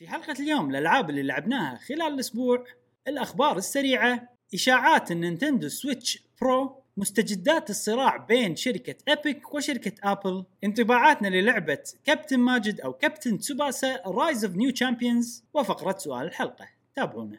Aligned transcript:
في 0.00 0.08
حلقة 0.08 0.32
اليوم 0.32 0.70
الألعاب 0.70 1.10
اللي 1.10 1.22
لعبناها 1.22 1.76
خلال 1.76 2.02
الأسبوع 2.02 2.64
الأخبار 3.08 3.56
السريعة 3.56 4.28
إشاعات 4.54 5.10
ال 5.10 5.16
Nintendo 5.16 5.68
Switch 5.68 6.22
Pro 6.40 6.82
مستجدات 6.96 7.70
الصراع 7.70 8.16
بين 8.16 8.56
شركة 8.56 8.94
Epic 9.08 9.54
وشركة 9.54 9.92
Apple 10.02 10.44
انطباعاتنا 10.64 11.28
للعبة 11.28 11.78
كابتن 12.04 12.40
ماجد 12.40 12.80
أو 12.80 12.92
كابتن 12.92 13.38
تسوباسا 13.38 14.00
Rise 14.06 14.44
of 14.44 14.56
New 14.56 14.70
Champions 14.70 15.44
وفقرة 15.54 15.98
سؤال 15.98 16.26
الحلقة. 16.26 16.68
تابعونا. 16.96 17.38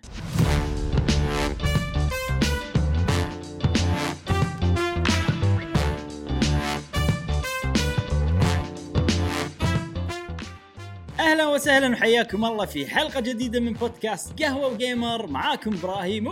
أهلا 11.42 11.54
وسهلا 11.54 11.92
وحياكم 11.92 12.46
الله 12.46 12.66
في 12.66 12.88
حلقة 12.88 13.20
جديدة 13.20 13.60
من 13.60 13.74
بودكاست 13.74 14.44
قهوة 14.44 14.68
و 14.68 14.78
gamer 14.78 15.28
معاكم 15.28 15.74
إبراهيم 15.74 16.28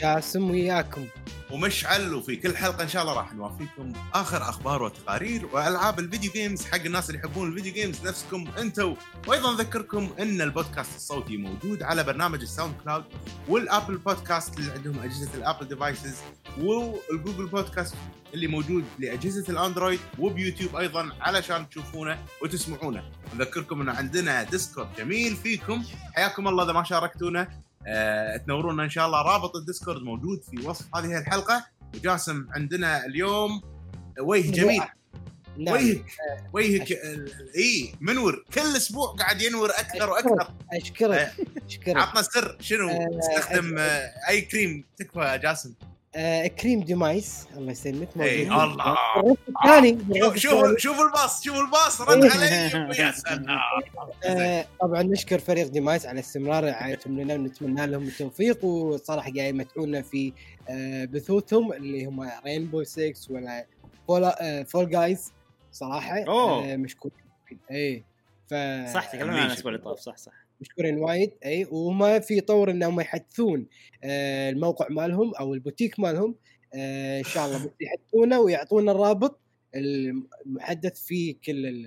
جاسم 0.00 0.50
وياكم. 0.50 1.06
ومشعل 1.50 2.14
وفي 2.14 2.36
كل 2.36 2.56
حلقة 2.56 2.82
إن 2.82 2.88
شاء 2.88 3.02
الله 3.02 3.14
راح 3.14 3.34
نوافيكم 3.34 3.92
آخر 4.14 4.42
أخبار 4.42 4.82
وتقارير 4.82 5.46
وألعاب 5.46 5.98
ال 5.98 6.04
video 6.04 6.32
games 6.32 6.64
حق 6.64 6.80
الناس 6.84 7.10
اللي 7.10 7.20
يحبون 7.20 7.48
ال 7.48 7.52
video 7.52 7.72
games 7.72 8.06
نفسكم 8.06 8.48
أنتم 8.58 8.96
وأيضا 9.26 9.54
أذكركم 9.54 10.10
إن 10.18 10.40
البودكاست 10.40 10.96
الصوتي 10.96 11.36
موجود 11.36 11.82
على 11.82 12.04
برنامج 12.04 12.40
ال 12.40 12.74
SoundCloud 12.84 13.04
وال 13.48 13.62
Apple 13.62 13.96
Podcast 13.96 14.58
اللي 14.58 14.72
عندهم 14.72 14.98
أجهزة 14.98 15.34
ال 15.34 15.40
Apple 15.40 15.68
devices 15.68 16.16
وال 16.58 16.80
Google 16.80 17.46
Podcast 17.46 17.94
اللي 18.34 18.46
موجود 18.46 18.84
لأجهزة 18.98 19.44
ال 19.48 19.55
Android 19.55 20.00
وبيوتيوب 20.18 20.76
أيضا 20.76 21.10
علشان 21.20 21.68
تشوفونه 21.68 22.18
وتسمعونه. 22.42 23.04
نذكركم 23.34 23.80
إن 23.80 23.88
عندنا 23.88 24.42
Discord 24.42 24.88
جميل 24.98 25.36
فيكم. 25.36 25.84
حياكم 26.14 26.48
الله 26.48 26.64
إذا 26.64 26.72
ما 26.72 26.84
شاركتونا. 26.84 27.65
تنورونا 28.46 28.84
إن 28.84 28.90
شاء 28.90 29.06
الله 29.06 29.22
رابط 29.22 29.56
ال 29.56 29.62
Discord 29.62 30.02
موجود 30.02 30.42
في 30.42 30.66
وصف 30.66 30.96
هذه 30.96 31.18
الحلقة. 31.18 31.66
وجاسم 31.94 32.46
عندنا 32.50 33.06
اليوم 33.06 33.62
وجه 34.20 34.50
جميل. 34.50 34.82
نعم. 35.58 35.74
وجهك 35.74 36.04
وجهك 36.52 36.92
إي 37.56 37.94
منور. 38.00 38.44
كل 38.54 38.60
أسبوع 38.60 39.16
قاعد 39.18 39.42
ينور 39.42 39.70
أكثر 39.70 40.10
وأكثر. 40.10 40.54
أشكرك. 40.72 41.34
أشكرك. 41.66 41.96
عطنا 41.96 42.22
سر. 42.22 42.56
شنو؟ 42.60 42.88
آه، 42.88 43.20
تستخدم 43.20 43.78
آه، 43.78 44.12
أي 44.28 44.40
كريم 44.40 44.84
تكفى 44.96 45.40
جاسم؟ 45.42 45.74
آه 46.18 46.46
كريم 46.46 46.80
ديمايس 46.80 47.46
الله 47.56 47.72
يسلمك 47.72 48.08
اي. 48.20 48.42
الله. 48.42 48.96
الثاني. 49.64 49.98
شوف 50.36 50.36
شوف 50.78 51.00
الباص 51.00 51.42
شوف 51.44 51.56
الباص 51.60 52.00
رد 52.00 52.24
علي 52.24 52.46
يا 52.98 53.10
سلام. 53.10 53.46
آه 54.24 54.66
طبعا 54.80 55.02
نشكر 55.02 55.38
فريق 55.38 55.66
ديمايس 55.66 56.06
على 56.06 56.20
استمرار 56.20 56.64
رعايتهم 56.64 57.20
لنا 57.20 57.34
ونتمنى 57.34 57.86
لهم 57.86 58.02
التوفيق 58.02 58.64
وصراحة 58.64 59.30
قاعد 59.36 59.54
يمتعونا 59.54 60.02
في 60.02 60.32
آه 60.68 61.04
بثوثهم 61.04 61.72
اللي 61.72 62.04
هم 62.06 62.30
Rainbow 62.46 62.82
6 62.84 63.12
ولا 63.30 63.66
Fall, 64.08 64.32
Fall 64.66 64.90
Guys 64.90 65.32
صراحة 65.72 66.24
مشكورين. 66.76 67.18
اي 67.70 68.04
ف 68.50 68.54
صح 68.94 69.06
تكلمنا 69.12 69.40
عن. 69.40 69.46
الأسبوع 69.46 69.72
اللي 69.72 69.84
طاف 69.84 69.98
صح 69.98 70.16
صح. 70.16 70.45
مشكورين 70.60 70.98
وايد 70.98 71.32
أي 71.44 71.66
وما 71.70 72.18
في 72.18 72.40
طور 72.40 72.70
إنهم 72.70 73.00
يحدثون 73.00 73.66
آه 74.04 74.50
الموقع 74.50 74.86
مالهم 74.90 75.34
أو 75.34 75.54
البوتيك 75.54 76.00
مالهم 76.00 76.34
آه 76.74 77.18
إن 77.18 77.24
شاء 77.24 77.46
الله 77.46 77.70
يحدثونه 77.80 78.40
ويعطونا 78.40 78.92
الرابط 78.92 79.40
المحدث 79.74 81.04
فيه 81.04 81.34
كل 81.44 81.86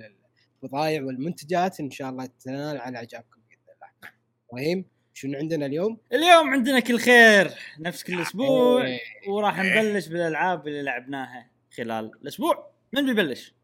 البضائع 0.62 1.02
والمنتجات 1.02 1.80
إن 1.80 1.90
شاء 1.90 2.10
الله 2.10 2.28
تنال 2.44 2.78
على 2.78 2.96
إعجابكم 2.96 3.40
بإذن 3.48 3.74
الله. 3.74 4.12
إبراهيم 4.50 4.84
شنو 5.14 5.38
عندنا 5.38 5.66
اليوم؟ 5.66 5.98
اليوم 6.12 6.50
عندنا 6.50 6.80
كل 6.80 6.98
خير 6.98 7.50
نفس 7.80 8.02
كل 8.04 8.20
أسبوع 8.20 8.86
إيه. 8.86 9.00
وراح 9.28 9.60
نبلش 9.60 10.08
بالألعاب 10.08 10.68
اللي 10.68 10.82
لعبناها 10.82 11.50
خلال 11.76 12.10
الأسبوع 12.22 12.70
من 12.92 13.06
بيبلش؟ 13.06 13.54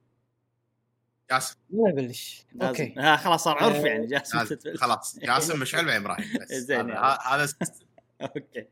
جاسم 1.31 1.57
ما 1.71 1.89
لازم. 1.89 2.15
أوكي 2.63 2.95
آه 2.99 3.17
خلاص 3.17 3.45
صار 3.45 3.59
عرف 3.59 3.77
آه، 3.77 3.87
يعني 3.87 4.07
جاسم. 4.07 4.45
تتبلش. 4.45 4.81
خلاص 4.83 5.19
جاسم 5.19 5.61
مشعل 5.61 5.85
بعدين 5.85 6.01
إبراهيم 6.01 6.27
بس 6.41 6.53
زين 6.69 6.91
هذا- 6.91 7.19
يعني. 7.31 7.49
أوكي 8.23 8.67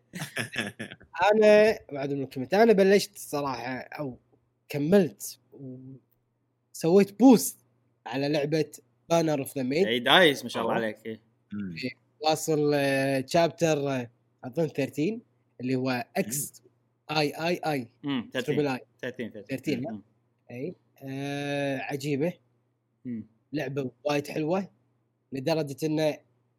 أنا 1.32 1.78
بعد 1.92 2.12
من 2.12 2.22
الكومنت 2.22 2.54
أنا 2.54 2.72
بلشت 2.72 3.18
صراحة 3.18 3.76
أو 3.78 4.18
كملت 4.68 5.38
وسويت 5.52 7.18
بوست 7.20 7.56
على 8.06 8.28
لعبة 8.28 8.70
بانر 9.10 9.38
اوف 9.38 9.56
ذا 9.56 9.62
ميد 9.62 9.86
إي 9.86 9.98
دايس 9.98 10.42
ما 10.42 10.48
شاء 10.48 10.62
الله. 10.62 10.74
عليك 10.74 10.98
إيه. 11.06 11.20
واصل 12.20 12.74
تشابتر 13.26 14.06
أظن 14.44 14.68
13 14.68 15.18
اللي 15.60 15.74
هو 15.76 16.04
إكس 16.16 16.62
اي 17.10 17.30
اي 17.48 17.60
اي 17.66 17.88
امم 18.04 18.30
تربل 18.32 18.44
13 18.56 18.80
اي 19.04 19.10
13 19.12 19.42
13 19.48 19.80
لا؟ 19.80 19.90
مم. 19.90 20.02
إي 20.50 20.74
آه 21.02 21.78
عجيبة. 21.80 22.32
لعبة 23.52 23.90
وايد 24.04 24.26
حلوة 24.28 24.68
لدرجة 25.32 25.76
إنه 25.86 26.18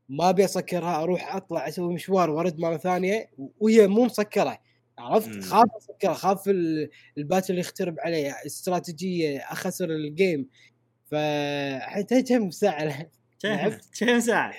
ما 0.09 0.29
أبي 0.29 0.45
أسكرها 0.45 1.03
أروح 1.03 1.35
أطلع 1.35 1.67
أسوي 1.67 1.93
مشوار 1.93 2.29
وأرد 2.29 2.59
مرة 2.59 2.77
ثانية 2.77 3.29
وهي 3.59 3.87
مو 3.87 4.05
مسكرة 4.05 4.59
عرفت 4.97 5.29
مم. 5.29 5.41
خاف 5.41 5.65
أسكرها 5.77 6.13
خاف 6.13 6.47
ال- 6.49 6.89
ال 7.17 7.23
battle 7.23 7.59
يخترب 7.59 7.95
علي 7.99 8.31
استراتيجية 8.45 9.37
أخسر 9.39 9.89
ال 9.89 10.01
game 10.01 10.47
فحتى 11.05 12.21
كم 12.23 12.51
ساعه 12.51 13.01
كم 13.41 13.49
لعبت. 13.49 13.85
كم 13.99 14.19
ساعه؟ 14.19 14.53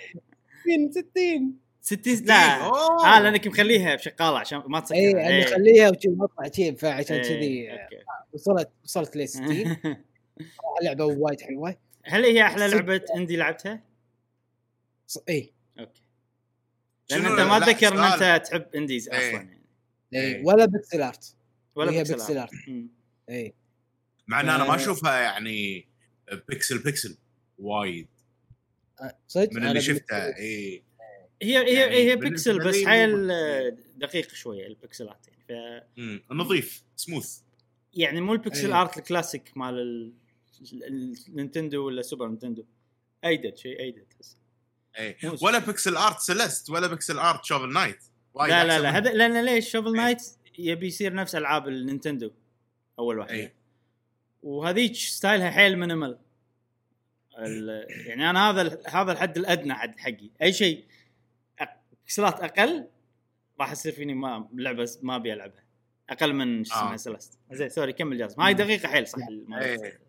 60 0.92 0.92
60 0.92 1.54
60 1.80 2.26
لا. 2.26 2.66
آه 2.66 3.20
لأنك 3.20 3.46
مخليها 3.46 3.94
بشغاله 3.94 4.38
عشان 4.38 4.62
ما 4.66 4.80
تسكر 4.80 4.94
اي 4.96 5.10
أنا 5.10 5.44
اخليها 5.44 5.90
وشي 5.90 6.08
مقطع 6.08 6.50
شي 6.50 6.76
فعشان 6.76 7.16
إيه، 7.16 7.22
كذي 7.22 7.72
أوكي. 7.72 7.96
وصلت 8.32 8.70
وصلت 8.84 9.16
ل 9.16 9.28
60 9.28 9.76
لعبه 10.82 11.04
وايد 11.04 11.40
حلوة 11.40 11.76
هل 12.04 12.24
هي 12.24 12.42
أحلى 12.42 12.68
لعبة 12.68 13.04
indie 13.16 13.36
لعبتها؟ 13.36 13.82
ص- 15.06 15.18
اي 15.28 15.52
أوكي 15.78 16.02
لأن 17.10 17.20
أنت 17.26 17.40
ما 17.40 17.58
لا، 17.58 17.70
اتذكر 17.70 17.88
إن. 17.94 17.98
أنت 17.98 18.46
تحب 18.46 18.66
indies 18.74 19.08
إيه. 19.08 19.18
أصلا 19.18 19.30
يعني 19.42 19.60
اي 20.14 20.20
إيه. 20.20 20.44
ولا 20.44 20.64
pixel 20.64 21.02
art 21.02 21.36
ولا 21.74 21.90
pixel 21.90 22.12
pixel 22.14 22.38
art. 22.38 22.50
اي 23.30 23.54
مع 24.26 24.40
إن 24.40 24.48
أنا 24.48 24.64
ما 24.64 24.72
آه. 24.72 24.76
أشوفها 24.76 25.20
يعني 25.20 25.88
pixel 26.48 26.78
pixel 26.78 27.16
وايد 27.58 28.08
آه، 29.00 29.18
صدق 29.28 29.52
من 29.52 29.56
اللي 29.56 29.68
بالنسبة 29.68 29.94
شفته 29.94 30.18
لي- 30.28 30.36
اي 30.36 30.82
هي 31.42 31.58
هي 31.58 31.74
يعني 31.80 31.96
هي 31.96 32.16
بيكسل 32.16 32.58
بس 32.68 32.84
حيل. 32.84 33.28
دقيق 33.96 34.34
شوية 34.34 34.66
ال 34.66 34.75
pixelات 34.75 35.26
يعني 35.48 35.86
ف. 36.26 36.32
نظيف 36.32 36.82
سموث 36.96 37.40
يعني 37.94 38.20
مو 38.20 38.32
البكسل 38.32 38.72
إيه. 38.72 38.80
art 38.80 38.96
ال 38.98 39.05
classic 39.05 39.52
مال 39.56 40.12
ال- 40.60 40.84
ال- 40.84 41.14
النينتندو 41.28 41.86
ولا 41.86 42.02
سوبر 42.02 42.28
نينتندو. 42.28 42.64
added 43.24 43.56
شيء 43.56 43.80
added 43.80 44.06
بس. 44.20 44.36
اي 44.98 45.16
ولا 45.42 45.58
pixel 45.58 45.96
art 45.96 46.18
Celeste 46.20 46.70
ولا 46.70 46.86
pixel 46.86 47.18
art 47.18 47.44
Shovel 47.44 47.72
Knight 47.72 47.98
لا 48.36 48.64
لا 48.64 48.78
لا. 48.78 48.96
هذا 48.96 49.12
لأن 49.12 49.44
ليش 49.44 49.70
Shovel 49.72 49.86
إيه. 49.88 49.94
Knight 49.94 50.22
يبي 50.58 50.86
يصير 50.86 51.14
نفس 51.14 51.34
ألعاب 51.34 51.68
النينتندو 51.68 52.30
أول 52.98 53.18
واحدة 53.18 53.34
اي 53.34 53.52
وهذيك 54.42 54.94
style 54.94 55.41
ها 55.41 55.50
حيل 55.50 55.78
minimal 55.78 56.18
ال- 57.38 57.86
يعني 58.06 58.30
أنا 58.30 58.50
هذا 58.50 58.80
هذا 58.88 59.12
الحد 59.12 59.36
الأدنى 59.38 59.74
حد 59.74 59.98
حقي. 59.98 60.30
أي 60.42 60.52
شيء 60.52 60.84
pixelات 62.04 62.40
أقل 62.40 62.86
راح 63.60 63.72
يصير 63.72 63.92
فيني 63.92 64.14
ما 64.14 64.48
لعبة 64.54 64.90
ما 65.02 65.16
أبي 65.16 65.32
ألعبها. 65.32 65.64
أقل 66.10 66.32
من 66.34 66.64
شو 66.64 66.74
اسمها 66.74 66.92
آه. 66.92 66.96
Celeste 66.96 67.38
زين 67.52 67.68
sorry 67.68 67.92
كمل 67.92 68.18
جاسم 68.18 68.40
هاي 68.42 68.54
دقيقة 68.54 68.88
حيل 68.88 69.08
صح 69.08 69.18
إيه. 69.62 70.00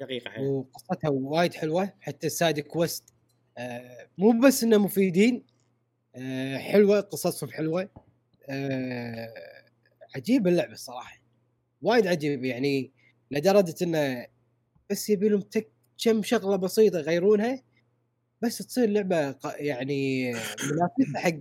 دقيقة 0.00 0.30
حيل 0.30 0.44
وقصتها 0.44 1.10
وايد 1.10 1.54
حلوة 1.54 1.92
حتى 2.00 2.26
ال 2.26 2.33
side 2.33 2.60
quest 2.60 3.04
آه 3.58 4.08
مو 4.18 4.40
بس 4.40 4.64
إنه 4.64 4.78
مفيدين 4.78 5.44
آه 6.16 6.56
حلوة 6.56 7.00
قصصهم 7.00 7.50
حلوة 7.50 7.88
آه 8.50 9.34
عجيبه 10.16 10.50
اللعبة 10.50 10.72
الصراحه 10.72 11.20
وايد 11.82 12.06
عجيب 12.06 12.44
يعني 12.44 12.92
لدرجة 13.30 13.74
إنه 13.82 14.26
بس 14.90 15.10
يبي 15.10 15.28
لهم 15.28 15.40
تك 15.40 15.68
كم 16.04 16.22
شغلة 16.22 16.56
بسيطة 16.56 16.98
يغيرونها 16.98 17.62
بس 18.42 18.58
تصير 18.58 18.88
لعبه 18.88 19.36
يعني 19.44 20.32
منافسة 20.72 21.18
حق 21.18 21.34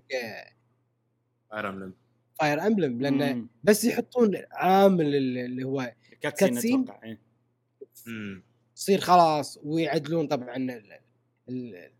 Fire 1.52 1.70
Emblem 1.70 1.94
Fire 2.40 2.68
Emblem 2.68 3.02
لأن. 3.02 3.48
بس 3.64 3.86
يحطون 3.86 4.44
عامل 4.52 5.16
اللي 5.16 5.64
هو 5.64 5.94
cutscene 6.22 6.50
cutscene؟ 6.50 6.82
أتوقع 6.82 7.04
إيه. 7.04 7.27
تصير 8.76 9.00
خلاص 9.00 9.60
ويعدلون 9.64 10.28
طبعا 10.28 10.82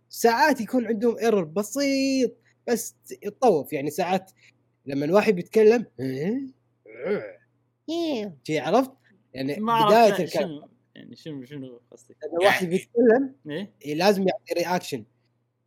ساعات 0.10 0.62
يكون 0.62 0.88
عندهم 0.88 1.18
error 1.18 1.44
بسيط 1.44 2.38
بس 2.68 2.96
يتطوف. 3.24 3.74
يعني 3.74 3.90
ساعات 3.90 4.32
لما 4.86 5.06
الواحد 5.06 5.36
بيتكلم 5.36 5.86
شي 8.44 8.60
عرفت؟ 8.60 8.92
يعني 9.34 9.56
ما 9.60 9.86
بداية 9.86 10.12
اعرف 10.12 10.20
الكلام. 10.20 10.50
شنو؟ 10.50 10.70
يعني 10.96 11.16
شنو 11.16 11.46
شنو 11.46 11.82
قصدك؟ 11.92 12.16
لما 12.24 12.40
الواحد 12.40 12.68
بيتكلم 12.68 13.36
إيه؟ 13.50 13.72
إيه، 13.86 13.96
لازم 13.96 14.28
يعطي 14.28 14.54
رياكشن 14.54 15.04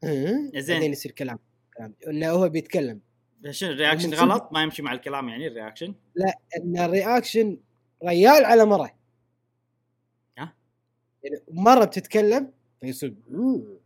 ها؟ 0.05 0.51
زين. 0.61 0.77
بعدين 0.77 0.93
يصير 0.93 1.13
كلام. 1.13 1.39
كلام. 1.77 1.95
إنه 2.09 2.31
هو 2.31 2.49
بيتكلم. 2.49 3.01
شنو 3.51 3.71
ال 3.71 3.75
reaction 3.75 4.15
غلط؟ 4.15 4.49
ما 4.53 4.63
يمشي 4.63 4.83
مع 4.83 4.93
الكلام 4.93 5.29
يعني 5.29 5.47
الرياكشن 5.47 5.95
إن 6.57 6.79
الرياكشن 6.79 7.59
ريال 8.05 8.45
على 8.45 8.65
مرة؟ 8.65 9.00
يعني 11.25 11.43
مرة 11.51 11.85
بتتكلم 11.85 12.51
فيصير 12.81 13.15
"أوه". 13.35 13.81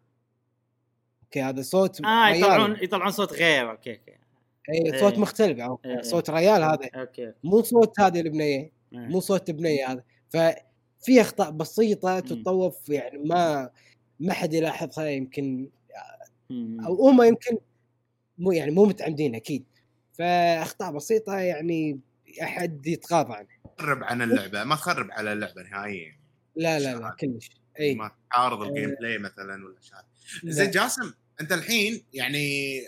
أوكي 1.24 1.42
هذا 1.42 1.62
صوت 1.62 2.00
آه 2.04 2.28
ريال. 2.28 2.42
يطلعون 2.42 2.76
يطلعون 2.82 3.10
صوت 3.10 3.32
غير 3.32 3.70
أوكي 3.70 3.90
أوكي 3.92 4.12
اي 4.70 4.98
صوت 5.00 5.12
إيه. 5.12 5.20
مختلف 5.20 5.58
يعني 5.58 5.76
إيه. 5.84 6.02
صوت 6.02 6.30
ريال 6.30 6.62
هذا 6.62 6.88
أوكي 6.94 7.32
مو 7.44 7.62
صوت 7.62 8.00
هذه 8.00 8.20
البنية 8.20 8.56
إيه. 8.56 8.72
مو 8.92 9.20
صوت 9.20 9.48
البنيه 9.50 9.86
هذا 9.92 10.04
ففي 10.30 11.20
أخطاء 11.20 11.50
بسيطة 11.50 12.20
تتطوف 12.20 12.88
يعني 12.88 13.18
ما 13.18 13.70
ما 14.20 14.32
حد 14.32 14.52
يلاحظها 14.54 15.08
يمكن. 15.08 15.68
أو 16.86 17.08
هم 17.08 17.22
يمكن 17.22 17.58
مو 18.38 18.52
يعني 18.52 18.70
مو 18.70 18.84
متعمدين 18.84 19.34
أكيد 19.34 19.64
فأخطاء 20.12 20.92
بسيطة 20.92 21.38
يعني 21.38 22.00
أحد 22.42 22.86
يتغاضى 22.86 23.34
عنها 23.34 23.48
تخرب 23.78 24.04
عن 24.04 24.22
اللعبة 24.22 24.64
ما 24.64 24.74
تخرب 24.74 25.10
على 25.10 25.32
اللعبة 25.32 25.62
نهائيا 25.62 26.16
لا 26.56 26.78
لا 26.78 26.94
لا 26.98 27.16
كلش. 27.20 27.50
اي 27.80 27.94
ما 27.94 28.10
تعارض. 28.32 28.62
ال 28.62 28.94
gameplay 29.00 29.18
مثلا 29.18 29.64
ولا 29.66 29.76
شيء. 29.80 30.50
زين 30.52 30.70
جاسم 30.70 31.14
أنت 31.40 31.52
الحين 31.52 32.04
يعني 32.12 32.80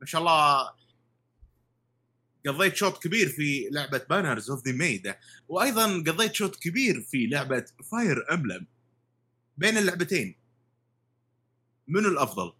ما 0.00 0.06
شاء 0.06 0.20
الله 0.20 0.70
قضيت 2.46 2.76
شوط 2.76 3.02
كبير 3.02 3.28
في 3.28 3.68
لعبة 3.72 3.98
Banners 4.10 4.50
of 4.50 4.66
The 4.66 4.72
Maid 4.72 5.18
وأيضا 5.48 5.86
قضيت 5.86 6.34
شوط 6.34 6.56
كبير 6.56 7.00
في 7.00 7.26
لعبة 7.26 7.64
Fire 7.92 8.32
Emblem 8.34 8.66
بين 9.58 9.78
اللعبتين 9.78 10.34
منو 11.88 12.08
الأفضل؟ 12.08 12.52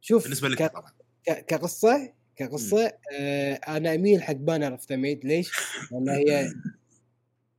شوف 0.00 0.22
بالنسبة 0.22 0.48
لك 0.48 0.62
ك- 0.62 0.72
طبعا. 0.72 0.92
كقصة 1.26 2.12
كقصة 2.36 2.92
آه 3.12 3.54
أنا 3.54 3.94
أميل 3.94 4.22
حق 4.22 4.32
Banner 4.32 4.72
of 4.72 4.90
The 4.90 4.96
Maid 4.96 5.24
ليش؟ 5.24 5.50
لأن 5.92 6.08
هي 6.08 6.52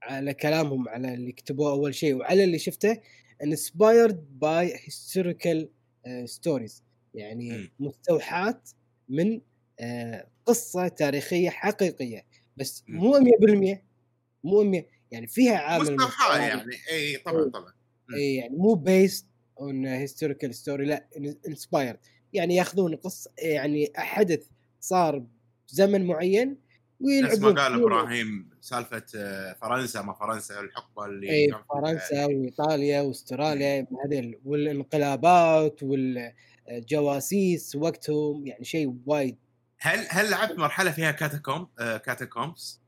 على 0.10 0.34
كلامهم 0.34 0.90
على 0.90 1.14
اللي 1.14 1.32
كتبوه 1.32 1.72
أول 1.72 1.96
شيء. 1.96 2.16
وعلى 2.16 2.44
اللي 2.44 2.60
شفته 2.60 2.98
inspired 3.44 4.40
by 4.40 4.74
historical 4.86 5.70
stories 6.26 6.84
يعني. 7.14 7.70
مستوحاة 7.80 8.62
من 9.10 9.42
آه 9.80 10.28
قصة 10.46 10.88
تاريخية 10.88 11.50
حقيقية. 11.50 12.26
بس. 12.58 12.84
مو 12.88 13.14
100% 13.20 13.78
مو 14.44 14.64
100 14.64 14.86
يعني 15.12 15.28
فيها 15.28 15.58
عامل 15.58 15.82
مستوحاة 15.96 16.30
مستوى. 16.32 16.48
يعني. 16.48 16.72
اي 16.92 17.18
طبعا 17.18 17.50
طبعا. 17.50 17.74
اي 18.16 18.36
يعني 18.36 18.56
مو 18.58 18.74
based 18.74 19.26
on 19.60 19.86
historical 19.86 20.56
story 20.56 20.86
لا 20.86 21.08
inspired 21.48 22.00
يعني 22.34 22.56
ياخذون 22.56 22.96
قصة 22.96 23.32
يعني 23.38 23.92
حدث 23.96 24.46
صار 24.80 25.26
بزمن 25.70 26.06
معين 26.08 26.58
نفس 27.22 27.40
ما 27.40 27.48
ويلعبون 27.48 27.60
قال 27.60 27.74
فيه. 27.74 27.82
إبراهيم 27.84 28.50
سالفة 28.62 29.06
آه، 29.16 29.54
فرنسا 29.54 30.02
ما 30.02 30.14
فرنسا 30.14 30.60
الحقبة 30.60 31.06
اللي 31.06 31.30
اي 31.32 31.64
فرنسا 31.70 32.26
وإيطاليا 32.26 33.02
وأستراليا 33.02 33.88
هذيل 34.06 34.40
والانقلابات 34.46 35.84
والجواسيس 35.84 37.76
وقتهم 37.76 38.48
يعني 38.48 38.66
شيء 38.66 38.96
وايد. 39.06 39.38
هل 39.80 40.08
هل 40.10 40.30
لعبت 40.30 40.60
مرحلة 40.60 40.92
فيها 40.92 41.12
catacomb 41.12 41.68
آه 41.80 41.98
catacombs؟ 41.98 42.82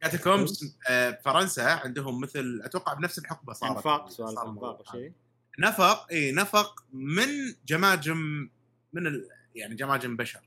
catacombs 0.00 0.76
آه 0.90 1.18
فرنسا 1.24 1.60
عندهم 1.60 2.20
مثل 2.20 2.60
أتوقع 2.64 2.94
بنفس 2.94 3.18
الحقبة 3.18 3.52
صارت. 3.52 3.76
انفاق 3.76 4.10
سؤال 4.10 4.34
صار 4.34 4.48
انفاق. 4.48 4.92
شيء؟ 4.92 5.12
نفق 5.58 6.12
اي 6.12 6.32
نفق 6.32 6.84
من 6.92 7.28
جماجم 7.66 8.48
من 8.92 9.06
ال... 9.06 9.28
يعني 9.54 9.74
جماجم 9.74 10.16
بشر. 10.16 10.40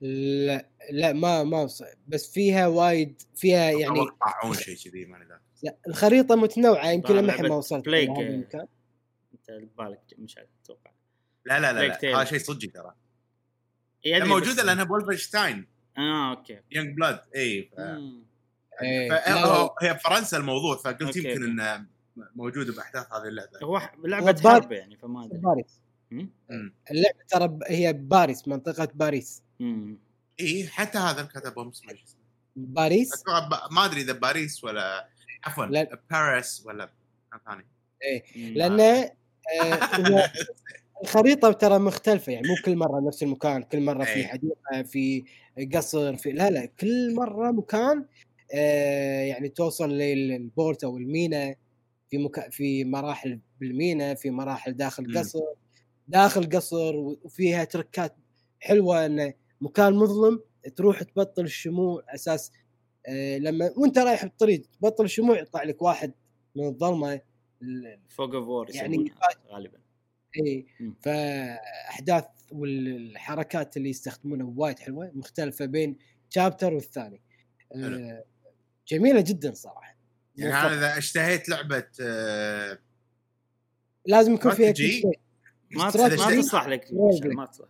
لا 0.00 0.68
لا 0.90 1.12
ما 1.12 1.44
ما 1.44 1.68
بس 2.08 2.32
فيها 2.32 2.66
وايد 2.66 3.22
فيها 3.34 3.70
يعني 3.70 3.80
يعني 3.80 4.10
طاعون 4.20 4.54
شيء 4.54 4.76
كذي 4.76 5.04
ما 5.04 5.40
لا 5.62 5.76
الخريطة 5.88 6.36
متنوعة 6.36 6.90
يمكن 6.90 7.14
لما 7.14 7.42
ما 7.42 7.54
وصلت 7.54 7.84
بليك، 7.84 8.10
المكان. 8.10 8.66
أنت 9.32 9.50
ببالك 9.50 10.00
مش 10.18 10.38
عارف 10.38 10.48
أتوقع. 10.64 10.90
لا 11.44 11.60
لا 11.60 11.72
لا, 11.72 11.88
لا. 11.88 12.16
هذا 12.16 12.24
شيء 12.24 12.38
صدقي 12.38 12.66
ترى. 12.66 12.94
إيه، 14.06 14.14
هي 14.14 14.16
أدري 14.16 14.28
موجودة 14.28 14.62
لأنها 14.62 14.84
بولفنشتاين 14.84 15.66
آه 15.98 16.30
أوكي 16.30 16.60
يونج 16.70 16.96
بلاد 16.96 17.20
إي 17.36 17.62
ف... 17.62 17.80
إيه، 18.82 19.12
هي 19.82 19.94
بفرنسا 19.94 20.36
الموضوع 20.36 20.76
فقلت 20.76 21.02
أوكي، 21.02 21.18
يمكن. 21.18 21.60
إنه 21.60 21.86
موجودة 22.34 22.72
بأحداث 22.72 23.12
هذه 23.12 23.28
اللعبة. 23.28 23.58
هو 23.62 23.80
لعبة 24.04 24.40
حرب 24.40 24.72
يعني 24.72 24.96
فما 24.96 25.24
أدري. 25.24 25.38
باريس. 25.38 25.80
اللعبة 26.90 27.18
ترى 27.28 27.58
هي 27.66 27.92
باريس 27.92 28.48
منطقة 28.48 28.88
باريس. 28.94 29.42
مم. 29.60 29.98
اي 30.40 30.68
حتى 30.68 30.98
هذا 30.98 31.22
كتبهم 31.22 31.68
اسمه. 31.68 31.94
باريس. 32.56 33.24
ما 33.70 33.84
أدري 33.84 34.00
إذا 34.00 34.12
باريس 34.12 34.64
ولا 34.64 35.08
عفوا 35.44 35.64
لا. 35.64 36.00
باريس 36.10 36.62
ولا 36.66 36.90
مكان 37.32 37.40
ثاني 37.46 37.66
مم. 38.36 38.54
لأن 38.54 38.80
آه، 38.80 39.94
هو 39.94 40.30
الخريطة 41.02 41.52
ترى 41.52 41.78
مختلفة 41.78 42.32
يعني 42.32 42.48
مو 42.48 42.54
كل 42.64 42.76
مرة 42.76 43.00
نفس 43.00 43.22
المكان 43.22 43.62
كل 43.62 43.80
مرة 43.80 44.04
في 44.04 44.14
إيه. 44.14 44.26
حديقة 44.26 44.82
في 44.82 45.24
قصر 45.74 46.16
في 46.16 46.32
لا 46.32 46.50
لا 46.50 46.66
كل 46.66 47.14
مرة 47.14 47.50
مكان 47.50 48.04
آه، 48.54 49.20
يعني 49.20 49.48
توصل 49.48 49.90
لل 49.90 50.21
port 50.21 50.84
أو 50.84 50.96
المينا 50.96 51.54
في 52.10 52.18
مكا... 52.18 52.50
في 52.50 52.84
مراحل 52.84 53.40
بالمينا 53.60 54.14
في 54.14 54.30
مراحل 54.30 54.72
داخل 54.72 55.08
مم. 55.08 55.18
قصر 55.18 55.44
داخل 56.08 56.48
قصر 56.48 56.96
وفيها 56.96 57.64
تركات 57.64 58.16
حلوة 58.60 59.06
إنه 59.06 59.34
مكان 59.60 59.94
مظلم 59.94 60.40
تروح 60.76 61.02
تبطل 61.02 61.44
الشموع 61.44 62.04
أساس 62.08 62.52
آه، 63.06 63.38
لما 63.38 63.70
وأنت 63.76 63.98
رايح 63.98 64.24
بالطريق 64.24 64.62
تبطل 64.80 65.04
الشموع 65.04 65.40
يطلع 65.40 65.62
لك 65.62 65.82
واحد 65.82 66.12
من 66.56 66.66
الظلمة 66.66 67.20
ال- 67.62 68.00
Fog 68.08 68.34
of 68.34 68.48
War 68.48 68.70
يعني 68.74 69.12
غالبا 69.50 69.78
إي. 70.36 70.66
فأحداث 71.02 72.24
والحركات 72.52 73.76
اللي 73.76 73.90
يستخدمونها 73.90 74.52
وايد 74.56 74.78
حلوة 74.78 75.10
مختلفة 75.14 75.64
بين 75.64 75.96
chapter 76.30 76.74
والثاني. 76.74 77.20
آه، 77.74 78.24
جميلة 78.88 79.20
جدا 79.20 79.52
صراحة 79.54 79.96
يعني. 80.36 80.52
أنا 80.54 80.74
إذا 80.74 80.98
اشتهيت 80.98 81.48
لعبة 81.48 81.86
آه، 82.00 82.78
لازم 84.06 84.34
يكون 84.34 84.52
فيها 84.52 84.72
كل 84.72 84.84
استراتيجي. 84.84 85.00
شيء 85.00 85.18
ما. 85.70 85.90
تصلح 85.90 86.66
لك 86.68 86.86
ما 87.24 87.46
تصلح 87.46 87.68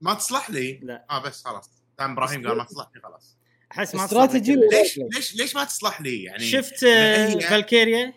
ما 0.00 0.14
تصلح 0.14 0.50
لي؟ 0.50 0.80
لا. 0.82 1.06
آه 1.10 1.22
بس 1.22 1.44
خلاص. 1.44 1.70
دام 1.98 2.12
إبراهيم 2.12 2.48
قال 2.48 2.56
ما 2.56 2.64
تصلح 2.64 2.90
لي 2.94 3.00
خلاص. 3.00 3.36
أحس 3.72 3.94
ما 3.94 4.04
استراتيجي 4.04 4.54
ليش. 4.56 4.98
ليش 5.14 5.34
ليش 5.36 5.54
ما 5.56 5.64
تصلح 5.64 6.00
لي؟ 6.00 6.22
يعني 6.22 6.44
شفت 6.50 6.84
آه، 6.84 7.38
فالكيريا؟ 7.38 8.14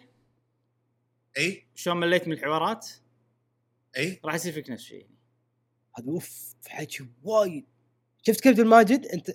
إي؟ 1.38 1.66
شلون 1.76 1.98
مليت 1.98 2.28
من 2.28 2.34
الحوارات؟ 2.34 2.88
إي؟ 3.98 4.20
راح 4.26 4.36
يصير 4.36 4.54
فيك 4.54 4.70
نفس 4.70 4.84
الشيء. 4.84 5.08
هذا 6.00 6.08
أوف 6.08 6.56
حكي 6.68 7.06
وايد. 7.24 7.66
شفت 8.28 8.40
كابتن 8.40 8.66
ماجد؟ 8.68 9.06
أنت 9.06 9.32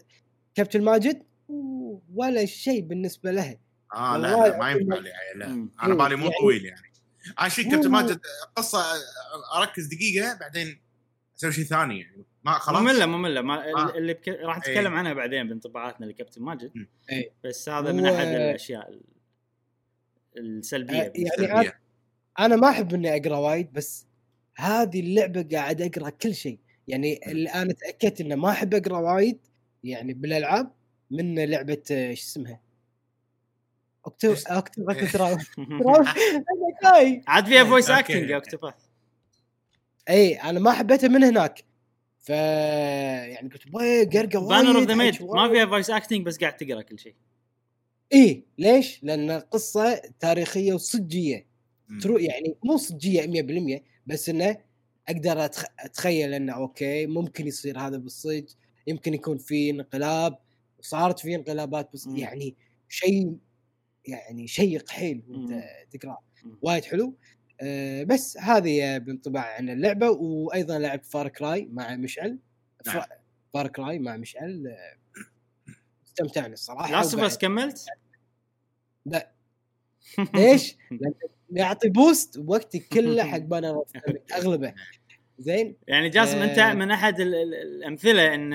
كابتن 0.54 0.82
ماجد؟ 0.82 1.22
ولا 2.14 2.44
شيء 2.46 2.80
بالنسبة 2.80 3.30
له. 3.30 3.58
آه 3.94 4.16
لا 4.16 4.28
لا 4.48 4.58
ما. 4.58 4.70
ينفع 4.70 4.96
لي 4.98 5.12
لا. 5.34 5.68
أنا 5.82 5.94
بالي 5.94 6.16
مو 6.16 6.24
يعني- 6.24 6.38
طويل 6.40 6.64
يعني. 6.64 6.92
أنا 7.40 7.48
شيء 7.48 7.64
مو- 7.64 7.70
كابتن 7.70 7.90
ماجد 7.90 8.20
قصة 8.56 8.84
أركز 9.54 9.86
دقيقة 9.86 10.34
بعدين 10.38 10.80
أسوي 11.38 11.52
شيء 11.52 11.64
ثاني 11.64 12.00
يعني. 12.00 12.24
ما 12.44 12.52
خلاص 12.52 12.82
مملة 12.82 13.06
مملة 13.06 13.40
ما 13.40 13.64
آه. 13.72 13.90
اللي 13.96 14.14
بك... 14.14 14.28
راح 14.28 14.58
نتكلم 14.58 14.92
إيه. 14.92 14.98
عنها 14.98 15.12
بعدين 15.12 15.48
بانطباعاتنا 15.48 16.06
لكابتن 16.06 16.42
ماجد. 16.42 16.86
إيه. 17.12 17.30
بس 17.44 17.68
هذا 17.68 17.92
من 17.92 18.06
أحد 18.06 18.26
الأشياء 18.26 18.88
ال- 18.88 19.02
السلبية 20.36 21.08
بالنسبة 21.08 21.42
يعني 21.44 21.54
لي. 21.54 21.64
سلبية. 21.64 21.80
أنا 22.38 22.56
ما 22.56 22.70
أحب 22.70 22.94
إني 22.94 23.16
أقرأ 23.16 23.36
وايد 23.36 23.72
بس 23.72 24.06
هذه 24.56 25.00
اللعبة 25.00 25.48
قاعد 25.52 25.82
أقرأ 25.82 26.10
كل 26.10 26.34
شيء 26.34 26.58
يعني 26.88 27.20
اللي 27.26 27.48
أنا 27.50 27.72
تأكدت 27.72 28.20
انه 28.20 28.34
ما 28.34 28.50
أحب 28.50 28.74
أقرأ 28.74 28.98
وايد 28.98 29.38
يعني 29.84 30.14
بالألعاب 30.14 30.72
من 31.10 31.44
لعبة 31.44 31.82
آه، 31.92 32.14
شو 32.14 32.22
اسمها 32.22 32.60
أنا 36.38 36.92
جاي 36.98 37.22
عاد 37.28 37.46
فيها 37.46 37.64
voice. 37.70 37.90
acting 37.90 38.30
يا 38.30 38.34
Octopath 38.36 38.74
اي 40.08 40.34
أنا 40.34 40.60
ما 40.60 40.72
حبيتها 40.72 41.08
من 41.08 41.24
هناك 41.24 41.64
ف 42.20 42.28
يعني 42.28 43.48
قلت 43.48 43.62
وي 43.74 44.04
قرقة 44.04 44.38
وايد 44.38 44.64
Banner 44.64 44.78
of 44.78 44.88
the 44.88 44.94
Maid 44.94 45.22
ما. 45.22 45.48
فيها 45.48 45.66
voice 45.66 45.90
acting 45.90 46.26
بس 46.26 46.38
قاعد 46.38 46.56
تقرأ 46.56 46.82
كل 46.82 46.98
شيء 46.98 47.14
إي 48.14 48.44
ليش؟ 48.58 49.00
لأن 49.04 49.30
قصه 49.30 50.02
تاريخية 50.20 50.72
وصجية. 50.72 51.46
ترى 52.02 52.18
يعني 52.18 52.54
مو 52.64 52.76
صجية 52.76 53.22
100% 53.78 53.82
بس 54.06 54.28
إنه 54.28 54.56
أقدر 55.08 55.44
أتخ... 55.44 55.64
أتخيل 55.80 56.34
إنه 56.34 56.52
أوكي 56.52 57.06
ممكن 57.06 57.46
يصير 57.46 57.78
هذا 57.78 57.96
بالصج 57.96 58.44
يمكن 58.86 59.14
يكون 59.14 59.38
في 59.38 59.70
انقلاب 59.70 60.38
وصارت 60.78 61.18
في 61.18 61.34
انقلابات 61.34 61.92
بس 61.94 62.06
مم. 62.06 62.16
يعني 62.16 62.54
شيء 62.88 63.36
يعني 64.04 64.46
شيق 64.46 64.90
حيل 64.90 65.22
وأنت 65.28 65.50
مم. 65.50 65.62
تقرا 65.90 66.16
مم. 66.44 66.58
وايد 66.62 66.84
حلو 66.84 67.14
بس 68.04 68.38
هذه 68.38 68.98
بانطباع 68.98 69.56
عن 69.56 69.70
اللعبة 69.70 70.10
وأيضا 70.10 70.78
لعبت 70.78 71.06
Far 71.06 71.28
Cry 71.28 71.68
مع 71.72 71.96
مشعل 71.96 72.38
نعم. 72.86 73.02
Far 73.54 73.68
Cry 73.68 73.98
مع 73.98 74.16
مشعل 74.16 74.66
آه، 74.66 74.96
استمتعنا 76.06 76.52
الصراحة 76.52 76.90
Last 76.92 77.18
Us 77.18 77.38
كملت؟ 77.38 77.86
لا 79.06 79.30
ليش؟ 80.34 80.76
يعطي 81.50 81.88
most 81.88 82.42
وقتي 82.46 82.78
كله 82.78 83.24
حق 83.24 83.38
Banner 83.38 83.84
أغلبه 84.32 84.74
زين 85.38 85.76
يعني 85.88 86.08
جاسم 86.08 86.36
أنت 86.38 86.58
آه. 86.58 86.74
من 86.74 86.90
أحد 86.90 87.20
ال- 87.20 87.34
ال- 87.34 87.54
الأمثلة 87.54 88.34
إن 88.34 88.52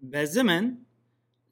بهالزمن 0.00 0.64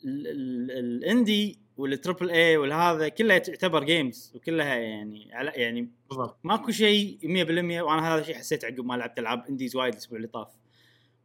ال- 0.04 0.26
ال- 0.26 0.70
ال 0.70 0.85
indie 0.85 1.58
وال 1.76 1.90
triple 1.90 2.30
A 2.30 2.56
والهذا 2.56 3.08
كلها 3.08 3.38
تعتبر 3.38 3.84
games 3.84 4.32
وكلها 4.34 4.74
يعني 4.74 5.34
على 5.34 5.50
يعني 5.50 5.88
بالضبط. 6.08 6.38
ماكو 6.44 6.70
شيء 6.72 7.18
100% 7.22 7.82
وأنا 7.82 8.14
هذا 8.14 8.20
الشيء 8.20 8.34
حسيت 8.34 8.64
عقب 8.64 8.84
ما 8.84 8.94
لعبت 8.94 9.18
ألعاب 9.18 9.46
indies 9.48 9.76
وايد 9.76 9.92
الأسبوع 9.92 10.16
اللي 10.16 10.28
طاف. 10.28 10.48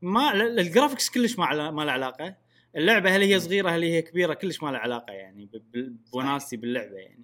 ما 0.01 0.33
ال- 0.33 0.59
ال 0.59 0.65
graphics 0.65 1.09
كلش 1.09 1.39
ما 1.39 1.71
ما 1.71 1.81
له 1.85 1.91
علاقة. 1.91 2.35
اللعبة 2.75 3.15
هل 3.15 3.21
هي 3.21 3.39
صغيرة 3.39 3.69
هل 3.69 3.83
هي 3.83 4.01
كبيرة 4.01 4.33
كلش 4.33 4.63
ما 4.63 4.69
له 4.69 4.77
علاقة 4.77 5.13
يعني 5.13 5.49
وناستي 6.13 6.57
باللعبة 6.57 6.95
يعني. 6.95 7.23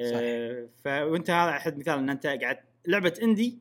آه، 0.00 0.68
فانت 0.84 1.30
هذا 1.30 1.50
أحد 1.50 1.78
مثال 1.78 1.98
إن 1.98 2.10
أنت 2.10 2.26
قاعد 2.26 2.58
لعبة 2.86 3.14
indie 3.22 3.58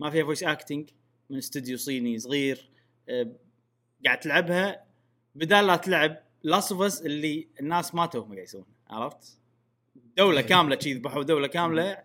ما 0.00 0.10
فيها 0.10 0.24
voice 0.24 0.42
acting 0.42 0.90
من 1.30 1.36
استوديو 1.38 1.76
صيني 1.78 2.18
صغير 2.18 2.70
آه، 3.08 3.32
قاعد 4.04 4.20
تلعبها 4.20 4.84
بدال 5.34 5.66
لا 5.66 5.76
تلعب 5.76 6.25
Last 6.46 6.72
of 6.72 6.82
Us 6.82 7.02
اللي 7.02 7.48
الناس 7.60 7.94
ما 7.94 8.06
توهم 8.06 8.32
قاعد 8.32 8.44
يسوون 8.44 8.66
عرفت؟ 8.90 9.38
دولة 10.16 10.40
إيه. 10.40 10.46
كاملة 10.46 10.78
شي 10.78 10.94
ذبحوا 10.94 11.22
دولة 11.22 11.46
كاملة 11.46 12.04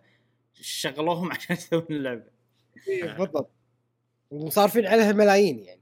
شغلوهم 0.52 1.30
عشان 1.32 1.56
يسوون 1.56 1.86
اللعبة. 1.90 2.24
إيه، 2.88 3.12
بالضبط. 3.12 3.50
وصارفين 4.30 4.86
عليها 4.86 5.12
ملايين 5.12 5.58
يعني. 5.58 5.80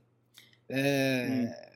آه 0.70 1.70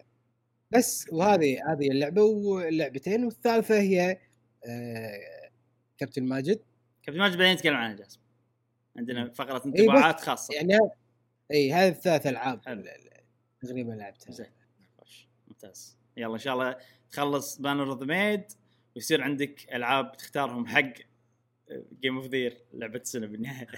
بس 0.70 1.06
وهذه 1.12 1.72
هذه 1.72 1.90
اللعبة 1.90 2.22
واللعبتين 2.22 3.24
والثالثة 3.24 3.80
هي 3.80 4.18
آه 4.66 5.50
كابتن 5.98 6.24
ماجد 6.24 6.60
كابتن 7.02 7.20
ماجد 7.20 7.36
بعدين 7.36 7.52
نتكلم 7.52 7.74
عنها 7.76 7.96
جاسم. 7.96 8.20
عندنا 8.96 9.30
فقرة 9.32 9.62
إيه، 9.66 9.80
انطباعات 9.82 10.20
خاصة. 10.20 10.54
يعني 10.54 10.78
اي 11.50 11.72
هذه 11.72 11.88
الثلاث 11.88 12.26
العاب. 12.26 12.60
تقريبا 13.60 13.92
لعبتها. 13.92 14.32
زين. 14.32 14.46
ممتاز. 15.48 16.03
يلا 16.16 16.32
إن 16.32 16.38
شاء 16.38 16.54
الله 16.54 16.76
تخلص 17.10 17.58
Banner 17.58 17.90
of 17.92 18.00
the 18.00 18.06
Maid 18.06 18.44
ويصير 18.96 19.22
عندك 19.22 19.74
ألعاب 19.74 20.16
تختارهم 20.16 20.66
حق 20.66 20.92
game 22.00 22.16
of 22.16 22.26
the 22.26 22.43
year 22.43 22.64
لعبة 22.72 23.00
السنة 23.00 23.26
بالنهاية. 23.26 23.68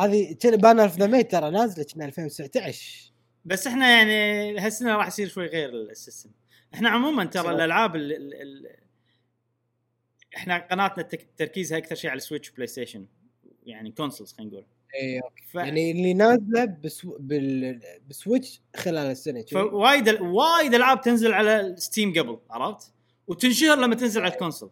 هذه 0.00 0.36
Banner 0.44 0.82
of 0.82 0.98
the 0.98 1.06
Maid 1.06 1.30
ترى 1.30 1.50
نازلة 1.50 1.86
كنا 1.94 2.04
2019 2.04 3.12
بس 3.44 3.66
إحنا 3.66 3.90
يعني 3.90 4.58
هالسنة 4.58 4.96
راح 4.96 5.06
يصير 5.06 5.28
شوي 5.28 5.46
غير 5.46 5.70
ال 5.70 5.77
system. 5.77 6.30
إحنا 6.74 6.88
عموما 6.88 7.24
ترى؟ 7.24 7.50
الألعاب 7.50 7.96
ال 7.96 8.12
ال 8.12 8.34
ال 8.34 8.76
إحنا 10.36 10.58
قناتنا 10.58 11.02
تركيزها 11.36 11.78
أكثر 11.78 11.94
شيء 11.94 12.10
على 12.10 12.18
ال 12.18 12.50
Switch 12.50 12.66
PlayStation 12.66 13.06
يعني 13.62 13.92
consoles 13.92 14.32
خلينا 14.32 14.52
نقول. 14.52 14.66
اي 14.94 15.20
ف... 15.52 15.54
يعني 15.54 15.90
اللي 15.90 16.14
نازله 16.14 16.64
بسو... 16.64 17.16
بال... 17.20 17.80
ب 18.08 18.15
Switch 18.15 18.60
خلال 18.76 18.98
السنة. 19.10 19.44
فوايد 19.52 20.08
ال- 20.08 20.22
وايد 20.22 20.74
ألعاب 20.74 21.00
تنزل 21.00 21.32
على 21.32 21.74
Steam 21.78 22.10
قبل 22.12 22.38
عرفت؟ 22.50 22.92
وتنشهر 23.26 23.78
لما 23.78 23.94
تنزل 23.94 24.20
على 24.22 24.32
ال 24.32 24.37
console 24.37 24.70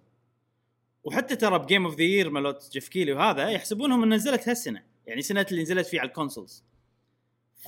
وحتى 1.05 1.37
ترى 1.37 1.59
ب 1.59 1.64
game 1.64 1.85
of 1.85 1.97
the 1.97 2.03
year 2.03 2.31
مالت 2.31 2.71
Geoff 2.73 2.89
Keighley 2.89 3.13
وهذا 3.13 3.49
يحسبونهم 3.49 4.03
ان 4.03 4.15
نزلت 4.15 4.49
هالسنة 4.49 4.83
يعني 5.07 5.23
سنة 5.23 5.47
اللي 5.51 5.63
نزلت 5.63 5.87
فيه 5.87 6.01
على 6.01 6.09
ال 6.09 6.15
consoles 6.15 6.65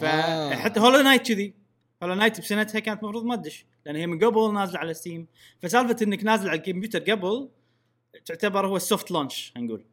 آه. 0.03 0.51
فحتى 0.51 0.81
Hollow 0.81 0.99
Knight 1.03 1.27
كذي 1.29 1.55
Hollow 2.03 2.15
Knight 2.15 2.41
بسنتها 2.41 2.79
كانت 2.79 3.03
المفروض 3.03 3.25
ما 3.25 3.37
تدش 3.37 3.67
لأن 3.87 3.97
هي 3.97 4.07
من 4.07 4.19
قبل 4.25 4.55
نازلة 4.55 4.79
على 4.79 4.95
Steam 4.95 5.27
فسالفة 5.63 5.97
إنك 6.03 6.25
نازل 6.25 6.49
على 6.49 6.59
الكمبيوتر 6.59 6.99
قبل 6.99 7.49
تعتبر 8.25 8.67
هو 8.67 8.77
ال 8.77 8.83
soft 8.83 9.11
launch 9.11 9.53
نقول 9.57 9.85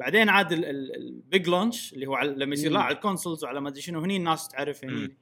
بعدين 0.00 0.28
عاد 0.28 0.52
ال 0.52 0.76
big 0.76 1.48
launch 1.48 1.92
اللي 1.92 2.06
هو 2.06 2.14
على 2.14 2.30
لما 2.30 2.54
يصير. 2.54 2.70
لا 2.72 2.80
على 2.80 2.94
ال 2.94 3.00
consoles 3.00 3.44
وعلى 3.44 3.60
ما 3.60 3.68
أدري 3.68 3.82
شنو 3.82 4.00
هني 4.00 4.16
الناس 4.16 4.48
تعرف 4.48 4.84
هني. 4.84 5.16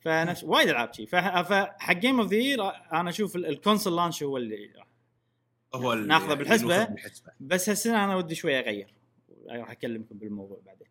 فنفس 0.00 0.44
وايد 0.44 0.68
ألعاب 0.68 0.94
شي. 0.94 1.06
فح- 1.06 1.42
فحق 1.42 1.92
game 1.92 2.20
of 2.20 2.30
the 2.30 2.36
year 2.36 2.62
أنا 2.92 3.10
أشوف 3.10 3.36
ال- 3.36 3.46
ال 3.46 3.52
console 3.52 3.96
launch 3.96 4.22
هو 4.22 4.36
اللي 4.36 4.72
هو 5.74 5.94
ناخذه. 5.94 6.06
ناخذه 6.06 6.34
بالحسبة. 6.34 6.88
بس 7.40 7.68
هالسنه 7.68 8.04
أنا 8.04 8.16
ودي 8.16 8.34
شوي 8.34 8.58
أغير. 8.58 8.94
راح 9.50 9.70
أكلمكم 9.70 10.18
بالموضوع 10.18 10.60
بعدين. 10.66 10.86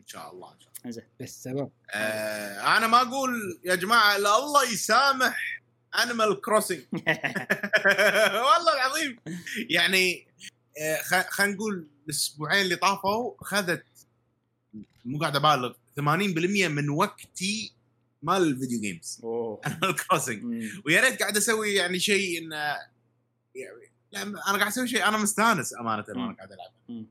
إن 0.00 0.06
شاء 0.06 0.32
الله 0.32 0.52
إن 0.52 0.60
شاء 0.60 0.68
الله. 0.72 0.86
إنزين. 0.86 1.04
بس 1.20 1.42
تمام. 1.42 1.70
آه 1.90 2.76
أنا 2.76 2.86
ما 2.86 3.02
أقول 3.02 3.60
يا 3.64 3.74
جماعة 3.74 4.16
الا 4.16 4.38
الله 4.38 4.72
يسامح 4.72 5.62
Animal 6.04 6.40
Crossing 6.40 6.78
والله 8.46 8.74
العظيم. 8.74 9.18
يعني 9.70 10.26
آه، 10.82 10.96
خ- 11.02 11.28
خلينا 11.30 11.54
نقول 11.54 11.86
الأسبوعين 12.04 12.62
اللي 12.64 12.76
طافوا 12.76 13.34
خذت 13.40 13.84
مو 15.04 15.18
قاعد 15.18 15.36
أبالغ 15.36 15.72
80% 15.72 16.02
من 16.68 16.88
وقتي 16.90 17.72
مال 18.22 18.42
ال 18.42 18.48
video 18.48 18.80
games 18.80 19.20
Animal 19.66 19.96
Crossing. 19.96 20.44
ويا 20.86 21.00
ريت 21.00 21.20
قاعد 21.20 21.36
أسوي 21.36 21.74
يعني 21.74 21.98
شيء 21.98 22.38
إنه 22.38 22.56
يعني 23.54 23.92
لا 24.12 24.22
أنا 24.22 24.40
قاعد 24.58 24.66
أسوي 24.66 24.88
شيء 24.88 25.08
أنا 25.08 25.18
مستانس 25.18 25.74
أمانة 25.74 26.04
وأنا. 26.08 26.32
قاعد 26.32 26.52
ألعب. 26.52 27.06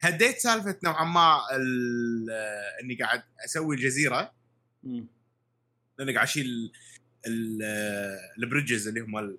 هديت 0.00 0.38
سالفة 0.38 0.78
نوعا 0.84 1.04
ما 1.04 1.36
آه، 1.52 2.82
إني 2.82 2.94
قاعد 2.94 3.22
أسوي 3.44 3.76
الجزيرة. 3.76 4.32
لأني 5.98 6.14
قاعد 6.14 6.26
أشيل 6.26 6.72
آه، 7.62 8.18
ال 8.38 8.44
bridges 8.44 8.88
اللي 8.88 9.00
هم 9.00 9.38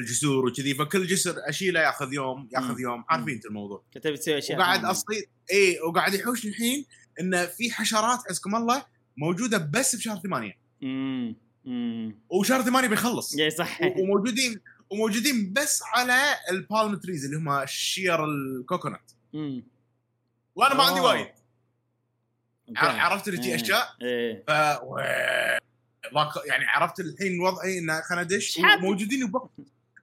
الجسور 0.00 0.46
وكذي 0.46 0.74
فكل 0.74 1.06
جسر 1.06 1.34
أشيله 1.38 1.80
ياخذ 1.80 2.12
يوم 2.12 2.48
ياخذ 2.52 2.72
مم. 2.72 2.80
يوم 2.80 3.04
عارفين 3.08 3.34
أنت 3.34 3.46
الموضوع 3.46 3.84
كنت 3.94 4.06
بتسوي 4.06 4.38
أشياء 4.38 4.58
وقاعد. 4.58 4.84
أصيد 4.84 5.24
اي 5.52 5.80
وقاعد 5.80 6.14
يحوش 6.14 6.44
الحين 6.44 6.84
انه 7.20 7.46
في 7.46 7.70
حشرات 7.70 8.18
عزكم 8.30 8.56
الله 8.56 8.84
موجودة 9.16 9.58
بس 9.58 9.96
بشهر 9.96 10.18
ثمانية. 10.18 10.58
وشهر 12.30 12.62
ثمانية 12.62 12.88
بيخلص 12.88 13.36
اي 13.38 13.50
صح 13.50 13.80
وموجودين 13.82 14.60
وموجودين 14.90 15.52
بس 15.52 15.82
على 15.94 16.36
ال 16.50 16.59
palm 16.59 16.96
trees 16.96 17.24
اللي 17.24 17.36
هم 17.36 17.66
شير 17.66 18.24
ال 18.24 18.34
coconut. 18.34 19.12
وأنا 20.54 20.74
ما 20.74 20.82
عندي. 20.84 21.00
وايد 21.00 21.28
عرفت 22.76 23.28
اللي 23.28 23.38
إيه. 23.38 23.56
تجي 23.56 23.64
أشياء 23.64 23.96
إيه 24.02 24.44
ف 24.46 24.50
يعني 26.46 26.64
عرفت 26.66 27.00
الحين 27.00 27.40
وضعي 27.40 27.78
انه 27.78 28.02
شحال؟ 28.38 28.80
موجودين 28.80 29.30
بوقت 29.30 29.50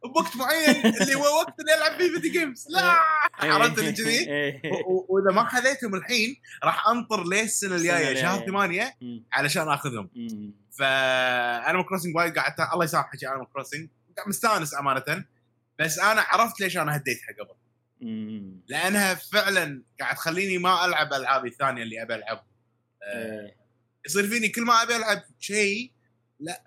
بوقت 0.04 0.36
معين 0.36 0.86
اللي 1.02 1.16
هو 1.16 1.40
وقت 1.40 1.60
اللي 1.60 1.74
ألعب 1.74 2.00
فيه 2.00 2.14
video 2.14 2.32
games 2.32 2.68
لا 2.70 2.98
عرفت 3.34 3.80
اللي 3.80 3.92
كذي 3.92 4.30
إيه. 4.30 4.62
وإذا 5.10 5.32
ما 5.36 5.50
خذيتهم 5.50 5.96
الحين 5.96 6.36
راح 6.64 6.88
أنطر 6.88 7.24
ليه 7.24 7.44
السنة 7.44 7.76
الجاية 7.76 8.22
شهر. 8.22 8.46
ثمانية. 8.46 8.98
علشان 9.32 9.70
آخذهم. 9.70 10.10
ف 10.78 10.93
Animal 10.93 11.84
Crossing 11.84 12.16
وايد 12.16 12.36
قاعد 12.36 12.54
الله 12.74 12.86
يسامحك 12.86 13.24
يا 13.24 13.36
Animal 13.36 13.46
Crossing 13.54 13.90
مستانس 14.28 14.74
أمانة 14.74 15.26
بس 15.80 16.00
أنا 16.00 16.22
عرفت 16.22 16.60
ليش 16.60 16.78
أنا 16.78 16.96
هديتها 16.96 17.28
قبل. 17.40 17.58
لأنها 18.68 19.14
فعلا 19.14 19.84
قاعد 20.00 20.16
تخليني 20.16 20.58
ما 20.58 20.86
ألعب 20.86 21.14
العابي 21.14 21.48
الثانية 21.48 21.84
اللي 21.84 22.02
أبي 22.02 22.16
العب 22.16 22.44
آه، 23.04 23.42
إيه. 23.42 23.58
يصير 24.06 24.28
فيني 24.28 24.50
كل 24.50 24.62
ما 24.62 24.84
أبي 24.84 24.96
ألعب 24.96 25.24
شيء 25.40 25.92
لا 26.40 26.64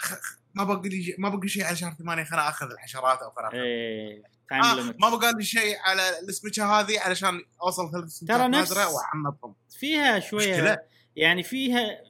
ما 0.55 0.65
بقى 0.65 0.89
لي 0.89 1.15
ما 1.19 1.29
بقى 1.29 1.49
شيء 1.49 1.65
على 1.65 1.77
شهر 1.77 1.93
ثمانية 1.95 2.25
خلنا 2.25 2.49
آخذ 2.49 2.71
الحشرات 2.71 3.19
أو 3.23 3.31
خلنا 3.31 3.53
إيه 3.53 4.23
آه 4.53 4.95
ما 4.99 5.17
بقى 5.17 5.33
لي 5.33 5.43
شيء 5.45 5.79
على 5.79 6.19
السبيتشة 6.21 6.65
هذه 6.65 7.01
علشان 7.01 7.43
أوصل 7.63 7.91
ثلاث 7.93 8.09
سنوات 8.09 8.39
ترى 8.41 8.49
نفس- 8.49 8.73
نادرة 8.73 8.95
واحنطهم 8.95 9.55
فيها 9.79 10.21
شوية 10.21 10.53
مشكلة. 10.55 10.79
يعني 11.17 11.43
فيها 11.43 12.01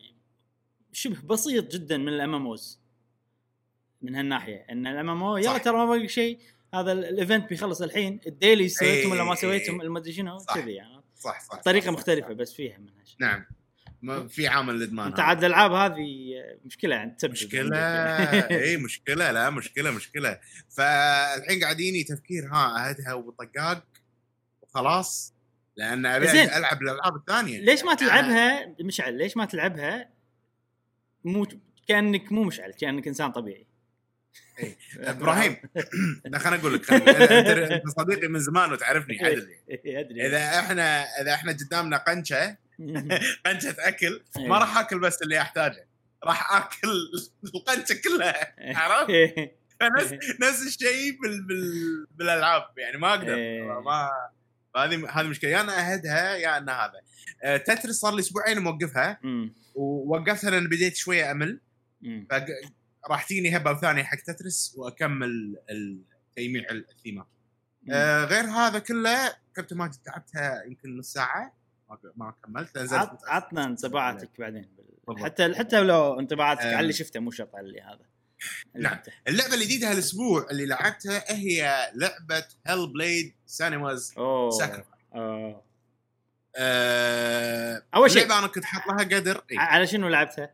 شبه 0.93 1.23
بسيط 1.23 1.73
جدا 1.73 1.97
من 1.99 2.09
ال 2.09 2.35
MMOs 2.35 2.81
من 4.03 4.15
هالناحية 4.17 4.67
إن 4.71 4.87
ال 4.87 5.11
MMO 5.11 5.37
يلا. 5.37 5.59
ترى 5.59 5.77
ما 5.77 5.87
باقي 5.87 6.09
شيء 6.09 6.39
هذا 6.75 6.93
ال 6.93 7.02
event 7.02 7.49
بيخلص 7.51 7.83
الحين 7.83 8.21
ال 8.27 8.34
daily 8.34 8.69
سويتهم 8.69 9.13
ولا 9.13 9.25
ما 9.25 9.31
إيه. 9.31 9.37
سويتهم 9.37 9.93
ما 9.93 9.99
ادري 9.99 10.13
شنو. 10.13 10.39
كذي 10.55 10.73
يعني 10.73 11.01
صح 11.17 11.41
صح 11.41 11.57
طريقة 11.63 11.85
صح، 11.87 11.91
مختلفة 11.93 12.29
صح. 12.29 12.33
بس 12.35 12.53
فيها 12.53 12.79
منها 12.79 13.05
شيء 13.05 13.17
نعم 13.21 13.47
ما 14.03 14.29
في 14.29 14.49
عامل 14.49 14.75
الإدمان 14.75 15.07
أنت. 15.07 15.21
عاد 15.21 15.45
الألعاب 15.45 15.73
هذه 15.73 16.35
مشكلة 16.65 16.95
يعني 16.97 17.17
تسبب 17.19 17.35
عندك. 17.55 18.53
إي 18.53 18.77
مشكلة 18.87 19.31
لا 19.31 19.51
مشكلة 19.51 19.91
مشكلة 19.91 20.39
فالحين 20.69 21.63
قاعديني 21.63 22.05
تفكير 22.05 22.47
ها 22.47 22.89
أهدها 22.89 23.15
وطقاق 23.15 23.85
وخلاص 24.63 25.35
لأن 25.77 26.07
أبي. 26.07 26.43
ألعب 26.43 26.83
الألعاب 26.83 27.17
الثانية 27.17 27.61
ليش 27.61 27.81
ما 27.85 27.87
يعني 27.87 27.97
تلعبها 28.01 28.75
مشعل 28.81 29.19
ليش 29.19 29.37
ما 29.37 29.45
تلعبها 29.45 30.09
مو 31.25 31.47
كأنك 31.89 32.33
مو 32.33 32.45
مشعل 32.45 32.73
كأنك 32.73 33.09
إنسان 33.09 33.33
طبيعي. 33.33 33.67
إبراهيم 34.97 35.57
خليني 36.37 36.61
أقول 36.61 36.75
لك. 36.75 36.93
انت 36.93 37.89
صديقي 37.89 38.29
من 38.29 38.41
زمان 38.41 38.73
وتعرفني 38.73 39.25
عدل 39.25 39.49
ادري 39.87 40.27
إذا 40.27 40.59
إحنا 40.59 41.03
إذا 41.21 41.35
إحنا 41.35 41.53
قدامنا 41.53 41.97
قنشة 41.97 42.57
قنشه 43.47 43.77
أكل. 43.79 44.23
ما 44.49 44.59
راح 44.59 44.79
آكل 44.79 44.99
بس 44.99 45.23
اللي 45.23 45.41
أحتاجه. 45.41 45.89
راح 46.25 46.53
آكل 46.53 46.89
القنشه 47.55 47.95
كلها 48.05 48.55
عرفت؟ 48.77 49.11
فنفس 49.81 50.13
نفس 50.41 50.67
الشيء 50.67 51.21
بال... 51.23 51.47
بال... 51.47 52.07
بالألعاب 52.15 52.79
يعني 52.79 52.99
ما 52.99 53.11
أقدر. 53.11 53.35
إيه. 53.35 53.63
ما 53.81 54.11
هذه 54.77 55.11
هذه 55.11 55.27
مشكلة. 55.27 55.51
يا 55.51 55.61
أنا 55.61 55.93
أهدها 55.93 56.37
يا 56.37 56.59
ان 56.59 56.69
هذا. 56.69 57.01
آه، 57.43 57.57
تترس 57.57 57.95
صار 57.95 58.15
لي 58.15 58.21
أسبوعين 58.21 58.59
موقفها. 58.59 59.21
ووقفتها 59.75 60.51
لأن 60.51 60.69
بديت 60.69 60.97
شوية 60.97 61.31
أمل. 61.31 61.61
فراح 62.31 63.23
تجيني 63.29 63.57
هبة 63.57 63.81
ثانية 63.81 64.03
حق 64.03 64.19
تترس 64.19 64.75
وأكمل 64.77 65.57
التجميع 65.71 66.71
الثيمات. 66.71 67.27
آه 67.91 68.25
غير 68.25 68.45
هذا 68.45 68.79
كله 68.79 69.33
كابتن 69.57 69.77
ماجد 69.77 69.97
لعبتها 70.07 70.63
يمكن 70.67 70.97
نص 70.97 71.13
ساعة. 71.13 71.60
ما, 72.17 72.35
كملت 72.45 72.93
عط- 72.93 73.25
عطنا 73.25 73.65
انطباعاتك 73.65 74.31
بعدين 74.39 74.69
بالضبط. 75.09 75.25
حتى 75.25 75.55
حتى 75.55 75.81
لو 75.81 76.21
انطباعاتك 76.21 76.65
على 76.65 76.81
اللي. 76.81 76.93
شفته 76.93 77.21
مو 77.21 77.31
شرط 77.31 77.55
على 77.57 77.67
اللي 77.67 77.81
هذا 77.81 78.07
اللي 78.77 78.89
نعم. 78.89 78.99
اللعبة 79.29 79.55
الجديدة 79.55 79.91
هالأسبوع 79.91 80.47
اللي 80.51 80.67
لعبتها 80.67 81.25
هي 81.33 81.91
لعبة 81.95 82.45
Hellblade 82.67 83.35
Senua's 83.47 84.15
Sacrifice 84.19 84.85
أوه. 85.15 85.63
آه 86.57 87.83
أول 87.95 88.11
شيء 88.11 88.25
أنا 88.39 88.47
كنت 88.47 88.65
حاط 88.65 88.87
لها 88.87 89.19
قدر 89.19 89.45
إيه. 89.51 89.59
على 89.59 89.87
شنو 89.87 90.09
لعبتها؟ 90.09 90.51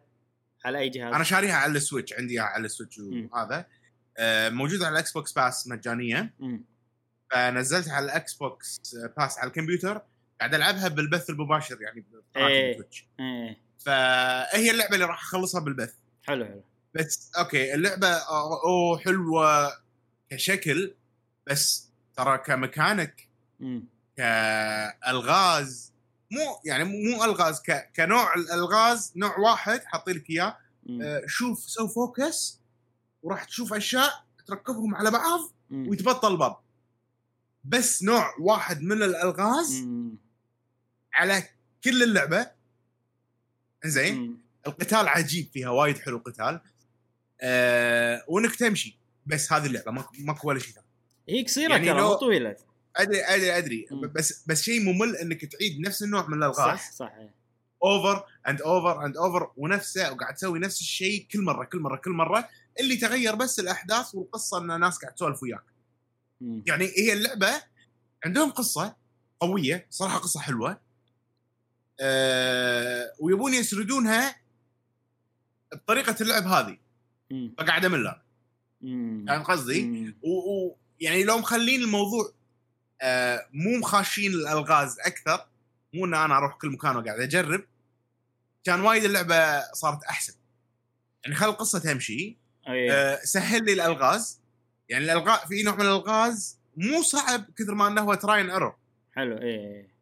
على 0.64 0.78
أي 0.78 0.88
جهاز؟ 0.88 1.14
أنا 1.14 1.24
شاريها 1.24 1.54
على 1.54 1.72
ال 1.72 1.78
Switch 1.78 2.12
عندي 2.12 2.40
على 2.40 2.64
ال 2.66 2.70
Switch. 2.70 2.98
وهذا 2.98 3.66
آه 4.18 4.48
موجودة 4.48 4.86
على 4.86 4.92
ال 4.92 5.12
Xbox 5.12 5.32
Pass 5.32 5.68
مجانية 5.68 6.34
أمم. 6.42 6.64
فنزلتها 7.30 7.92
على 7.94 8.04
ال 8.04 8.34
Xbox 8.34 8.80
Pass 9.16 9.38
على 9.38 9.48
الكمبيوتر 9.48 10.02
قاعد 10.40 10.54
ألعبها 10.54 10.88
بالبث 10.88 11.30
المباشر 11.30 11.82
يعني 11.82 12.04
بقناه 12.34 12.48
إيه. 12.48 12.70
ال 12.70 12.75
Twitch 12.75 13.06
إيه 13.20 13.60
فهي 13.78 14.70
اللعبة 14.70 14.94
اللي 14.94 15.04
راح 15.04 15.22
أخلصها 15.22 15.60
بالبث 15.60 15.94
حلو 16.22 16.44
حلو 16.44 16.62
بس 16.94 17.32
أوكي 17.38 17.74
اللعبة 17.74 18.08
اوه 18.08 18.98
حلوة 18.98 19.72
كشكل 20.30 20.94
بس 21.46 21.90
ترى 22.16 22.38
كميكانيك 22.38 23.28
أمم. 23.60 23.84
كألغاز 24.16 25.92
مو 26.30 26.60
يعني 26.64 26.84
مو 26.84 27.24
ألغاز 27.24 27.62
ك... 27.62 27.90
كنوع 27.96 28.34
الألغاز 28.34 29.12
نوع 29.16 29.38
واحد 29.38 29.84
حاطين 29.84 30.16
لك 30.16 30.30
إياه. 30.30 30.58
آه، 31.02 31.22
شوف 31.26 31.58
سوي 31.58 31.88
focus 31.88 32.60
وراح 33.22 33.44
تشوف 33.44 33.74
أشياء 33.74 34.24
تركبهم 34.46 34.94
على 34.94 35.10
بعض. 35.10 35.40
ويتبطل 35.70 36.32
الباب 36.32 36.56
بس 37.64 38.02
نوع 38.02 38.34
واحد 38.40 38.82
من 38.82 39.02
الألغاز 39.02 39.80
أمم. 39.82 40.16
على 41.16 41.42
كل 41.84 42.02
اللعبة. 42.02 42.50
زين. 43.84 44.38
القتال 44.66 45.08
عجيب 45.08 45.48
فيها 45.52 45.70
وايد 45.70 45.98
حلو 45.98 46.18
قتال. 46.18 46.60
آه 47.40 48.24
وإنك 48.28 48.56
تمشي. 48.56 48.98
بس 49.26 49.52
هذه 49.52 49.66
اللعبة 49.66 49.90
ماكو 49.90 50.12
ماكو 50.18 50.48
ولا 50.48 50.58
شيء 50.58 50.74
ثاني. 50.74 50.86
هي 51.28 51.44
قصيرة 51.44 51.72
يعني 51.72 51.86
ترى 51.86 52.02
مو 52.02 52.14
طويلة. 52.14 52.56
ادري 52.96 53.24
ادري 53.24 53.58
أدري. 53.58 53.86
مم. 53.90 54.00
بس 54.00 54.44
بس 54.46 54.62
شيء 54.62 54.80
ممل 54.80 55.16
إنك 55.16 55.44
تعيد 55.44 55.80
نفس 55.80 56.02
النوع 56.02 56.26
من 56.26 56.34
الألغاز. 56.34 56.78
صح 56.78 56.92
صح. 56.92 57.12
over 57.84 58.26
and 58.48 58.62
over 58.62 59.06
and 59.06 59.16
over 59.16 59.52
ونفسه 59.56 60.12
وقاعد 60.12 60.34
تسوي 60.34 60.58
نفس 60.58 60.80
الشيء 60.80 61.26
كل 61.32 61.42
مرة 61.42 61.64
كل 61.64 61.78
مرة 61.78 61.96
كل 61.96 62.10
مرة. 62.10 62.48
اللي 62.80 62.96
تغير 62.96 63.34
بس 63.34 63.60
الأحداث 63.60 64.14
والقصة 64.14 64.58
إن 64.58 64.70
الناس 64.70 64.98
قاعد 64.98 65.14
تسولف 65.14 65.42
وياك. 65.42 65.64
يعني 66.40 66.84
هي 66.98 67.12
اللعبة 67.12 67.62
عندهم 68.24 68.50
قصة 68.50 68.96
قوية 69.40 69.86
صراحة 69.90 70.18
قصة 70.18 70.40
حلوة. 70.40 70.85
أه 72.00 73.12
ويبون 73.20 73.54
يسردونها 73.54 74.36
بطريقة 75.72 76.16
اللعب 76.20 76.46
هذه. 76.46 76.78
فقاعد 77.58 77.84
أمل 77.84 78.00
أنا. 78.00 78.22
أمم. 78.82 79.24
فاهم 79.28 79.42
قصدي؟ 79.42 79.82
أمم. 79.82 80.16
و... 80.22 80.28
و... 80.28 80.76
يعني 81.00 81.24
لو 81.24 81.38
مخلين 81.38 81.82
الموضوع 81.82 82.32
آه 83.02 83.46
مو 83.52 83.78
مخاشين 83.78 84.32
الألغاز 84.32 84.98
أكثر 85.00 85.46
مو 85.94 86.04
إن 86.04 86.14
أنا 86.14 86.36
أروح 86.36 86.56
كل 86.56 86.70
مكان 86.70 86.96
وقاعد 86.96 87.20
أجرب 87.20 87.64
كان 88.64 88.80
وايد 88.80 89.04
اللعبة 89.04 89.72
صارت 89.72 90.04
أحسن 90.04 90.34
يعني 91.24 91.36
خل 91.36 91.48
القصة 91.48 91.78
تمشي 91.78 92.36
إيه. 92.68 92.92
آه 92.92 93.20
سهل 93.24 93.64
لي 93.64 93.72
الألغاز 93.72 94.40
يعني 94.88 95.04
الالغاز 95.04 95.48
في 95.48 95.62
نوع 95.62 95.74
من 95.74 95.80
الألغاز 95.80 96.58
مو 96.76 97.02
صعب 97.02 97.44
كثر 97.58 97.74
ما 97.74 97.88
إنه 97.88 98.00
هو 98.00 98.14
trial 98.14 98.37
and 98.37 98.50
error 98.50 98.76
حلو 99.12 99.38
إيه 99.38 99.95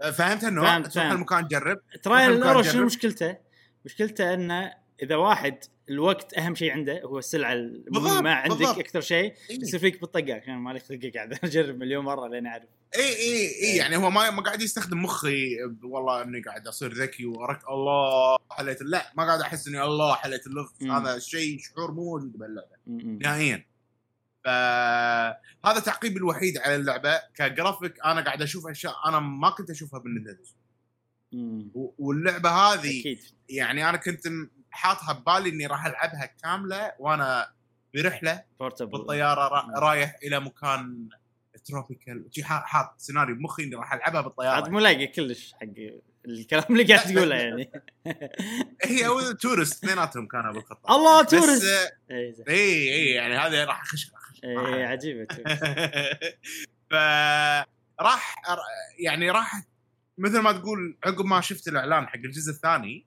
فهمت 0.00 0.44
إنه 0.44 0.62
فهمت، 0.62 0.86
تروح 0.86 1.04
فهمت. 1.04 1.14
المكان 1.14 1.48
تجرب 1.48 1.80
trial 2.02 2.42
أجرب. 2.42 2.62
شنو 2.62 2.86
مشكلته؟ 2.86 3.36
مشكلته 3.84 4.34
إنه 4.34 4.72
إذا 5.02 5.16
واحد 5.16 5.64
الوقت 5.90 6.38
أهم 6.38 6.54
شيء 6.54 6.72
عنده 6.72 7.02
هو 7.02 7.18
السلعة 7.18 7.52
المهمه 7.52 8.30
عندك. 8.30 8.66
أكثر 8.66 9.00
شيء 9.00 9.34
اي 9.50 9.58
يصير 9.62 9.80
فيك 9.80 10.00
بالطقه 10.00 10.34
عشان 10.34 10.54
مالك 10.54 10.82
خلق 10.82 11.10
قاعد 11.14 11.32
أجرب 11.44 11.78
مليون 11.78 12.04
مرة 12.04 12.28
لين 12.28 12.46
أعرف 12.46 12.64
اي 12.96 13.00
اي, 13.00 13.62
إي 13.62 13.76
يعني 13.76 13.96
هو 13.96 14.10
ما 14.10 14.30
ما 14.30 14.42
قاعد 14.42 14.62
يستخدم 14.62 15.02
مخي 15.02 15.56
والله 15.82 16.22
إني 16.22 16.40
قاعد 16.42 16.66
أصير 16.66 16.92
ذكي 16.92 17.24
وأرك 17.24 17.68
الله 17.68 18.38
حليت 18.50 18.82
لا 18.82 19.12
ما 19.16 19.24
قاعد 19.24 19.40
أحس 19.40 19.68
إني 19.68 19.82
الله 19.82 20.14
حليت 20.14 20.46
اللغز. 20.46 20.70
هذا 20.82 21.18
شيء 21.18 21.58
شعور 21.58 21.92
مو 21.92 22.04
موجود 22.04 22.32
باللعبه. 22.38 22.76
نهائيا 23.22 23.69
فهذا 24.44 25.80
تعقيبي 25.84 26.16
الوحيد 26.16 26.58
على 26.58 26.76
اللعبة 26.76 27.20
كجرافيك 27.34 27.94
أنا 28.04 28.20
قاعد 28.20 28.42
أشوف 28.42 28.66
أشياء 28.66 28.94
أنا 29.08 29.18
ما 29.20 29.50
كنت 29.50 29.70
أشوفها 29.70 30.00
بال 30.00 30.10
Nintendo 30.10 30.50
م. 31.32 31.70
و- 31.74 31.94
واللعبة 31.98 32.50
هذه 32.50 33.00
أكيد 33.00 33.20
يعني 33.48 33.88
أنا 33.88 33.96
كنت 33.96 34.22
حاطها 34.70 35.12
ببالي 35.12 35.50
إني 35.50 35.66
راح 35.66 35.86
ألعبها 35.86 36.30
كاملة 36.42 36.92
وأنا 36.98 37.52
برحلة 37.94 38.44
portable 38.60 38.90
بالطيارة 38.90 39.48
را-. 39.48 39.78
رايح 39.78 40.16
إلى 40.22 40.40
مكان 40.40 41.08
tropical 41.64 42.24
حاط 42.66 42.94
سيناريو 42.98 43.34
بمخي 43.36 43.62
إني 43.64 43.74
راح 43.74 43.92
ألعبها 43.92 44.16
عاد 44.16 44.24
بالطياره 44.24 44.68
مو 44.68 44.78
لاقي 44.78 45.06
كلش 45.06 45.52
حق 45.52 45.66
الكلام 46.26 46.64
اللي 46.70 46.94
قاعد 46.94 47.14
تقوله. 47.14 47.36
يعني 47.36 47.70
هي 48.84 49.34
Touryst 49.34 49.84
اثنيناتهم 49.84 50.26
كانوا 50.26 50.52
بالخطه 50.52 50.96
الله 50.96 51.22
Touryst 51.24 51.64
اي. 52.10 52.34
اي 52.48 53.06
يعني 53.10 53.36
اخش 53.36 53.64
راح 53.64 53.82
أخش 53.82 54.10
اي 54.44 54.84
عجيبة 54.84 55.24
Touryst. 55.24 55.64
ف 56.90 56.94
راح 58.00 58.42
يعني 58.98 59.30
راح 59.30 59.62
مثل 60.18 60.38
ما 60.38 60.52
تقول 60.52 60.98
عقب 61.04 61.24
ما 61.24 61.40
شفت 61.40 61.68
الإعلان 61.68 62.08
حق 62.08 62.16
الجزء 62.16 62.52
الثاني 62.52 63.06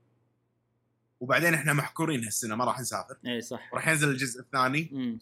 وبعدين 1.19 1.53
إحنا 1.53 1.73
محكورين 1.73 2.23
هالسنة 2.23 2.55
ما 2.55 2.65
راح 2.65 2.79
نسافر. 2.79 3.17
اي 3.27 3.41
صح. 3.41 3.73
وراح 3.73 3.87
ينزل 3.87 4.09
الجزء 4.09 4.41
الثاني. 4.41 4.89
م. 4.91 5.19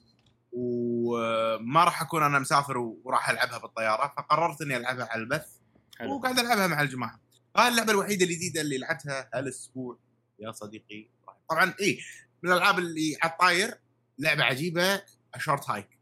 وما 0.52 1.84
راح 1.84 2.02
أكون 2.02 2.24
أنا 2.24 2.40
مسافر 2.40 2.78
وراح 2.78 3.30
ألعبها 3.30 3.58
بالطيارة 3.58 4.14
فقررت 4.18 4.62
إني 4.62 4.78
ألعبها 4.78 5.06
على 5.06 5.22
البث 5.22 5.48
حلو. 6.00 6.16
وقاعد 6.16 6.40
ألعبها 6.40 6.68
مع 6.68 6.82
الجماعة. 6.82 7.20
هاي 7.58 7.68
اللعبة 7.68 7.92
الوحيدة 7.92 8.26
الجديدة 8.26 8.62
اللي 8.62 8.78
لعبتها 8.78 9.30
هالأسبوع. 9.34 9.98
يا 10.40 10.52
صديقي. 10.52 11.08
طبعا 11.50 11.74
اي 11.82 12.00
من 12.44 12.52
الألعاب 12.52 12.80
اللي 12.80 13.18
على 13.22 13.32
الطاير 13.32 13.78
لعبة 14.20 14.44
عجيبة 14.44 15.02
شورت 15.38 15.70
هايك 15.70 16.01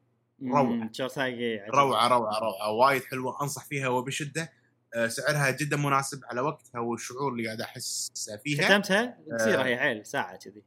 عجيبة. 1.18 1.66
روعة 1.70 2.08
روعة 2.08 2.40
روعة. 2.40 2.72
وايد 2.72 3.04
حلوة 3.04 3.42
أنصح 3.42 3.66
فيها 3.66 3.88
وبشدة. 3.88 4.60
آه، 4.96 5.08
سعرها 5.08 5.52
جدا 5.52 5.78
مناسب 5.78 6.22
على 6.26 6.42
وقتها 6.42 6.80
والشعور 6.80 7.32
اللي 7.32 7.46
قاعد 7.46 7.62
أحس 7.62 8.12
فيها. 8.44 8.66
ختمتها؟ 8.66 9.18
قصيره 9.34 9.62
آه. 9.62 9.66
هي 9.66 9.74
عيل 9.76 10.06
ساعة 10.06 10.38
كذي. 10.38 10.64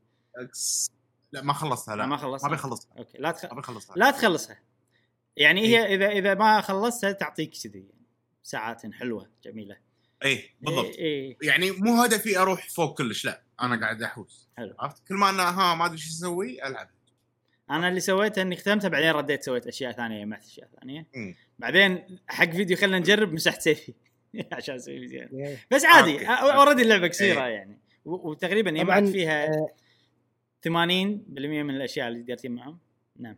لا 1.32 1.42
ما 1.42 1.52
خلصتها 1.52 1.96
لا. 1.96 2.06
ما 2.06 2.16
خلصت 2.16 2.44
ما 2.44 2.50
بيخلصها. 2.50 2.90
أوكي 2.98 3.18
لا 3.18 3.30
تخ... 3.30 3.44
ما 3.44 3.54
بيخلصها. 3.54 3.96
لا 3.96 4.10
تخلصها. 4.10 4.58
يعني 5.36 5.60
إيه. 5.60 5.66
هي 5.68 5.94
اذا 5.94 6.08
إذا 6.08 6.34
ما 6.34 6.60
خلصتها 6.60 7.12
تعطيك 7.12 7.50
كذي 7.64 7.86
ساعات 8.42 8.92
حلوة 8.92 9.30
جميلة. 9.44 9.76
اي 10.24 10.50
بالضبط. 10.60 10.84
اي 10.84 10.94
إيه. 10.98 11.36
يعني 11.42 11.70
مو 11.70 12.02
هدفي 12.02 12.38
أروح 12.38 12.70
فوق 12.70 12.98
كلش 12.98 13.24
لا. 13.24 13.42
أنا 13.60 13.80
قاعد 13.80 14.02
أحوس. 14.02 14.48
حلو. 14.56 14.74
عرفت؟ 14.78 15.08
كل 15.08 15.14
ما 15.14 15.30
أنا 15.30 15.50
ها 15.60 15.74
ما 15.74 15.86
أدري 15.86 15.98
شو 15.98 16.08
أسوي 16.08 16.66
ألعب. 16.66 16.90
أنا 17.70 17.88
اللي 17.88 18.00
سويته 18.00 18.42
إني 18.42 18.56
ختمتها 18.56 18.88
بعدين 18.88 19.10
رديت 19.10 19.42
سويت 19.42 19.66
أشياء 19.66 19.92
ثانية 19.92 20.24
جمعت 20.24 20.44
أشياء 20.44 20.68
ثانية 20.80 21.06
مم. 21.16 21.34
بعدين 21.58 22.02
حق 22.28 22.50
فيديو 22.50 22.76
خلينا 22.76 22.98
نجرب 22.98 23.32
مسحت 23.32 23.60
save 23.60 23.86
ي 23.86 23.92
عشان 24.52 24.74
أسوي 24.74 25.08
فيديو. 25.08 25.28
بس 25.70 25.84
عادي. 25.84 26.26
already 26.26 26.82
اللعبة 26.82 27.08
قصيرة 27.08 27.46
إيه. 27.46 27.52
يعني 27.52 27.78
و- 28.04 28.30
وتقريبا 28.30 28.70
جمعت 28.70 29.04
فيها 29.04 29.46
آه، 29.48 29.68
80% 30.68 30.68
من 31.62 31.70
الأشياء 31.76 32.08
اللي 32.08 32.22
قدرت 32.22 32.46
معهم 32.46 32.78
نعم. 33.18 33.36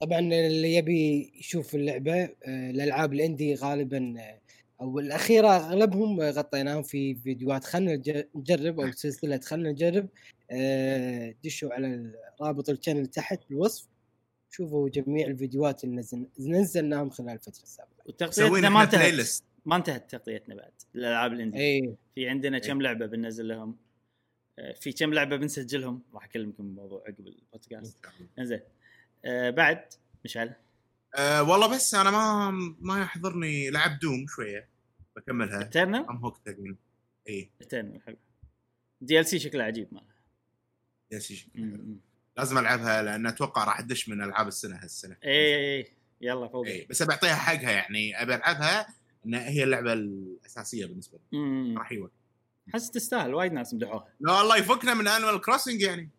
طبعا 0.00 0.18
اللي 0.18 0.74
يبي 0.74 1.32
يشوف 1.38 1.74
اللعبة 1.74 2.14
آه، 2.22 2.70
الألعاب 2.70 3.12
الإندي 3.12 3.54
غالبا 3.54 4.14
آه، 4.18 4.40
أو 4.80 4.98
الأخيرة 4.98 5.48
أغلبهم 5.56 6.20
غطيناهم 6.20 6.82
في 6.82 7.14
فيديوهات 7.14 7.64
خلنا 7.64 7.96
نج- 7.96 8.24
نجرب 8.34 8.80
أو 8.80 8.90
سلسلة 8.92 9.40
خلنا 9.44 9.70
نجرب 9.70 10.04
آه، 10.04 10.08
دشوا 11.44 11.74
على 11.74 12.12
رابط 12.40 12.68
الشانل 12.70 13.06
تحت 13.06 13.40
بالوصف. 13.50 13.88
شوفوا 14.50 14.88
جميع 14.88 15.26
الفيديوهات 15.26 15.84
اللي 15.84 15.96
نزل- 15.96 16.28
نزلناهم 16.40 17.10
خلال 17.10 17.30
الفترة 17.30 17.62
السابقة. 17.62 17.92
وتغطيتنا 18.06 18.68
ما 18.68 18.82
انتهت. 18.82 19.42
ما 19.66 19.76
انتهت 19.76 20.10
تغطيتنا 20.10 20.54
بعد 20.54 20.72
الألعاب 20.94 21.32
ال 21.32 21.36
indie 21.36 21.58
اي 21.58 21.94
في 22.14 22.28
عندنا 22.28 22.56
إيه. 22.56 22.62
كم 22.62 22.82
لعبة 22.82 23.06
بننزل 23.06 23.48
لهم؟ 23.48 23.76
آه، 24.58 24.72
في 24.72 24.92
كم 24.92 25.14
لعبة 25.14 25.36
بنسجلهم؟ 25.36 26.02
راح 26.14 26.24
أكلمكم 26.24 26.62
الموضوع 26.62 27.04
عقب 27.06 27.26
البودكاست. 27.26 27.98
إنزين. 28.38 28.60
آه 29.24 29.50
بعد 29.50 29.84
مشعل. 30.24 30.54
أه 31.14 31.42
والله 31.42 31.74
بس 31.74 31.94
أنا 31.94 32.10
ما 32.10 32.50
ما 32.80 33.00
يحضرني 33.02 33.70
لعب 33.70 33.98
Doom 33.98 34.26
شوية. 34.26 34.68
بكملها. 35.16 35.60
Eternal 35.60 36.08
I'm 36.08 36.16
hooked 36.16 36.38
تقريبا 36.38 36.76
اي 37.28 37.50
Eternal 37.60 38.02
حلو. 38.02 38.16
DLC 39.00 39.38
شكله 39.38 39.64
عجيب 39.64 39.88
مالها 39.92 40.09
مم. 41.54 41.96
لازم 42.36 42.58
ألعبها 42.58 43.02
لأن 43.02 43.26
أتوقع 43.26 43.64
راح 43.64 43.78
أدش 43.78 44.08
من 44.08 44.22
ألعاب 44.22 44.48
السنة 44.48 44.76
هالسنة. 44.76 45.16
اي 45.24 45.30
اي 45.30 45.76
اي 45.78 45.92
يلا 46.20 46.48
فوق. 46.48 46.66
اي 46.66 46.86
بس 46.90 47.02
بعطيها 47.02 47.34
حقها 47.34 47.70
يعني. 47.70 48.22
أبي 48.22 48.34
ألعبها 48.34 48.86
إن 49.26 49.34
هي 49.34 49.64
اللعبة 49.64 49.92
الأساسية 49.92 50.86
بالنسبة 50.86 51.18
لي. 51.32 51.74
راح 51.78 51.92
يوك 51.92 52.12
حس 52.74 52.90
تستاهل 52.90 53.34
وايد 53.34 53.52
ناس 53.52 53.74
مدحوها. 53.74 54.08
لا 54.20 54.32
والله 54.32 54.56
يفكنا 54.56 54.94
من 54.94 55.08
Animal 55.08 55.40
Crossing 55.40 55.80
يعني. 55.80 56.10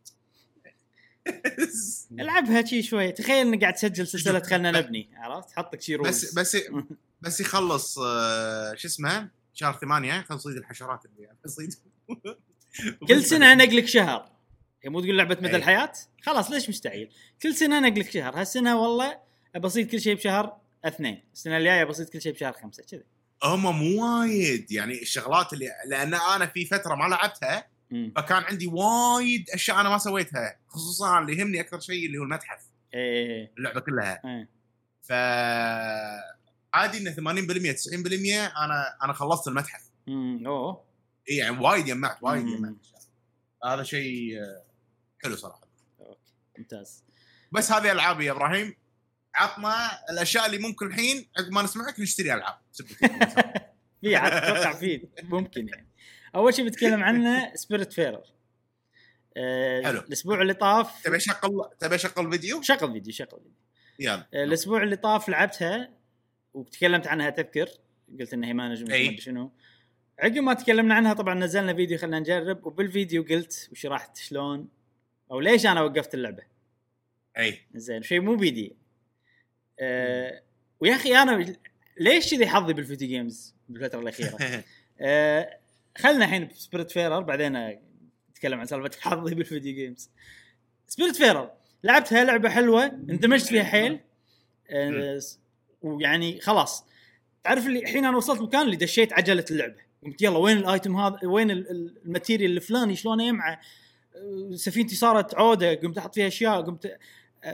العبها 2.19 2.65
شي 2.65 2.83
شوي 2.83 3.11
تخيل 3.11 3.47
إنك 3.47 3.61
قاعد 3.61 3.73
تسجل 3.73 4.07
سلسلة 4.07 4.39
خلنا 4.49 4.71
نبني 4.71 5.09
عرفت؟ 5.15 5.51
حطك 5.51 5.81
شي 5.81 5.95
rules 5.95 6.25
بس 6.25 6.55
بس 6.55 6.57
بس 7.21 7.39
يخلص 7.41 7.99
آه، 7.99 8.75
شو 8.75 8.87
اسمه؟ 8.87 9.29
شهر 9.53 9.73
ثمانية. 9.73 10.21
خلص 10.21 10.43
صيد 10.43 10.57
الحشرات 10.57 11.05
اللي 11.05 11.23
يعني. 11.23 11.37
صيد 11.45 11.73
كل 13.07 13.23
سنة 13.23 13.53
نقلك 13.53 13.85
شهر. 13.85 14.31
هي 14.83 14.89
مو 14.89 15.01
تقول 15.01 15.17
لعبة 15.17 15.37
مدى 15.41 15.49
أي. 15.49 15.55
الحياة؟ 15.55 15.91
خلاص 16.21 16.51
ليش 16.51 16.69
مستعجل؟ 16.69 17.09
كل 17.41 17.55
سنة 17.55 17.79
نقلك 17.79 18.11
شهر. 18.11 18.39
هالسنة 18.39 18.81
والله 18.81 19.19
بسيط 19.59 19.91
كل 19.91 20.01
شيء 20.01 20.15
بشهر 20.15 20.57
اثنين. 20.85 21.23
السنة 21.33 21.57
الجاية 21.57 21.83
بسيط 21.83 22.09
كل 22.09 22.21
شيء 22.21 22.33
بشهر 22.33 22.53
خمسة 22.53 22.83
كذي. 22.83 23.03
هم 23.43 23.79
مو 23.79 24.03
وايد. 24.05 24.71
يعني 24.71 25.01
الشغلات 25.01 25.53
اللي 25.53 25.69
لأن 25.85 26.13
أنا 26.13 26.45
في 26.45 26.65
فترة 26.65 26.95
ما 26.95 27.07
لعبتها 27.07 27.67
مم. 27.91 28.13
فكان 28.15 28.43
عندي 28.43 28.67
وايد 28.67 29.49
أشياء 29.49 29.81
أنا 29.81 29.89
ما 29.89 29.97
سويتها 29.97 30.57
خصوصا 30.67 31.19
اللي 31.19 31.37
يهمني 31.37 31.59
أكثر 31.59 31.79
شيء 31.79 32.05
اللي 32.05 32.17
هو 32.17 32.23
المتحف. 32.23 32.59
إيه 32.93 33.51
اللعبة 33.57 33.79
كلها. 33.79 34.21
إيه. 34.25 34.49
ف 35.01 35.11
عادي 36.73 36.97
انه 36.97 37.11
80% 37.11 37.71
90% 37.71 38.57
أنا 38.57 38.97
أنا 39.03 39.13
خلصت 39.13 39.47
المتحف. 39.47 39.81
مم. 40.07 40.43
أوه. 40.47 40.83
اي 41.29 41.35
يعني 41.35 41.57
وايد 41.57 41.85
جمعت 41.85 42.17
وايد. 42.21 42.45
جمعت 42.45 42.73
هذا 43.65 43.83
شيء 43.83 44.37
حلو 45.23 45.35
صراحة. 45.35 45.67
أوكي 45.99 46.33
ممتاز. 46.57 47.03
بس 47.51 47.71
هذه 47.71 47.91
العابي 47.91 48.25
يا 48.25 48.31
إبراهيم. 48.31 48.75
عطنا 49.35 49.99
الأشياء 50.09 50.45
اللي 50.45 50.57
ممكن 50.57 50.87
الحين 50.87 51.27
عقب 51.37 51.51
ما 51.51 51.61
نسمعك 51.61 51.99
نشتري 51.99 52.33
ألعاب. 52.33 52.57
في 54.01 54.15
عاد 54.15 54.31
أتوقع 54.31 54.73
في 54.73 55.07
ممكن 55.23 55.67
يعني. 55.67 55.87
أول 56.35 56.53
شيء 56.53 56.65
بتكلم 56.65 57.03
عنه 57.03 57.55
Spiritfarer 57.55 58.23
آه 59.37 59.81
حلو. 59.81 59.99
الأسبوع 59.99 60.41
اللي 60.41 60.53
طاف. 60.53 61.03
تبي 61.03 61.15
أشغل 61.17 61.69
تبي 61.79 61.95
أشغل 61.95 62.31
فيديو؟ 62.31 62.61
شغل 62.61 62.91
فيديو 62.93 63.13
شغل 63.13 63.29
فيديو. 63.29 63.51
يلا. 63.99 64.27
آه، 64.33 64.43
الأسبوع 64.43 64.83
اللي 64.83 64.95
طاف 64.95 65.29
لعبتها 65.29 65.89
وتكلمت 66.53 67.07
عنها 67.07 67.29
تذكر 67.29 67.69
قلت 68.19 68.33
إنها 68.33 68.49
هي 68.49 68.53
management. 68.53 68.91
ما 68.91 69.17
شنو. 69.17 69.51
عقب 70.19 70.37
ما 70.37 70.53
تكلمنا 70.53 70.95
عنها 70.95 71.13
طبعا 71.13 71.33
نزلنا 71.33 71.73
فيديو 71.73 71.97
خلينا 71.97 72.19
نجرب. 72.19 72.65
وبالفيديو 72.65 73.23
قلت 73.23 73.69
وشرحت 73.71 74.17
شلون؟ 74.17 74.67
أو 75.31 75.39
ليش 75.39 75.65
أنا 75.65 75.81
وقفت 75.81 76.13
اللعبة؟ 76.13 76.43
أي. 77.37 77.59
زين 77.75 78.01
شيء 78.03 78.21
مو 78.21 78.35
بيدي. 78.35 78.75
أه 79.79 80.41
ويا 80.79 80.95
أخي 80.95 81.15
أنا 81.15 81.55
ليش 81.99 82.31
كذي 82.33 82.47
حظي 82.47 82.73
بال 82.73 82.83
video 82.83 83.07
games 83.07 83.55
بالفترة 83.69 83.99
الأخيرة؟ 83.99 84.37
أه 85.01 85.57
خلنا 85.97 86.25
الحين 86.25 86.47
ب 86.47 86.91
Spiritfarer 86.91 87.19
بعدين 87.19 87.77
نتكلم 88.31 88.59
عن 88.59 88.65
سالفة 88.65 89.01
حظي 89.01 89.35
بال 89.35 89.47
video 89.47 89.75
games 89.75 90.09
Spiritfarer 90.87 91.51
لعبتها 91.83 92.23
لعبة 92.23 92.49
حلوة 92.49 92.85
اندمجت 92.85 93.45
فيها 93.47 93.63
حيل. 93.63 93.99
أه 94.69 95.19
ويعني 95.81 96.41
خلاص. 96.41 96.85
تعرف 97.43 97.67
اللي 97.67 97.79
الحين 97.79 98.05
أنا 98.05 98.17
وصلت 98.17 98.41
مكان 98.41 98.61
اللي 98.61 98.75
دشيت 98.75 99.13
عجلة 99.13 99.45
اللعبة. 99.51 99.81
قمت 100.03 100.21
يلا 100.21 100.37
وين 100.37 100.57
ال 100.57 100.65
item 100.65 100.97
هذا؟ 100.97 101.19
وين 101.23 101.51
ال- 101.51 101.71
ال- 101.71 101.97
ال 102.05 102.10
material 102.10 102.51
الفلاني؟ 102.51 102.95
شلون 102.95 103.19
يمعه 103.21 103.61
سفينتي 104.55 104.95
صارت 104.95 105.35
عودة 105.35 105.73
قمت 105.73 105.97
أحط 105.97 106.15
فيها 106.15 106.27
أشياء 106.27 106.61
قمت 106.61 106.85
أه، 106.85 106.97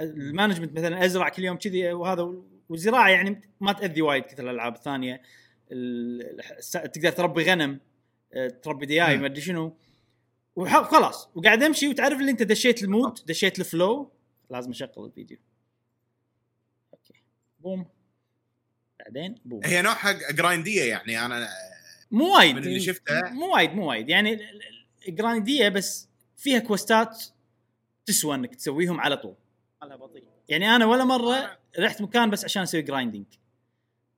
ال 0.04 0.11
management 0.11 0.78
مثلا 0.78 1.06
أزرع 1.06 1.30
كل 1.30 1.44
يوم 1.44 1.58
كذي 1.58 1.94
وهذا 1.94 2.34
والزراعة 2.70 3.10
يعني 3.10 3.42
ما 3.62 3.74
تأذي 3.74 4.02
وايد 4.02 4.24
كثر 4.24 4.44
الألعاب 4.44 4.76
الثانية. 4.76 5.22
تقدر 6.72 7.12
تربي 7.12 7.44
غنم 7.44 7.80
أه، 8.34 8.48
تربي 8.48 8.86
دياي 8.86 9.16
مم. 9.16 9.22
ما 9.22 9.28
أدري 9.28 9.42
شنو. 9.42 9.78
وخلاص 10.56 11.30
وقاعد 11.36 11.64
أمشي 11.64 11.88
وتعرف 11.88 12.20
اللي 12.20 12.32
أنت 12.32 12.44
دشيت 12.44 12.84
ال 12.84 12.91
mood 12.91 13.20
دشيت 13.26 13.60
ال 13.60 13.68
flow. 13.68 14.12
لازم 14.50 14.72
أشغل 14.72 14.92
الفيديو. 14.98 15.38
okay. 16.94 17.14
boom. 17.60 17.86
بعدين 19.00 19.36
بوم. 19.46 19.60
هي 19.64 19.82
نوعها 19.82 20.32
grindy 20.32 20.84
يعني 20.84 21.26
أنا 21.26 21.48
مو 22.12 22.36
وايد. 22.36 22.56
من 22.56 22.64
اللي 22.64 22.80
شفته. 22.80 23.30
مو 23.30 23.54
وايد 23.54 23.72
مو 23.72 23.90
وايد. 23.90 24.10
يعني 24.10 24.40
ال 25.08 25.17
grindy 25.17 25.70
بس 25.70 26.10
فيها 26.38 26.60
quest 26.60 27.13
ات 27.13 27.24
تسوى 28.06 28.36
انك 28.36 28.56
تسويهم 28.56 29.00
على 29.00 29.18
طول 29.18 29.36
على 29.82 29.98
بطيء 29.98 30.24
يعني 30.50 30.76
أنا 30.76 30.86
ولا 30.86 31.04
مرة 31.04 31.58
رحت 31.80 32.02
مكان 32.02 32.30
بس 32.30 32.46
عشان 32.46 32.64
أسوي 32.64 32.82
grinding 32.82 33.26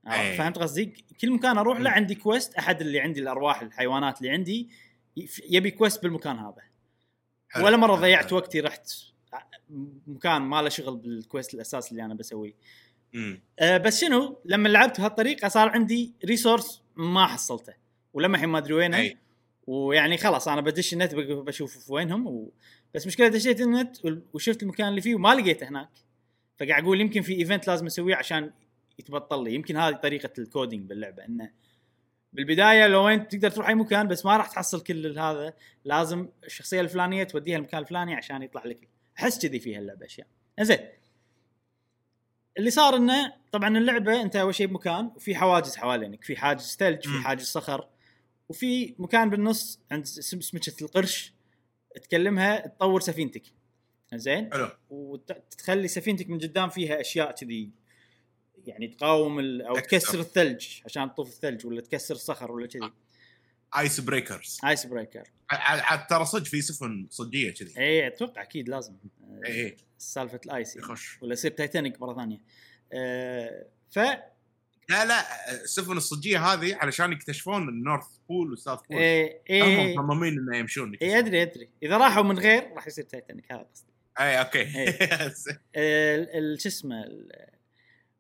أي. 0.08 0.38
فهمت 0.38 0.58
قصدي؟ 0.58 0.86
كل 1.21 1.32
مكان 1.32 1.58
أروح 1.58 1.79
له. 1.79 1.89
عندي 1.89 2.15
quest 2.15 2.55
أحد 2.55 2.82
اللي 2.82 2.99
عندي 2.99 3.19
الأرواح 3.19 3.62
الحيوانات 3.62 4.17
اللي 4.17 4.29
عندي 4.29 4.69
يبي 5.49 5.71
quest 5.71 6.03
بالمكان 6.03 6.38
هذا 6.38 6.62
حلو. 7.49 7.65
ولا 7.65 7.77
مرة. 7.77 7.95
ضيعت 7.95 8.34
وقتي 8.34 8.60
رحت 8.60 8.91
مكان 10.08 10.41
ما 10.41 10.62
له 10.62 10.69
شغل 10.69 10.95
بال 10.95 11.12
quest 11.12 11.53
الاساسي 11.53 11.91
اللي 11.91 12.05
أنا 12.05 12.13
بسويه. 12.13 12.53
أه 13.60 13.77
بس 13.77 14.01
شنو 14.01 14.41
لما 14.45 14.69
لعبت 14.69 14.99
بهالطريقة 14.99 15.47
صار 15.47 15.69
عندي 15.69 16.13
resource 16.25 16.82
ما 16.95 17.27
حصلته 17.27 17.73
ولما 18.13 18.36
الحين 18.36 18.49
ما 18.49 18.58
أدري 18.58 18.73
وينه 18.73 18.97
اي 18.97 19.17
ويعني 19.69 20.17
خلاص 20.17 20.47
أنا 20.47 20.62
بدش 20.62 20.93
النت 20.93 21.15
بشوف 21.15 21.91
وينهم 21.91 22.27
و... 22.27 22.51
بس 22.93 23.08
مشكلة 23.08 23.27
دشيت 23.27 23.62
النت 23.62 23.97
وشفت 24.34 24.63
المكان 24.63 24.88
اللي 24.88 25.01
فيه 25.01 25.15
وما 25.15 25.36
لقيته 25.36 25.67
هناك. 25.67 25.89
فقاعد 26.60 26.84
أقول 26.84 27.01
يمكن 27.01 27.21
في 27.21 27.34
event 27.34 27.67
لازم 27.67 27.86
أسويه 27.86 28.15
عشان 28.15 28.51
يتبطل 28.99 29.43
لي. 29.43 29.53
يمكن 29.53 29.77
هذه 29.77 29.93
طريقة 29.93 30.29
ال 30.39 30.47
coding 30.47 30.89
باللعبة 30.89 31.25
إنه 31.25 31.51
بالبداية 32.34 32.88
لو 32.88 33.08
أنت 33.08 33.32
تقدر 33.32 33.49
تروح 33.51 33.67
أي 33.67 33.75
مكان 33.75 34.08
بس 34.08 34.25
ما 34.25 34.38
راح 34.38 34.47
تحصل 34.47 34.84
كل 34.84 35.19
هذا 35.19 35.53
لازم 35.86 36.29
الشخصية 36.43 36.82
الفلانية 36.82 37.23
توديها 37.23 37.58
المكان 37.58 37.82
الفلاني 37.82 38.15
عشان 38.15 38.43
يطلع 38.43 38.65
لك 38.65 38.89
أحس 39.19 39.45
كذي 39.45 39.60
فيها 39.60 39.79
اللعبة 39.79 40.05
أشياء. 40.05 40.27
زين 40.60 40.79
اللي 42.58 42.69
صار 42.69 42.95
إنه 42.95 43.34
طبعا 43.51 43.77
اللعبة 43.77 44.21
أنت 44.21 44.36
أول 44.36 44.55
شيء 44.55 44.67
بمكان 44.67 45.12
وفي 45.15 45.36
حواجز 45.36 45.75
حوالينك 45.75 46.23
في 46.23 46.38
حاجز 46.38 46.75
ثلج 46.79 47.08
في. 47.08 47.23
حاجز 47.23 47.45
صخر. 47.45 47.88
وفي 48.49 48.95
مكان 48.99 49.29
بالنص 49.29 49.79
عند 49.91 50.05
سم- 50.05 50.41
سمكه 50.41 50.73
القرش 50.81 51.33
تكلمها 52.03 52.67
تطور 52.67 53.01
سفينتك. 53.01 53.43
زين؟ 54.13 54.53
حلو. 54.53 54.69
وتخلي 54.89 55.88
سفينتك 55.88 56.29
من 56.29 56.39
قدام 56.39 56.69
فيها 56.69 57.01
أشياء 57.01 57.31
كذي 57.31 57.71
يعني 58.65 58.88
تقاوم 58.88 59.39
ال... 59.39 59.62
أو 59.62 59.75
تكسر. 59.75 60.19
الثلج 60.19 60.67
عشان 60.85 61.13
تطوف 61.13 61.29
الثلج 61.29 61.65
ولا 61.65 61.81
تكسر 61.81 62.15
الصخر 62.15 62.51
ولا 62.51 62.67
كذي. 62.67 62.91
ice 63.77 63.99
breakers 63.99 64.60
ice 64.65 64.86
breaker 64.86 65.23
عاد 65.49 66.07
ترى 66.07 66.25
صدق 66.25 66.45
في 66.45 66.62
سفن 66.62 67.07
صجية 67.09 67.53
كذي. 67.53 67.73
اي 67.77 68.07
أتوقع 68.07 68.41
أكيد 68.41 68.69
لازم. 68.69 68.95
اي 69.45 69.65
اي 69.65 69.77
سالفة 69.97 70.39
ال 70.45 70.51
ice. 70.51 70.75
يعني. 70.75 70.88
يخش. 70.88 71.17
ولا 71.21 71.33
يصير 71.33 71.51
تايتانيك 71.51 72.01
مرة 72.01 72.15
ثانية. 72.15 72.41
آه 72.93 73.65
ف 73.89 73.99
لا 74.89 75.06
لا 75.06 75.52
السفن 75.63 75.97
الصجية 75.97 76.45
هذه 76.45 76.75
علشان 76.75 77.12
يكتشفون 77.12 77.69
ال 77.69 77.76
north 77.76 78.08
pole 78.29 78.49
وال 78.49 78.58
south 78.58 78.79
pole 78.89 78.97
اي 78.97 79.41
اي 79.49 79.93
هم 79.93 79.93
مصممين 79.93 80.38
إنه 80.38 80.58
يمشون 80.58 80.95
اي 81.02 81.19
أدري 81.19 81.41
أدري. 81.41 81.69
إذا 81.84 81.97
راحوا 81.97 82.23
من 82.23 82.39
غير 82.39 82.73
راح 82.75 82.88
يصير 82.88 83.04
تايتانيك 83.04 83.52
هذا 83.52 83.65
قصدي. 83.73 83.91
اي 84.19 84.39
okay. 84.39 84.63
ال- 85.75 86.62
شو 86.62 86.69
اسمه 86.69 87.06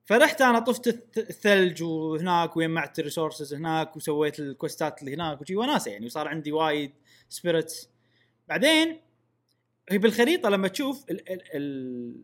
فرحت 0.05 0.41
أنا 0.41 0.59
طفت 0.59 0.89
الث- 0.89 1.17
الثلج 1.17 1.83
وهناك 1.83 2.57
وجمعت 2.57 2.99
ال 2.99 3.05
resources 3.05 3.53
هناك 3.53 3.95
وسويت 3.95 4.39
ال 4.39 4.48
quest 4.48 4.92
ات 4.92 5.01
اللي 5.01 5.15
هناك 5.15 5.41
وشي 5.41 5.55
وناسة 5.55 5.91
يعني 5.91 6.05
وصار 6.05 6.27
عندي 6.27 6.51
وايد 6.51 6.91
spirits 7.29 7.89
بعدين 8.47 8.99
هي 9.89 9.97
بالخريطة 9.97 10.49
لما 10.49 10.67
تشوف 10.67 11.05
ال 11.11 11.29
ال 11.31 11.41
ال 11.55 12.15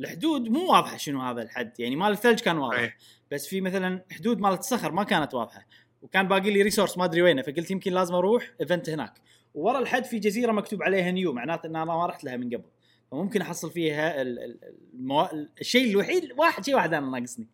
الحدود 0.00 0.42
مو 0.48 0.72
واضحة 0.72 0.96
شنو 0.96 1.22
هذا 1.22 1.42
الحد 1.42 1.80
يعني 1.80 1.96
مال 1.96 2.12
الثلج 2.12 2.40
كان 2.40 2.58
واضح. 2.58 2.78
أي. 2.78 2.92
بس 3.30 3.46
في 3.46 3.60
مثلا 3.60 4.04
حدود 4.12 4.38
مالت 4.38 4.58
الصخر 4.60 4.92
ما 4.92 5.04
كانت 5.04 5.34
واضحة 5.34 5.66
وكان 6.02 6.28
باقي 6.28 6.50
لي 6.50 6.62
resource 6.62 6.98
ما 6.98 7.04
أدري 7.04 7.22
وينه 7.22 7.42
فقلت 7.42 7.70
يمكن 7.70 7.92
لازم 7.92 8.14
أروح 8.14 8.50
event 8.60 8.90
هناك. 8.90 9.20
ورا 9.54 9.78
الحد 9.78 10.04
في 10.04 10.18
جزيرة 10.18 10.52
مكتوب 10.52 10.82
عليها 10.82 11.10
نيو 11.10 11.32
معناته 11.32 11.66
إن 11.66 11.76
أنا 11.76 11.84
ما 11.84 12.06
رحت 12.06 12.24
لها 12.24 12.36
من 12.36 12.46
قبل. 12.46 12.68
فممكن 13.10 13.40
أحصل 13.40 13.70
فيها 13.70 14.22
ال- 14.22 14.38
ال- 14.38 14.58
المو... 14.94 15.28
الشيء 15.60 15.90
الوحيد 15.90 16.32
واحد 16.38 16.64
شيء 16.64 16.74
واحد 16.74 16.94
أنا 16.94 17.18
ناقصني. 17.18 17.46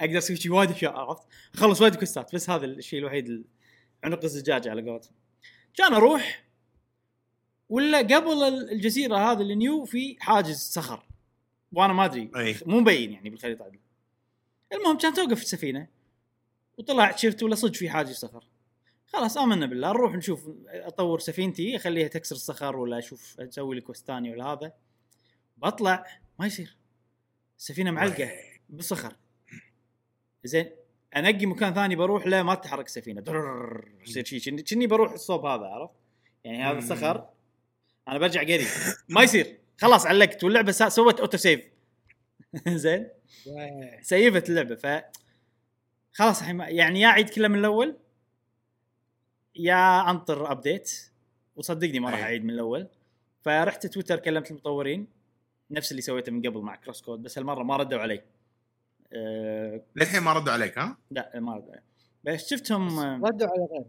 أقدر 0.00 0.18
أسوي 0.18 0.36
شيء 0.36 0.52
وايد 0.52 0.70
أشياء 0.70 0.92
عرفت؟ 0.92 1.22
أخلص 1.54 1.80
وايد 1.82 1.94
كوستات 1.94 2.34
بس 2.34 2.50
هذا 2.50 2.64
الشيء 2.66 2.98
الوحيد 2.98 3.28
ال- 3.28 3.44
عنق 4.04 4.24
الزجاجه 4.24 4.70
على 4.70 4.90
قولتهم. 4.90 5.12
كان 5.74 5.94
أروح 5.94 6.44
ولا 7.68 7.98
قبل 7.98 8.42
ال- 8.42 8.70
الجزيرة 8.72 9.16
هذه 9.16 9.42
النيو 9.42 9.84
في 9.84 10.16
حاجز 10.20 10.56
صخر. 10.58 11.06
وأنا 11.72 11.92
ما 11.92 12.04
أدري. 12.04 12.30
مو 12.66 12.80
مبين 12.80 13.12
يعني 13.12 13.30
بالخريطة. 13.30 13.70
المهم 14.74 14.98
كان 14.98 15.14
توقف 15.14 15.42
السفينة. 15.42 15.86
وطلعت 16.78 17.18
شفت 17.18 17.42
ولا 17.42 17.54
صدق 17.54 17.74
في 17.74 17.90
حاجز 17.90 18.14
صخر 18.16 18.44
خلاص 19.06 19.38
آمنا 19.38 19.66
بالله. 19.66 19.88
نروح 19.88 20.14
نشوف 20.14 20.48
أطور 20.68 21.18
سفينتي 21.18 21.76
أخليها 21.76 22.08
تكسر 22.08 22.36
الصخر 22.36 22.76
ولا 22.76 22.98
أشوف 22.98 23.40
أسوي 23.40 23.74
لي 23.74 23.80
quest 23.80 24.06
ثاني 24.06 24.30
ولا 24.32 24.44
هذا. 24.44 24.72
بطلع. 25.56 26.06
ما 26.38 26.46
يصير. 26.46 26.76
السفينة 27.58 27.90
معلقة 27.90 28.30
بالصخر. 28.68 29.16
زين. 30.44 30.70
أنقي 31.16 31.46
مكان 31.46 31.74
ثاني 31.74 31.96
بروح 31.96 32.26
له 32.26 32.42
ما 32.42 32.54
تتحرك 32.54 32.86
السفينه 32.86 33.24
يصير 34.06 34.24
شيء 34.24 34.60
كني- 34.60 34.86
بروح 34.86 35.12
الصوب 35.12 35.46
هذا 35.46 35.64
عرفت؟ 35.64 35.94
يعني 36.44 36.64
هذا. 36.64 36.78
الصخر. 36.78 37.28
أنا 38.08 38.18
برجع 38.18 38.42
قريب. 38.42 38.66
ما 39.08 39.22
يصير. 39.22 39.58
خلاص 39.78 40.06
علقت. 40.06 40.44
واللعبة 40.44 40.72
سوت 40.72 41.20
auto 41.20 41.36
save 41.36 41.64
زين. 42.68 43.08
سيفت 44.02 44.48
اللعبة 44.50 44.74
ف 44.74 45.02
خلاص 46.12 46.40
الحين 46.40 46.60
يعني 46.60 47.00
يا 47.00 47.08
اعيد 47.08 47.28
كله 47.30 47.48
من 47.48 47.58
الأول 47.58 47.96
يا 49.56 50.10
أنطر 50.10 50.52
update 50.52 51.10
وصدقني 51.56 52.00
ما 52.00 52.10
راح 52.10 52.18
أي. 52.18 52.22
أعيد 52.24 52.44
من 52.44 52.50
الأول. 52.50 52.88
فرحت 53.42 53.86
تويتر 53.86 54.18
كلمت 54.18 54.50
المطورين 54.50 55.06
نفس 55.70 55.90
اللي 55.90 56.02
سويته 56.02 56.32
من 56.32 56.42
قبل 56.42 56.60
مع 56.60 56.76
CrossCode 56.76 57.22
بس 57.22 57.38
هالمرة 57.38 57.62
ما 57.62 57.76
ردوا 57.76 57.98
علي. 57.98 58.22
أه 59.12 59.82
للحين 59.96 60.22
ما 60.22 60.32
ردوا 60.32 60.52
عليك 60.52 60.78
ها؟ 60.78 60.96
لا 61.10 61.40
ما 61.40 61.54
ردوا 61.56 61.72
علي. 61.72 61.82
بس 62.24 62.50
شفتهم 62.50 62.98
آه، 62.98 63.20
ردوا 63.28 63.48
على 63.48 63.66
غير. 63.72 63.84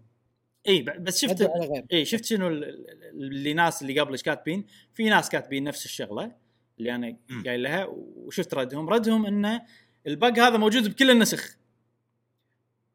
اي 0.68 0.82
بس 0.82 1.20
شفت 1.22 1.42
ردوا 1.42 1.54
على 1.56 1.66
غير. 1.68 1.86
اي 1.94 2.06
شفت 2.06 2.26
شنو 2.26 2.48
ال- 2.48 2.64
ال- 2.64 3.04
اللي 3.04 3.54
ناس 3.54 3.82
اللي 3.82 4.00
قبل 4.00 4.12
إيش 4.12 4.24
كاتبين؟ 4.24 4.66
في 4.94 5.10
ناس 5.10 5.30
كاتبين 5.30 5.64
نفس 5.64 5.86
الشغلة. 5.86 6.32
اللي 6.80 6.96
أنا. 6.96 7.18
قايل 7.46 7.64
لها 7.64 7.86
وشفت 8.16 8.54
ردهم. 8.54 8.90
ردهم 8.90 9.26
انه 9.26 9.62
ال 10.08 10.16
bug 10.16 10.40
هذا 10.40 10.58
موجود 10.58 10.90
بكل 10.90 11.12
النسخ. 11.12 11.58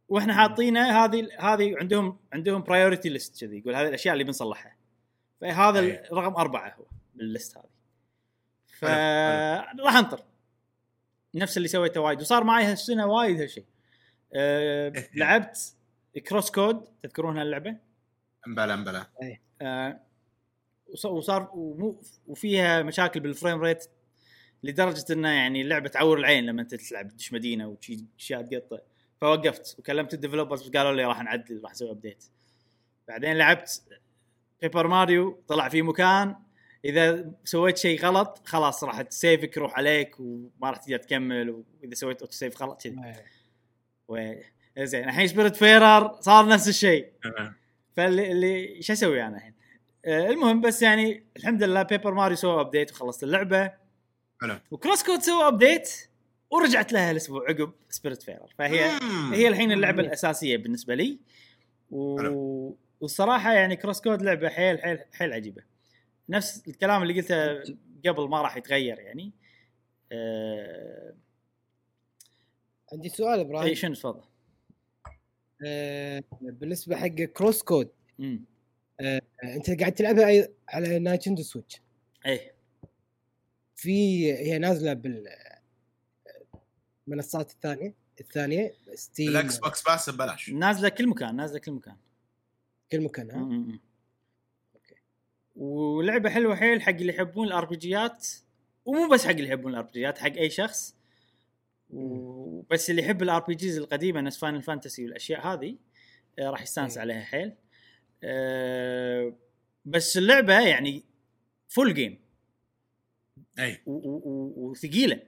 وإحنا 0.08 0.34
حاطينه 0.34 1.04
هذه 1.04 1.28
هذه 1.38 1.76
عندهم 1.80 2.18
عندهم 2.32 2.62
priority 2.62 3.08
list 3.08 3.40
كذي 3.40 3.58
يقول 3.58 3.74
هذه 3.76 3.88
الأشياء 3.88 4.12
اللي 4.12 4.24
بنصلحها. 4.24 4.76
فهذا. 5.40 5.80
الرقم 5.80 6.34
أربعة 6.34 6.74
هو 6.74 6.84
بال 7.14 7.28
list 7.28 7.56
هذه. 7.58 7.64
ف 8.78 8.84
راح 9.80 9.96
أنطر. 9.96 10.24
نفس 11.34 11.56
اللي 11.56 11.68
سويته 11.68 12.00
وايد 12.00 12.20
وصار 12.20 12.44
معي 12.44 12.64
هالسنة 12.64 13.06
وايد 13.06 13.40
هالشيء. 13.40 13.64
أه 14.34 14.92
إيه. 14.94 15.10
لعبت 15.14 15.74
CrossCode 16.28 16.84
تذكرون 17.02 17.38
هاللعبه؟ 17.38 17.76
أمبلا 18.46 18.74
أمبلا. 18.74 19.06
آه، 19.62 20.00
وص- 20.00 20.09
وصار 21.04 21.50
ومو 21.54 22.02
وفيها 22.26 22.82
مشاكل 22.82 23.20
بال 23.20 23.32
frame 23.32 23.60
rate 23.60 23.84
لدرجة 24.62 25.04
إنه 25.12 25.28
يعني 25.28 25.62
اللعبة 25.62 25.88
تعور 25.88 26.18
العين 26.18 26.46
لما 26.46 26.62
أنت 26.62 26.74
تلعب 26.74 27.08
تدش 27.08 27.32
مدينة 27.32 27.68
وشي 27.68 28.04
أشياء 28.18 28.42
تقطع. 28.42 28.78
فوقفت 29.20 29.78
وكلمت 29.78 30.14
ال 30.14 30.19
developers 30.19 30.70
قالوا 30.70 30.92
لي 30.92 31.04
راح 31.04 31.22
نعدل 31.22 31.60
راح 31.62 31.70
نسوي 31.72 31.90
update 31.90 32.24
بعدين 33.08 33.36
لعبت 33.36 33.82
Paper 34.62 34.86
Mario 34.86 35.42
طلع 35.48 35.68
في 35.68 35.82
مكان. 35.82 36.36
إذا 36.84 37.32
سويت 37.44 37.76
شيء 37.78 38.00
غلط 38.00 38.42
خلاص 38.44 38.84
راح 38.84 39.02
تسيفك 39.02 39.56
يروح 39.56 39.74
عليك 39.76 40.20
وما 40.20 40.70
راح 40.70 40.76
تقدر 40.76 40.96
تكمل. 40.96 41.50
وإذا 41.50 41.94
سويت 41.94 42.20
auto 42.20 42.32
save 42.32 42.62
غلط 42.62 42.82
كذي 42.82 42.96
ويه. 44.08 44.42
و- 44.78 44.84
زين. 44.84 45.04
الحين 45.04 45.26
Spiritfarer 45.26 46.20
صار 46.20 46.48
نفس 46.48 46.68
الشيء. 46.68 47.12
فاللي 47.96 48.32
اللي 48.32 48.82
شو 48.82 48.92
أسوي 48.92 49.22
أنا 49.22 49.36
الحين؟ 49.36 49.54
آه، 50.04 50.30
المهم 50.30 50.60
بس 50.60 50.82
يعني 50.82 51.24
الحمد 51.36 51.62
لله 51.62 51.82
Paper 51.82 52.14
Mario 52.14 52.36
سوى 52.36 52.60
update 52.60 52.92
وخلصت 52.92 53.22
اللعبة. 53.22 53.72
حلو. 54.40 54.58
و 54.70 55.02
CrossCode 55.02 55.20
سوى 55.20 55.48
update 55.48 55.90
ورجعت 56.50 56.92
لها 56.92 57.10
الأسبوع 57.10 57.44
عقب 57.48 57.72
Spiritfarer 57.90 58.54
فهي 58.58 58.90
مم. 59.02 59.32
هي 59.32 59.48
الحين 59.48 59.72
اللعبة. 59.72 60.02
الأساسية 60.02 60.56
بالنسبة 60.56 60.94
لي. 60.94 61.18
و... 61.90 62.18
حلو. 62.18 62.76
والصراحة 63.00 63.52
يعني 63.52 63.76
CrossCode 63.76 64.22
لعبة 64.22 64.48
حيل 64.48 64.82
حيل 64.82 64.98
حيل 65.12 65.32
عجيبة. 65.32 65.62
نفس 66.28 66.68
الكلام 66.68 67.02
اللي 67.02 67.20
قلته 67.20 67.74
قبل 68.06 68.28
ما 68.28 68.42
راح 68.42 68.56
يتغير 68.56 68.98
يعني. 68.98 69.32
آه... 70.12 71.14
عندي 72.92 73.08
سؤال 73.08 73.38
اي 73.38 73.40
إبراهيم. 73.40 73.74
شنو 73.74 73.94
تفضل؟ 73.94 74.22
آه، 75.66 76.22
بالنسبة 76.40 76.96
حق 76.96 77.06
CrossCode 77.06 77.88
آه، 79.00 79.20
انت 79.44 79.70
قاعد 79.80 79.92
تلعبها 79.92 80.42
أي- 80.44 80.48
على 80.68 80.98
Nintendo 80.98 81.42
Switch. 81.42 81.80
اي 82.26 82.52
في 83.76 84.32
هي 84.32 84.58
نازلة 84.58 84.92
بال 84.92 85.28
المنصات 87.08 87.50
الثانية 87.50 87.94
الثانية 88.20 88.74
Steam 88.94 89.28
ال 89.28 89.58
Xbox 89.58 89.82
Pass 89.82 90.10
ببلاش. 90.10 90.50
نازلة 90.50 90.88
كل 90.88 91.08
مكان 91.08 91.36
نازلة 91.36 91.58
كل 91.58 91.72
مكان. 91.72 91.96
كل 92.92 93.00
مكان 93.00 93.30
ها؟ 93.30 93.36
م-م. 93.38 93.80
ولعبة 95.56 96.30
حلوة 96.30 96.56
حيل 96.56 96.82
حق 96.82 96.88
اللي 96.90 97.12
يحبون 97.14 97.46
ال 97.46 97.64
RPG 97.64 97.76
ات 97.76 98.28
ومو 98.84 99.08
بس 99.08 99.24
حق 99.24 99.30
اللي 99.30 99.48
يحبون 99.48 99.72
ال 99.72 99.82
RPG 99.82 99.90
ات 99.92 100.18
حق 100.18 100.32
أي 100.32 100.50
شخص. 100.50 100.94
وبس 101.90 102.90
اللي 102.90 103.02
يحب 103.02 103.22
ال 103.22 103.40
RPGs 103.42 103.76
القديمة 103.78 104.20
نفس 104.20 104.38
Final 104.38 104.62
Fantasy 104.62 105.04
والأشياء 105.04 105.46
هذه 105.46 105.76
آه، 106.38 106.50
راح 106.50 106.62
يستانس. 106.62 106.98
عليها 106.98 107.20
حيل. 107.24 107.52
آه، 108.24 109.32
بس 109.84 110.16
اللعبة 110.18 110.60
يعني 110.68 111.02
full 111.68 111.94
game 111.94 112.18
أي. 113.58 113.80
وثقيلة. 113.86 115.22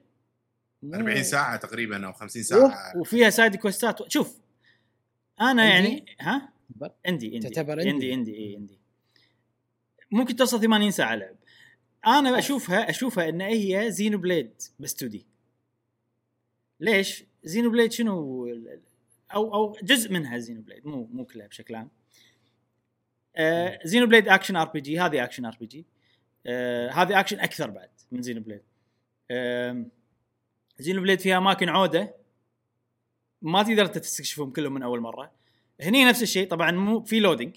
مو- 0.82 0.94
40 0.94 1.22
ساعة 1.22 1.56
تقريبا 1.56 2.06
أو 2.06 2.12
50 2.12 2.42
و- 2.42 2.44
ساعه 2.44 2.96
وفيها 2.96 3.30
side 3.30 3.56
quest 3.56 4.03
ات 4.03 4.12
شوف 4.12 4.38
أنا 5.40 5.62
indie؟ 5.62 5.88
يعني 5.88 6.06
ها؟ 6.20 6.52
indie 7.06 7.34
indie. 7.34 7.48
تعتبر 7.48 7.72
indie 7.78 7.90
indie؟ 7.90 8.12
indie 8.12 8.36
اي 8.36 8.56
indie. 8.56 8.78
ممكن 10.10 10.36
توصل 10.36 10.60
80 10.60 10.90
ساعة 10.90 11.14
لعب. 11.14 11.36
أنا 12.06 12.38
أشوفها 12.38 12.90
أشوفها 12.90 13.28
إن 13.28 13.40
هي 13.40 13.90
Xenoblade 13.90 14.62
بس 14.80 14.94
2 14.94 15.10
D 15.10 15.26
ليش؟ 16.80 17.24
Xenoblade 17.44 17.92
شنو؟ 17.92 18.46
ال- 18.46 18.80
أو 19.34 19.54
أو 19.54 19.76
جزء 19.82 20.12
منها 20.12 20.38
Xenoblade 20.38 20.86
مو 20.86 21.08
مو 21.12 21.24
كلها 21.24 21.46
بشكل 21.46 21.74
عام. 21.74 21.90
آه 23.36 23.78
Xenoblade 23.84 24.28
action 24.28 24.56
RPG 24.56 25.00
هذه 25.00 25.24
action 25.24 25.44
RPG 25.44 25.86
آه 26.46 26.90
هذه 26.90 27.20
اكشن 27.20 27.40
أكثر 27.40 27.70
بعد 27.70 27.90
من 28.12 28.22
Xenoblade 28.22 28.62
آه 29.30 29.84
Xenoblade 30.78 31.20
فيها 31.20 31.38
أماكن 31.38 31.68
عودة 31.68 32.14
ما 33.42 33.62
تقدر 33.62 33.86
تستكشفهم 33.86 34.50
كلهم 34.50 34.74
من 34.74 34.82
أول 34.82 35.00
مرة. 35.00 35.32
هني 35.80 36.04
نفس 36.04 36.22
الشيء 36.22 36.48
طبعا 36.48 36.70
مو 36.70 37.00
في 37.00 37.20
loading 37.20 37.56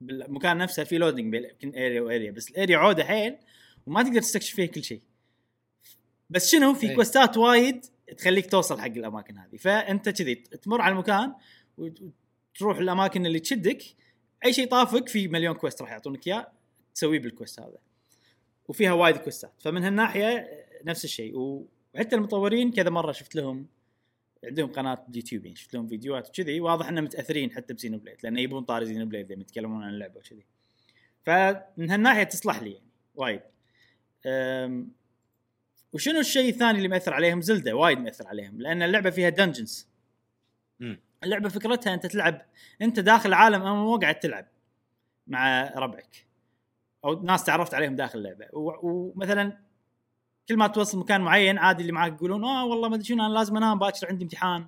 بالمكان 0.00 0.58
نفسه 0.58 0.84
في 0.84 0.98
loading 0.98 1.32
بين 1.32 1.74
area 1.74 2.00
و 2.00 2.06
area 2.06 2.30
بس 2.30 2.50
ال 2.50 2.56
area 2.56 2.78
عودة 2.78 3.04
حيل 3.04 3.36
وما 3.86 4.02
تقدر 4.02 4.20
تستكشف 4.20 4.54
فيه 4.54 4.66
كل 4.66 4.84
شيء. 4.84 5.00
بس 6.30 6.50
شنو؟ 6.50 6.74
في. 6.74 6.94
quest 6.94 7.29
ات 7.29 7.36
وايد 7.36 7.86
تخليك 8.16 8.50
توصل 8.50 8.80
حق 8.80 8.86
الأماكن 8.86 9.38
هذه. 9.38 9.56
فأنت 9.56 10.08
كذي 10.08 10.34
تمر 10.34 10.80
على 10.80 10.92
المكان 10.92 11.34
وتروح 11.78 12.78
الأماكن 12.78 13.26
اللي 13.26 13.40
تشدك 13.40 13.82
أي 14.44 14.52
شيء 14.52 14.68
طافك 14.68 15.08
في 15.08 15.28
مليون 15.28 15.54
quest 15.54 15.82
راح 15.82 15.90
يعطونك 15.90 16.26
إياه 16.26 16.52
تسويه 16.94 17.18
بال 17.18 17.30
quest 17.30 17.60
هذا. 17.60 17.78
وفيها 18.68 18.92
وايد 18.92 19.16
quest 19.16 19.46
ات 19.46 19.52
فمن 19.58 19.84
هالناحية 19.84 20.48
نفس 20.84 21.04
الشيء. 21.04 21.36
وحتى 21.36 22.16
المطورين 22.16 22.72
كذا 22.72 22.90
مرة 22.90 23.12
شفت 23.12 23.34
لهم 23.34 23.66
عندهم 24.44 24.72
قناة 24.72 25.06
يوتيوب 25.14 25.44
يعني 25.44 25.56
شفت 25.56 25.74
لهم 25.74 25.88
فيديوهات 25.88 26.28
وكذي 26.28 26.60
واضح 26.60 26.88
إنهم 26.88 27.04
متأثرين 27.04 27.50
حتى 27.52 27.74
ب 27.74 27.98
Xenoblade 27.98 28.16
لأن 28.22 28.38
يبون 28.38 28.64
طاري 28.64 28.86
Xenoblade 28.86 29.32
لما 29.32 29.42
يتكلمون 29.42 29.82
عن 29.82 29.90
اللعبة 29.90 30.16
وكذي. 30.16 30.44
فمن 31.22 31.90
هالناحية 31.90 32.22
تصلح 32.22 32.62
لي 32.62 32.72
يعني 32.72 32.88
وايد. 33.14 33.40
وشنو 35.92 36.20
الشيء 36.20 36.48
الثاني 36.48 36.78
اللي 36.78 36.88
مأثر 36.88 37.14
عليهم؟ 37.14 37.40
Zelda 37.40 37.76
وايد 37.76 37.98
مأثر 37.98 38.26
عليهم 38.26 38.60
لأن 38.60 38.82
اللعبة 38.82 39.10
فيها 39.10 39.28
dungeons. 39.28 39.88
اللعبة 41.24 41.48
فكرتها 41.48 41.94
أنت 41.94 42.06
تلعب 42.06 42.42
أنت 42.82 43.00
داخل 43.00 43.32
عالم 43.32 43.62
MMO 43.62 43.96
قاعد 43.96 44.18
تلعب 44.18 44.46
مع 45.26 45.72
ربعك. 45.76 46.26
أو 47.04 47.22
ناس 47.22 47.44
تعرفت 47.44 47.74
عليهم 47.74 47.96
داخل 47.96 48.18
اللعبة. 48.18 48.46
ومثلا 48.52 49.58
كل 50.48 50.56
ما 50.56 50.66
توصل 50.66 50.98
مكان 50.98 51.20
معين 51.20 51.58
عادي 51.58 51.80
اللي 51.80 51.92
معاك 51.92 52.12
يقولون 52.12 52.44
آه 52.44 52.64
والله 52.64 52.88
ما 52.88 52.94
أدري 52.94 53.06
شنو 53.06 53.26
أنا 53.26 53.34
لازم 53.34 53.56
أنام 53.56 53.78
باكر 53.78 54.06
عندي 54.08 54.24
امتحان. 54.24 54.66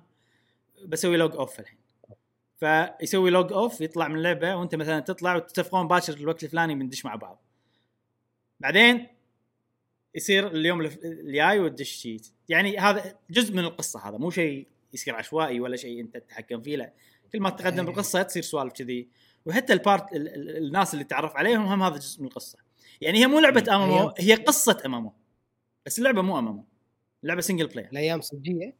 بسوي 0.85 1.17
log 1.17 1.35
off 1.35 1.59
الحين. 1.59 1.77
فيسوي 2.59 3.29
log 3.29 3.53
off 3.53 3.81
يطلع 3.81 4.07
من 4.07 4.15
اللعبة 4.15 4.55
وأنت 4.55 4.75
مثلا 4.75 4.99
تطلع 4.99 5.35
وتتفقون 5.35 5.87
باكر 5.87 6.13
الوقت 6.13 6.43
الفلاني 6.43 6.75
بندش 6.75 7.05
مع 7.05 7.15
بعض. 7.15 7.41
بعدين 8.59 9.07
يصير 10.15 10.47
اليوم 10.47 10.81
الجاي 10.81 11.85
شيء. 11.85 12.21
يعني 12.49 12.77
هذا 12.77 13.15
جزء 13.29 13.53
من 13.53 13.59
القصة 13.59 14.09
هذا 14.09 14.17
مو 14.17 14.29
شيء 14.29 14.67
يصير 14.93 15.15
عشوائي 15.15 15.59
ولا 15.59 15.75
شيء 15.75 16.01
أنت 16.01 16.17
تتحكم 16.17 16.61
فيه 16.61 16.75
لا 16.75 16.93
كل 17.33 17.39
ما 17.41 17.49
تتقدم 17.49 17.79
إيه. 17.79 17.85
بالقصة 17.85 18.21
تصير 18.21 18.43
سوالف 18.43 18.73
كذي 18.73 19.07
وحتى 19.45 19.73
ال 19.73 19.80
party 19.80 20.13
ال- 20.15 20.27
ال- 20.35 20.57
الناس 20.57 20.93
اللي 20.93 21.03
تعرف 21.05 21.35
عليهم 21.35 21.65
هم 21.65 21.83
هذا 21.83 21.95
جزء 21.95 22.21
من 22.21 22.27
القصة 22.27 22.57
يعني 23.01 23.19
هي 23.19 23.27
مو 23.27 23.39
لعبة 23.39 23.63
مم. 23.67 23.73
MMO 23.73 24.13
هي- 24.19 24.35
قصة 24.35 24.81
MMO 24.85 25.13
بس 25.85 25.99
اللعبة 25.99 26.21
مو 26.21 26.39
MMO 26.39 26.65
اللعبة 27.23 27.41
single 27.41 27.67
player 27.67 27.89
الأيام 27.91 28.21
صجية 28.21 28.75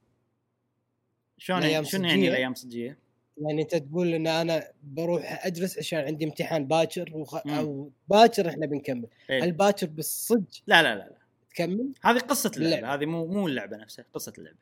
شلون 1.37 1.83
شنو 1.83 2.07
يعني؟ 2.07 2.27
الأيام 2.27 2.53
صجية؟ 2.53 2.97
يعني 3.37 3.61
أنت 3.61 3.75
تقول 3.75 4.13
إن 4.13 4.27
أنا 4.27 4.71
بروح 4.83 5.45
ادرس 5.45 5.77
عشان 5.77 5.99
عندي 5.99 6.25
امتحان 6.25 6.67
باكر 6.67 7.09
وخ... 7.13 7.47
أو 7.47 7.91
باكر 8.07 8.49
إحنا 8.49 8.65
بنكمل 8.65 9.07
إيه. 9.29 9.43
هل 9.43 9.51
باكر 9.51 9.87
بالصدق 9.87 10.47
لا 10.67 10.83
لا 10.83 10.95
لا 10.95 10.99
لا 11.09 11.17
تكمل؟ 11.49 11.93
هذه 12.03 12.17
قصة 12.19 12.51
اللعبة 12.57 12.75
اللعبة. 12.77 12.93
هذه 12.93 13.05
مو 13.05 13.27
مو 13.27 13.47
اللعبة 13.47 13.77
نفسها 13.77 14.05
قصة 14.13 14.33
اللعبة 14.37 14.57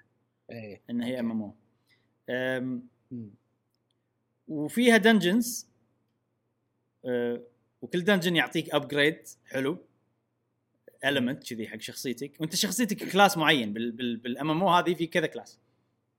إيه. 0.52 0.82
إن 0.90 1.02
هي 1.02 1.20
MMO. 1.20 3.30
وفيها 4.48 4.98
dungeons 4.98 5.68
وكل 7.82 8.04
dungeon 8.04 8.36
يعطيك 8.36 8.76
upgrade 8.76 9.28
حلو 9.46 9.78
element 11.06 11.54
كذي 11.54 11.68
حق 11.68 11.80
شخصيتك. 11.80 12.32
وأنت 12.40 12.56
شخصيتك 12.56 13.12
class 13.12 13.38
معين 13.38 13.74
بال 13.74 14.52
MMO 14.52 14.70
هذه 14.70 14.94
في 14.94 15.08
كذا 15.08 15.28
class 15.28 15.60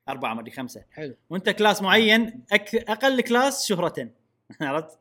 أربعة 0.08 0.34
ما 0.34 0.40
أدري 0.40 0.50
خمسة. 0.50 0.84
حلو. 0.90 1.14
وأنت 1.30 1.48
class 1.50 1.82
معين 1.82 2.44
أك... 2.52 2.74
أقل 2.74 3.20
class 3.20 3.66
شهره 3.66 4.10
عرفت؟ 4.60 4.98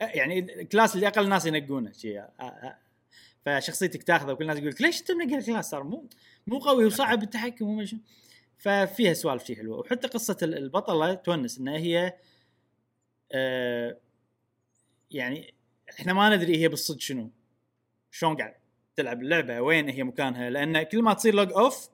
يعني 0.00 0.38
ال 0.38 0.47
class 0.47 0.94
اللي 0.94 1.06
أقل 1.06 1.28
ناس 1.28 1.46
ينقونه 1.46 1.92
شي 1.92 2.20
آه. 2.20 2.78
فشخصيتك 3.46 4.02
تاخذه 4.02 4.32
وكل 4.32 4.42
الناس 4.42 4.58
يقول 4.58 4.70
لك 4.70 4.82
ليش 4.82 5.00
انت 5.00 5.10
منقي 5.10 5.38
ال 5.38 5.43
class 5.43 5.70
صار 5.70 5.82
مو 5.82 6.08
مو 6.46 6.58
قوي 6.58 6.84
وصعب 6.84 7.22
التحكم. 7.22 7.66
وما 7.66 7.84
شو 7.84 7.96
ففيها 8.62 9.14
سوالف 9.14 9.44
شي 9.44 9.56
حلوة. 9.56 9.78
وحتى 9.78 10.08
قصة 10.08 10.36
ال- 10.42 10.54
البطلة 10.58 11.14
تونس 11.14 11.58
إنها 11.58 11.76
هي 11.76 12.16
آه 13.32 13.98
يعني 15.10 15.54
إحنا 15.90 16.12
ما 16.12 16.36
ندري 16.36 16.56
هي 16.62 16.68
بالصدق 16.68 17.00
شنو. 17.00 17.30
شلون 18.10 18.36
قاعد 18.36 18.54
تلعب 18.96 19.22
اللعبة 19.22 19.60
وين 19.60 19.88
هي 19.88 20.02
مكانها. 20.04 20.50
لأن 20.50 20.82
كل 20.82 21.02
ما 21.02 21.14
تصير 21.14 21.34
لوج 21.34 21.52
أوف 21.52 21.88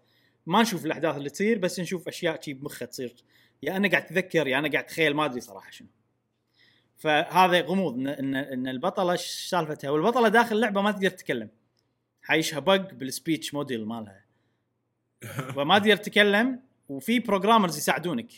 ما 0.46 0.62
نشوف 0.62 0.86
الأحداث 0.86 1.16
اللي 1.16 1.30
تصير 1.30 1.58
بس 1.58 1.80
نشوف 1.80 2.08
أشياء 2.08 2.40
شي 2.40 2.52
بمخها 2.52 2.86
تصير. 2.86 3.14
يا 3.62 3.76
أنا 3.76 3.88
قاعد 3.88 4.02
أتذكر 4.02 4.46
يا 4.46 4.58
أنا 4.58 4.68
قاعد 4.70 4.84
أتخيل 4.84 5.14
ما 5.14 5.24
أدري 5.24 5.40
صراحة 5.40 5.70
شنو. 5.70 5.88
فهذا 6.96 7.60
غموض 7.60 7.94
ان 7.94 8.34
ان, 8.36 8.68
البطلة 8.68 9.16
سالفتها. 9.16 9.90
والبطلة 9.90 10.28
داخل 10.28 10.56
اللعبة 10.56 10.80
ما 10.80 10.92
تقدر 10.92 11.08
تتكلم. 11.10 11.50
حايشها 12.22 12.58
bug 12.58 12.94
بال 12.94 13.09
speech 13.09 13.54
module 13.54 13.86
مالها. 13.86 14.24
وما 15.56 15.78
تقدر 15.78 15.96
تتكلم 15.96 16.60
وفي 16.88 17.18
programmers 17.18 17.78
يساعدونك. 17.78 18.32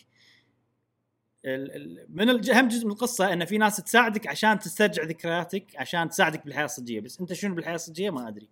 من 2.09 2.51
أهم 2.51 2.69
جزء 2.69 2.87
من 2.87 2.93
القصة 2.93 3.33
إن 3.33 3.45
في 3.45 3.59
ناس 3.59 3.77
تساعدك 3.77 4.27
عشان 4.27 4.59
تسترجع 4.59 5.03
ذكرياتك 5.03 5.64
عشان 5.77 6.09
تساعدك 6.09 6.45
بالحياة 6.45 6.64
الصجية. 6.64 7.01
بس 7.01 7.21
أنت 7.21 7.33
شنو 7.33 7.55
بالحياة 7.55 7.75
الصجية؟ 7.75 8.11
ما 8.11 8.29
أدري. 8.29 8.49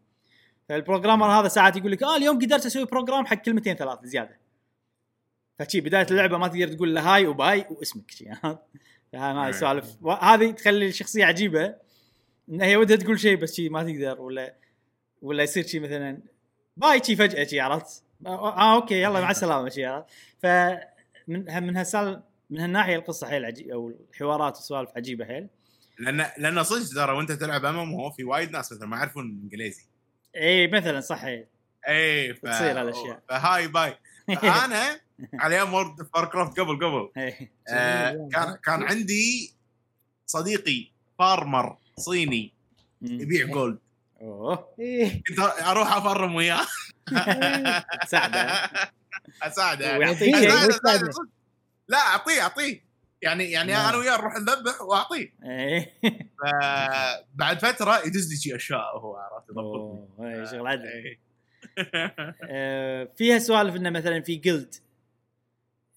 فال 0.68 0.78
programmer 0.78 1.26
هذا 1.26 1.48
ساعات 1.48 1.76
يقول 1.76 1.92
لك 1.92 2.02
آه 2.02 2.16
اليوم 2.16 2.38
قدرت 2.38 2.66
أسوي 2.66 2.84
program 2.84 3.26
حق 3.26 3.36
كلمتين 3.36 3.74
ثلاث 3.74 3.98
زيادة. 4.02 4.38
فشي 5.58 5.80
بداية 5.80 6.06
اللعبة 6.10 6.38
ما 6.38 6.48
تقدر 6.48 6.68
تقول 6.68 6.94
له 6.94 7.14
hi 7.14 7.26
و 7.26 7.36
bye 7.36 7.66
واسمك 7.70 8.10
شي 8.10 8.28
ها 8.28 8.62
هذه 9.14 9.50
سوالف. 9.50 9.96
وهذه 10.00 10.50
تخلي 10.50 10.88
الشخصية 10.88 11.24
عجيبة. 11.24 11.74
إن 12.48 12.62
هي 12.62 12.76
ودها 12.76 12.96
تقول 12.96 13.20
شيء 13.20 13.36
بس 13.36 13.54
شي 13.54 13.68
ما 13.68 13.82
تقدر 13.82 14.20
ولا 14.20 14.54
ولا 15.22 15.42
يصير 15.42 15.66
شي 15.66 15.80
مثلا 15.80 16.22
bye 16.76 17.04
شي 17.04 17.16
فجأة 17.16 17.44
شي 17.44 17.60
عرفت؟ 17.60 18.02
آه 18.26 18.74
okay 18.74 19.02
يلا 19.02 19.20
مع 19.20 19.30
السلامة 19.30 19.68
شي 19.68 19.86
عرفت 19.86 20.06
فمن 20.42 21.62
من 21.66 21.76
هالسال 21.76 22.22
من 22.50 22.60
هالناحية 22.60 22.96
القصة 22.96 23.28
حيل 23.28 23.44
عجيبه 23.44 23.74
أو 23.74 23.92
الحوارات 24.10 24.56
والسوالف 24.56 24.90
عجيبة 24.96 25.24
حيل. 25.24 25.48
لأن 25.98 26.26
لأن 26.38 26.62
صدق 26.62 26.94
ترى 26.94 27.12
وأنت 27.16 27.32
تلعب 27.32 27.64
MMO 27.64 28.10
في 28.10 28.24
وايد 28.24 28.50
ناس 28.50 28.72
مثلا 28.72 28.86
ما 28.86 28.96
يعرفون 28.96 29.24
إنجليزي. 29.24 29.82
إي 30.36 30.66
مثلا 30.66 31.00
صح 31.00 31.24
إي. 31.24 31.48
اي 31.88 32.34
ف... 32.34 32.38
تصير 32.38 32.80
هالأشياء. 32.80 33.22
ف 33.28 33.68
hi 33.68 33.77
bye. 33.77 33.94
أنا 34.64 35.00
على 35.40 35.56
أيام 35.56 35.74
World 35.74 36.08
of 36.14 36.24
Warcraft 36.26 36.60
قبل 36.60 36.76
قبل. 36.76 37.10
آه 37.68 38.28
كان 38.32 38.56
كان 38.64 38.82
عندي 38.82 39.54
صديقي 40.26 40.90
farmer 41.18 41.76
صيني. 41.96 42.52
يبيع 43.02 43.46
gold 43.46 43.78
أوه. 44.20 44.68
كنت 45.28 45.38
أروح 45.38 45.96
أ 45.96 46.04
farm 46.04 46.34
وياه. 46.34 46.66
ساعده 48.06 48.40
أساعده. 49.42 49.98
صدق. 50.70 51.28
لا 51.88 51.98
أعطيه 51.98 52.40
أعطيه 52.40 52.88
يعني 53.22 53.50
يعني 53.50 53.72
لا. 53.72 53.88
أنا 53.88 53.96
وياه 53.96 54.16
نروح 54.16 54.34
نذبح 54.36 54.82
وأعطيه 54.82 55.34
إي. 55.44 55.92
فبعد 56.42 57.58
فترة 57.58 58.06
يدز 58.06 58.30
لي 58.30 58.36
شي 58.36 58.56
أشياء 58.56 58.96
وهو 58.96 59.16
عرفت 59.16 59.50
يضبطني. 59.50 60.08
أوه 60.18 60.40
إي، 60.40 60.46
شغل 60.46 60.66
عدل 60.66 60.86
إيه. 60.86 61.20
آه، 62.50 63.08
فيها 63.16 63.38
سوالف 63.38 63.76
إنه 63.76 63.90
مثلا 63.90 64.22
في 64.22 64.36
guild 64.36 64.74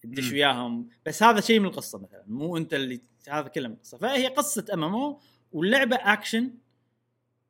تدش. 0.02 0.32
وياهم 0.32 0.88
بس 1.06 1.22
هذا 1.22 1.40
شيء 1.40 1.60
من 1.60 1.66
القصة 1.66 1.98
مثلا 1.98 2.24
مو 2.26 2.56
أنت 2.56 2.74
اللي 2.74 3.00
هذا 3.28 3.48
كله 3.48 3.68
من 3.68 3.74
القصة 3.74 3.98
فهي 3.98 4.26
قصة 4.26 4.64
MMO 4.74 5.20
واللعبة 5.52 5.96
اكشن 5.96 6.50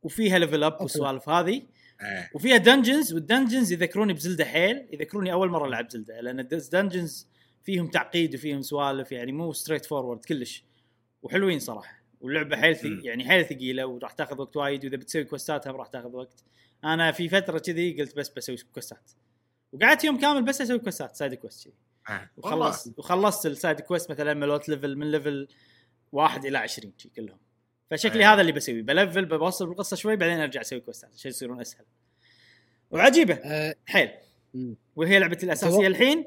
وفيها 0.02 0.38
level 0.38 0.64
up. 0.64 0.80
والسوالف 0.80 1.28
هذه 1.28 1.48
إيه. 1.48 1.66
وفيها 2.34 2.56
dungeons 2.56 3.14
وال 3.14 3.26
dungeons 3.26 3.72
يذكروني 3.72 4.12
ب 4.12 4.18
Zelda 4.18 4.44
حيل 4.44 4.86
يذكروني 4.92 5.32
أول 5.32 5.50
مرة 5.50 5.68
ألعب 5.68 5.90
Zelda 5.90 6.20
لأن 6.20 6.40
ال 6.40 6.50
dungeons 6.50 7.28
فيهم 7.64 7.88
تعقيد 7.88 8.34
وفيهم 8.34 8.62
سوالف 8.62 9.12
يعني 9.12 9.32
مو 9.32 9.52
straightforward 9.52 10.24
كلش 10.24 10.64
وحلوين 11.22 11.58
صراحة 11.58 12.02
واللعبة 12.20 12.56
حيل 12.56 12.76
ثق-. 12.76 13.04
يعني 13.04 13.28
حيل 13.28 13.44
ثقيلة 13.44 13.86
وراح 13.86 14.12
تاخذ 14.12 14.40
وقت 14.40 14.56
وايد 14.56 14.84
وإذا 14.84 14.96
بتسوي 14.96 15.24
quest 15.24 15.61
ات 15.61 15.68
هم 15.68 15.76
راح 15.76 15.86
تاخذ 15.86 16.16
وقت. 16.16 16.44
أنا 16.84 17.12
في 17.12 17.28
فترة 17.28 17.58
كذي 17.58 18.00
قلت 18.00 18.16
بس 18.16 18.28
بسوي 18.28 18.56
quest 18.74 19.04
ات 19.04 19.10
وقعدت 19.72 20.04
يوم 20.04 20.20
كامل 20.20 20.42
بس 20.42 20.60
أسوي 20.60 20.78
quest 20.78 21.10
ات 21.10 21.16
side 21.16 21.34
quest 21.34 21.64
كذي 21.64 21.74
إيه. 22.10 22.30
وخلصت 22.36 22.98
وخلصت 22.98 23.46
ال 23.46 23.53
side 23.53 23.80
quest 23.80 24.10
مثلا 24.10 24.34
ملوت 24.34 24.68
level 24.68 24.96
من 24.96 25.10
level 25.10 25.48
واحد 26.12 26.44
إلى 26.44 26.58
20 26.58 26.92
شي 26.98 27.08
كلهم. 27.08 27.38
فشكلي 27.92 28.20
أيه. 28.20 28.32
هذا 28.34 28.40
اللي 28.40 28.52
بسوي 28.52 28.82
ب 28.82 28.89
level 28.89 29.24
بوصل 29.24 29.66
بالقصة 29.66 29.96
شوي 29.96 30.16
بعدين 30.16 30.38
أرجع 30.40 30.60
أسوي 30.60 30.80
quest 30.80 31.05
ات 31.05 31.10
عشان 31.14 31.28
يصيرون 31.30 31.60
أسهل. 31.60 31.84
وعجيبة. 32.90 33.34
آه، 33.34 33.74
حيل. 33.86 34.10
وهي 34.96 35.18
لعبتي 35.18 35.46
الأساسية 35.46 35.86
الحين 35.86 36.24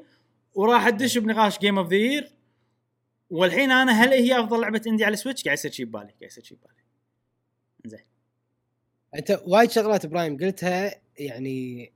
وراح 0.54 0.86
أدش 0.86 1.18
بنقاش 1.18 1.58
game 1.58 1.78
of 1.78 1.88
the 1.88 1.96
year 1.96 2.32
والحين 3.30 3.70
أنا 3.70 3.92
هل 3.92 4.12
هي 4.12 4.40
أفضل 4.40 4.60
لعبة 4.60 4.82
عندي 4.86 5.04
على 5.04 5.12
ال 5.12 5.17
Switch 5.17 5.44
قاعد 5.44 5.56
يصير 5.58 5.70
شي 5.70 5.84
ببالي 5.84 6.04
قاعد 6.04 6.22
يصير 6.22 6.44
شي 6.44 6.54
ببالي. 6.54 6.82
زين 7.86 8.04
أنت 9.14 9.42
وايد 9.46 9.70
شغلات 9.70 10.04
إبراهيم 10.04 10.36
قلتها 10.36 11.00
يعني 11.18 11.92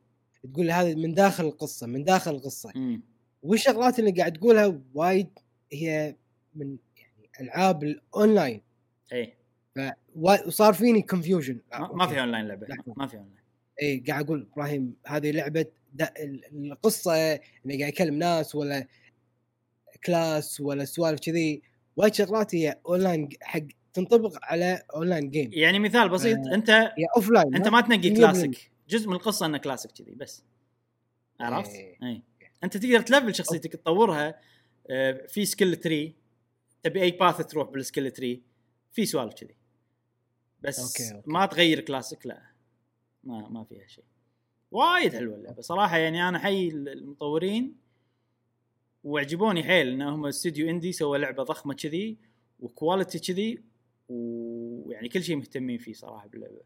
تقول 0.52 0.70
هذا 0.70 0.94
من 0.94 1.14
داخل 1.14 1.44
القصة 1.44 1.86
من 1.86 2.04
داخل 2.04 2.30
القصة. 2.30 2.72
أمم. 2.76 3.02
والشغلات 3.42 3.98
اللي 3.98 4.10
قاعد 4.10 4.32
تقولها 4.32 4.80
وايد 4.94 5.38
هي 5.72 6.16
من 6.54 6.76
يعني 6.96 7.30
ألعاب 7.40 7.84
الاونلاين 7.84 8.62
اي 9.12 9.22
وا- 9.22 9.39
وصار 10.16 10.72
فيني 10.72 11.02
confusion 11.02 11.60
ما, 11.94 12.06
في 12.06 12.20
اونلاين 12.20 12.48
لعبة. 12.48 12.66
ما 12.96 13.06
في 13.06 13.16
اونلاين 13.16 13.40
اي 13.82 14.04
قاعد 14.08 14.24
أقول 14.24 14.48
إبراهيم 14.52 14.94
هذه 15.06 15.30
لعبة 15.30 15.66
القصة 16.52 17.32
إنه 17.32 17.78
قاعد 17.78 17.88
يكلم 17.92 18.14
ناس 18.14 18.54
ولا 18.54 18.86
class 20.04 20.60
ولا 20.60 20.84
سوالف 20.84 21.20
كذي. 21.20 21.62
وايد 21.96 22.14
شغلات 22.14 22.54
هي 22.54 22.78
اونلاين 22.86 23.28
حق 23.42 23.60
تنطبق 23.92 24.38
على 24.42 24.82
online 24.94 25.30
game 25.30 25.50
يعني 25.52 25.78
مثال 25.78 26.08
بسيط 26.08 26.38
آه. 26.38 26.54
أنت 26.54 26.70
هي 26.70 27.06
offline 27.16 27.54
أنت 27.54 27.68
ما 27.68 27.80
تنقي 27.80 28.10
كلاسيك 28.10 28.70
جزء 28.88 29.08
من 29.08 29.14
القصة 29.14 29.46
إنه 29.46 29.58
كلاسيك 29.58 29.92
كذي 29.92 30.14
بس. 30.14 30.44
عرفت؟ 31.40 31.70
إيه. 31.70 31.98
اي 32.02 32.22
أنت 32.64 32.76
تقدر 32.76 33.00
ت 33.00 33.06
level 33.06 33.34
شخصيتك 33.34 33.72
تطورها 33.72 34.40
آه، 34.90 35.26
في 35.28 35.44
skill 35.44 35.76
tree 35.76 36.14
تبي 36.82 37.02
أي 37.02 37.10
path 37.10 37.46
تروح 37.46 37.70
بال 37.70 37.82
skill 37.82 38.10
tree 38.10 38.42
في 38.92 39.06
سوالف 39.06 39.34
كذي. 39.34 39.59
بس 40.62 40.78
okay، 40.80 41.16
okay. 41.16 41.30
ما 41.30 41.46
تغير 41.46 41.80
كلاسيك 41.80 42.26
لا. 42.26 42.42
ما 43.24 43.48
ما 43.48 43.64
فيها 43.64 43.86
شيء. 43.86 44.04
وايد 44.70 45.14
حلوة 45.14 45.36
اللعبة. 45.36 45.62
صراحة 45.62 45.98
يعني 45.98 46.28
أنا 46.28 46.38
حي 46.38 46.68
المطورين 46.68 47.76
وعجبوني 49.04 49.64
حيل 49.64 49.88
انهم 49.88 50.26
استوديو 50.26 50.70
indie 50.70 50.92
سوى 50.92 51.18
لعبة 51.18 51.42
ضخمة 51.42 51.74
كذي 51.74 52.18
و 52.60 52.68
quality 52.68 53.18
كذي 53.18 53.62
ويعني 54.08 55.08
كل 55.08 55.22
شيء 55.22 55.36
مهتمين 55.36 55.78
فيه 55.78 55.92
صراحة 55.92 56.28
باللعبة. 56.28 56.62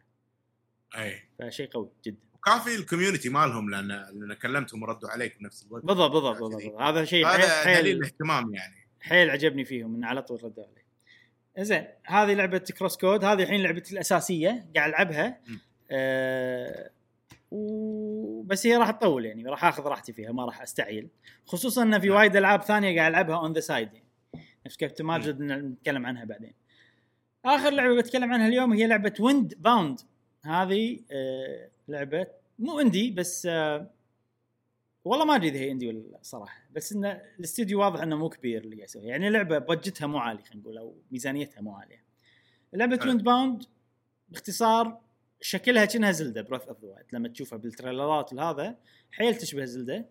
أي. 0.96 1.20
فشيء 1.38 1.68
قوي 1.68 1.90
جدا. 2.04 2.18
وكافي 2.34 2.74
ال 2.74 2.80
community 2.80 3.28
مالهم 3.28 3.70
لأن 3.70 3.88
لأن 3.88 4.34
كلمتهم 4.34 4.82
وردوا 4.82 5.08
عليك 5.08 5.38
بنفس 5.38 5.66
الوقت. 5.66 5.84
بالضبط 5.84 6.10
بالضبط 6.10 6.42
بالضبط. 6.42 6.80
هذا 6.80 7.04
شيء 7.04 7.26
حيل 7.26 7.40
هذا 7.40 7.64
دليل 7.64 7.84
حيل, 7.84 7.96
الاهتمام 7.96 8.54
يعني. 8.54 8.88
حيل 9.00 9.30
عجبني 9.30 9.64
فيهم 9.64 9.94
انه 9.94 10.06
على 10.06 10.22
طول 10.22 10.44
ردوا 10.44 10.64
علي 10.64 10.83
زين 11.58 11.86
هذه 12.04 12.34
لعبة 12.34 12.58
CrossCode 12.58 13.24
هذه 13.24 13.42
الحين 13.42 13.62
لعبتي 13.62 13.92
الأساسية 13.92 14.66
قاعد 14.76 14.88
ألعبها. 14.88 15.40
و... 17.50 18.42
بس 18.42 18.66
هي 18.66 18.76
راح 18.76 18.90
تطول 18.90 19.24
يعني 19.24 19.46
راح 19.46 19.64
آخذ 19.64 19.82
راحتي 19.82 20.12
فيها 20.12 20.32
ما 20.32 20.44
راح 20.44 20.62
استعجل 20.62 21.08
خصوصا 21.46 21.82
إن 21.82 21.98
في 21.98 22.06
نعم. 22.06 22.16
وايد 22.16 22.36
ألعاب 22.36 22.62
ثانية 22.62 23.00
قاعد 23.00 23.10
ألعبها 23.10 23.36
on 23.36 23.52
the 23.52 23.60
side 23.60 23.88
يعني. 23.92 24.06
نفس 24.66 24.76
كابتن 24.76 25.04
ماجد 25.04 25.40
نتكلم 25.40 26.06
عنها 26.06 26.24
بعدين. 26.24 26.52
آخر 27.44 27.70
لعبة 27.70 27.96
بتكلم 27.96 28.32
عنها 28.32 28.48
اليوم 28.48 28.72
هي 28.72 28.86
لعبة 28.86 29.14
Windbound 29.20 30.00
هذه 30.44 31.00
آه 31.12 31.68
لعبة 31.88 32.26
مو 32.58 32.80
indie 32.80 33.10
بس 33.10 33.46
آه 33.46 33.90
والله 35.04 35.24
ما 35.24 35.34
أدري 35.34 35.48
إذا 35.48 35.58
هي 35.58 35.70
indie 35.70 35.88
ولا 35.88 35.98
لا 35.98 36.18
صراحة 36.22 36.62
بس 36.72 36.92
إن 36.92 37.04
الاستديو 37.38 37.80
واضح 37.80 38.00
إنه 38.00 38.16
مو 38.16 38.28
كبير 38.28 38.64
اللي 38.64 38.76
قاعد 38.76 38.88
يسوي 38.88 39.06
يعني 39.06 39.30
لعبة 39.30 39.58
budget 39.58 39.99
ها 39.99 40.06
مو 40.06 40.18
عالي 40.18 40.42
خلينا 40.42 40.62
نقول 40.62 40.78
أو 40.78 40.96
ميزانيتها 41.10 41.60
مو 41.60 41.74
عالية 41.76 42.04
لعبة. 42.72 43.00
Windbound 43.06 43.64
باختصار 44.28 45.00
شكلها 45.40 45.84
كأنها 45.84 46.12
Zelda 46.12 46.42
Breath 46.42 46.68
of 46.68 46.80
the 46.80 46.88
Wild 46.88 47.06
لما 47.12 47.28
تشوفها 47.28 47.58
بال 47.58 47.73
trailer 47.73 48.25
ات 48.25 48.32
وهذا 48.32 48.78
حيل 49.10 49.34
تشبه 49.34 49.64
Zelda 49.64 50.06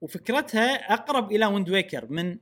وفكرتها 0.00 0.94
أقرب 0.94 1.32
إلى 1.32 1.46
Wind 1.46 1.70
Waker 1.70 2.12
من 2.12 2.38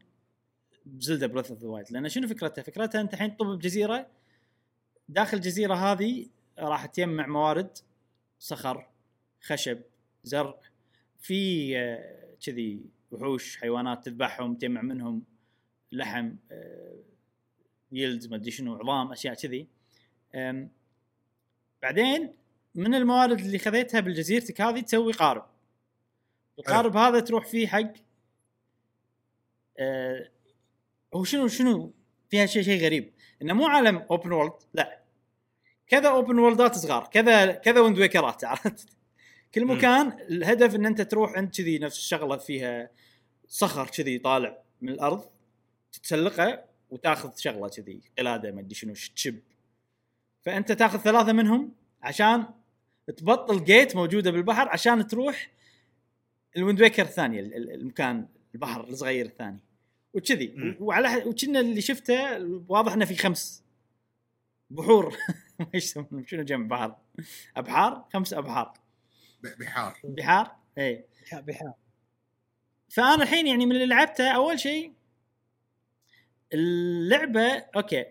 Zelda 0.98 1.26
Breath 1.26 1.50
of 1.50 1.60
the 1.60 1.68
Wild 1.68 1.92
لأن 1.92 2.08
شنو 2.08 2.28
فكرتها؟ 2.28 2.62
فكرتها 2.62 3.00
أنت 3.00 3.14
الحين 3.14 3.36
تطب 3.36 3.46
بجزيرة 3.46 4.06
داخل 5.08 5.36
الجزيرة 5.36 5.74
هذه 5.74 6.26
راح 6.58 6.86
تجمع 6.86 7.26
موارد 7.26 7.78
صخر 8.40 8.90
خشب 9.40 9.82
زرع 10.24 10.60
في 11.18 11.72
آه، 11.78 12.36
كذي 12.46 12.90
وحوش 13.10 13.56
حيوانات 13.56 14.04
تذبحهم 14.04 14.54
تجمع 14.54 14.82
منهم 14.82 15.24
لحم 15.92 16.34
يلد 17.92 18.26
ما 18.26 18.36
أدري 18.36 18.50
شنو 18.50 18.76
عظام 18.76 19.12
أشياء 19.12 19.34
كذي. 19.34 19.68
بعدين 21.82 22.34
من 22.74 22.94
الموارد 22.94 23.40
اللي 23.40 23.58
خذيتها 23.58 24.00
بالجزيرتك 24.00 24.60
هذه 24.60 24.80
تسوي 24.80 25.12
قارب. 25.12 25.46
القارب 26.58 26.96
هذا 26.96 27.20
تروح 27.20 27.46
فيه 27.46 27.66
حق 27.66 27.92
أه 29.78 30.30
هو 31.14 31.24
شنو 31.24 31.48
شنو؟ 31.48 31.94
فيها 32.30 32.46
شيء 32.46 32.62
شيء 32.62 32.84
غريب. 32.84 33.12
إنه 33.42 33.54
مو 33.54 33.66
عالم 33.66 33.96
open 33.96 34.32
world 34.32 34.52
لا. 34.74 34.99
كذا 35.90 36.08
open 36.08 36.38
world 36.38 36.68
ات 36.68 36.74
صغار 36.78 37.08
كذا 37.12 37.52
كذا 37.52 37.80
Wind 37.80 37.98
Waker 37.98 38.36
ات 38.36 38.44
عرفت 38.44 38.88
كل. 39.54 39.64
مكان 39.64 40.12
الهدف 40.20 40.74
إن 40.74 40.86
أنت 40.86 41.00
تروح 41.00 41.32
عند 41.32 41.50
كذي 41.50 41.78
نفس 41.78 41.98
الشغلة 41.98 42.36
فيها 42.36 42.90
صخر 43.48 43.86
كذي 43.86 44.18
طالع 44.18 44.58
من 44.80 44.88
الأرض 44.88 45.24
تتسلقه 45.92 46.64
وتأخذ 46.90 47.30
شغلة 47.36 47.68
كذي 47.68 48.00
قلادة 48.18 48.52
ما 48.52 48.60
أدري 48.60 48.74
شنو 48.74 48.92
تشب 48.92 49.38
فأنت 50.42 50.72
تأخذ 50.72 50.98
ثلاثة 50.98 51.32
منهم 51.32 51.72
عشان 52.02 52.46
تبطل 53.16 53.64
جيت 53.64 53.96
موجودة 53.96 54.30
بالبحر 54.30 54.68
عشان 54.68 55.06
تروح 55.06 55.50
الويند 56.56 56.80
ويكر 56.80 57.02
الثانية 57.02 57.40
ال- 57.40 57.54
ال- 57.54 57.70
المكان 57.74 58.26
البحر 58.54 58.84
الصغير 58.84 59.26
الثاني 59.26 59.58
وكذي. 60.14 60.76
وعلى 60.80 61.24
وكنا 61.26 61.60
اللي 61.60 61.80
شفته 61.80 62.38
واضح 62.68 62.92
إنه 62.92 63.04
في 63.04 63.14
خمس 63.16 63.62
بحور 64.70 65.16
إيش 65.74 65.84
يسمونه؟ 65.84 66.26
شنو 66.26 66.42
جمع 66.42 66.66
بحر؟ 66.66 66.96
أبحار؟ 67.56 68.08
خمس 68.12 68.32
أبحار. 68.32 68.72
بحار. 69.42 70.00
بحار؟ 70.04 70.56
اي 70.78 71.04
بحار 71.32 71.74
فأنا 72.88 73.22
الحين 73.22 73.46
يعني 73.46 73.66
من 73.66 73.72
اللي 73.72 73.86
لعبته 73.86 74.30
أول 74.30 74.60
شيء 74.60 74.92
اللعبة 76.52 77.64
أوكي. 77.76 78.04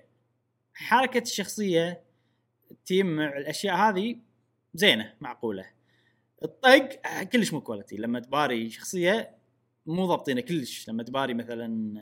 حركة 0.74 1.22
الشخصية 1.22 2.04
تجمع 2.86 3.38
الأشياء 3.38 3.76
هذه 3.76 4.20
زينة 4.74 5.14
معقولة. 5.22 5.66
الطق 6.44 7.02
كلش 7.24 7.54
مو 7.54 7.62
quality 7.62 7.98
لما 7.98 8.20
تباري 8.20 8.70
شخصية 8.70 9.38
مو 9.86 10.06
ضابطينه 10.06 10.42
كلش. 10.42 10.90
لما 10.90 11.04
تباري 11.04 11.34
مثلا 11.34 12.00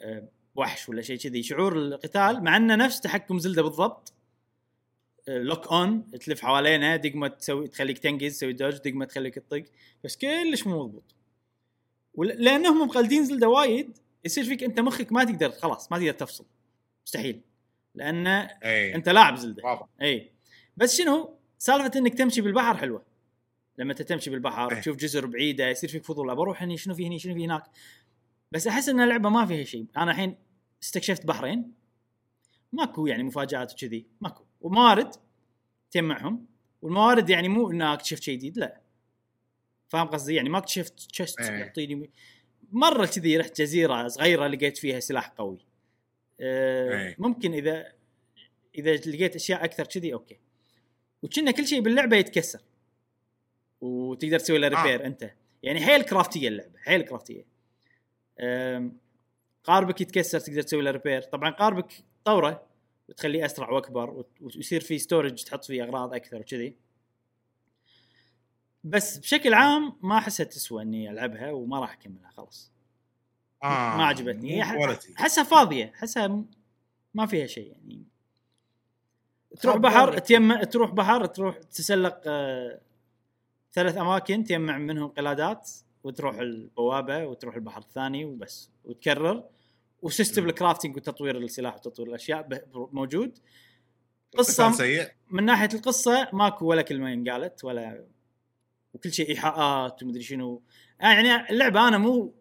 آه، 0.00 0.28
وحش 0.58 0.88
ولا 0.88 1.02
شيء 1.02 1.16
كذي 1.18 1.42
شعور 1.42 1.78
القتال 1.78 2.44
مع 2.44 2.56
إنه 2.56 2.74
نفس 2.74 3.00
تحكم 3.00 3.38
Zelda 3.38 3.62
بالضبط. 3.62 4.12
lock 5.28 5.66
on 5.66 6.10
تلف 6.10 6.40
حوالينها 6.40 6.96
دقمه 6.96 7.28
تسوي 7.28 7.68
تخليك 7.68 7.98
تنقز 7.98 8.36
تسوي 8.36 8.52
dodge 8.52 8.76
دقمه 8.76 9.04
تخليك 9.04 9.34
تطق. 9.34 9.64
بس 10.04 10.16
كلش 10.16 10.66
مو 10.66 10.84
مضبوط. 10.84 11.14
لأنهم 12.18 12.88
مقلدين 12.88 13.24
Zelda 13.24 13.48
وايد 13.48 13.98
يصير 14.24 14.44
فيك 14.44 14.64
أنت 14.64 14.80
مخك 14.80 15.12
ما 15.12 15.24
تقدر 15.24 15.50
خلاص 15.50 15.92
ما 15.92 15.98
تقدر 15.98 16.12
تفصل. 16.12 16.44
مستحيل. 17.06 17.40
لأن 17.94 18.26
اي 18.26 18.94
أنت 18.94 19.08
لاعب 19.08 19.36
Zelda. 19.36 19.64
واضح. 19.64 19.86
اي 20.02 20.30
بس 20.76 20.96
شنو؟ 20.96 21.34
سالفة 21.58 21.98
إنك 21.98 22.14
تمشي 22.14 22.40
بالبحر 22.40 22.76
حلوة. 22.76 23.02
لما 23.78 23.92
أنت 23.92 24.02
تمشي 24.02 24.30
بالبحر 24.30 24.72
إيه. 24.72 24.80
تشوف 24.80 24.96
جزر 24.96 25.26
بعيدة 25.26 25.68
يصير 25.68 25.90
فيك 25.90 26.04
فضول 26.04 26.30
ابى 26.30 26.40
أروح 26.40 26.62
هني 26.62 26.76
شنو 26.76 26.94
في 26.94 27.06
هني 27.06 27.18
شنو 27.18 27.34
في 27.34 27.44
هناك؟ 27.44 27.62
بس 28.52 28.66
أحس 28.66 28.88
إن 28.88 29.00
اللعبة 29.00 29.28
ما 29.28 29.46
فيها 29.46 29.64
شيء. 29.64 29.86
أنا 29.96 30.10
الحين 30.10 30.36
استكشفت 30.82 31.26
بحرين. 31.26 31.72
ماكو 32.72 33.06
يعني 33.06 33.22
مفاجآت 33.22 33.72
وكذي 33.72 34.06
ماكو. 34.20 34.44
وموارد 34.60 35.10
تجمعهم. 35.90 36.46
والموارد 36.82 37.30
يعني 37.30 37.48
مو 37.48 37.70
إنك 37.70 37.82
اكتشفت 37.82 38.22
شيء 38.22 38.36
جديد 38.36 38.58
لا. 38.58 38.80
فاهم 39.88 40.06
قصدي؟ 40.06 40.34
يعني 40.34 40.48
ما 40.48 40.58
اكتشفت 40.58 40.98
تشست 40.98 41.40
إيه. 41.40 41.50
يعطيني 41.50 42.10
مرة 42.72 43.06
كذي 43.06 43.36
رحت 43.36 43.60
جزيرة 43.60 44.08
صغيرة 44.08 44.46
لقيت 44.46 44.76
فيها 44.76 45.00
سلاح 45.00 45.28
قوي. 45.28 45.58
أه 46.40 47.06
إيه. 47.06 47.16
ممكن 47.18 47.52
إذا 47.52 47.92
إذا 48.74 48.94
لقيت 48.96 49.36
أشياء 49.36 49.64
أكثر 49.64 49.86
كذي 49.86 50.12
أوكي. 50.14 50.38
وكنا 51.22 51.50
كل 51.50 51.66
شيء 51.66 51.80
باللعبة 51.80 52.16
يتكسر. 52.16 52.60
وتقدر 53.80 54.38
تسوي 54.38 54.58
له 54.58 54.66
آه. 54.66 54.82
repair 54.82 55.06
أنت. 55.06 55.30
يعني 55.62 55.80
حيل 55.80 56.02
craft 56.02 56.35
ية 56.35 56.48
اللعبة 56.48 56.78
حيل 56.78 57.02
craft 57.02 57.30
ية. 57.30 57.46
أم، 58.40 58.98
قاربك 59.66 60.00
يتكسر 60.00 60.40
تقدر 60.40 60.62
تسوي 60.62 60.82
له 60.82 60.90
repair 60.90 61.22
طبعا 61.22 61.50
قاربك 61.50 62.04
طوره 62.24 62.66
وتخليه 63.08 63.44
أسرع 63.44 63.70
وأكبر 63.70 64.24
ويصير 64.40 64.80
فيه 64.80 64.98
storage 64.98 65.44
تحط 65.44 65.64
فيه 65.64 65.82
أغراض 65.82 66.14
أكثر 66.14 66.40
وكذي. 66.40 66.76
بس 68.84 69.18
بشكل 69.18 69.54
عام 69.54 69.96
ما 70.02 70.18
احسها 70.18 70.44
تسوى 70.44 70.82
إني 70.82 71.10
ألعبها 71.10 71.52
وما 71.52 71.80
راح 71.80 71.92
أكملها 71.92 72.30
خلاص. 72.30 72.72
آه 73.62 73.96
ما 73.96 74.04
عجبتني. 74.06 74.62
احسها 75.20 75.44
فاضية. 75.44 75.92
احسها 75.94 76.44
ما 77.14 77.26
فيها 77.26 77.46
شيء 77.46 77.72
يعني. 77.72 78.04
تروح 79.60 79.74
خاب 79.74 79.82
بحر. 79.82 80.18
تيم 80.18 80.62
تروح 80.62 80.90
بحر 80.90 81.26
تروح 81.26 81.58
تسلق 81.58 82.20
آه 82.26 82.80
ثلاث 83.72 83.96
أماكن 83.96 84.44
تجمع 84.44 84.78
منهم 84.78 85.08
قلادات 85.08 85.70
وتروح 86.04 86.38
البوابة 86.38 87.26
وتروح 87.26 87.54
البحر 87.54 87.80
الثاني 87.80 88.24
وبس 88.24 88.70
وتكرر. 88.84 89.44
و 90.06 90.11
system. 90.11 90.46
ال 90.48 90.53
crafting 90.53 90.96
وتطوير 90.96 91.36
السلاح 91.36 91.74
وتطوير 91.74 92.08
الأشياء 92.08 92.48
موجود. 92.72 93.38
قصة 94.38 94.72
سيء. 94.72 95.10
من 95.30 95.44
ناحية 95.44 95.68
القصة 95.74 96.28
ماكو 96.32 96.66
ولا 96.66 96.82
كلمة 96.82 97.12
انقالت 97.12 97.64
ولا 97.64 98.06
وكل 98.94 99.12
شيء 99.12 99.28
إيحاءات 99.28 100.02
ومدري 100.02 100.22
شنو. 100.22 100.62
آه 101.00 101.04
يعني 101.04 101.50
اللعبة 101.50 101.88
أنا 101.88 101.98
مو 101.98 102.34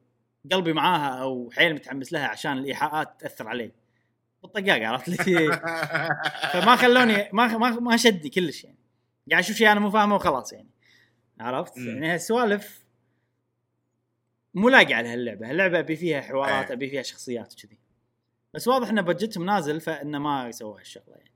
قلبي 0.52 0.74
معاها 0.74 1.22
أو 1.22 1.50
حيل 1.54 1.74
متحمس 1.74 2.14
لها 2.14 2.28
عشان 2.28 2.58
الإيحاءات 2.58 3.22
تأثر 3.22 3.48
علي. 3.48 3.72
بالطقاق 4.44 4.82
عرفت 4.82 5.28
لي؟ 5.28 5.48
فما 6.54 6.76
خلوني 6.76 7.30
ما 7.34 7.58
ما 7.58 7.70
ما 7.70 7.98
شدني 7.98 8.30
كلش 8.30 8.64
يعني. 8.64 8.78
قاعد 9.32 9.44
أشوف 9.44 9.56
شيء 9.58 9.72
أنا 9.72 9.80
مو 9.80 9.90
فاهمه 9.90 10.16
وخلاص 10.16 10.54
يعني. 10.54 10.70
عرفت. 11.40 11.78
يعني 11.78 12.14
هالسوالف 12.14 12.85
مو 14.56 14.70
لاقي 14.70 14.94
على 14.94 15.10
هاللعبة. 15.10 15.50
هاللعبة 15.50 15.80
أبي 15.80 15.96
فيها 15.96 16.22
حوارات 16.22 16.66
إيه. 16.66 16.74
أبي 16.74 16.90
فيها 16.90 17.02
شخصيات 17.02 17.54
وكذي. 17.54 17.78
بس 18.54 18.68
واضح 18.68 18.90
إن 18.90 19.02
بجتهم 19.02 19.46
نازل 19.46 19.82
فإنه 19.82 20.20
ما 20.20 20.52
سووا 20.52 20.80
هالشغلة 20.80 21.16
يعني. 21.16 21.32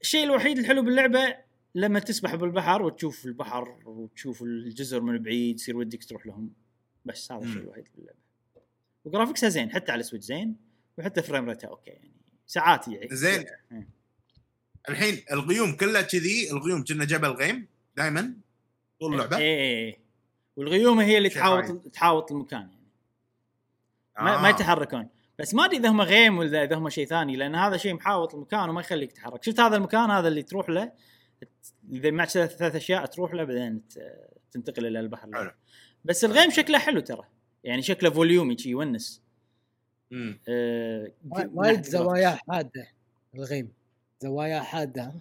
الشيء 0.00 0.24
الوحيد 0.24 0.58
الحلو 0.58 0.82
باللعبة 0.82 1.36
لما 1.74 1.98
تسبح 1.98 2.34
بالبحر 2.34 2.82
وتشوف 2.82 3.26
البحر 3.26 3.78
وتشوف 3.84 4.42
الجزر 4.42 5.00
من 5.00 5.18
بعيد 5.18 5.54
يصير 5.54 5.76
ودك 5.76 6.04
تروح 6.04 6.26
لهم. 6.26 6.52
بس 7.04 7.32
هذا 7.32 7.44
الشيء. 7.44 7.62
الوحيد 7.62 7.84
باللعبة. 7.94 8.18
و 9.04 9.08
graphics 9.08 9.44
ها 9.44 9.48
زين 9.48 9.70
حتى 9.70 9.92
على 9.92 10.00
ال 10.00 10.03
Switch 10.03 10.24
زين 10.24 10.56
وحتى 10.98 11.22
frame 11.22 11.48
rate 11.48 11.64
ها 11.64 11.68
أوكي 11.68 11.90
يعني. 11.90 12.12
ساعات 12.46 12.88
يعني. 12.88 13.16
زين. 13.16 13.44
إيه. 13.72 13.88
الحين 14.88 15.24
الغيوم 15.32 15.76
كلها 15.76 16.02
كذي 16.02 16.50
الغيوم 16.50 16.84
كنا 16.84 17.04
جبل 17.04 17.28
غيم 17.28 17.66
دائما 17.96 18.34
طول 19.00 19.12
اللعبة. 19.12 19.36
إيه 19.36 19.58
إيه. 19.58 20.01
إيه 20.58 20.64
والغيوم 20.64 21.00
هي 21.00 21.18
اللي 21.18 21.30
شيء 21.30 21.38
تحاوط. 21.38 21.88
تحاوط 21.88 22.32
المكان 22.32 22.60
يعني 22.60 22.82
ما, 24.18 24.42
ما 24.42 24.48
آه. 24.48 24.50
يتحركون 24.50 25.08
بس 25.38 25.54
ما 25.54 25.64
أدري 25.64 25.76
إذا 25.76 25.88
هم 25.88 26.00
غيم 26.00 26.38
ولا 26.38 26.64
إذا 26.64 26.76
هم 26.76 26.88
شيء 26.88 27.06
ثاني 27.06 27.36
لأن 27.36 27.54
هذا 27.54 27.76
شيء 27.76 27.94
محاوط 27.94 28.34
المكان 28.34 28.68
وما 28.68 28.80
يخليك 28.80 29.12
تتحرك 29.12 29.44
شفت 29.44 29.60
هذا 29.60 29.76
المكان 29.76 30.10
هذا 30.10 30.28
اللي 30.28 30.42
تروح 30.42 30.68
له 30.68 30.92
إذا 31.92 32.10
معك 32.10 32.28
ثلاث 32.28 32.56
ثلاث 32.56 32.76
أشياء 32.76 33.06
تروح 33.06 33.34
له 33.34 33.44
بعدين 33.44 33.82
تنتقل 34.50 34.86
إلى 34.86 35.00
البحر 35.00 35.28
حلو. 35.34 35.50
بس 36.04 36.24
الغيم 36.24 36.50
شكله 36.50 36.78
حلو 36.78 37.00
ترى 37.00 37.24
يعني 37.64 37.82
شكله 37.82 38.10
volumey 38.10 38.58
شي 38.58 38.70
يونس. 38.70 39.22
آه، 40.48 41.12
وايد 41.30 41.84
زوايا 41.84 42.38
حادة 42.48 42.88
الغيم 43.34 43.72
زوايا 44.20 44.60
حادة 44.60 45.02
ها؟ 45.02 45.20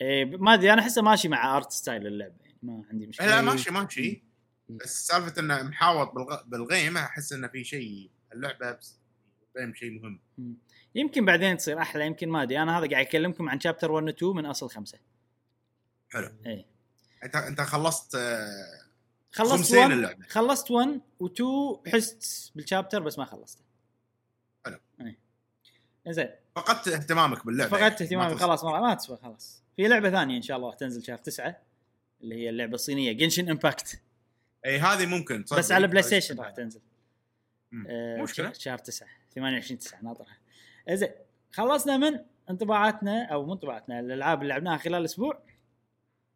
إيه 0.00 0.24
ما 0.24 0.54
أدري 0.54 0.72
أنا 0.72 0.82
أحسه 0.82 1.02
ماشي 1.02 1.28
مع 1.28 1.56
art 1.56 1.72
style 1.72 2.06
اللعبة 2.06 2.43
ما 2.64 2.84
عندي 2.90 3.06
مشكلة. 3.06 3.26
لا 3.26 3.40
ماشي 3.40 3.70
ماشي. 3.70 4.22
بس 4.68 5.06
سالفة 5.06 5.40
إنه 5.40 5.62
محاوط 5.62 6.14
بالغ... 6.14 6.42
بالغيم 6.46 6.96
أحس 6.96 7.32
إنه 7.32 7.48
في 7.48 7.64
شيء 7.64 8.10
اللعبة 8.32 8.72
بس 8.72 8.98
الغيم 9.56 9.74
شيء 9.74 9.90
مهم. 9.90 10.20
مم. 10.38 10.54
يمكن 10.94 11.24
بعدين 11.24 11.56
تصير 11.56 11.78
أحلى 11.78 12.06
يمكن 12.06 12.28
ما 12.28 12.42
أدري. 12.42 12.62
أنا 12.62 12.78
هذا 12.78 12.90
قاعد 12.90 13.06
أكلمكم 13.06 13.48
عن 13.48 13.60
chapter 13.60 13.92
1 13.92 14.06
و 14.06 14.08
2 14.08 14.32
من 14.36 14.46
أصل 14.46 14.70
خمسة. 14.70 14.98
حلو. 16.10 16.28
اي 16.46 16.66
أنت 17.24 17.36
أنت 17.36 17.60
خلصت 17.60 18.14
آه، 18.14 18.48
خلصت 19.32 19.52
خمسين 19.52 19.78
1 19.78 19.90
اللعبة. 19.90 20.26
خلصت 20.28 20.70
1 20.70 21.00
و2 21.22 21.42
حست 21.88 22.52
بال 22.54 22.64
chapter 22.64 23.00
بس 23.00 23.18
ما 23.18 23.24
خلصته. 23.24 23.64
حلو. 24.66 24.78
اي 25.00 25.16
زين 26.08 26.28
فقدت 26.56 26.88
اهتمامك 26.88 27.46
باللعبة. 27.46 27.70
فقدت 27.70 28.00
يعني. 28.00 28.04
اهتمامي. 28.04 28.34
ما 28.34 28.40
خلاص 28.40 28.64
ما, 28.64 28.80
ما 28.80 28.94
تسوى 28.94 29.16
خلاص. 29.16 29.62
في 29.76 29.88
لعبة 29.88 30.10
ثانية 30.10 30.36
إن 30.36 30.42
شاء 30.42 30.56
الله 30.56 30.68
راح 30.68 30.76
تنزل 30.76 31.04
شهر 31.04 31.18
9 31.18 31.56
اللي 32.20 32.34
هي 32.34 32.50
اللعبة 32.50 32.74
الصينية 32.74 33.12
Genshin 33.12 33.50
Impact 33.50 34.00
اي 34.66 34.78
هذه 34.78 35.06
ممكن 35.06 35.44
تصدق. 35.44 35.58
بس 35.58 35.72
على 35.72 35.86
PlayStation. 35.86 36.38
راح 36.38 36.50
تنزل. 36.50 36.80
آه، 37.88 38.22
مشكلة 38.22 38.52
شهر 38.52 38.78
9 38.78 39.08
28 39.34 39.78
9 39.78 40.02
ناطرها 40.02 40.36
زين 40.90 41.08
خلصنا 41.52 41.96
من 41.96 42.20
انطباعاتنا 42.50 43.24
أو 43.24 43.46
مو 43.46 43.52
انطباعاتنا 43.52 44.00
الألعاب 44.00 44.42
اللي 44.42 44.54
لعبناها 44.54 44.76
خلال 44.76 45.00
الأسبوع 45.00 45.42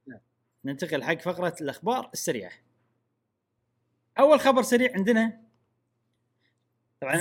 نعم. 0.06 0.20
ننتقل 0.64 1.02
حق 1.02 1.20
فقرة 1.20 1.56
الأخبار 1.60 2.10
السريعة 2.12 2.52
أول 4.18 4.40
خبر 4.40 4.62
سريع 4.62 4.92
عندنا 4.94 5.40
طبعا. 7.00 7.14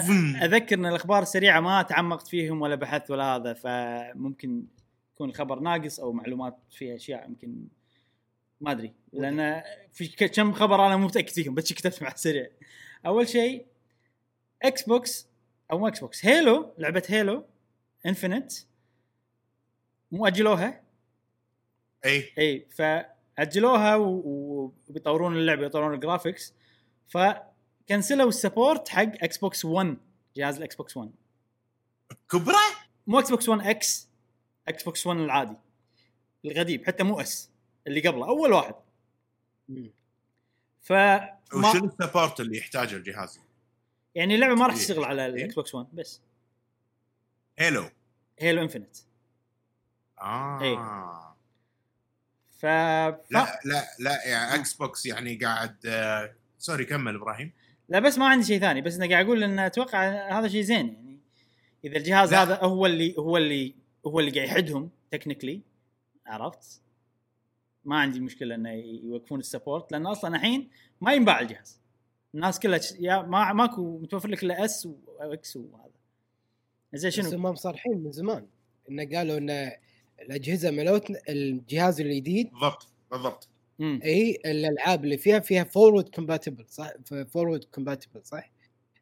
أذكر 0.44 0.76
إن 0.76 0.86
الأخبار 0.86 1.22
السريعة 1.22 1.60
ما 1.60 1.82
تعمقت 1.82 2.28
فيهم 2.28 2.62
ولا 2.62 2.76
بحثت 2.76 3.12
ولا 3.12 3.36
هذا 3.36 3.54
فممكن 3.54 4.66
يكون 5.14 5.30
الخبر 5.30 5.60
ناقص 5.60 6.00
أو 6.00 6.14
معلومات 6.14 6.58
فيها 6.72 6.96
أشياء 6.96 7.26
يمكن 7.30 7.68
ما 8.62 8.72
أدري 8.72 8.94
لأن 9.14 9.64
في 9.94 10.08
كم 10.08 10.54
خبر 10.54 10.88
أنا 10.88 10.98
مو 10.98 11.06
متأكد 11.06 11.30
فيهم 11.30 11.56
بس 11.56 11.74
كتبت 11.74 12.04
مع 12.04 12.12
السريع 12.12 12.50
أول 13.06 13.28
شيء 13.28 13.66
Xbox 14.64 15.28
أو 15.72 15.80
مو 15.80 15.88
Xbox 15.88 16.26
Halo 16.26 16.74
لعبة 16.78 17.04
Halo 17.08 17.46
Infinite 18.06 18.52
مو 20.12 20.28
أجلوها؟ 20.28 20.84
اي 22.06 22.34
اي 22.38 22.68
فأجلوها 22.70 23.96
وبيطورون 23.96 25.38
اللعبة 25.38 25.66
يطورون 25.66 25.94
ال 25.94 26.00
graphics 26.00 26.54
فكنسلوا 27.08 28.30
ال 28.30 28.37
support 28.37 28.90
حق 28.90 29.02
Xbox 29.02 29.66
1 29.66 29.98
جهاز 30.36 30.58
ال 30.58 30.76
Xbox 30.76 30.98
1 30.98 31.12
كبرة؟ 32.32 32.56
مو 33.08 33.20
Xbox 33.20 33.50
1 33.50 33.68
X 33.68 34.10
Xbox 34.68 35.08
1 35.08 35.20
العادي 35.20 35.56
القديم 36.46 36.86
حتى 36.86 37.04
مو 37.04 37.20
S 37.22 37.50
اللي 37.88 38.00
قبله 38.00 38.28
أول 38.28 38.54
واحد. 38.54 38.76
ف 40.82 40.94
وشنو 41.54 41.86
ال 41.86 41.92
support 41.92 42.40
اللي 42.40 42.58
يحتاجه 42.58 42.96
الجهاز 42.96 43.40
يعني 44.16 44.36
اللعبة 44.36 44.56
ما 44.56 44.66
راح 44.66 44.76
إيه. 44.76 44.82
تشتغل 44.82 45.04
على 45.04 45.26
إيه. 45.26 45.32
الإكس 45.32 45.56
بوكس 45.56 45.76
1 45.76 45.88
بس 45.94 46.22
Halo 47.58 47.90
Halo 48.40 48.62
Infinite 48.62 48.96
آه 50.22 50.62
إيه. 50.62 50.78
ف 52.58 52.66
لا 52.66 53.60
لا 53.66 53.88
لا 54.00 54.28
يعني 54.28 54.56
إكس 54.56 54.74
بوكس 54.74 55.06
يعني 55.06 55.36
قاعد 55.36 55.86
آه، 55.86 56.36
sorry 56.58 56.86
كمل 56.86 57.16
إبراهيم 57.16 57.54
لا 57.90 58.00
بس 58.00 58.18
ما 58.18 58.28
عندي 58.28 58.46
شيء 58.46 58.60
ثاني 58.60 58.82
بس 58.82 58.96
أنا 58.96 59.10
قاعد 59.10 59.26
أقول 59.26 59.44
إن 59.44 59.60
أتوقع 59.60 60.30
هذا 60.40 60.48
شيء 60.48 60.62
زين 60.62 60.94
يعني 60.94 61.20
إذا 61.86 61.98
الجهاز 61.98 62.32
لا. 62.32 62.44
هذا 62.44 62.60
هو 62.64 62.86
اللي 62.86 63.16
هو 63.20 63.38
اللي 63.38 63.76
هو 64.08 64.20
اللي 64.20 64.32
قاعد 64.32 64.48
يحدهم 64.48 64.90
technically 65.12 65.62
عرفت؟ 66.26 66.82
ما 67.88 68.00
عندي 68.00 68.20
مشكلة 68.20 68.56
إنه 68.56 68.70
يوقفون 69.04 69.40
ال 69.40 69.46
support 69.46 69.92
لأن 69.92 70.06
أصلا 70.06 70.36
الحين 70.36 70.70
ما 71.02 71.14
ينباع 71.14 71.40
الجهاز. 71.40 71.82
الناس 72.36 72.60
كلها 72.60 72.80
يا 73.00 73.22
ما 73.22 73.54
ماكو 73.54 74.00
متوفر 74.00 74.30
لك 74.30 74.44
إلا 74.44 74.66
S 74.66 74.88
و 75.20 75.38
X 75.38 75.56
وهذا 75.56 75.90
زين 76.94 77.10
بس 77.10 77.16
شنو؟ 77.16 77.30
هم 77.30 77.42
مصرحين 77.42 77.98
من 77.98 78.12
زمان. 78.12 78.48
إنه 78.90 79.18
قالوا 79.18 79.38
إن 79.38 79.72
الأجهزة 80.22 80.72
مالوتنا 80.72 81.20
الجهاز 81.30 82.02
الجديد 82.02 82.52
بالضبط 82.52 82.88
بالضبط. 83.12 83.50
إي 83.82 84.40
الألعاب 84.46 85.04
اللي 85.04 85.18
فيها 85.18 85.40
فيها 85.40 85.64
forward 85.64 86.10
compatible 86.10 86.66
صح؟ 86.70 86.92
forward 87.28 87.64
compatible 87.64 88.22
صح؟ 88.24 88.52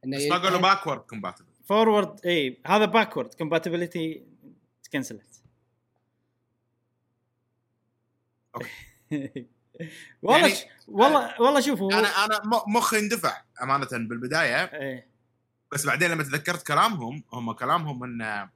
إنه 0.06 0.18
بس 0.18 0.26
ما 0.26 0.38
قالوا 0.38 0.60
backward 0.60 1.00
compatible 1.00 1.50
forward 1.64 2.26
إي 2.26 2.58
هذا 2.66 2.86
backward 2.86 3.34
compatibility 3.34 4.24
تكنسلت 4.84 5.44
والله 10.22 10.48
يعني-. 10.48 10.70
والله 10.88 11.42
والله 11.42 11.62
شوفوا 11.62 11.94
أنا 11.94 12.08
أنا 12.08 12.42
م- 12.46 12.76
مخي 12.78 13.00
اندفع 13.00 13.42
أمانة 13.62 13.88
بالبداية 13.92 14.64
إيه 14.64 15.08
بس 15.72 15.86
بعدين 15.86 16.12
لما 16.12 16.24
تذكرت 16.24 16.68
كلامهم 16.68 17.24
هم 17.34 17.52
كلامهم 17.52 18.04
إن 18.04 18.50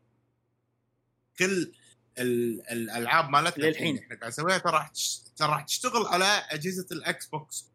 كل 1.39 1.71
ال- 2.17 2.61
الألعاب 2.71 3.29
مالتنا 3.29 3.65
للحين. 3.65 3.87
اللي 3.95 4.01
إحنا 4.05 4.15
قاعد 4.19 4.31
نسويها 4.31 4.57
ترى 4.57 4.71
راح 4.71 4.91
ترى 5.37 5.49
راح 5.49 5.63
تشتغل 5.63 6.07
على 6.07 6.25
أجهزة 6.49 6.87
الإكس 6.91 7.25
بوكس 7.27 7.65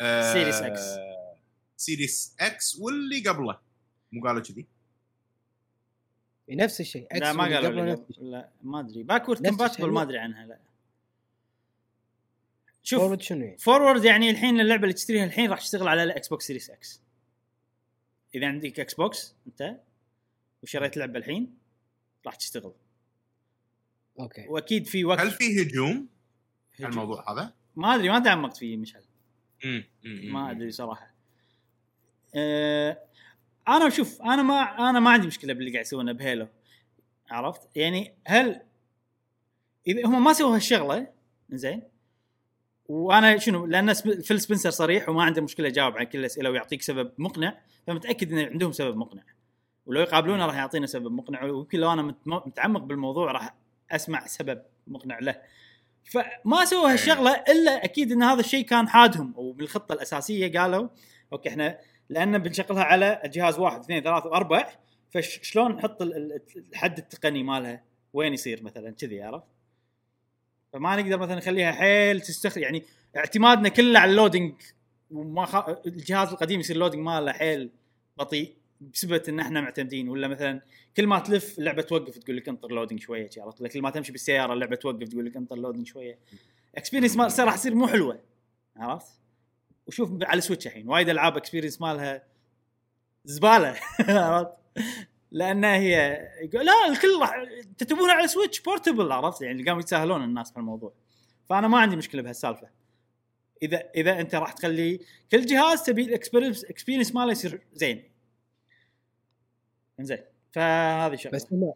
آه، 0.00 0.32
Series 0.32 0.54
X. 0.54 0.80
Series 1.76 2.34
X 2.40 2.76
واللي 2.80 3.28
قبله 3.28 3.58
مو 4.12 4.26
قالوا 4.26 4.42
كذي 4.42 4.66
نفس 6.50 6.80
الشيء 6.80 7.06
لا 7.18 7.32
X 7.32 7.36
ما 7.36 7.44
قالوا. 7.44 7.96
لا 8.20 8.48
ما 8.62 8.80
أدري 8.80 9.02
backward 9.02 9.46
compatible. 9.46 9.90
ما 9.90 10.02
أدري 10.02 10.18
عنها 10.18 10.46
لا 10.46 10.58
شوف 12.82 13.00
forward 13.00 13.20
شنو 13.20 13.44
يعني؟ 13.44 13.58
forward 13.58 14.04
يعني 14.04 14.30
الحين 14.30 14.60
اللعبه 14.60 14.82
اللي 14.82 14.94
تشتريها 14.94 15.24
الحين 15.24 15.50
راح 15.50 15.58
تشتغل 15.58 15.88
على 15.88 16.02
الاكس 16.02 16.28
بوكس 16.28 16.46
Series 16.46 16.70
X 16.70 17.02
إذا 18.34 18.46
عندك 18.46 18.80
إكس 18.80 18.94
بوكس 18.94 19.34
انت 19.46 19.80
وشريت 20.62 20.96
لعبه 20.96 21.18
الحين؟ 21.18 21.58
راح 22.26 22.34
تشتغل. 22.34 22.72
أوكي. 24.20 24.46
وأكيد 24.48 24.86
في 24.86 25.04
وقت. 25.04 25.20
هل 25.20 25.30
في 25.30 25.62
هجوم 25.62 26.08
هجوم. 26.74 26.90
الموضوع 26.90 27.32
هذا؟ 27.32 27.54
ما 27.76 27.94
أدري 27.94 28.08
ما 28.08 28.18
تعمقت 28.18 28.56
فيه 28.56 28.76
مشعل. 28.76 29.04
ما. 30.04 30.50
أدري 30.50 30.70
صراحة. 30.70 31.14
أه 32.34 33.02
أنا 33.68 33.90
شوف 33.90 34.22
أنا 34.22 34.42
ما 34.42 34.90
أنا 34.90 35.00
ما 35.00 35.10
عندي 35.10 35.26
مشكلة 35.26 35.52
باللي 35.52 35.70
قاعد 35.72 35.84
يسوونه 35.84 36.12
بهيلو. 36.12 36.48
عرفت؟ 37.30 37.76
يعني 37.76 38.14
هل 38.26 38.62
إذا 39.86 40.06
هم 40.06 40.24
ما 40.24 40.32
سووا 40.32 40.56
هالشغلة 40.56 41.12
زين 41.50 41.82
وأنا 42.90 43.38
شنو 43.38 43.66
لأن 43.66 43.92
فيل 43.94 44.40
سبنسر 44.40 44.70
صريح 44.70 45.08
وما 45.08 45.22
عنده 45.24 45.42
مشكلة 45.42 45.68
يجاوب 45.68 45.96
على 45.96 46.06
كل 46.06 46.18
الأسئلة 46.18 46.50
ويعطيك 46.50 46.82
سبب 46.82 47.12
مقنع 47.18 47.58
فمتأكد 47.86 48.32
إن 48.32 48.38
عندهم 48.38 48.72
سبب 48.72 48.96
مقنع. 48.96 49.22
ولو 49.86 50.00
يقابلونه 50.00 50.46
راح 50.46 50.56
يعطينا 50.56 50.86
سبب 50.86 51.12
مقنع 51.12 51.44
ويمكن 51.44 51.78
لو 51.78 51.92
أنا 51.92 52.02
مت- 52.02 52.26
متعمق 52.26 52.80
بالموضوع 52.80 53.32
راح 53.32 53.54
أسمع 53.90 54.26
سبب 54.26 54.62
مقنع 54.86 55.18
له. 55.18 55.34
فما 56.04 56.64
سووا 56.64 56.92
هالشغلة 56.92 57.30
إلا 57.48 57.84
أكيد 57.84 58.12
إن 58.12 58.22
هذا 58.22 58.40
الشيء 58.40 58.64
كان 58.64 58.88
حادهم 58.88 59.32
وبالخطه 59.36 59.92
الأساسية 59.92 60.58
قالوا 60.60 60.88
أوكي 61.32 61.48
إحنا 61.48 61.78
لأن 62.08 62.38
بنشغلها 62.38 62.84
على 62.84 63.20
جهاز 63.24 63.58
واحد 63.58 63.80
اثنين 63.80 64.02
ثلاث 64.02 64.26
وأربع 64.26 64.68
فشلون 65.10 65.72
نحط 65.72 66.02
ال- 66.02 66.16
ال- 66.16 66.40
الحد 66.70 66.98
التقني 66.98 67.42
مالها؟ 67.42 67.82
وين 68.12 68.34
يصير 68.34 68.62
مثلا؟ 68.62 68.90
كذي 68.90 69.22
عرفت؟ 69.22 69.44
فما 70.72 70.96
نقدر 70.96 71.18
مثلا 71.18 71.34
نخليها 71.34 71.72
حيل 71.72 72.20
تستخدم 72.20 72.62
يعني 72.62 72.82
اعتمادنا 73.16 73.68
كله 73.68 74.00
على 74.00 74.10
ال 74.10 74.15
loading 74.15 74.52
وما 75.10 75.46
خ... 75.46 75.68
الجهاز 75.86 76.28
القديم 76.28 76.60
يصير 76.60 76.76
ال 76.76 76.79
loading 76.79 77.02
ماله 77.02 77.32
حيل 77.32 77.70
بطيء 78.18 78.54
بسبب 78.80 79.22
إن 79.28 79.40
إحنا 79.40 79.60
معتمدين 79.60 80.08
ولا 80.08 80.28
مثلا 80.28 80.60
كل 80.96 81.06
ما 81.06 81.18
تلف 81.18 81.58
اللعبة 81.58 81.82
توقف 81.82 82.18
تقول 82.18 82.36
لك 82.36 82.48
انطر 82.48 82.72
loading 82.72 83.00
شوية 83.00 83.30
عرفت؟ 83.38 83.66
كل 83.66 83.82
ما 83.82 83.90
تمشي 83.90 84.12
بالسيارة 84.12 84.52
اللعبة 84.52 84.76
توقف 84.76 85.08
تقول 85.08 85.26
لك 85.26 85.36
انطر 85.36 85.56
loading 85.56 85.86
شوية 85.86 86.18
experience 86.76 87.16
مال 87.16 87.32
راح 87.38 87.56
تصير 87.56 87.74
مو 87.74 87.86
حلوة 87.86 88.20
عرفت؟ 88.76 89.20
وشوف 89.86 90.10
على 90.22 90.38
السويتش 90.38 90.66
الحين 90.66 90.88
وايد 90.88 91.08
ألعاب 91.08 91.36
experience 91.36 91.80
مالها 91.80 92.22
زبالة 93.24 93.76
عرفت؟ 94.08 94.52
لأنها 95.32 95.76
هي 95.76 96.28
لا 96.52 96.86
الكل 96.88 97.20
راح 97.20 97.44
تتبون 97.78 98.10
على 98.10 98.28
سويتش 98.28 98.60
portable 98.60 99.12
عرفت؟ 99.12 99.42
يعني 99.42 99.62
قاموا 99.62 99.80
يتساهلون 99.80 100.24
الناس 100.24 100.50
في 100.52 100.56
الموضوع. 100.56 100.92
فأنا 101.48 101.68
ما 101.68 101.78
عندي 101.78 101.96
مشكلة 101.96 102.22
بهالسالفة. 102.22 102.68
إذا 103.62 103.90
إذا 103.96 104.20
أنت 104.20 104.34
راح 104.34 104.52
تخلي 104.52 105.00
كل 105.32 105.46
جهاز 105.46 105.82
تبي 105.82 106.02
ال 106.02 106.08
experience 106.08 106.64
experience 106.64 107.14
ماله 107.14 107.32
يصير 107.32 107.62
زين. 107.72 108.02
زين 110.00 110.18
فهذه 110.52 111.16
شغلة. 111.16 111.36
بس 111.36 111.46
هم 111.52 111.72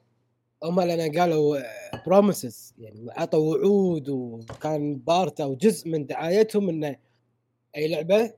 هم 0.65 0.81
لأن 0.81 1.19
قالوا 1.19 1.59
promises 2.07 2.75
يعني 2.79 3.07
عطوا 3.11 3.57
وعود 3.57 4.09
وكان 4.09 4.97
part 4.97 5.41
أو 5.41 5.55
جزء 5.55 5.91
من 5.91 6.07
دعايتهم 6.07 6.69
إنه 6.69 6.97
أي 7.77 7.89
لعبة 7.89 8.35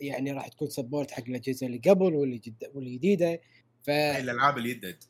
يعني 0.00 0.32
راح 0.32 0.48
تكون 0.48 0.68
support 0.68 1.10
حق 1.10 1.22
الأجهزة 1.28 1.66
اللي 1.66 1.78
قبل 1.78 2.14
واللي 2.14 2.38
جد 2.38 2.70
واللي 2.74 2.96
جديدة. 2.96 3.40
ف 3.86 3.90
الألعاب 3.90 4.58
اللي 4.58 4.70
يدد 4.70 5.04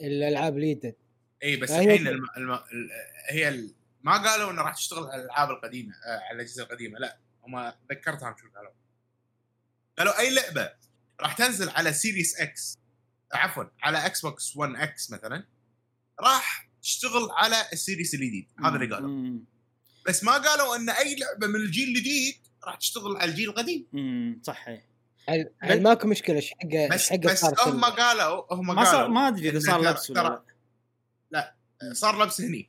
الألعاب 0.00 0.56
اللي 0.56 0.74
جدد 0.74 0.94
اي 1.42 1.56
بس 1.56 1.70
الحين 1.70 2.08
الم... 2.08 2.26
الم... 2.36 2.52
ال... 2.52 2.90
هي 3.30 3.48
ال... 3.48 3.74
ما 4.02 4.16
قالوا 4.16 4.50
إنه 4.50 4.62
راح 4.62 4.74
تشتغل 4.74 5.06
على 5.06 5.22
الألعاب 5.22 5.50
القديمة 5.50 5.94
آه 5.94 6.18
على 6.18 6.36
الأجهزة 6.36 6.62
القديمة 6.62 6.98
لا 6.98 7.18
هم 7.42 7.72
ذكرتهم 7.90 8.34
شو 8.36 8.48
قالوا 8.56 8.72
قالوا 9.98 10.18
أي 10.18 10.34
لعبة 10.34 10.72
راح 11.20 11.32
تنزل 11.32 11.68
على 11.68 11.92
Series 11.92 12.40
X 12.40 12.78
عفوا 13.32 13.64
على 13.82 14.06
إكس 14.06 14.20
بوكس 14.20 14.56
1 14.56 14.74
إكس 14.76 15.10
مثلا 15.10 15.44
راح 16.20 16.68
تشتغل 16.82 17.28
على 17.30 17.56
ال 17.72 17.78
Series 17.78 18.14
الجديد 18.14 18.48
هذا 18.64 18.76
اللي 18.76 18.94
قالوا. 18.94 19.38
بس 20.06 20.24
ما 20.24 20.32
قالوا 20.32 20.76
إن 20.76 20.90
أي 20.90 21.16
لعبة 21.16 21.46
من 21.46 21.56
الجيل 21.56 21.88
الجديد 21.88 22.36
راح 22.64 22.76
تشتغل 22.76 23.16
على 23.16 23.30
الجيل 23.30 23.48
القديم 23.48 23.86
مم. 23.92 24.40
صح. 24.42 24.68
هل, 24.68 24.74
هل 24.74 24.87
ماكو 25.62 26.08
مشكلة 26.08 26.36
إيش 26.36 26.50
حقه 26.50 26.88
بس 26.88 26.92
إيش 26.92 27.08
حقه 27.10 27.32
بس 27.32 27.44
هم؟ 27.44 27.84
قالوا 27.84 28.54
هم 28.54 28.66
ما 28.66 28.84
صار 28.84 28.94
قالوا 28.96 29.08
ما 29.08 29.28
أدري 29.28 29.48
إذا 29.48 29.58
صار 29.58 29.80
لبس 29.82 30.10
ولا 30.10 30.42
ترى- 30.46 30.52
لا. 31.30 31.54
صار 31.92 32.22
لبس 32.24 32.40
هني. 32.40 32.68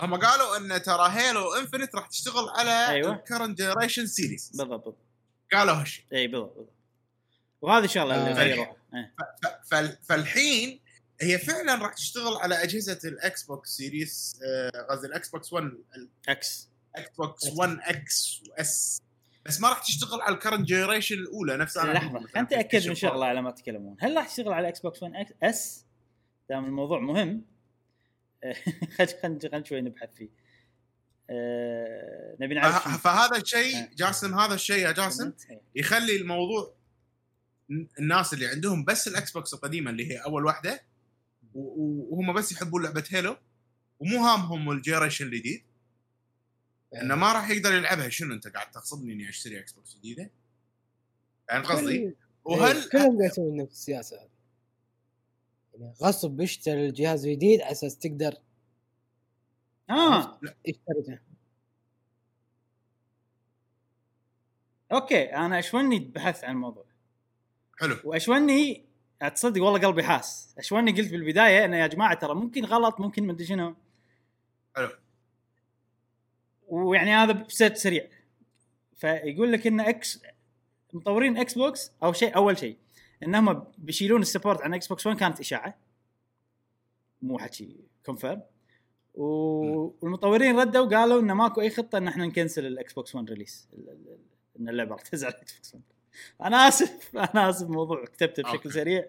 هم 0.00 0.14
قالوا 0.14 0.56
إن 0.56 0.82
ترى 0.82 1.08
Halo 1.10 1.54
Infinite 1.54 1.94
راح 1.94 2.06
تشتغل 2.06 2.48
على 2.48 2.88
أيوة. 2.88 3.12
ال 3.12 3.18
current 3.18 3.58
generation 3.58 4.06
series 4.06 4.48
بالضبط. 4.48 4.68
بالضبط 4.70 4.98
قالوا 5.52 5.74
هالشيء 5.74 6.04
إي 6.12 6.26
بالضبط 6.26 6.54
بالضبط. 6.56 6.72
وهذه 7.62 7.84
الشغله 7.84 8.42
اللي 8.42 8.62
آه. 8.62 8.76
فال- 9.70 9.98
فالحين 10.08 10.80
هي 11.20 11.38
فعلا 11.38 11.74
راح 11.74 11.94
تشتغل 11.94 12.36
على 12.36 12.62
أجهزة 12.62 12.98
الاكس 13.04 13.42
بوكس 13.42 13.70
Series 13.70 14.40
قصدي 14.90 15.06
الاكس 15.06 15.28
بوكس 15.28 15.52
1 15.52 15.72
إكس 16.28 16.68
الاكس 16.96 17.16
بوكس 17.16 17.46
1 17.56 17.78
إكس 17.82 18.42
واس 18.58 19.02
بس 19.50 19.60
ما 19.60 19.68
راح 19.68 19.78
تشتغل 19.78 20.20
على 20.20 20.34
ال 20.34 20.38
current 20.38 20.68
generation 20.68 21.14
الأولى 21.18 21.56
نفس 21.56 21.76
أنا 21.76 21.92
لحظة 21.92 22.18
خلينا 22.18 22.42
نتاكد 22.42 22.88
من 22.88 22.94
شغله 22.94 23.26
على 23.26 23.42
ما 23.42 23.50
تتكلمون 23.50 23.96
هل 24.00 24.16
راح 24.16 24.28
تشتغل 24.28 24.52
على 24.52 24.68
إكس 24.68 24.80
بوكس 24.80 25.02
1 25.02 25.14
إكس 25.16 25.32
اس 25.42 25.86
دام 26.50 26.64
الموضوع 26.64 26.98
مهم. 27.00 27.44
خلينا 29.22 29.64
شوي 29.64 29.80
نبحث 29.80 30.14
فيه. 30.14 30.28
آه، 31.30 32.36
نبي 32.40 32.54
نعرف 32.54 32.88
فه- 32.88 32.96
فهذا 32.96 33.36
الشيء 33.36 33.76
آه. 33.76 33.88
جاسم 33.96 34.38
هذا 34.38 34.54
الشيء 34.54 34.78
يا 34.86 34.92
جاسم. 34.92 35.32
يخلي 35.74 36.16
الموضوع 36.16 36.74
الناس 37.98 38.34
اللي 38.34 38.46
عندهم 38.46 38.84
بس 38.84 39.08
الاكس 39.08 39.30
بوكس 39.32 39.54
القديمة 39.54 39.90
اللي 39.90 40.10
هي 40.12 40.16
أول 40.18 40.44
واحدة 40.44 40.82
وهم 41.54 42.32
بس 42.32 42.52
يحبون 42.52 42.82
لعبة 42.82 43.04
Halo 43.10 43.36
ومو 43.98 44.24
هامهم 44.24 44.70
ال 44.70 44.75
generation 44.75 45.26
الجديد. 45.26 45.69
إنه 46.94 47.14
ما 47.14 47.32
راح 47.32 47.50
يقدر 47.50 47.72
يلعبها. 47.74 48.08
شنو 48.08 48.34
أنت 48.34 48.48
قاعد 48.48 48.70
تقصدني 48.70 49.12
إني 49.12 49.28
أشتري 49.28 49.58
إكس 49.58 49.72
بوكس 49.72 49.96
جديدة؟ 49.96 50.30
يعني 51.50 51.64
قصدي 51.64 51.98
كل- 51.98 52.14
وهل 52.44 52.76
إيه، 52.76 52.88
كلهم 52.92 53.18
قاعد 53.18 53.30
يسوون 53.30 53.56
نفس 53.56 53.72
السياسة 53.72 54.16
هذه. 54.16 54.30
يعني 55.80 55.94
غصب 56.02 56.40
اشتري 56.40 56.86
الجهاز 56.88 57.26
الجديد 57.26 57.60
على 57.60 57.72
أساس 57.72 57.98
تقدر 57.98 58.34
آه. 59.90 60.40
تشتري 60.64 61.18
أوكي 64.92 65.22
أنا 65.36 65.58
أشوى 65.58 65.87
إني 65.87 65.98
بحثت 65.98 66.44
عن 66.44 66.50
الموضوع. 66.54 66.84
حلو. 67.80 67.96
وأشوى 68.04 68.66
إني 68.66 68.86
تصدق 69.34 69.62
والله 69.62 69.86
قلبي 69.86 70.02
حاس. 70.02 70.54
أشوى 70.58 70.82
إني 70.82 70.92
قلت 70.92 71.10
بالبداية 71.10 71.64
إنه 71.64 71.76
يا 71.76 71.86
جماعة 71.86 72.14
ترى 72.14 72.34
ممكن 72.34 72.64
غلط 72.64 73.00
ممكن 73.00 73.26
مدري 73.26 73.46
شنو. 73.46 73.76
حلو. 74.76 74.88
ويعني 76.70 77.10
هذا 77.14 77.32
بسيت 77.32 77.76
سريع. 77.76 78.08
فيقول 78.96 79.52
لك 79.52 79.66
إن 79.66 79.80
إكس 79.80 80.22
مطورين 80.92 81.36
إكس 81.36 81.54
بوكس 81.58 81.92
أو 82.02 82.12
شيء 82.12 82.36
أول 82.36 82.58
شيء 82.58 82.76
انهم 83.22 83.64
بيشيلون 83.78 84.22
ال 84.22 84.27
support 84.27 84.62
عن 84.62 84.74
إكس 84.74 84.86
بوكس 84.86 85.06
1 85.06 85.18
كانت 85.18 85.40
إشاعة. 85.40 85.78
مو 87.22 87.38
حكي 87.38 87.76
confirm 88.06 88.42
والمطورين 89.14 90.58
ردوا 90.58 90.96
قالوا 90.96 91.20
انه 91.20 91.34
ماكو 91.34 91.60
أي 91.60 91.70
خطة 91.70 91.98
إن 91.98 92.08
إحنا 92.08 92.26
نكنسل 92.26 92.66
الاكس 92.66 92.92
بوكس 92.92 93.14
1 93.14 93.30
release 93.30 93.68
إن 94.60 94.68
اللعبة 94.68 94.92
راح 94.92 95.02
تنزل 95.02 95.26
على 95.26 95.34
الاكس 95.34 95.54
بوكس 95.54 95.74
1 95.74 95.82
أنا 96.42 96.68
آسف 96.68 97.16
أنا 97.16 97.50
آسف 97.50 97.66
الموضوع 97.70 98.04
كتبته 98.04 98.42
بشكل. 98.42 98.72
سريع. 98.72 99.04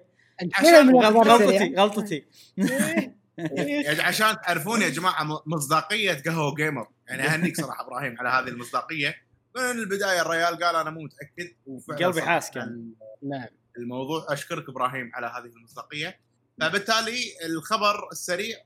غلطتي. 1.02 1.76
غلطتي. 1.76 2.26
يعني 3.52 4.02
عشان 4.10 4.42
تعرفون 4.42 4.82
يا 4.82 4.90
جماعة 4.90 5.42
مصداقية 5.46 6.22
قهوة 6.26 6.56
جيمر 6.56 6.88
يعني 7.08 7.24
اهنيك 7.24 7.62
صراحة 7.62 7.86
إبراهيم 7.88 8.16
على 8.20 8.30
هذه 8.30 8.54
المصداقية. 8.54 9.16
من 9.56 9.62
البداية 9.64 10.22
الريال 10.22 10.64
قال 10.64 10.76
أنا 10.76 10.90
مو 10.90 11.02
متأكد 11.02 11.54
وفعلا 11.66 12.00
قلبي 12.00 12.14
صدق 12.14 12.24
حاس 12.24 12.52
كان. 12.52 12.62
عن 12.62 12.94
نعم. 13.30 13.48
الموضوع. 13.78 14.26
أشكرك 14.30 14.70
إبراهيم 14.70 15.12
على 15.14 15.28
هذه 15.28 15.52
المصداقية. 15.56 16.20
فبالتالي 16.62 17.24
الخبر 17.46 18.10
السريع 18.12 18.58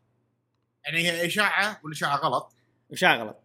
يعني 0.86 0.98
هي 0.98 1.26
إشاعة 1.26 1.80
والإشاعة 1.84 2.16
غلط. 2.16 2.54
وشا 2.90 3.08
غلط. 3.08 3.44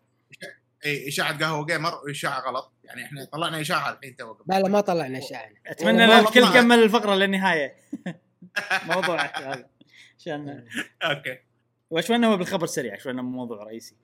إي 0.85 1.09
إشاعة 1.09 1.39
قهوة 1.39 1.67
Gamer 1.67 1.95
وإشاعة 1.95 2.41
غلط. 2.41 2.73
يعني 2.85 3.05
إحنا 3.05 3.25
طلعنا 3.25 3.61
إشاعة 3.61 3.93
الحين 3.93 4.17
تو. 4.17 4.37
لا 4.47 4.61
لا 4.61 4.69
ما 4.69 4.81
طلعنا 4.81 5.19
إشاعة. 5.19 5.51
أتمنى 5.67 6.05
إن 6.05 6.11
الكل 6.11 6.53
كمل 6.53 6.83
الفقرة 6.83 7.15
للنهاية. 7.15 7.77
موضوع. 8.95 9.21
هذا 9.21 9.69
عشان 10.21 10.65
okay. 11.03 11.39
واشونا 11.91 12.27
هو 12.27 12.37
بالخبر 12.37 12.67
سريع 12.67 12.95
اشونا 12.95 13.23
مو 13.23 13.31
موضوع 13.31 13.63
رئيسي. 13.65 13.95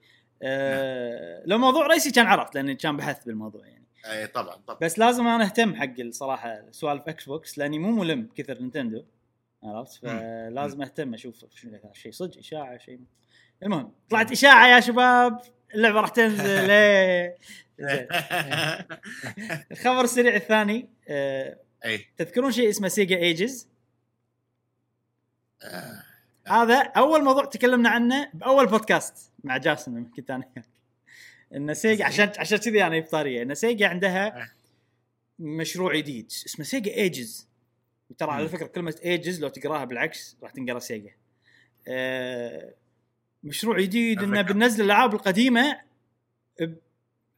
أه 0.41 1.43
لو 1.45 1.57
موضوع 1.57 1.87
رئيسي 1.87 2.11
كان 2.11 2.25
عرفت 2.25 2.55
لأني 2.55 2.75
كان 2.75 2.97
بحثت 2.97 3.25
بالموضوع 3.25 3.67
يعني. 3.67 3.85
إي 4.05 4.27
طبعا 4.27 4.55
طبعا. 4.55 4.79
بس 4.81 4.99
لازم 4.99 5.27
أنا 5.27 5.43
أهتم 5.43 5.75
حق 5.75 5.99
الصراحه 5.99 6.71
سوالف 6.71 7.01
Xbox 7.07 7.57
لأني 7.57 7.79
مو 7.79 7.91
ملم 7.91 8.29
كثر 8.35 8.61
Nintendo 8.61 9.03
عرفت؟ 9.63 9.93
فلازم 9.93 10.81
أهتم 10.81 11.13
أشوف 11.13 11.45
شيء 11.93 12.11
صدق 12.11 12.37
إشاعة 12.37 12.77
شيء. 12.77 12.99
المهم 13.63 13.91
طلعت 14.09 14.31
إشاعة 14.31 14.67
يا 14.67 14.79
شباب 14.79 15.41
اللعبة 15.75 16.01
راح 16.01 16.09
تنزل 16.09 16.69
إيه. 16.71 17.37
زين. 17.79 18.07
الخبر 19.71 20.01
السريع 20.03 20.35
الثاني 20.35 20.89
أه 21.07 21.59
إي. 21.85 22.05
تذكرون 22.17 22.51
شيء 22.51 22.69
اسمه 22.69 22.87
سيجا 22.87 23.17
ايجز 23.17 23.67
آه، 25.63 26.03
هذا 26.47 26.75
أول 26.75 27.23
موضوع 27.23 27.45
تكلمنا 27.45 27.89
عنه 27.89 28.29
بأول 28.33 28.67
بودكاست 28.67 29.31
مع 29.43 29.57
جاسم 29.57 29.97
لما 29.97 30.09
كنت 30.15 30.31
أنا 30.31 30.45
وياك. 30.55 30.65
إن 31.55 31.73
Sega 31.73 32.05
عشان 32.05 32.31
عشان 32.37 32.57
كذي 32.57 32.83
أنا 32.83 32.99
بطارية 32.99 33.43
إن 33.43 33.55
Sega 33.55 33.87
عندها 33.87 34.41
أه. 34.41 34.49
مشروع 35.39 35.95
جديد 35.95 36.25
اسمه 36.25 36.65
سيجا 36.65 36.91
ايجز 36.93 37.47
وترى 38.09 38.31
على. 38.31 38.49
فكرة 38.49 38.67
كلمة 38.67 38.95
Ages 39.05 39.41
لو 39.41 39.47
تقراها 39.47 39.85
بالعكس 39.85 40.37
راح 40.43 40.51
تنقرأ 40.51 40.79
Sega 40.79 41.11
آه، 41.87 42.73
مشروع 43.43 43.81
جديد 43.81 44.23
إنه. 44.23 44.41
بننزل 44.41 44.83
الألعاب 44.83 45.13
القديمة 45.13 45.81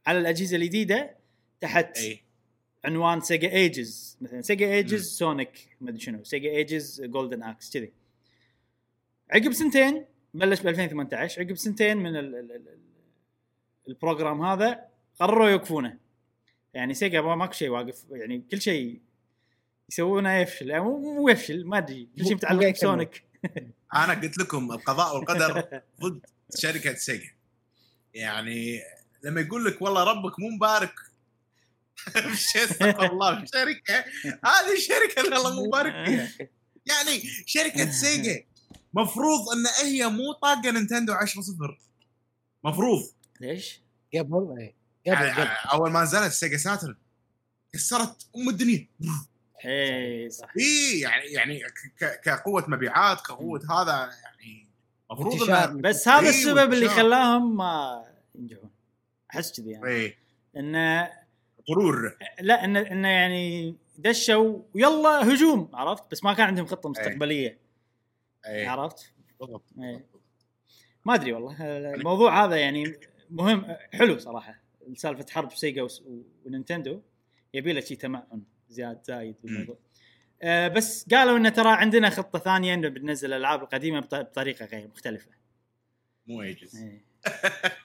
على 0.06 0.18
الأجهزة 0.18 0.56
الجديدة 0.56 1.16
تحت 1.60 1.98
أي 1.98 2.20
عنوان 2.84 3.20
Sega 3.20 3.50
Ages 3.50 4.18
مثلا 4.20 4.42
Sega. 4.42 4.66
Ages 4.66 5.08
Sonic 5.18 5.76
ما 5.80 5.90
أدري 5.90 6.00
شنو 6.00 6.24
Sega 6.24 6.50
Ages 6.50 7.02
Golden 7.02 7.42
Axe 7.42 7.72
كذي 7.72 7.92
عقب 9.30 9.52
سنتين 9.52 10.04
بلش 10.34 10.60
ب 10.60 10.68
2018 10.68 11.42
عقب 11.42 11.56
سنتين 11.56 11.96
من 11.96 12.16
ال 12.16 12.34
ال 12.34 12.52
ال 12.52 12.80
ال 13.88 13.95
program 13.95 14.42
هذا 14.42 14.80
قرروا 15.20 15.48
يوقفونه. 15.48 15.98
يعني 16.74 16.94
Sega 16.94 17.20
ما 17.20 17.34
ماكو 17.34 17.52
شيء 17.52 17.68
واقف 17.68 18.04
يعني 18.10 18.44
كل 18.50 18.60
شيء 18.60 19.00
يسوونه 19.88 20.36
يفشل. 20.36 20.70
يعني 20.70 20.84
مو 20.84 20.98
مو 20.98 21.28
يفشل 21.28 21.66
ما 21.66 21.78
أدري 21.78 22.08
كل 22.18 22.24
شيء 22.24 22.34
متعلق. 22.34 22.70
ب 22.70 22.78
Sonic. 22.78 23.24
أنا 23.94 24.14
قلت 24.20 24.38
لكم 24.38 24.72
القضاء 24.72 25.16
والقدر 25.16 25.80
ضد 26.02 26.26
شركة 26.58 26.94
Sega. 26.94 27.30
يعني 28.14 28.80
لما 29.24 29.40
يقول 29.40 29.64
لك 29.64 29.82
والله 29.82 30.04
ربك 30.04 30.40
مو 30.40 30.48
مبارك 30.48 30.94
بالشيء 32.14 32.64
استغفر 32.64 33.12
الله؟ 33.12 33.40
بالشركة 33.40 34.04
هذه 34.44 34.72
الشركة 34.76 35.20
اللي 35.20 35.36
الله 35.36 35.54
مو 35.54 35.66
مبارك 35.66 36.06
فيها. 36.06 36.48
يعني 36.86 37.20
شركة 37.46 37.90
Sega 37.90 38.44
مفروض 38.94 39.40
أن 39.48 39.86
هي 39.86 40.08
مو 40.08 40.32
طاقة 40.32 40.70
Nintendo 40.70 41.12
10 41.12 41.42
0 41.42 41.78
مفروض. 42.64 43.02
ليش؟ 43.40 43.82
قبل 44.14 44.56
اي 44.58 44.74
قبل 45.06 45.26
يعني 45.26 45.30
قبل. 45.30 45.50
أول 45.72 45.90
ما 45.90 46.02
نزلت 46.02 46.32
Sega 46.32 46.56
Saturn 46.56 46.96
كسرت 47.72 48.26
أم 48.36 48.48
الدنيا. 48.48 48.88
اي 49.66 50.30
صح. 50.30 50.48
إي 50.58 51.00
يعني 51.00 51.24
يعني 51.24 51.62
كقوة 52.24 52.64
مبيعات 52.68 53.20
كقوة 53.20 53.60
هذا 53.70 54.10
يعني. 54.22 54.70
إنه 55.12 55.66
بس 55.66 56.08
هذا 56.08 56.28
السبب 56.28 56.72
اللي. 56.72 56.88
خلاهم 56.88 57.56
ما 57.56 58.04
ينجحون. 58.34 58.70
أحس 59.30 59.60
كذي 59.60 59.70
يعني. 59.70 59.86
إي. 59.86 60.16
انه 60.56 61.10
غرور. 61.70 62.16
لا 62.40 62.64
انه 62.64 62.80
انه 62.80 63.08
يعني 63.08 63.76
دشوا 63.98 64.58
ويلا 64.74 65.34
هجوم 65.34 65.70
عرفت؟ 65.74 66.04
بس 66.10 66.24
ما 66.24 66.34
كان 66.34 66.46
عندهم 66.46 66.66
خطة 66.66 66.88
مستقبلية. 66.88 67.69
اي 68.46 68.66
عرفت؟ 68.66 69.12
بالضبط 69.40 69.64
إيه. 69.78 70.06
ما 71.04 71.14
أدري 71.14 71.32
والله 71.32 71.56
الموضوع 71.94 72.44
هذا 72.44 72.56
يعني 72.56 72.94
مهم 73.30 73.76
حلو 73.92 74.18
صراحة 74.18 74.60
سالفة 74.94 75.26
حرب 75.30 75.52
Sega 75.52 75.88
و 76.46 76.52
Nintendo 76.52 77.00
يبي 77.54 77.72
له 77.72 77.80
شيء 77.80 77.96
تمعن 77.96 78.42
زياد 78.68 79.00
زايد 79.04 79.36
بالموضوع 79.42 79.78
آه 80.42 80.68
بس 80.68 81.08
قالوا 81.10 81.36
إنه 81.36 81.48
ترى 81.48 81.68
عندنا 81.68 82.10
خطة 82.10 82.38
ثانية 82.38 82.74
إنه 82.74 82.88
بننزل 82.88 83.32
الألعاب 83.32 83.62
القديمة 83.62 84.00
بط- 84.00 84.14
بطريقة 84.14 84.64
غير 84.66 84.88
مختلفة. 84.88 85.30
مو 86.26 86.42
Ages 86.42 86.76
إيه. 86.76 87.04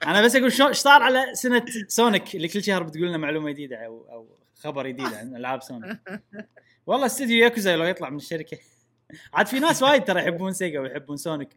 أنا 0.06 0.22
بس 0.26 0.36
أقول 0.36 0.51
شو 0.51 0.68
إيش 0.68 0.78
صار 0.78 1.01
على 1.03 1.36
سنة 1.36 1.66
Sonic 1.88 2.36
اللي 2.36 2.47
كل 2.47 2.64
شهر 2.64 2.84
بتقول 2.84 3.08
لنا 3.08 3.18
معلومة 3.18 3.51
جديدة 3.51 3.78
أو 3.86 4.12
أو 4.12 4.38
خبر 4.56 4.88
جديد 4.88 5.06
عن 5.14 5.36
ألعاب 5.36 5.62
Sonic 5.61 5.97
والله 6.86 7.06
استوديو 7.06 7.43
ياكوزا 7.43 7.76
لو 7.76 7.84
يطلع 7.84 8.10
من 8.10 8.18
الشركة. 8.18 8.58
عاد 9.34 9.47
في 9.47 9.60
ناس 9.60 9.84
وايد 9.84 10.03
ترى 10.03 10.20
يحبون 10.22 10.53
Sega 10.53 10.80
ويحبون 10.80 11.18
Sonic 11.18 11.49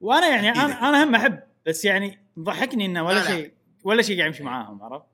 وأنا 0.00 0.28
يعني 0.28 0.48
أنا 0.50 0.88
أنا 0.88 1.04
هم 1.04 1.14
أحب 1.14 1.42
بس 1.66 1.84
يعني 1.84 2.18
مضحكني 2.36 2.86
إنه 2.86 3.02
ولا 3.04 3.14
لا، 3.18 3.24
لا. 3.24 3.30
شيء 3.30 3.52
ولا 3.84 4.02
شيء 4.02 4.16
قاعد 4.18 4.26
يمشي 4.30 4.42
معاهم 4.42 4.82
عرفت؟ 4.82 5.06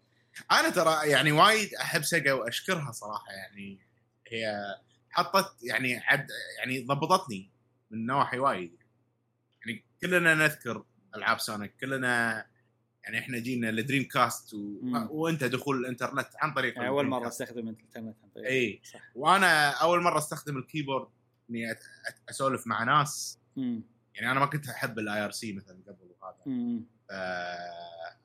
أنا 0.52 0.70
ترى 0.70 1.10
يعني 1.10 1.32
وايد 1.32 1.74
أحب 1.74 2.02
Sega 2.02 2.32
وأشكرها 2.32 2.92
صراحة 2.92 3.32
يعني 3.32 3.78
هي 4.28 4.56
حطت 5.10 5.56
يعني 5.62 5.96
عد 6.04 6.26
يعني 6.58 6.80
ضبطتني 6.84 7.50
من 7.90 8.06
نواحي 8.06 8.38
وايد 8.38 8.76
يعني 9.66 9.84
كلنا 10.00 10.34
نذكر 10.34 10.84
ألعاب 11.16 11.40
Sonic 11.40 11.74
كلنا 11.80 12.46
يعني 13.04 13.18
إحنا 13.18 13.38
جينا 13.38 13.68
ال 13.68 14.02
Dreamcast 14.04 14.54
و... 14.54 14.56
مم. 14.82 15.08
وأنت 15.10 15.44
دخول 15.44 15.76
الإنترنت 15.80 16.28
عن 16.40 16.54
طريق 16.54 16.78
أول 16.82 17.06
مرة. 17.06 17.28
أستخدم 17.28 17.58
الإنترنت 17.68 18.16
عن 18.24 18.28
طريق- 18.34 18.46
إي 18.48 18.80
صح 18.92 19.00
وأنا 19.14 19.70
أول 19.70 20.02
مرة 20.02 20.18
أستخدم 20.18 20.56
ال 20.58 20.64
keyboard 20.64 21.08
إني 21.50 21.76
أسولف 22.30 22.66
مع 22.66 22.84
ناس 22.84 23.38
مم. 23.56 23.82
يعني 24.14 24.30
أنا 24.30 24.40
ما 24.40 24.46
كنت 24.46 24.68
أحب 24.68 24.98
ال 24.98 25.24
IRC 25.24 25.52
مثلا 25.52 25.78
قبل 25.86 26.14
وهذا 26.20 26.84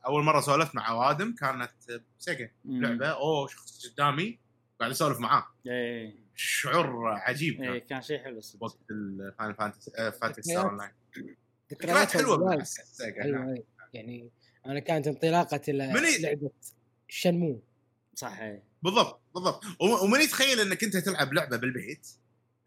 أول 0.05 0.23
مرة 0.23 0.41
سولفت 0.41 0.75
مع 0.75 0.91
وادم 0.91 1.35
كانت 1.35 1.71
ب 2.19 2.26
Sega 2.26 2.51
مم. 2.65 2.81
لعبة 2.81 3.07
أوه 3.07 3.47
شخص 3.47 3.87
قدامي 3.87 4.39
قاعد 4.79 4.91
اسولف 4.91 5.19
معاه 5.19 5.47
اي 5.67 6.19
شعور 6.35 7.07
عجيب 7.07 7.61
اي 7.61 7.79
كان 7.79 7.87
كان 7.87 8.01
شيء 8.01 8.23
حلو 8.23 8.41
صدق. 8.41 8.63
وقت 8.63 8.77
ال 8.91 9.55
Final 9.55 9.91
Fantasy 10.11 10.41
Phantasy 10.41 10.69
Star. 10.69 10.77
Online 10.77 10.91
ذكريات 11.71 12.11
حلوة 12.11 12.63
Sega 12.63 13.23
نعم. 13.23 13.49
أي. 13.49 13.63
يعني 13.93 14.31
أنا 14.65 14.79
كانت 14.79 15.07
انطلاقة 15.07 15.61
لعبة 15.71 16.51
Shenmue 17.07 17.61
صح. 18.15 18.39
بالضبط 18.83 19.21
بالضبط 19.33 19.63
ومن 20.03 20.21
يتخيل 20.21 20.59
إنك 20.59 20.83
أنت 20.83 20.97
تلعب 20.97 21.33
لعبة 21.33 21.57
بالبيت 21.57 22.07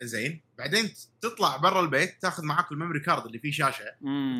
زين 0.07 0.41
بعدين 0.59 0.91
تطلع 1.21 1.57
برا 1.57 1.81
البيت 1.81 2.23
تاخذ 2.23 2.45
معاك 2.45 2.73
ال 2.73 2.77
memory 2.77 3.01
card 3.01 3.27
اللي 3.27 3.39
فيه 3.39 3.51
شاشة. 3.51 3.91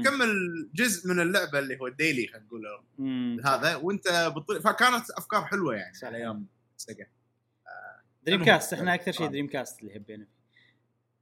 تكمل 0.05 0.71
جزء 0.75 1.09
من 1.09 1.21
اللعبة 1.21 1.59
اللي 1.59 1.81
هو 1.81 1.87
ال 1.87 1.94
daily 1.94 2.27
خلينا 2.27 2.47
نقول. 2.47 3.41
هذا 3.45 3.77
وانت 3.77 4.33
بتطل... 4.37 4.63
فكانت 4.63 5.11
أفكار 5.11 5.45
حلوة 5.45 5.75
يعني 5.75 5.95
صح. 5.95 6.07
على 6.07 6.17
أيام 6.17 6.47
Sega 6.77 7.07
Dream. 8.27 8.45
cast 8.45 8.73
إحنا 8.73 8.95
أكثر 8.95 9.13
شيء 9.13 9.27
آه. 9.27 9.31
Dreamcast 9.31 9.83
اللي 9.83 9.97
هبينا 9.97 10.25
فيه. 10.25 10.45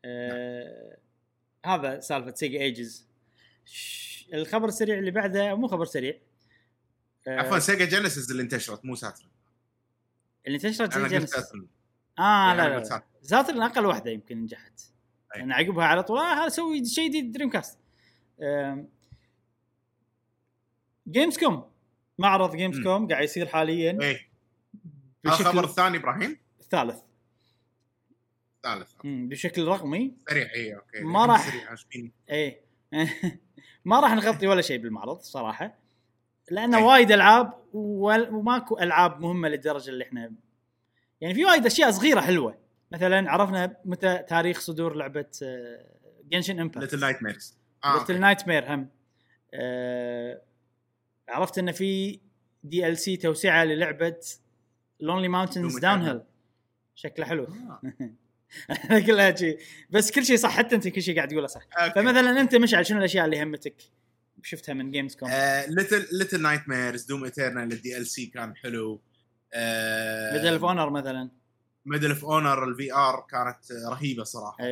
آه 0.05 0.99
هذا 1.66 2.01
سالفة 2.01 2.34
سيجا 2.34 2.59
ايجز 2.59 3.07
الخبر 4.34 4.68
السريع 4.68 4.99
اللي 4.99 5.11
بعده 5.11 5.55
مو 5.55 5.68
خبر 5.68 5.84
سريع 5.84 6.14
آه 7.28 7.38
عفوا 7.38 7.59
سيجا 7.59 7.84
جينيسيس 7.84 8.30
اللي 8.30 8.43
انتشرت 8.43 8.84
مو 8.84 8.95
Saturn 8.95 9.28
اللي 10.47 10.57
انتشرت 10.57 10.93
Sega 10.93 11.09
Genesis 11.09 11.53
آه 12.18 12.54
لا 12.54 12.76
قلت 12.76 12.90
لا. 12.90 13.02
Saturn 13.22 13.62
أقل 13.62 13.86
واحدة 13.86 14.10
يمكن 14.10 14.38
نجحت. 14.42 14.80
أي. 15.34 15.40
لأن 15.40 15.52
عقبها 15.52 15.84
على 15.84 16.02
طول 16.02 16.18
آه 16.18 16.34
هذا 16.34 16.48
سوي 16.48 16.84
شيء 16.84 17.08
جديد 17.08 17.32
Dreamcast 17.32 17.78
Gamescom 21.09 21.70
معرض 22.18 22.56
Games. 22.57 22.80
com 22.80 23.09
قاعد 23.08 23.24
يصير 23.24 23.46
حاليا. 23.46 23.98
إيه. 24.00 24.28
الخبر 25.26 25.64
الثاني 25.64 25.96
إبراهيم؟ 25.98 26.38
ثالث. 26.70 27.00
ثالث 28.62 28.92
مم، 29.04 29.28
بشكل 29.28 29.64
رقمي. 29.68 30.14
سريع 30.30 30.50
اي 30.54 30.74
okay. 30.74 31.01
ما 31.00 31.26
راح-. 31.26 31.78
إيه. 32.30 32.60
ما 33.84 34.00
راح 34.00 34.12
نغطي 34.12 34.46
ولا 34.46 34.62
شيء 34.62 34.78
بالمعرض 34.78 35.20
صراحة. 35.20 35.78
لأنه 36.50 36.78
أي. 36.78 36.82
وايد 36.82 37.12
ألعاب 37.12 37.52
وماكو 37.72 38.78
ألعاب 38.78 39.20
مهمة 39.20 39.48
للدرجة 39.48 39.90
اللي 39.90 40.04
إحنا 40.04 40.32
يعني 41.23 41.35
في 41.35 41.45
وايد 41.45 41.66
أشياء 41.66 41.91
صغيرة 41.91 42.20
حلوة. 42.20 42.59
مثلا 42.93 43.31
عرفنا 43.31 43.77
متى 43.85 44.25
تاريخ 44.29 44.61
صدور 44.61 44.95
لعبة 44.95 45.27
Genshin 46.24 46.61
Impact 46.61 46.82
Little 46.82 47.01
Nightmares 47.01 47.57
Little 47.99 48.20
Nightmare 48.20 48.74
هم. 48.75 48.89
آه 49.55 50.43
عرفت 51.29 51.59
انه 51.59 51.73
في 51.73 52.20
DLC 52.64 53.16
توسعة 53.16 53.64
للعبة 53.64 54.16
Lonely 55.01 55.28
Mountains 55.28 55.78
Down. 55.78 56.03
hill 56.03 56.22
شكله 56.95 57.27
حلو. 57.27 57.45
آه. 57.45 57.81
كلها 59.07 59.37
شيء 59.37 59.59
بس 59.91 60.11
كل 60.11 60.25
شيء 60.25 60.37
صح 60.37 60.57
حتى 60.57 60.75
أنت 60.75 60.89
كل 60.89 61.03
شيء 61.03 61.16
قاعد 61.16 61.29
تقوله 61.29 61.47
صح. 61.47 61.62
okay. 61.76 61.95
فمثلا 61.95 62.41
أنت 62.41 62.55
مشعل 62.55 62.87
شنو 62.87 62.99
الأشياء 62.99 63.25
اللي 63.25 63.43
همتك 63.43 63.75
شفتها 64.43 64.73
من 64.73 64.91
Gamescom 64.90 65.30
Little 65.68 66.07
Little 66.12 66.43
Nightmares 66.43 67.05
Doom 67.05 67.24
Eternal 67.24 67.97
ال 67.97 68.07
DLC 68.07 68.26
كان 68.27 68.57
حلو. 68.57 69.01
Medal 70.32 70.53
of 70.53 70.64
Honor 70.64 70.90
مثلا. 70.90 71.30
Medal 71.86 72.11
of 72.11 72.24
Honor 72.24 72.64
ال 72.64 72.95
VR 72.95 73.26
كانت 73.30 73.72
رهيبة 73.72 74.24
صراحة. 74.24 74.64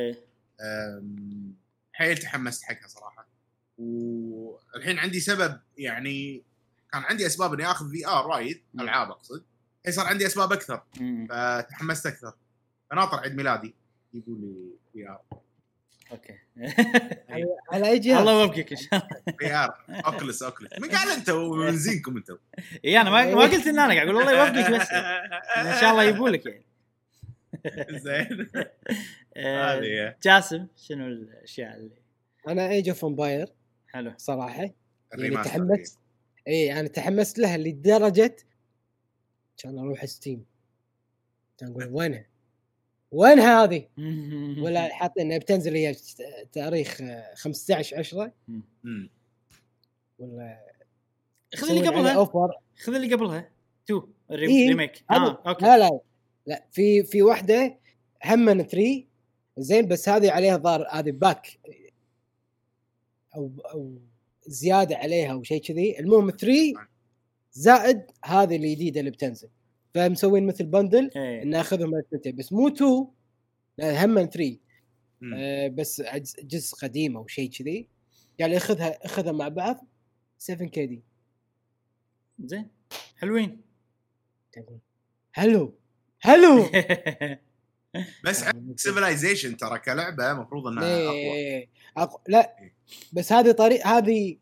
أم، 0.61 1.55
حيل 1.93 2.17
تحمست 2.17 2.63
حقها 2.63 2.87
صراحة. 2.87 3.27
والحين 3.77 4.99
عندي 4.99 5.19
سبب 5.19 5.59
يعني 5.77 6.43
كان 6.91 7.01
عندي 7.03 7.25
أسباب 7.25 7.53
إني 7.53 7.65
آخذ 7.65 7.91
VR 7.91 8.27
وايد. 8.27 8.61
ألعاب 8.79 9.11
أقصد. 9.11 9.43
الحين 9.79 9.93
صار 9.93 10.05
عندي 10.05 10.25
أسباب 10.25 10.53
أكثر. 10.53 10.83
مم. 10.99 11.27
فتحمست 11.29 12.05
أكثر. 12.05 12.33
فناطر 12.91 13.19
عيد 13.19 13.35
ميلادي 13.35 13.75
يقول 14.13 14.41
لي 14.41 14.71
VR 14.93 15.21
okay. 16.11 16.37
على, 17.71 17.89
أي 17.89 17.99
جهاز؟ 17.99 18.17
الله 18.19 18.41
يوفقك 18.41 18.71
إن 18.71 18.77
شاء 18.77 18.93
الله. 18.93 19.23
VR 19.39 19.75
Oculus 20.05 20.43
Oculus. 20.43 20.69
من 20.79 20.89
قال 20.89 21.11
أنت؟ 21.17 21.29
ومن 21.29 21.77
زينكم 21.77 22.17
أنتم 22.17 22.37
اي 22.85 23.01
أنا 23.01 23.09
ما 23.09 23.35
ما 23.35 23.41
قلت 23.41 23.67
إن 23.67 23.79
أنا 23.79 23.93
قاعد 23.93 24.07
أقول 24.07 24.21
الله 24.21 24.31
يوفقك 24.31 24.81
بس. 24.81 24.87
إن 25.57 25.81
شاء 25.81 25.91
الله 25.91 26.03
يبوا 26.03 26.29
لك 26.29 26.45
يعني. 26.45 26.65
زين. 28.05 28.47
آه، 29.37 29.77
هذه 29.77 29.83
هي. 29.85 30.15
جاسم 30.23 30.67
شنو 30.77 31.07
الأشياء 31.07 31.75
اللي 31.77 32.01
أنا 32.47 32.69
Age 32.69 32.89
of 32.89 33.05
Empire 33.05 33.47
حلو. 33.87 34.13
صراحة. 34.17 34.69
يعني. 35.17 35.43
تحمست. 35.43 35.99
اي 36.47 36.79
أنا 36.79 36.87
تحمست 36.87 37.39
لها 37.39 37.57
لدرجة 37.57 38.35
كان 39.57 39.77
أروح 39.79 40.05
Steam 40.05 40.45
كان 41.57 41.71
أقول 41.71 41.89
وينها؟ 41.91 42.25
وينها 43.11 43.63
هذه؟ 43.63 43.87
ولا 44.63 44.93
حاطين 44.95 45.39
بتنزل 45.39 45.75
هي 45.75 45.95
تاريخ 46.51 47.01
آه، 47.01 47.33
15 47.35 47.97
10 47.99 48.31
مم. 48.83 49.09
ولا 50.19 50.67
خذ 51.55 51.69
اللي 51.69 51.87
قبلها. 51.87 52.13
offer. 52.15 52.51
خذ 52.83 52.93
اللي 52.95 53.13
قبلها. 53.15 53.51
تو 53.85 53.97
إيه، 54.31 54.35
ال 54.35 54.45
remake 54.45 55.03
هذا- 55.11 55.21
آه 55.21 55.41
okay. 55.49 55.65
لا 55.65 55.77
لا 55.77 55.99
لا. 56.45 56.65
في 56.71 57.03
في 57.03 57.21
واحدة 57.21 57.79
هم 58.25 58.39
من 58.39 58.63
3 58.63 59.05
زين 59.57 59.87
بس 59.87 60.09
هذه 60.09 60.31
عليها 60.31 60.57
ضار 60.57 60.87
هذه 60.91 61.11
pack 61.11 61.59
أو 63.35 63.51
أو 63.73 63.93
زيادة 64.47 64.95
عليها 64.97 65.31
أو 65.33 65.43
شيء 65.43 65.61
كذي. 65.61 65.99
المهم 65.99 66.29
3 66.31 66.73
زائد 67.53 68.01
هذه 68.25 68.55
الجديدة 68.55 68.99
اللي 68.99 69.11
بتنزل. 69.11 69.49
فمسوين 69.95 70.45
مثل 70.47 70.65
bundle 70.65 71.11
إيه. 71.15 71.43
إن 71.43 71.55
أخذهم 71.55 71.89
من 71.91 71.97
الثنتين 71.99 72.35
بس 72.35 72.53
مو 72.53 72.67
2 72.67 73.07
لا 73.77 74.05
هم 74.05 74.09
من 74.09 74.25
3 74.29 74.57
مم. 75.21 75.33
آه 75.37 75.67
بس 75.67 76.03
جزء 76.43 76.75
قديم 76.77 77.17
أو 77.17 77.27
شيء 77.27 77.49
كذي. 77.49 77.87
قال 78.41 78.51
ياخذها 78.53 79.05
اخذها 79.05 79.31
مع 79.31 79.47
بعض 79.47 79.85
7 80.37 80.67
KD 80.67 81.01
زين. 82.39 82.67
حلوين. 83.17 83.61
حلو 85.31 85.73
حلو 86.19 86.65
بس 88.25 88.45
Civilization 88.75 89.57
ترى 89.57 89.79
كلعبة 89.79 90.31
المفروض 90.31 90.67
إنها 90.67 90.83
أقوى. 91.05 91.15
إيه. 91.15 91.67
أق... 91.97 92.21
لا 92.27 92.55
بس 93.13 93.33
هذه 93.33 93.51
طريق 93.51 93.87
هذه 93.87 94.37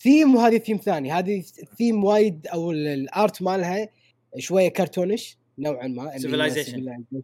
ثيم 0.00 0.34
وهذه 0.34 0.58
ثيم 0.58 0.76
ثاني. 0.76 1.12
هذه 1.12 1.40
ثيم 1.78 2.04
وايد 2.04 2.46
أو 2.46 2.70
ال- 2.70 2.86
ال 2.86 3.00
art 3.00 3.42
مالها 3.42 3.88
شوية 4.38 4.68
cartoonish 4.68 5.38
نوعا 5.58 5.86
ما. 5.86 6.16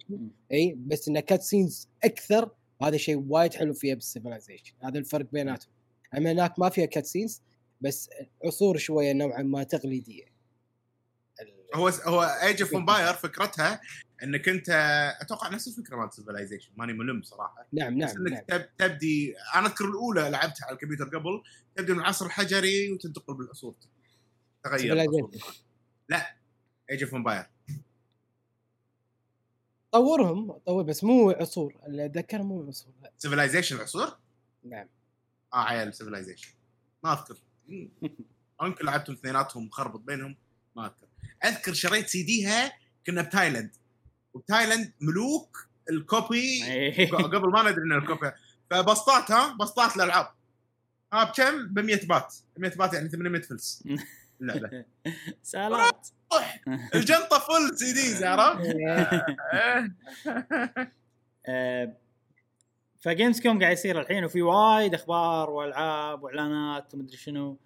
مم. 0.09 0.31
إي 0.53 0.77
بس 0.79 1.09
انها 1.09 1.21
cutscenes 1.21 1.89
أكثر 2.05 2.51
وهذا 2.81 2.97
شيء 2.97 3.25
وايد 3.29 3.55
حلو 3.55 3.75
فيها 3.75 3.95
بال 3.95 4.06
Civilization 4.06 4.75
هذا 4.83 4.99
الفرق 4.99 5.27
بيناتهم. 5.33 5.73
أما 6.17 6.33
هناك 6.33 6.59
ما 6.59 6.69
فيها 6.69 6.87
cutscenes 6.87 7.43
بس 7.81 8.11
عصور 8.45 8.77
شوية 8.77 9.13
نوعا 9.13 9.43
ما 9.43 9.63
تقليدية. 9.63 10.37
هو 11.75 11.89
هو 11.89 12.23
Age 12.23 12.63
of 12.63 12.75
Empire 12.75 13.15
فكرتها 13.15 13.81
إنك 14.23 14.49
أنت 14.49 14.69
أتوقع 15.21 15.49
نفس 15.49 15.69
الفكرة 15.69 15.97
مالت 15.97 16.13
Civilization 16.13 16.73
ماني 16.77 16.93
ملم 16.93 17.23
صراحة. 17.23 17.67
نعم 17.73 17.99
بس 17.99 18.15
نعم, 18.15 18.27
إنك 18.27 18.33
نعم. 18.33 18.61
تب 18.61 18.77
تبدي 18.79 19.35
أنا 19.55 19.67
أذكر 19.67 19.85
الأولى 19.85 20.21
لعبتها 20.21 20.67
على 20.67 20.75
الكمبيوتر 20.75 21.05
قبل 21.05 21.43
تبدا 21.77 21.95
من 21.95 22.01
العصر 22.01 22.27
الحجري 22.27 22.93
وتنتقل 22.93 23.35
بالعصور. 23.35 23.75
تغير 24.65 25.07
Civilization. 25.07 25.41
Age 26.91 27.03
of 27.03 27.15
Empire 27.15 27.47
طورهم 29.93 30.53
طور 30.53 30.83
بس 30.83 31.05
مو 31.05 31.31
عصور 31.31 31.77
اللي 31.87 32.05
اتذكر 32.05 32.43
مو 32.43 32.67
عصور. 32.69 32.93
لا. 33.03 33.13
Civilization 33.19 33.77
عصور؟ 33.77 34.17
نعم. 34.65 34.89
آه 35.53 35.63
عيال 35.63 35.95
Civilization 35.95 36.49
ما 37.05 37.13
أذكر. 37.13 37.37
يمكن 38.63 38.87
لعبتهم 38.87 39.17
اثنيناتهم 39.17 39.67
مخربط 39.67 40.01
بينهم 40.01 40.37
ما 40.77 40.87
أذكر. 40.87 41.07
أذكر 41.45 41.73
شريت 41.73 42.09
سي 42.09 42.23
ديها 42.23 42.73
كنا 43.07 43.23
بتايلاند. 43.23 43.77
وبتايلاند 44.35 44.93
ملوك 45.01 45.69
ال 45.91 46.03
copy. 46.03 46.65
إيه. 46.65 47.11
قبل 47.13 47.51
ما 47.51 47.63
ندري 47.63 47.85
إن 47.85 47.93
ال 47.93 48.00
copy. 48.00 48.33
فبسطات 48.71 49.31
ها 49.31 49.57
بسطات 49.57 49.97
الألعاب. 49.97 50.29
ها 51.13 51.25
بكم؟ 51.25 51.67
ب 51.67 51.79
100 51.79 52.07
بات. 52.07 52.35
100 52.59 52.77
بات 52.77 52.95
يعني 52.95 53.09
800 53.09 53.43
فلس. 53.43 53.85
اللعبه 54.41 54.85
سالات. 55.43 56.09
روح 56.33 56.61
الجنطة 56.95 57.39
full 57.39 57.79
CDs 57.79 58.25
عرفت؟ 58.25 58.77
آه. 61.49 61.97
ف 63.01 63.41
Gamescom 63.41 63.61
قاعد 63.61 63.73
يصير 63.73 64.01
الحين 64.01 64.25
وفي 64.25 64.43
وايد 64.43 64.95
أخبار 64.95 65.51
وألعاب 65.51 66.23
وإعلانات 66.23 66.95
ومدري 66.95 67.17
شنو 67.17 67.59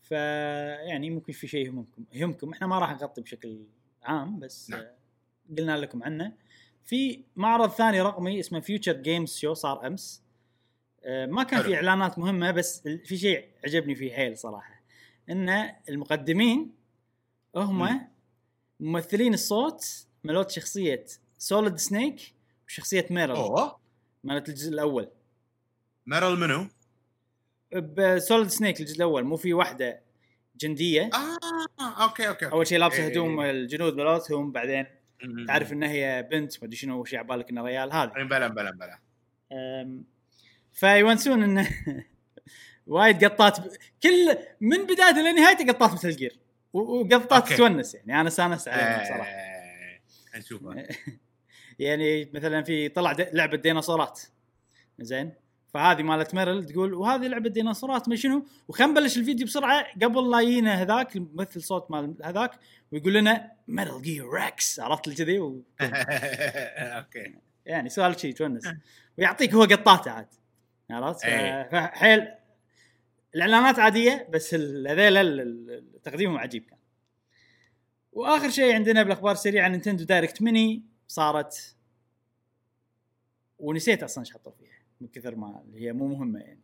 ف 0.00 0.10
يعني 0.10 1.10
ممكن 1.10 1.32
في 1.32 1.48
شيء 1.48 1.66
يهمكم 1.66 2.04
يهمكم 2.12 2.52
إحنا 2.52 2.66
ما 2.66 2.78
راح 2.78 2.92
نغطي 2.92 3.20
بشكل 3.20 3.66
عام 4.02 4.38
بس 4.38 4.70
نعم. 4.70 4.84
قلنا 5.58 5.76
لكم 5.76 6.02
عنه 6.02 6.32
في 6.84 7.24
معرض 7.36 7.70
ثاني 7.70 8.00
رقمي 8.00 8.40
اسمه 8.40 8.60
Future 8.60 8.92
Games 8.92 9.36
Show 9.36 9.54
صار 9.54 9.86
أمس 9.86 10.22
آه، 11.04 11.26
ما 11.26 11.42
كان. 11.42 11.62
في 11.62 11.74
إعلانات 11.74 12.18
مهمة 12.18 12.50
بس 12.50 12.82
في 13.04 13.16
شيء 13.16 13.48
عجبني 13.64 13.94
فيه 13.94 14.12
حيل 14.12 14.38
صراحة 14.38 14.82
إن 15.30 15.70
المقدمين 15.88 16.74
هم 17.56 17.78
مم. 17.78 18.08
ممثلين 18.80 19.34
الصوت 19.34 20.06
ملوت 20.24 20.50
شخصية 20.50 21.04
Solid 21.38 21.76
Snake 21.76 22.34
وشخصية 22.68 23.06
Meryl 23.10 23.36
أوه. 23.36 23.78
مالت 24.24 24.48
الجزء 24.48 24.70
الأول. 24.70 25.10
Meryl 26.06 26.38
منو؟ 26.38 26.68
ب 27.72 27.85
Solid 27.85 28.48
Snake 28.48 28.80
الجزء 28.80 28.96
الأول 28.96 29.24
مو 29.24 29.36
في 29.36 29.54
واحدة 29.54 30.00
جندية. 30.56 31.10
آه 31.14 32.02
أوكي 32.02 32.28
أوكي 32.28 32.46
أول 32.46 32.66
شيء 32.66 32.78
لابسة 32.78 32.98
إيه، 32.98 33.06
هدوم 33.06 33.40
إيه. 33.40 33.50
الجنود 33.50 33.94
مالتهم 33.94 34.52
بعدين 34.52 34.86
تعرف 35.46 35.72
انها 35.72 35.88
هي 35.88 36.28
بنت 36.30 36.58
ما 36.58 36.66
أدري 36.66 36.76
شنو 36.76 37.00
وش 37.00 37.14
على 37.14 37.26
بالك 37.26 37.50
إنه 37.50 37.62
ريال 37.62 37.92
هذا 37.92 38.12
إيه، 38.16 38.24
بلا 38.24 38.48
بلا 38.48 38.70
بلا. 38.70 38.98
فيونسون 40.72 41.42
إنه 41.42 41.68
وايد 42.86 43.24
قطات 43.24 43.60
ب... 43.60 43.64
كل 44.02 44.38
من 44.60 44.84
بدايته 44.84 45.20
لنهايته 45.20 45.72
قطات 45.72 45.92
Metal 45.92 46.10
Gear 46.10 46.38
وقطات. 46.74 47.52
تونس 47.52 47.94
يعني. 47.94 48.20
أنا 48.20 48.28
استانست 48.28 48.68
عليهم 48.68 49.04
صراحة 49.04 49.30
آه، 49.30 50.38
نشوفها 50.38 50.86
يعني 51.78 52.30
مثلا 52.34 52.62
في 52.62 52.88
طلع 52.88 53.12
د... 53.12 53.20
لعبه 53.32 53.56
ديناصورات 53.56 54.20
زين. 55.00 55.32
فهذه 55.74 56.02
مالت 56.02 56.34
Meryl 56.34 56.64
تقول 56.64 56.94
وهذه 56.94 57.26
لعبة 57.26 57.50
ديناصورات 57.50 58.08
ما 58.08 58.16
شنو؟ 58.16 58.46
وخلينا 58.68 58.92
نبلش 58.92 59.18
الفيديو 59.18 59.46
بسرعة. 59.46 59.86
قبل 60.02 60.30
لا 60.30 60.40
يجينا 60.40 60.82
هذاك 60.82 61.16
الممثل 61.16 61.62
صوت 61.62 61.90
مال 61.90 62.14
هذاك 62.24 62.50
ويقول 62.92 63.14
لنا 63.14 63.52
Metal 63.68 64.02
Gear 64.02 64.28
Rex. 64.30 64.80
عرفت 64.80 65.10
كذي؟ 65.10 65.38
و... 65.38 65.62
أوكي. 65.80 67.34
يعني 67.66 67.88
سؤال 67.88 68.20
شيء 68.20 68.34
تونس. 68.34 68.64
ويعطيك 69.18 69.54
هو 69.54 69.62
قطاته 69.62 70.10
عاد. 70.10 70.26
عرفت؟ 70.90 71.24
إيه. 71.24 71.68
فحيل 71.72 72.28
الإعلانات 73.34 73.78
عادية 73.78 74.28
بس 74.30 74.54
ال- 74.54 74.88
هذيل 74.88 75.16
ال- 75.16 75.40
ال- 75.70 76.02
تقديمهم 76.02 76.38
عجيب 76.38 76.64
كان 76.64 76.78
وآخر 78.12 78.50
شيء 78.50 78.74
عندنا 78.74 79.02
بالأخبار 79.02 79.32
السريعة 79.32 79.68
Nintendo 79.68 80.04
Direct 80.04 80.42
Mini 80.42 80.82
صارت 81.08 81.76
ونسيت 83.58 84.02
أصلا 84.02 84.24
إيش 84.24 84.32
حطوا 84.34 84.52
فيها 84.52 84.78
من 85.00 85.08
كثر 85.08 85.34
ما 85.34 85.62
هي 85.74 85.92
مو 85.92 86.06
مهمة 86.06 86.40
يعني 86.40 86.60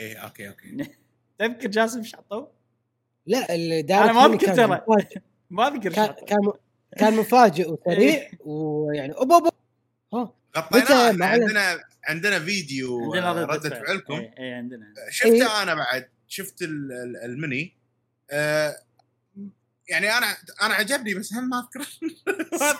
إيه 0.00 0.16
okay 0.16 0.48
okay 0.48 0.76
تذكر 1.38 1.68
جاسم 1.68 1.98
إيش 1.98 2.16
حطوا؟ 2.16 2.46
لا 3.26 3.54
اللي 3.54 3.80
أنا 3.80 4.12
ما 4.12 4.26
أذكر 4.26 4.54
ترى. 4.54 4.84
ما 5.50 5.68
أذكر 5.68 5.88
إيش 6.02 6.10
كان 6.26 6.52
كان 6.98 7.16
مفاجئ 7.16 7.70
وسريع 7.70 7.98
إيه. 8.14 8.30
ويعني 8.40 9.12
اوبا 9.12 9.34
اوبا 9.34 9.50
ها 10.14 10.34
غطيناه؟ 10.56 11.26
عندنا 11.26 11.84
عندنا 12.04 12.38
فيديو 12.38 13.04
عندنا 13.14 13.30
آه، 13.30 13.32
ردة 13.32 13.54
ردة 13.54 13.70
فعل. 13.70 13.86
فعلكم 13.86 14.14
اي 14.14 14.34
إيه 14.38 14.54
عندنا 14.54 14.94
شفته. 15.10 15.62
أنا 15.62 15.74
بعد 15.74 16.08
شفت 16.28 16.62
ال- 16.62 16.92
ال- 16.92 17.16
المني 17.24 17.76
آه، 18.30 18.76
يعني 19.88 20.10
أنا 20.18 20.26
أنا 20.62 20.74
عجبني 20.74 21.14
بس 21.14 21.32
هم 21.32 21.48
ما 21.50 21.58
أذكر 21.60 21.88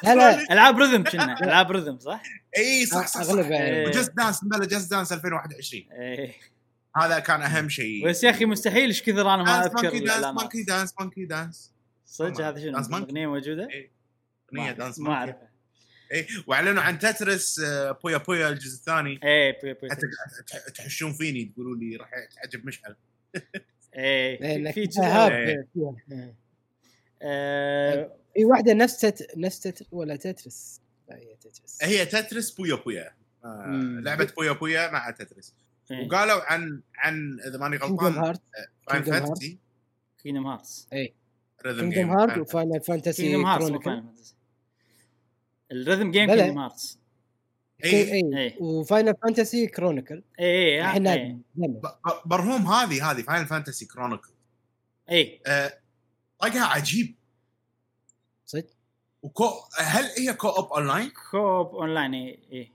لا، 0.05 0.15
لا. 0.15 0.53
ألعاب 0.53 0.79
رذم 0.79 1.05
كنا 1.05 1.41
ألعاب 1.45 1.73
رذم 1.73 1.99
صح؟ 1.99 2.23
إي 2.59 2.87
صح 2.87 3.07
صح, 3.07 3.23
صح. 3.23 3.31
أغلب 3.31 3.51
يعني 3.51 3.71
إيه. 3.77 3.87
وجست 3.89 4.13
دانس 4.17 4.45
بلا 4.45 4.65
جست 4.67 4.91
دانس 4.91 5.13
2021 5.13 5.93
إيه 5.93 6.33
هذا 6.97 7.19
كان 7.19 7.43
أهم 7.43 7.69
شيء 7.69 8.09
بس 8.09 8.25
يا 8.25 8.31
أخي 8.31 8.45
مستحيل 8.45 8.87
إيش 8.89 9.03
كثر 9.03 9.35
أنا 9.35 9.43
ما 9.43 9.61
دانس 9.63 9.67
أذكر 9.67 9.83
مونكي 9.83 10.01
دانس 10.05 10.25
مونكي 10.35 10.63
دانس 10.63 10.95
مونكي 11.01 11.25
دانس 11.25 11.73
صدق 12.07 12.41
هذا 12.41 12.61
شنو؟ 12.61 12.79
الاغنيه 12.79 13.27
موجودة؟ 13.27 13.69
إيه. 13.71 13.91
أغنية 14.55 14.73
دانس 14.73 14.99
ما 14.99 15.13
أعرفها 15.13 15.51
إي 16.13 16.27
وأعلنوا 16.47 16.83
عن 16.83 16.99
تترس 16.99 17.61
آه، 17.61 17.91
بويا 17.93 18.17
بويا 18.17 18.49
الجزء 18.49 18.79
الثاني 18.79 19.21
إيه 19.25 19.59
بوي 19.63 19.75
بوي 19.75 19.91
حتى 19.91 20.01
تح- 20.47 20.69
تحشون 20.75 21.13
فيني 21.13 21.45
تقولوا 21.45 21.77
لي 21.77 21.97
راح 21.97 22.11
تعجب 22.35 22.67
مشعل 22.67 22.97
إيه 23.95 24.73
في 24.73 24.73
فيها 24.73 24.85
جزء. 24.87 25.03
هاب 25.03 25.33
إيه. 25.33 25.69
إيه. 26.13 26.35
آه، 27.23 28.17
في 28.35 28.45
واحدة 28.45 28.73
نفس 28.73 28.99
تت... 29.01 29.37
نفس 29.37 29.61
تت... 29.61 29.87
ولا 29.93 30.17
تترس؟ 30.17 30.81
لا 31.09 31.17
هي 31.17 31.37
تترس. 31.41 31.79
هي 31.83 32.07
تترس 32.07 32.51
بويا 32.51 32.75
بويا. 32.75 33.15
آه،. 33.45 34.01
لعبة 34.03 34.33
بويا 34.37 34.53
بويا 34.53 34.91
مع 34.91 35.11
تترس. 35.11 35.55
إيه. 35.91 36.07
وقالوا 36.07 36.53
عن 36.53 36.81
عن 36.97 37.41
إذا 37.47 37.59
ماني 37.59 37.79
كينجدم 37.79 37.97
غلطان 37.97 38.25
هارت 38.25 38.43
فاين 38.89 39.03
Kingdom 39.03 39.09
فانتسي 39.09 39.59
كينجدم 40.23 40.47
هارتس 40.47 40.89
ريذم 41.67 41.91
كينجدم 41.91 42.11
هارت 42.11 42.39
وفاينل 42.39 42.81
فانتسي 42.81 43.23
كينجدم 43.23 43.47
هارتس 43.47 44.37
الريذم 45.73 46.11
جيم. 46.11 46.27
كينجدم 46.27 46.59
هارتس 46.59 46.99
اي 47.85 48.13
اي 48.13 48.39
إيه. 48.39 48.63
وفاينل 48.63 49.15
فانتسي 49.23 49.67
كرونيكل. 49.67 50.23
اي. 50.41 50.83
ب- 51.57 51.87
ب- 51.87 52.29
برهوم 52.29 52.67
هذه 52.67 53.11
هذه 53.11 53.23
فاينل 53.23 53.47
فانتسي 53.47 53.87
كرونيكل. 53.87 54.31
اي 55.11 55.41
آه، 55.47 55.79
طقها 56.39 56.65
عجيب. 56.65 57.15
صدق؟ 58.47 58.67
وكو 59.23 59.45
هل 59.79 60.05
هي 60.19 60.35
كو 60.35 60.49
اوب 60.49 60.73
اونلاين؟ 60.73 61.11
كوب 61.31 61.67
اونلاين 61.75 62.15
اي 62.15 62.39
اي 62.53 62.73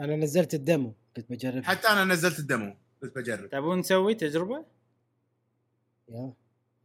أنا 0.00 0.16
نزلت 0.16 0.54
ال 0.54 0.62
demo 0.62 0.94
كنت 1.16 1.30
بجرب 1.30 1.64
حتى 1.64 1.88
أنا 1.88 2.04
نزلت 2.04 2.38
ال 2.38 2.46
demo 2.46 2.76
كنت 3.00 3.16
بجرب. 3.16 3.50
تبون 3.50 3.78
نسوي 3.78 4.14
تجربة؟ 4.14 4.64
يلا. 6.08 6.32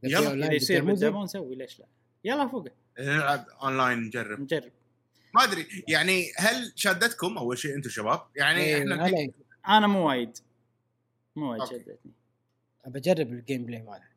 يلا، 0.04 0.54
يصير 0.54 0.84
بال 0.86 0.98
demo 0.98 1.24
نسوي 1.24 1.56
ليش 1.56 1.80
لا؟ 1.80 1.86
يلا 2.24 2.48
فوق 2.48 2.68
نلعب 3.00 3.46
اونلاين 3.64 4.00
نجرب. 4.00 4.40
نجرب. 4.40 4.72
ما 5.36 5.44
أدري. 5.44 5.68
يعني 5.88 6.32
هل 6.38 6.74
شادتكم 6.76 7.38
أول 7.38 7.58
شيء 7.58 7.76
أنتم 7.76 7.90
شباب؟ 7.90 8.22
يعني 8.36 8.60
إيه، 8.60 8.78
إحنا 8.78 9.30
أنا 9.68 9.88
مو 9.88 10.08
وايد. 10.08 10.38
مو 11.36 11.52
وايد 11.52 11.62
okay. 11.62 11.76
شدتني 11.76 12.12
بجرب 12.88 13.34
ال 13.34 13.66
gameplay 13.66 13.82
مالها 13.82 14.10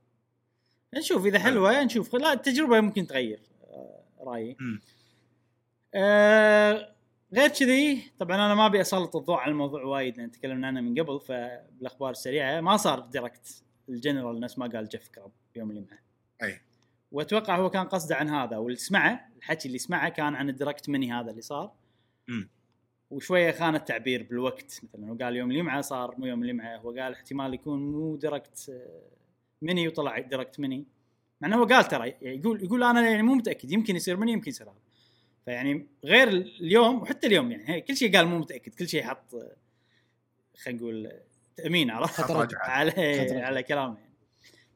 نشوف 0.95 1.27
إذا 1.27 1.39
حلوة 1.39 1.85
نشوف. 1.85 2.15
لا 2.15 2.33
التجربة 2.33 2.81
ممكن 2.81 3.07
تغير 3.07 3.41
آه، 3.65 4.05
رأيي. 4.21 4.57
آه 5.95 6.93
غير 7.35 7.49
كذي 7.49 8.13
طبعا 8.19 8.37
أنا 8.37 8.55
ما 8.55 8.67
أبي 8.67 8.81
أسلط 8.81 9.17
الضوء 9.17 9.37
على 9.37 9.51
الموضوع 9.51 9.85
وايد 9.85 10.17
لأن 10.17 10.31
تكلمنا 10.31 10.67
عنه 10.67 10.81
من 10.81 11.01
قبل 11.01 11.21
فبالأخبار 11.21 12.11
السريعة 12.11 12.61
ما 12.61 12.77
صار 12.77 13.01
direct 13.01 13.63
ال 13.89 13.95
general 13.95 14.41
نفس 14.41 14.59
ما 14.59 14.67
قال 14.67 14.89
Jeff 14.89 15.09
Grubb 15.09 15.31
يوم 15.57 15.71
الجمعه 15.71 15.99
أي. 16.43 16.61
وأتوقع 17.13 17.57
هو 17.57 17.71
كان 17.71 17.85
قصده 17.85 18.17
عن 18.17 18.29
هذا 18.29 18.57
واللي 18.57 18.79
سمعه 18.79 19.29
الحكي 19.39 19.69
اللي 19.69 19.79
سمعه 19.79 20.09
كان 20.09 20.35
عن 20.35 20.49
ال 20.49 20.55
direct 20.55 20.89
mini 20.89 21.13
هذا 21.13 21.31
اللي 21.31 21.43
صار 21.43 21.73
مم. 22.29 22.49
وشوية 23.11 23.51
خان 23.51 23.75
التعبير 23.75 24.23
بالوقت 24.23 24.81
مثلا 24.83 25.11
هو 25.11 25.15
قال 25.15 25.37
يوم 25.37 25.51
الجمعه 25.51 25.81
صار 25.81 26.15
مو 26.19 26.27
يوم 26.27 26.43
الجمعه 26.43 26.77
هو 26.77 26.91
قال 26.91 27.13
احتمال 27.13 27.55
يكون 27.55 27.93
مو 27.93 28.17
direct 28.17 28.69
آه، 28.71 29.03
مني 29.63 29.89
وطلع 29.89 30.19
direct 30.19 30.61
mini 30.61 30.85
مع 31.41 31.49
إنه 31.49 31.57
هو 31.57 31.65
قال 31.65 31.89
ترى 31.89 32.09
يعني 32.09 32.39
يقول 32.39 32.65
يقول 32.65 32.85
أنا 32.85 33.11
يعني 33.11 33.23
مو 33.23 33.35
متأكد 33.35 33.71
يمكن 33.71 33.97
يصير 33.97 34.17
مني 34.17 34.33
يمكن 34.33 34.51
يصير 34.51 34.67
هذا 34.67 34.81
فيعني 35.45 35.87
غير 36.05 36.29
اليوم 36.29 37.03
وحتى 37.03 37.27
اليوم 37.27 37.53
يعني 37.53 37.69
هي 37.69 37.81
كل 37.81 37.97
شيء 37.97 38.17
قال 38.17 38.27
مو 38.27 38.39
متأكد 38.39 38.75
كل 38.75 38.89
شيء 38.89 39.03
حط 39.03 39.35
آه، 39.35 39.57
خلينا 40.57 40.81
نقول 40.81 41.07
آه، 41.07 41.23
تأمين 41.57 41.91
عرفت. 41.91 42.55
على. 42.55 42.93
على 43.47 43.63
كلامه 43.63 43.99
يعني 43.99 44.13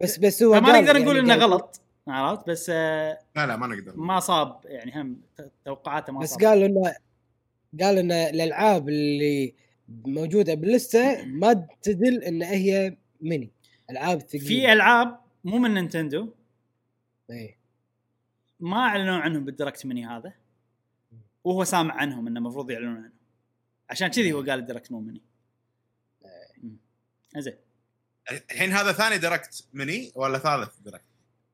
بس 0.01 0.19
بس 0.19 0.43
هو 0.43 0.55
قال 0.55 0.85
نقدر 0.85 1.03
نقول 1.03 1.17
يعني 1.17 1.33
إنه 1.33 1.45
غلط 1.45 1.81
عرفت؟ 2.09 2.51
بس 2.51 2.71
آه، 2.75 3.19
لا 3.37 3.47
لا 3.47 3.57
ما 3.57 3.67
نقدر. 3.67 3.97
ما 3.97 4.21
صاب 4.21 4.61
يعني 4.65 5.01
هم 5.01 5.21
توقعاته 5.65 6.13
ما 6.13 6.21
بس 6.21 6.31
صاب. 6.31 6.45
قال 6.45 6.63
إنه 6.63 6.95
قال 7.81 7.99
إن 7.99 8.13
الألعاب 8.13 8.89
اللي 8.89 9.55
موجودة 9.89 10.55
باللستة 10.55 11.25
ما 11.25 11.67
تدل 11.83 12.23
إن 12.25 12.43
هي 12.43 12.97
ميني 13.21 13.51
ألعاب 13.91 14.21
ثقيله 14.21 14.47
في 14.47 14.73
ألعاب 14.73 15.21
مو 15.45 15.59
من 15.59 15.75
Nintendo. 15.75 16.35
إيه. 17.31 17.59
ما 18.61 18.77
أعلنوا 18.77 19.17
عنهم 19.17 19.45
بال 19.45 19.55
direct 19.55 19.87
mini 19.87 20.07
هذا. 20.07 20.33
وهو 21.45 21.65
سامع 21.65 21.95
عنهم 21.95 22.27
إنه 22.27 22.39
المفروض 22.39 22.71
يعلنون 22.71 22.97
عنهم. 22.97 23.13
عشان 23.91 24.09
كذي 24.09 24.33
هو 24.33 24.39
قال 24.39 24.51
ال 24.59 24.64
direct 24.64 24.93
مو 24.93 25.01
ميني 25.01 25.23
مم. 26.63 26.77
زين 27.37 27.57
الحين 28.31 28.73
هذا 28.73 28.93
ثاني 28.93 29.19
direct 29.19 29.69
mini 29.73 30.13
ولا 30.15 30.39
ثالث 30.39 30.79
direct؟ 30.79 31.05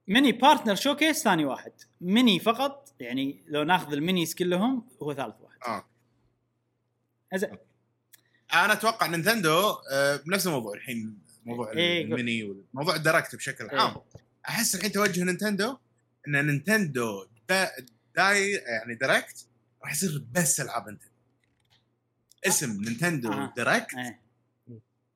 mini 0.08 0.32
partner 0.32 0.74
showcase 0.74 1.22
ثاني 1.22 1.44
واحد. 1.44 1.72
ميني 2.00 2.38
فقط 2.38 2.94
يعني 3.00 3.44
لو 3.46 3.62
ناخذ 3.62 3.92
ال 3.92 3.99
minis 3.99 4.34
كلهم 4.34 4.88
هو 5.02 5.14
ثالث 5.14 5.34
واحد. 5.40 5.58
آه. 5.66 5.84
زين 7.34 7.58
أنا 8.54 8.72
أتوقع 8.72 9.06
Nintendo 9.06 9.70
آه، 9.92 10.16
بنفس 10.16 10.46
الموضوع 10.46 10.74
الحين 10.74 11.18
موضوع 11.44 11.72
إيه، 11.72 12.04
الميني 12.04 12.64
وموضوع 12.74 12.94
ال 12.96 13.02
direct 13.02 13.36
بشكل 13.36 13.68
عام. 13.70 13.90
إيه. 13.90 14.22
أحس 14.48 14.74
الحين 14.74 14.92
توجه 14.92 15.24
Nintendo 15.24 15.76
إن 16.28 16.46
Nintendo 16.46 17.26
di 17.48 17.70
di 18.16 18.52
يعني 18.52 18.94
direct 18.94 19.46
راح 19.82 19.92
يصير 19.92 20.24
بس 20.32 20.60
ألعاب 20.60 20.88
Nintendo. 20.88 21.12
اسم 22.46 22.82
Nintendo 22.82 23.32
آه. 23.32 23.52
direct 23.56 23.94
إيه. 23.94 24.20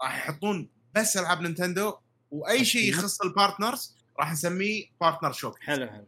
راح 0.03 0.17
يحطون 0.17 0.69
بس 0.95 1.17
ألعاب 1.17 1.41
Nintendo 1.41 1.95
وأي 2.31 2.65
شيء 2.65 2.89
يخص 2.89 3.21
ال 3.21 3.29
partners 3.29 3.96
راح 4.21 4.33
نسميه 4.33 4.85
partner 5.01 5.33
show 5.33 5.59
حلو 5.59 5.87
حلو. 5.87 6.07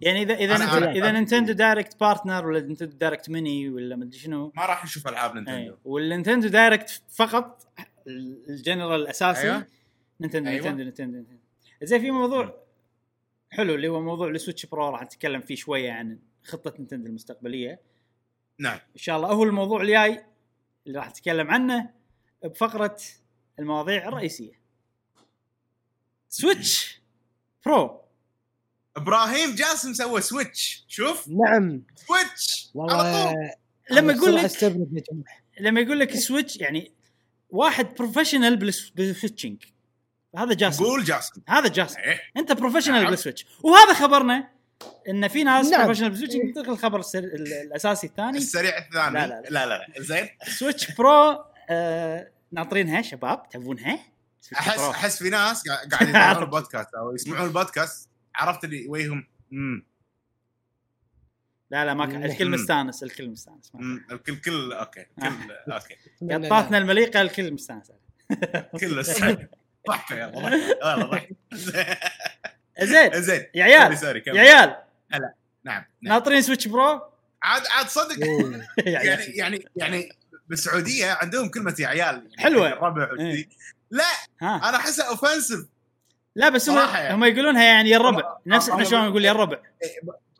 يعني 0.00 0.22
اذا 0.22 0.34
إذا 0.34 0.56
أنا- 0.56 0.60
نت- 0.60 0.70
أنا- 0.70 0.88
إذا 0.96 1.12
Nintendo 1.12 1.52
direct 1.52 2.00
partner 2.00 2.46
ولا 2.46 2.60
Nintendo 2.60 2.96
direct 2.96 3.30
mini 3.30 3.68
ولا 3.68 3.96
مدري 3.96 4.18
شنو. 4.18 4.52
ما 4.56 4.66
راح 4.66 4.84
نشوف 4.84 5.08
ألعاب 5.08 5.34
Nintendo 5.34 5.76
وال 5.84 5.97
Nintendo 5.97 6.48
direct 6.48 7.02
فقط 7.08 7.68
الجنرال 8.48 9.00
الأساسي. 9.00 9.42
أيوة. 9.42 9.66
Nintendo 10.20 10.48
أيوة. 10.50 10.60
Nintendo 10.62 10.82
Nintendo 10.84 11.16
Nintendo 11.16 11.40
زين 11.82 12.00
في 12.00 12.10
موضوع 12.10 12.62
حلو 13.50 13.74
اللي 13.74 13.88
هو 13.88 14.00
موضوع 14.00 14.28
ال 14.28 14.33
Switch 14.33 14.66
Pro 14.66 14.88
راح 14.88 15.02
نتكلم 15.02 15.40
فيه 15.40 15.54
شوية 15.54 15.92
عن 15.92 16.18
خطة 16.44 16.74
Nintendo 16.78 17.06
المستقبلية. 17.06 17.80
نعم. 18.58 18.78
إن 18.78 18.98
شاء 19.00 19.16
الله 19.16 19.28
هو 19.28 19.44
الموضوع 19.44 19.82
الجاي 19.82 20.24
اللي 20.86 20.98
راح 20.98 21.08
نتكلم 21.08 21.50
عنه 21.50 21.90
بفقرة 22.44 22.96
المواضيع 23.58 24.08
الرئيسية. 24.08 24.60
Switch 26.28 26.99
Pro 27.66 28.00
إبراهيم 28.96 29.54
جاسم 29.54 29.92
سوى 29.94 30.20
switch 30.20 30.84
شوف. 30.88 31.28
نعم. 31.28 31.82
switch 31.96 32.70
على 32.76 33.32
طول. 33.32 33.50
لما 33.90 34.12
يقول 34.12 34.36
لك 34.36 34.50
لما 35.60 35.80
يقول 35.80 36.00
لك 36.00 36.16
switch 36.16 36.56
يعني 36.56 36.92
واحد 37.50 37.94
professional 37.94 38.56
بال 38.94 39.07
switching 39.07 39.64
هذا 40.36 40.54
جاسم. 40.54 40.84
قول 40.84 41.04
جاسم. 41.04 41.42
هذا 41.48 41.68
جاسم. 41.68 42.00
إيه. 42.00 42.20
أنت 42.36 42.52
professional 42.52 43.02
نعم. 43.02 43.10
بال 43.10 43.19
switch 43.19 43.46
وهذا 43.62 43.94
خبرنا 43.94 44.48
إن 45.08 45.28
في 45.28 45.44
ناس 45.44 45.66
نعم. 45.66 45.84
professional 45.84 46.10
بال 46.10 46.16
switch 46.16 46.34
ننتقل 46.36 46.70
الخبر 46.70 47.00
السر... 47.00 47.18
ال- 47.18 47.52
الأساسي 47.52 48.06
الثاني. 48.06 48.38
السريع 48.38 48.78
الثاني. 48.78 49.14
لا، 49.14 49.26
لا، 49.26 49.42
لا. 49.50 49.66
لا 49.66 49.66
لا. 49.66 50.02
زين. 50.02 50.28
Switch 50.58 50.90
Pro 50.90 51.44
آه... 51.70 52.30
ناطرينها 52.52 53.02
شباب. 53.02 53.48
تبونها؟ 53.48 53.98
احس. 54.54 54.80
أحس 54.80 55.22
في 55.22 55.30
ناس 55.30 55.68
قاع- 55.68 55.84
قاعد 55.90 56.08
يسمعون 56.08 56.42
البودكاست 56.42 56.94
أو 56.94 57.14
يسمعون 57.14 57.46
البودكاست 57.46 58.08
عرفت 58.34 58.64
اللي 58.64 58.86
ويهم. 58.88 59.26
امم 59.52 59.86
لا 61.70 61.84
لا 61.84 61.94
ما 61.94 62.06
كان 62.06 62.24
الكل. 62.24 62.50
مستانس 62.50 63.02
الكل 63.02 63.28
مستانس 63.28 63.72
الكل 64.12 64.36
كل 64.36 64.72
okay 64.72 65.06
كل 65.22 65.72
okay. 65.72 65.96
قطاتنا 66.46 66.78
المليقة 66.78 67.20
الكل 67.20 67.52
مستانس. 67.52 67.92
كل. 68.80 69.02
ضحكة 69.88 70.16
يلا 70.16 71.06
ضحكة. 71.10 71.36
زين. 72.82 73.22
زين. 73.22 73.46
يا 73.54 73.64
عيال. 73.64 73.92
يا 74.26 74.40
عيال. 74.40 74.76
نعم 75.10 75.22
نعم. 75.64 75.84
ناطرين 76.02 76.42
Switch 76.42 76.68
Pro؟ 76.68 77.02
عاد 77.42 77.62
عاد 77.70 77.86
صدق. 77.88 78.16
يعني 78.86 79.22
يعني 79.36 79.64
يعني 79.76 80.12
بالسعودية 80.48 81.12
عندهم 81.12 81.48
كلمة 81.48 81.74
يا 81.78 81.86
عيال. 81.86 81.98
يعني 82.14 82.36
حلوة. 82.38 82.94
إيه. 83.92 83.98
لا 83.98 84.04
ها. 84.42 84.68
أنا 84.68 84.76
احسها 84.76 85.08
offensive 85.08 85.60
لا 86.36 86.48
بس 86.48 86.70
هم 86.70 86.78
يعني. 86.78 87.14
هم 87.14 87.24
يقولونها 87.24 87.64
يعني 87.64 87.90
يا 87.90 87.96
الربع 87.96 88.36
نفس 88.46 88.68
إحنا 88.68 88.84
شلون 88.84 89.08
نقول 89.08 89.24
يا 89.24 89.30
الربع. 89.32 89.58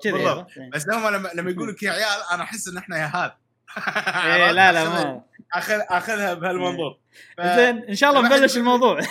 بالضبط. 0.05 0.47
إيه. 0.59 0.71
بس 0.71 0.89
هم 0.89 1.09
لما 1.15 1.31
لما 1.35 1.51
يقول 1.51 1.69
لك 1.69 1.83
يا 1.83 1.91
عيال 1.91 2.21
أنا 2.33 2.43
أحس 2.43 2.69
إن 2.69 2.77
إحنا 2.79 2.99
يا 2.99 3.05
هذا 3.07 3.37
إيه، 4.27 4.51
لا 4.53 4.73
لا 4.73 4.85
ما 4.89 5.23
اخذ 5.55 5.81
أخذها 5.89 6.35
بهالمنظور 6.35 6.99
ف- 7.39 7.41
زين 7.41 7.85
إن 7.89 7.95
شاء 7.95 8.11
الله 8.11 8.23
نبلش 8.23 8.57
الموضوع. 8.57 9.01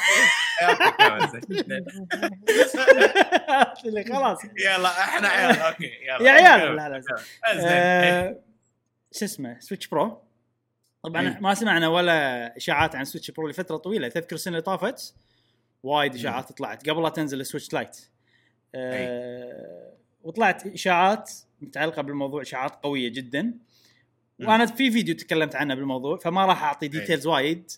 خلاص. 4.14 4.38
يلا 4.66 4.90
إحنا 5.04 5.28
عيال 5.28 5.60
okay 5.60 5.92
يلا. 6.08 6.24
يا 6.26 6.32
عيال. 6.32 6.76
لا 6.76 6.90
لا 6.90 7.00
زين. 7.00 7.16
آه، 7.68 8.40
شو 9.12 9.26
اسمه؟ 9.26 9.60
Switch 9.60 9.88
Pro 9.88 10.24
طبعا 11.04 11.22
إيه. 11.22 11.40
ما 11.42 11.54
سمعنا 11.54 11.88
ولا 11.88 12.58
إشاعات 12.58 12.96
عن 12.96 13.06
Switch 13.06 13.32
Pro 13.32 13.48
لفترة 13.48 13.78
طويلة. 13.78 14.08
تذكر 14.08 14.36
السنة 14.36 14.52
اللي 14.52 14.62
طافت 14.62 15.14
وايد 15.84 16.16
إشاعات 16.16 16.52
طلعت 16.52 16.90
قبل 16.90 17.04
لا 17.04 17.10
تنزل 17.10 17.42
ال 17.42 17.46
Switch 17.46 17.74
Lite 17.74 17.98
آه، 18.76 19.94
وطلعت 20.24 20.68
إشاعات 20.68 21.32
متعلقة 21.62 22.02
بالموضوع 22.02 22.42
إشاعات 22.42 22.76
قوية 22.84 23.10
جدا. 23.10 23.54
وأنا 24.40 24.66
في 24.66 24.92
فيديو 24.92 25.16
تكلمت 25.16 25.56
عنه 25.56 25.76
بالموضوع 25.76 26.18
فما 26.18 26.46
راح 26.46 26.64
أعطي 26.64 26.88
details 26.88 27.28
وايد. 27.28 27.72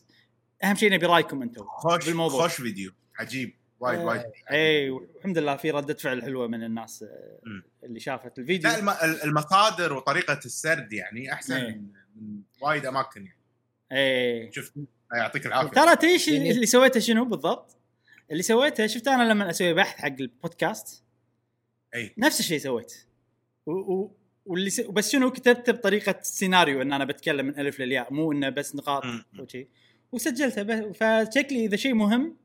أهم 0.64 0.76
شيء 0.76 0.94
نبي 0.94 1.06
رأيكم 1.06 1.42
أنتم 1.42 1.64
خوش 1.64 2.06
بالموضوع. 2.06 2.42
خوش 2.44 2.54
فيديو. 2.56 2.92
عجيب. 3.20 3.54
وايد 3.80 4.00
آه، 4.00 4.06
وايد 4.06 4.24
اي 4.52 4.90
والحمد 4.90 5.38
لله 5.38 5.56
في 5.56 5.72
ردة 5.72 5.94
فعل 5.94 6.22
حلوة 6.22 6.48
من 6.48 6.64
الناس 6.64 7.04
آه،. 7.04 7.40
اللي 7.84 8.00
شافت 8.00 8.40
الفيديو. 8.40 8.72
لا 8.72 8.80
الم- 8.80 9.20
المصادر 9.24 9.94
وطريقة 9.94 10.40
السرد 10.46 10.94
يعني 10.94 11.34
أحسن 11.34 11.56
إيه. 11.56 11.82
من 12.16 12.42
وايد 12.62 12.86
أماكن 12.86 13.26
يعني. 13.26 13.40
اي 13.92 14.52
شفت 14.52 14.74
يعطيك 15.16 15.46
العافية. 15.46 15.72
ترى 15.72 15.96
تيش 15.96 16.28
يعني- 16.28 16.52
اللي 16.52 16.66
سويته 16.66 17.00
شنو 17.00 17.26
بالضبط؟ 17.26 17.78
اللي 18.32 18.44
سويته 18.44 18.88
شفت 18.88 19.08
أنا 19.08 19.24
لما 19.24 19.50
أسوي 19.50 19.74
بحث 19.74 19.98
حق 19.98 20.16
البودكاست؟ 20.20 21.04
أي. 21.96 22.14
نفس 22.18 22.40
الشيء 22.40 22.60
سويت. 22.60 22.94
و... 23.66 23.72
و... 23.72 24.16
واللي 24.46 24.70
س... 24.70 24.82
بس 24.82 25.12
شنو 25.12 25.32
كتبته 25.32 25.72
بطريقة 25.72 26.20
سيناريو 26.22 26.82
إن 26.82 26.94
أنا 26.94 27.06
بتكلم 27.06 27.46
من 27.46 27.60
ألف 27.60 27.80
للياء 27.80 28.14
مو 28.14 28.32
إنه 28.32 28.50
بس 28.50 28.76
نقاط. 28.76 29.04
وشي 29.40 29.68
وسجلته 30.12 30.64
ب... 30.64 30.92
فشكلي 30.92 31.66
إذا 31.66 31.76
شيء 31.76 31.94
مهم 31.94 32.38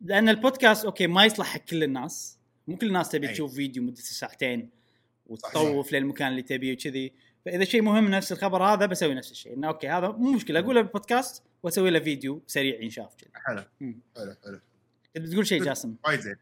لأن 0.00 0.28
ال 0.28 0.35
podcast 0.35 0.84
okay 0.84 1.06
ما 1.06 1.24
يصلح 1.24 1.46
حق 1.46 1.60
كل 1.60 1.82
الناس. 1.82 2.38
مو 2.68 2.76
كل 2.76 2.86
الناس 2.86 3.08
تبي. 3.08 3.28
تشوف 3.28 3.54
فيديو 3.54 3.82
مدته 3.82 4.02
ساعتين 4.02 4.70
وتطوف 5.26 5.92
للمكان 5.92 6.28
اللي 6.28 6.42
تبيه 6.42 6.72
وكذي. 6.72 7.12
فإذا 7.48 7.64
شيء 7.64 7.82
مهم 7.82 8.08
نفس 8.08 8.32
الخبر 8.32 8.62
هذا 8.62 8.86
بسوي 8.86 9.14
نفس 9.14 9.30
الشيء. 9.30 9.54
إنه 9.54 9.68
okay 9.68 9.88
هذا 9.88 10.08
مو 10.08 10.32
مشكلة. 10.32 10.60
اقوله 10.60 10.80
بالبودكاست 10.80 11.42
وأسوي 11.62 11.90
له 11.90 12.00
فيديو 12.00 12.42
سريع 12.46 12.80
ينشاف 12.80 13.14
كذي. 13.14 13.30
حلو. 13.34 13.64
حلو 14.16 14.34
حلو. 14.44 14.60
كنت 15.16 15.28
بتقول 15.28 15.46
شيء 15.46 15.64
جاسم؟ 15.64 15.94
وايد 16.04 16.20
زين. 16.20 16.36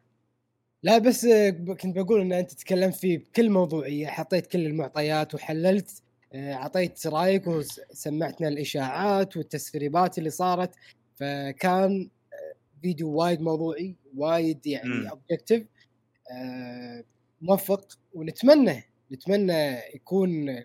لا 0.82 0.98
بس 0.98 1.24
آه، 1.24 1.50
كنت 1.50 1.98
بقول 1.98 2.20
إن 2.20 2.32
أنت 2.32 2.52
تكلمت 2.52 2.94
فيه 2.94 3.18
بكل 3.18 3.50
موضوعية 3.50 4.06
حطيت 4.06 4.46
كل 4.46 4.66
المعطيات 4.66 5.34
وحللت 5.34 6.02
آه، 6.32 6.54
أعطيت 6.54 7.06
رأيك 7.06 7.46
وسمعتنا 7.46 8.48
الإشاعات 8.48 9.36
والتسريبات 9.36 10.18
اللي 10.18 10.30
صارت. 10.30 10.74
فكان 11.14 12.10
آه، 12.32 12.54
فيديو 12.82 13.10
وايد 13.10 13.40
موضوعي 13.40 13.94
وايد. 14.16 14.66
يعني 14.66 15.10
objective 15.10 15.62
موفق 17.40 17.98
ونتمنى 18.14 18.82
نتمنى 19.12 19.78
يكون 19.94 20.62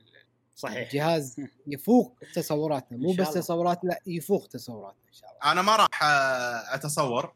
صحيح. 0.62 0.78
الجهاز 0.78 1.36
يفوق 1.68 2.20
تصوراتنا 2.36 2.98
مو 2.98 3.14
بس. 3.14 3.34
تصوراتنا 3.34 3.90
لا 3.90 4.00
يفوق 4.08 4.48
تصوراتنا 4.48 5.02
إن 5.08 5.14
شاء 5.14 5.30
الله. 5.32 5.52
أنا 5.52 5.62
ما 5.62 5.76
راح 5.76 6.04
آه، 6.04 6.76
أتصور 6.76 7.34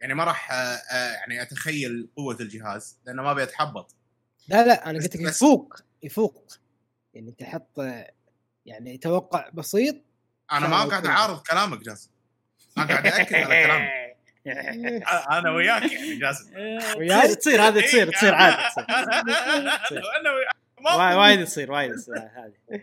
يعني 0.00 0.14
ما 0.14 0.24
راح 0.24 0.52
آه، 0.52 0.54
آه، 0.54 1.12
يعني 1.12 1.42
أتخيل 1.42 2.08
قوة 2.16 2.36
الجهاز 2.40 2.98
لأنه 3.06 3.22
ما 3.22 3.30
ابي 3.30 3.42
اتحبط 3.42 3.94
لا 4.48 4.66
لا 4.66 4.90
أنا 4.90 4.98
قلت 4.98 5.16
لك 5.16 5.22
يفوق 5.22 5.76
يفوق. 6.02 6.52
يعني 7.14 7.28
انت 7.28 7.42
حط 7.42 7.80
آه، 7.80 8.10
يعني 8.66 8.98
توقع 8.98 9.48
بسيط. 9.52 9.96
أنا 10.52 10.68
ما 10.68 10.84
قاعد 10.84 11.06
أعارض 11.06 11.42
كلامك 11.42 11.78
جاسم. 11.78 12.10
ما 12.76 12.86
قاعد 12.86 13.06
اكد 13.06 13.34
على 13.34 13.64
كلامك. 13.64 14.06
أنا 15.38 15.50
وياك 15.50 15.92
يعني 15.92 16.16
جاسم. 16.16 16.50
تصير 17.08 17.34
تصير 17.34 17.62
هذه 17.62 17.80
تصير 17.80 18.12
تصير 18.12 18.34
عادي 18.34 18.56
تصير. 18.56 18.84
أنا 20.20 20.32
وياك. 20.32 20.55
وايد- 20.86 21.16
وايد 21.16 21.44
تصير 21.44 21.72
وايد 21.72 21.94
تصير 21.94 22.14
هذه. 22.38 22.82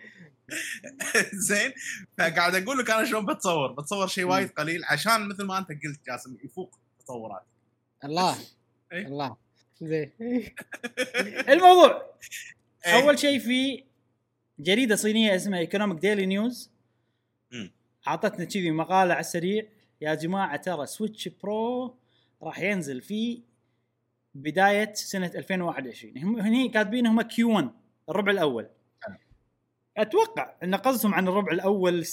زين. 1.47 1.73
فقاعد 2.17 2.55
أقول 2.55 2.77
لك 2.77 2.91
أنا 2.91 3.05
شلون 3.05 3.25
بتصور. 3.25 3.71
بتصور 3.71 4.07
شيء 4.07 4.23
وايد 4.23 4.49
قليل 4.49 4.81
عشان 4.85 5.27
مثل 5.29 5.43
ما 5.43 5.57
أنت 5.57 5.67
قلت 5.69 6.05
جاسم 6.07 6.37
يفوق 6.43 6.79
تصورات. 6.99 7.43
الله. 8.03 8.37
الله. 8.93 9.37
زين. 9.81 10.11
الموضوع. 11.53 12.13
أول 12.85 13.19
شيء 13.19 13.39
في 13.39 13.83
جريدة 14.59 14.95
صينية 14.95 15.35
اسمها 15.35 15.59
Economic 15.59 15.99
Daily 15.99 16.25
News. 16.25 16.71
أعطتنا 18.07 18.45
كذي 18.45 18.71
مقالة 18.71 19.13
على 19.13 19.19
السريع. 19.19 19.65
يا 20.01 20.13
جماعة 20.15 20.55
ترى 20.57 20.85
سويتش 20.85 21.27
Pro 21.27 21.95
راح 22.43 22.59
ينزل 22.59 23.01
في 23.01 23.41
بداية 24.35 24.93
سنة 24.93 25.31
2021 25.35 26.17
هم 26.17 26.39
هني 26.39 26.69
كاتبين 26.69 27.07
هم 27.07 27.21
Q1 27.21 27.69
الربع 28.09 28.31
الأول. 28.31 28.69
حلو. 29.01 29.15
أتوقع 29.97 30.53
إن 30.63 30.75
قصدهم 30.75 31.13
عن 31.13 31.27
الربع 31.27 31.51
الأول 31.51 32.05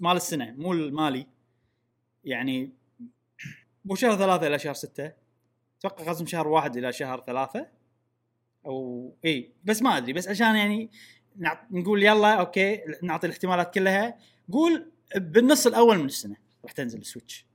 مال 0.00 0.16
السنة 0.16 0.50
مو 0.50 0.72
المالي 0.72 1.26
يعني 2.24 2.72
مو 3.84 3.94
شهر 3.94 4.16
ثلاثة 4.16 4.46
إلى 4.46 4.58
شهر 4.58 4.74
ستة. 4.74 5.12
أتوقع 5.78 6.04
قصدهم 6.08 6.26
شهر 6.26 6.48
واحد 6.48 6.76
إلى 6.76 6.92
شهر 6.92 7.24
ثلاثة. 7.26 7.66
أو 8.66 9.12
إي 9.24 9.52
بس 9.64 9.82
ما 9.82 9.96
أدري 9.96 10.12
بس 10.12 10.28
عشان 10.28 10.56
يعني 10.56 10.90
نع- 11.36 11.66
نقول 11.70 12.02
يلا 12.02 12.34
okay 12.40 12.80
نعطي 13.02 13.26
الاحتمالات 13.26 13.74
كلها. 13.74 14.18
قول 14.52 14.92
بالنص 15.16 15.66
الأول 15.66 15.98
من 15.98 16.04
السنة 16.06 16.36
راح 16.64 16.72
تنزل 16.72 16.98
السويتش. 16.98 17.46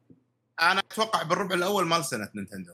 أنا 0.62 0.80
أتوقع 0.80 1.24
بالربع 1.24 1.56
الأول 1.56 1.86
مال 1.86 2.06
سنة 2.06 2.30
نينتندو. 2.36 2.74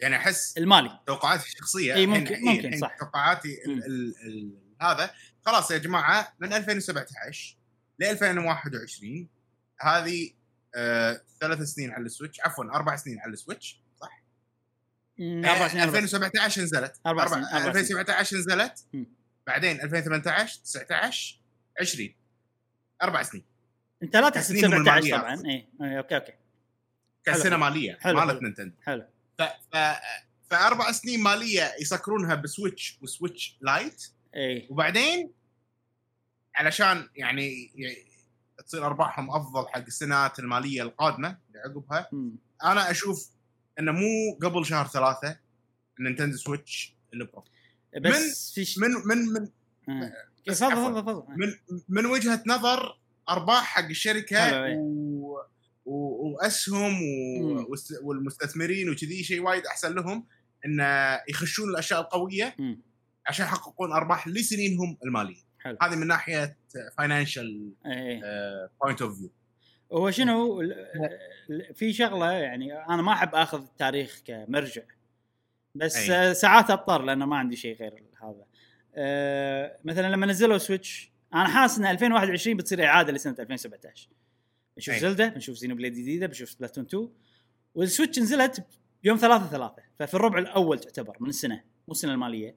يعني 0.00 0.16
أحس 0.16 0.58
المالي 0.58 1.00
توقعاتي 1.06 1.46
الشخصية 1.46 1.92
الحين- 1.92 2.08
ممكن- 2.08 2.40
ممكن، 2.44 2.78
صح. 2.78 2.96
توقعاتي 3.00 3.64
ال 3.66 3.84
ال 3.86 4.14
ال 4.26 4.58
هذا 4.82 5.10
خلاص 5.46 5.70
يا 5.70 5.78
جماعة 5.78 6.34
من 6.40 6.52
2017 6.52 7.56
ل 7.98 8.04
2021 8.04 9.28
هذه 9.80 10.30
آه 10.74 11.20
ثلاث 11.40 11.60
سنين 11.62 11.90
على 11.90 12.04
السويتش 12.06 12.40
عفوا 12.40 12.64
أربع 12.64 12.96
سنين 12.96 13.20
على 13.20 13.32
السويتش 13.32 13.82
صح؟ 14.00 14.22
أربع 15.20 15.38
سنين 15.38 15.44
أربع 15.48 15.68
سنين. 15.68 15.82
2017 15.82 16.62
نزلت 16.62 16.92
أربع- 17.08 17.26
سنين، 17.28 17.44
أربع 17.44 17.58
سنين. 17.62 17.68
2017 17.68 18.36
نزلت. 18.36 18.86
بعدين 19.46 19.80
2018 19.80 20.60
19 20.64 21.40
20 21.80 22.14
أربع 23.02 23.22
سنين 23.22 23.44
أنت 24.02 24.16
لا 24.16 24.28
تحسب 24.28 24.54
تسنينهم 24.54 24.70
17 24.84 24.98
المالية 24.98 25.16
طبعا 25.16 25.42
إي 25.46 25.98
okay 25.98 26.16
okay 26.16 26.32
كسنة. 27.24 27.56
مالية 27.56 27.98
مالت. 28.04 28.42
نينتندو 28.42 28.74
حلو 28.82 29.04
ف... 29.44 29.76
فأربع 30.50 30.92
سنين 30.92 31.22
مالية 31.22 31.74
يسكرونها 31.80 32.34
بسويتش 32.34 32.98
وسويتش 33.02 33.58
Lite 33.60 34.06
اي 34.36 34.66
وبعدين 34.70 35.30
علشان 36.54 37.08
يعني 37.16 37.70
تصير 38.66 38.86
أرباحهم 38.86 39.30
أفضل 39.30 39.68
حق 39.68 39.84
السنوات 39.86 40.38
المالية 40.38 40.82
القادمة 40.82 41.38
اللي 41.48 41.58
عقبها. 41.58 42.08
أنا 42.64 42.90
أشوف 42.90 43.30
إنه 43.78 43.92
مو 43.92 44.38
قبل 44.42 44.66
شهر 44.66 44.86
ثلاثة 44.86 45.38
نينتندو 46.00 46.36
سويتش 46.36 46.94
ال 47.14 47.21
Pro 47.21 47.44
بس 48.00 48.52
في 48.54 48.64
ش... 48.64 48.78
من 48.78 48.90
من 49.04 49.18
من 49.18 49.48
تفضل. 50.46 51.02
تفضل 51.02 51.24
من 51.28 51.54
من 51.88 52.06
وجهة 52.06 52.42
نظر 52.46 52.98
أرباح 53.28 53.64
حق 53.64 53.84
الشركة. 53.84 54.62
و... 54.62 54.99
وأسهم 55.84 57.02
و... 57.42 57.74
والمستثمرين 58.02 58.90
وكذي 58.90 59.22
شيء 59.22 59.40
وايد 59.42 59.66
أحسن 59.66 59.94
لهم 59.94 60.26
انه 60.66 61.20
يخشون 61.28 61.70
الأشياء 61.70 62.00
القوية 62.00 62.54
مم. 62.58 62.82
عشان 63.26 63.46
يحققون 63.46 63.92
أرباح 63.92 64.28
لسنينهم 64.28 64.98
المالية. 65.04 65.50
حلو. 65.58 65.76
هذه 65.82 65.96
من 65.96 66.06
ناحية 66.06 66.56
financial 66.98 67.72
اي 67.86 68.20
point 68.82 69.02
of 69.02 69.18
view 69.18 69.30
هو 69.92 70.10
شنو 70.10 70.62
في 71.74 71.92
شغلة 71.92 72.32
يعني 72.32 72.74
أنا 72.74 73.02
ما 73.02 73.12
أحب 73.12 73.34
آخذ 73.34 73.62
التاريخ 73.62 74.22
كمرجع. 74.24 74.82
بس 75.74 75.96
أي. 75.96 76.12
آه، 76.12 76.32
ساعات 76.32 76.70
أضطر 76.70 77.02
لأنه 77.02 77.26
ما 77.26 77.36
عندي 77.36 77.56
شيء 77.56 77.76
غير 77.76 78.04
هذا. 78.22 78.44
آه، 78.94 79.78
مثلا 79.84 80.06
لما 80.06 80.26
نزلوا 80.26 80.58
سويتش 80.58 81.12
أنا 81.34 81.48
حاسس 81.48 81.78
إن 81.78 81.86
2021 81.86 82.56
بتصير 82.56 82.84
إعادة 82.84 83.12
لسنة 83.12 83.36
2017 83.38 84.08
بنشوف 84.76 84.94
أي. 84.94 85.00
زلدة 85.00 85.28
بنشوف 85.28 85.56
Xenoblade 85.56 85.92
جديده 85.92 86.26
بنشوف 86.26 86.48
Splatoon 86.50 86.84
2 86.84 87.08
والسويتش 87.74 88.18
نزلت 88.18 88.66
يوم 89.04 89.16
3 89.16 89.46
3 89.50 89.82
ففي 89.98 90.14
الربع 90.14 90.38
الأول 90.38 90.78
تعتبر 90.78 91.16
من 91.20 91.28
السنة 91.28 91.64
مو 91.88 91.92
السنة 91.92 92.12
المالية. 92.12 92.56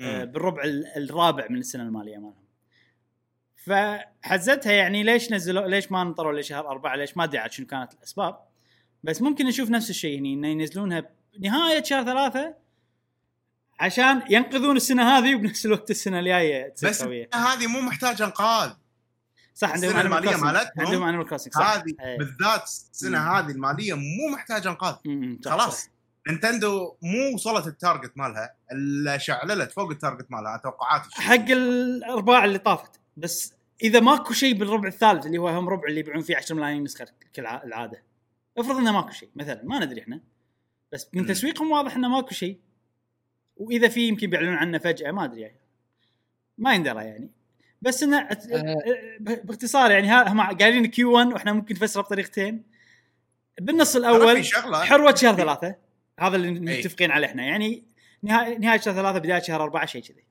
آه، 0.00 0.24
بالربع 0.24 0.64
ال- 0.64 0.86
الرابع 0.96 1.46
من 1.50 1.58
السنة 1.58 1.82
المالية 1.82 2.16
مالهم. 2.18 2.44
فحزتها 3.56 4.72
يعني 4.72 5.02
ليش 5.02 5.32
نزلوا 5.32 5.66
ليش 5.68 5.92
ما 5.92 6.04
نطروا 6.04 6.40
لشهر 6.40 6.68
أربعة؟ 6.68 6.96
ليش 6.96 7.16
ما 7.16 7.24
ادري 7.24 7.38
عاد 7.38 7.52
شنو 7.52 7.66
كانت 7.66 7.94
الأسباب. 7.94 8.38
بس 9.04 9.22
ممكن 9.22 9.46
نشوف 9.46 9.70
نفس 9.70 9.90
الشيء 9.90 10.18
هني 10.18 10.34
إنه 10.34 10.48
ينزلونها 10.48 11.10
بنهاية 11.38 11.82
شهر 11.82 12.04
ثلاثة 12.04 12.54
عشان 13.80 14.22
ينقذون 14.30 14.76
السنة 14.76 15.02
هذه 15.18 15.34
وبنفس 15.34 15.66
الوقت 15.66 15.90
السنة 15.90 16.18
الجاية 16.20 16.68
تصير 16.68 16.88
بس 16.90 17.02
قويه 17.02 17.28
هذه 17.34 17.66
مو 17.66 17.80
محتاجه 17.80 18.24
انقاذ. 18.24 18.72
صح 19.54 19.70
عندهم 19.70 19.92
Crossing. 19.92 20.06
مالتهم 20.06 20.44
عندهم 20.78 21.02
Animal 21.02 21.26
Crossing 21.26 21.52
هذه 21.56 21.94
إيه. 22.00 22.18
بالذات 22.18 22.62
السنة. 22.62 23.18
هذه 23.18 23.50
المالية 23.50 23.94
مو 23.94 24.28
محتاجة 24.32 24.68
انقاذ 24.68 24.94
خلاص. 25.44 25.88
نينتندو 26.28 26.96
مو 27.02 27.34
وصلت 27.34 27.66
ال 27.66 27.73
target 27.73 28.12
مالها 28.16 28.54
إلا 28.72 29.18
شعللت 29.18 29.72
فوق 29.72 29.90
ال 29.90 29.96
target 29.96 30.30
مالها 30.30 30.56
توقعاتي 30.56 31.08
حق 31.12 31.50
الأرباع 31.50 32.44
اللي 32.44 32.58
طافت 32.58 33.00
بس 33.16 33.54
إذا 33.82 34.00
ماكو 34.00 34.32
شيء 34.32 34.54
بالربع 34.58 34.88
الثالث 34.88 35.26
اللي 35.26 35.38
هو 35.38 35.48
هم 35.48 35.68
ربع 35.68 35.88
اللي 35.88 36.00
يبيعون 36.00 36.22
فيه 36.22 36.36
10 36.36 36.56
ملايين 36.56 36.82
نسخه 36.82 37.06
كالعاده 37.32 38.02
افرض 38.58 38.76
إنه 38.76 38.92
ماكو 38.92 39.10
شيء 39.10 39.30
مثلا 39.36 39.60
ما 39.64 39.84
ندري 39.84 40.00
إحنا 40.00 40.20
بس 40.92 41.08
من. 41.12 41.26
تسويقهم 41.26 41.70
واضح 41.70 41.96
إنه 41.96 42.08
ماكو 42.08 42.34
شيء 42.34 42.60
وإذا 43.56 43.88
في 43.88 44.08
يمكن 44.08 44.30
بيعلنون 44.30 44.54
عنه 44.54 44.78
فجأة 44.78 45.10
ما 45.10 45.24
أدري 45.24 45.40
يعني. 45.40 45.60
ما 46.58 46.74
يندرى 46.74 47.04
يعني 47.04 47.30
بس 47.84 48.02
إنه 48.02 48.16
آه. 48.18 48.76
ب- 49.20 49.46
باختصار 49.46 49.90
يعني 49.90 50.08
ها- 50.08 50.32
هم 50.32 50.40
قايلين 50.40 50.86
كيو 50.86 51.12
1 51.12 51.26
وإحنا 51.32 51.52
ممكن 51.52 51.74
نفسره 51.74 52.02
بطريقتين 52.02 52.62
بالنص 53.60 53.96
الأول 53.96 54.44
حروه 54.86 55.14
شهر 55.14 55.36
ثلاثة 55.36 55.76
هذا 56.20 56.36
اللي 56.36 56.48
أي. 56.72 56.78
متفقين 56.78 57.10
عليه 57.10 57.26
إحنا 57.26 57.42
يعني 57.42 57.82
نهايه 58.22 58.58
نهاية 58.58 58.80
شهر 58.80 58.94
ثلاثة 58.94 59.18
بداية 59.18 59.42
شهر 59.42 59.62
أربعة 59.62 59.86
شيء 59.86 60.02
كذي. 60.02 60.24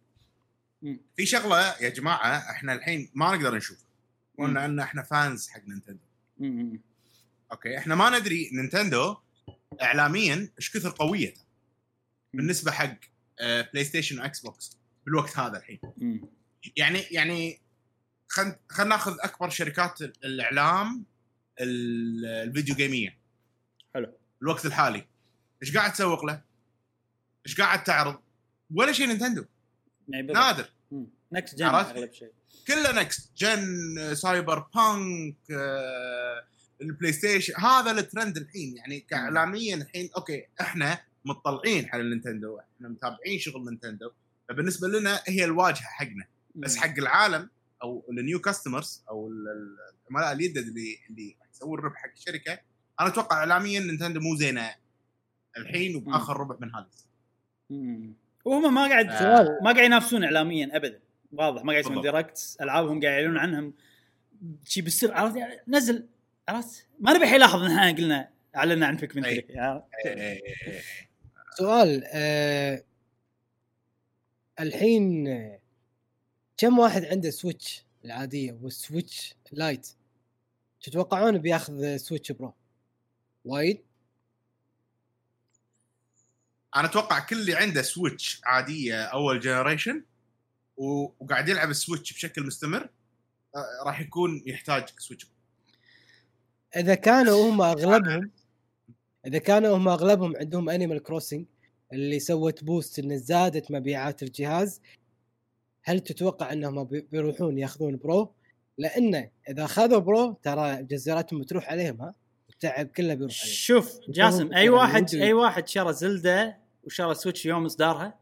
في 1.18 1.26
شغلة 1.26 1.76
يا 1.82 1.90
جماعة 1.90 2.38
إحنا 2.52 2.74
الحين 2.74 3.10
ما 3.14 3.36
نقدر 3.36 3.56
نشوف. 3.56 3.78
قلنا 4.40 4.66
إن 4.66 4.80
إحنا 4.80 5.04
fans 5.04 5.50
حق 5.50 5.62
نينتندو 5.68 6.00
مم. 6.40 6.80
okay 7.52 7.78
إحنا 7.78 7.96
ما 7.96 8.20
ندري 8.20 8.50
نينتندو 8.54 9.16
اعلاميا 9.82 10.50
إيش 10.58 10.78
كثر 10.78 10.90
قوية 10.90 11.34
بالنسبة 12.34 12.72
حق 12.72 12.96
آه، 13.40 13.62
PlayStation 13.74 14.20
و 14.20 14.40
Xbox 14.40 14.78
بالوقت 15.06 15.38
هذا 15.38 15.58
الحين 15.58 15.80
مم. 15.98 16.22
يعني 16.78 17.00
يعني 17.00 17.62
خلينا 18.28 18.60
خلينا 18.70 18.90
ناخذ 18.96 19.16
أكبر 19.20 19.50
شركات 19.50 20.02
الإعلام 20.02 21.04
ال- 21.62 22.26
الفيديو 22.26 22.76
gameية 22.76 23.18
حلو. 23.94 24.14
الوقت 24.42 24.66
الحالي 24.66 25.06
إيش 25.64 25.78
قاعد 25.78 25.94
تسوق 25.94 26.26
له؟ 26.26 26.42
إيش 27.48 27.62
قاعد 27.62 27.84
تعرض؟ 27.84 28.20
ولا 28.76 28.92
شيء 28.92 29.08
نينتندو 29.08 29.46
يعني. 30.10 30.34
نادر. 30.34 30.70
next 31.32 31.56
gen? 31.56 31.66
أغلب 31.66 32.14
شيء 32.14 32.32
كله 32.68 32.92
next 33.02 33.32
gen 33.38 34.16
Cyberpunk 34.16 35.36
آه، 35.52 36.44
ال 36.82 37.14
PlayStation 37.14 37.54
هذا 37.56 37.92
الترند 37.92 38.38
الحين 38.38 38.78
يعني 38.78 39.00
كاعلاميا 39.00 39.76
الحين 39.76 40.10
okay 40.18 40.46
إحنا 40.62 41.02
مطلعين 41.26 41.90
على 41.94 42.02
النينتندو 42.02 42.60
إحنا 42.60 42.88
متابعين 42.90 43.40
شغل 43.40 43.66
نينتندو 43.66 44.12
فبالنسبة 44.50 44.88
لنا 44.88 45.22
هي 45.28 45.46
الواجهة 45.46 45.84
حقنا 45.88 46.26
بس. 46.56 46.78
حق 46.78 46.98
العالم 46.98 47.50
أو 47.84 48.06
ال 48.10 48.17
new 48.17 48.40
customers 48.40 49.04
أو 49.10 49.28
ال- 49.28 49.48
ال- 49.48 49.78
العملاء 50.12 50.34
الجدد 50.34 50.58
اللي 50.58 50.98
اللي 51.10 51.36
راح 51.42 51.50
يسوون 51.56 51.80
ربح 51.80 51.96
حق 51.98 52.12
الشركة 52.12 52.60
أنا 53.00 53.08
أتوقع 53.10 53.38
اعلاميا 53.38 53.80
نينتندو 53.80 54.20
مو 54.20 54.36
زينة 54.36 54.76
الحين 55.58 55.96
وبآخر 55.96 56.38
ربع 56.38 56.56
من 56.62 56.72
هذا. 56.76 56.90
وهم 58.46 58.74
ما 58.74 58.88
قاعد 58.88 59.10
آه. 59.10 59.60
ما 59.64 59.72
قاعد 59.72 59.86
ينافسون 59.86 60.24
اعلاميا 60.24 60.70
ابدا. 60.78 61.00
واضح. 61.32 61.64
ما 61.64 61.72
قاعد 61.72 61.84
يسوون. 61.86 62.02
دايركت 62.02 62.58
ألعابهم 62.62 63.02
قاعد 63.02 63.14
يعلنون 63.14 63.38
عنهم. 63.38 63.74
شي 64.66 64.82
بالسر. 64.82 65.14
عرفت؟ 65.14 65.36
يعني 65.36 65.60
نزل. 65.68 66.08
عرفت؟ 66.50 66.88
ما 67.00 67.14
نبي 67.14 67.26
يلاحظ 67.36 67.60
ان 67.64 67.72
إحنا 67.72 67.92
قلنا 67.98 68.30
أعلنا 68.56 68.86
عن 68.88 68.98
فيك 68.98 69.16
من. 69.16 69.24
ثري 69.24 69.46
عرفت؟ 69.60 69.86
إيه، 70.06 70.42
سؤال 71.58 72.04
آه 72.14 72.84
الحين 74.60 75.28
كم 76.58 76.80
واحد 76.80 77.06
عنده 77.06 77.30
سويتش 77.30 77.86
العادية 78.06 78.58
والسويتش 78.62 79.36
Lite 79.52 79.88
تتوقعون 80.82 81.38
بياخذ 81.38 81.98
سويتش 81.98 82.32
Pro 82.32 82.54
وايد؟ 83.46 83.82
أنا 86.76 86.86
أتوقع 86.86 87.20
كل 87.20 87.40
اللي 87.40 87.56
عنده 87.56 87.82
سويتش 87.82 88.42
عادية 88.46 89.04
أول 89.04 89.40
generation 89.40 90.04
وقاعد 90.78 91.50
يلعب 91.50 91.70
السويتش 91.70 92.14
بشكل 92.14 92.46
مستمر 92.46 92.90
آه، 93.56 93.84
راح 93.86 94.02
يكون 94.02 94.44
يحتاج 94.46 94.86
سويتش 94.98 95.28
إذا 96.76 96.96
كانوا 96.96 97.50
هم 97.50 97.62
اغلبهم 97.74 98.32
إذا 99.28 99.38
كانوا 99.38 99.78
هم 99.78 99.88
أغلبهم 99.88 100.36
عندهم 100.38 100.70
Animal 100.70 101.04
Crossing 101.04 101.46
اللي 101.94 102.20
سوت 102.20 102.64
boost 102.64 103.00
إن 103.00 103.18
زادت 103.18 103.72
مبيعات 103.72 104.24
الجهاز 104.24 104.82
هل 105.84 106.00
تتوقع 106.00 106.54
انهم 106.54 106.84
بي- 106.84 107.08
بيروحون 107.12 107.58
ياخذون 107.58 107.98
Pro؟ 107.98 108.34
لأنه 108.78 109.30
اذا 109.50 109.66
اخذوا 109.66 110.00
Pro 110.00 110.34
ترى 110.44 110.84
جزيرتهم 110.84 111.42
بتروح 111.42 111.70
عليهم 111.70 112.02
ها 112.02 112.16
التعب 112.50 112.86
كله 112.88 113.14
بيروح 113.14 113.34
عليهم 113.42 113.54
شوف 113.56 114.00
جاسم 114.10 114.54
أي 114.54 114.66
فكرة 114.68 114.70
واحد. 114.76 115.16
أي 115.16 115.34
واحد 115.34 115.68
شرى 115.68 115.94
زلدة 115.94 116.58
وشرى 116.84 117.16
سويتش 117.16 117.46
يوم 117.46 117.66
اصدارها 117.66 118.20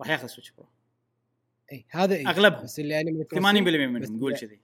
راح 0.00 0.08
ياخذ 0.10 0.26
سويتش 0.26 0.50
Pro 0.50 0.66
إي 1.72 1.84
هذا 1.90 2.14
إيه. 2.14 2.28
أغلبهم. 2.30 2.62
بس 2.62 2.80
اللي 2.80 3.00
Animal 3.00 3.26
80% 3.34 3.36
منهم 3.36 4.16
نقول. 4.16 4.36
كذي 4.36 4.60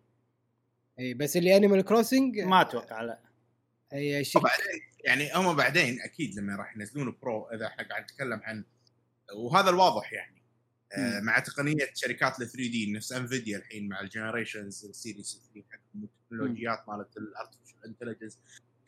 إي 0.98 1.14
بس 1.14 1.36
اللي 1.36 1.56
Animal 1.56 1.82
Crossing 1.82 2.40
ما 2.40 2.60
أتوقع 2.60 3.02
لا 3.02 3.18
إي 3.92 4.24
شيء 4.24 4.42
يعني 5.04 5.34
هم 5.34 5.56
بعدين 5.56 6.00
أكيد 6.00 6.34
لما 6.38 6.56
راح 6.56 6.76
ينزلون 6.76 7.16
Pro 7.22 7.46
إذا 7.48 7.66
إحنا 7.66 7.88
قاعد 7.88 8.02
نتكلم 8.02 8.40
عن 8.44 8.64
وهذا 9.36 9.70
الواضح 9.70 10.12
يعني. 10.12 10.42
مع 11.20 11.38
تقنية 11.38 11.90
شركات 11.94 12.40
ال 12.40 12.48
3D 12.48 12.92
نفس 12.92 13.12
انفيديا 13.12 13.58
الحين 13.58 13.88
مع 13.88 14.00
ال 14.00 14.07
generations 14.07 14.84
ال 14.84 14.92
series 14.92 15.40
3 15.54 15.68
حقهم 15.70 16.04
التكنولوجيات 16.04 16.88
مالت 16.88 17.16
ال 17.16 17.22
artificial 17.22 17.84
intelligence 17.86 18.38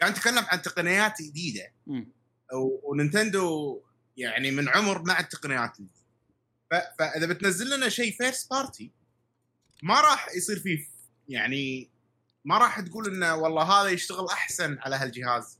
قاعد 0.00 0.12
نتكلم 0.12 0.44
عن 0.48 0.62
تقنيات 0.62 1.22
جديدة. 1.22 1.72
مم. 1.86 2.08
و- 2.52 2.90
ونينتندو 2.90 3.80
يعني 4.16 4.50
من 4.50 4.68
عمر 4.68 5.02
مع 5.02 5.20
التقنيات 5.20 5.70
الجديده 5.80 5.96
فإذا 6.98 7.26
بتنزل 7.26 7.76
لنا 7.76 7.88
شيء 7.88 8.12
first 8.16 8.50
party 8.50 8.90
ما 9.82 10.00
راح 10.00 10.28
يصير 10.36 10.58
فيه 10.58 10.86
يعني 11.28 11.90
ما 12.44 12.58
راح 12.58 12.80
تقول 12.80 13.14
انه 13.14 13.34
والله 13.34 13.62
هذا 13.62 13.88
يشتغل 13.88 14.26
أحسن 14.28 14.78
على 14.78 14.96
هالجهاز 14.96 15.58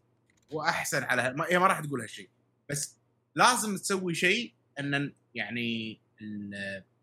وأحسن 0.51 1.03
على 1.03 1.23
هال... 1.23 1.37
ما, 1.37 1.45
راح 1.45 1.81
تقول 1.81 2.01
هالشيء. 2.01 2.29
بس 2.69 2.97
لازم 3.35 3.77
تسوي 3.77 4.15
شيء 4.15 4.53
إن 4.81 5.13
يعني 5.35 6.01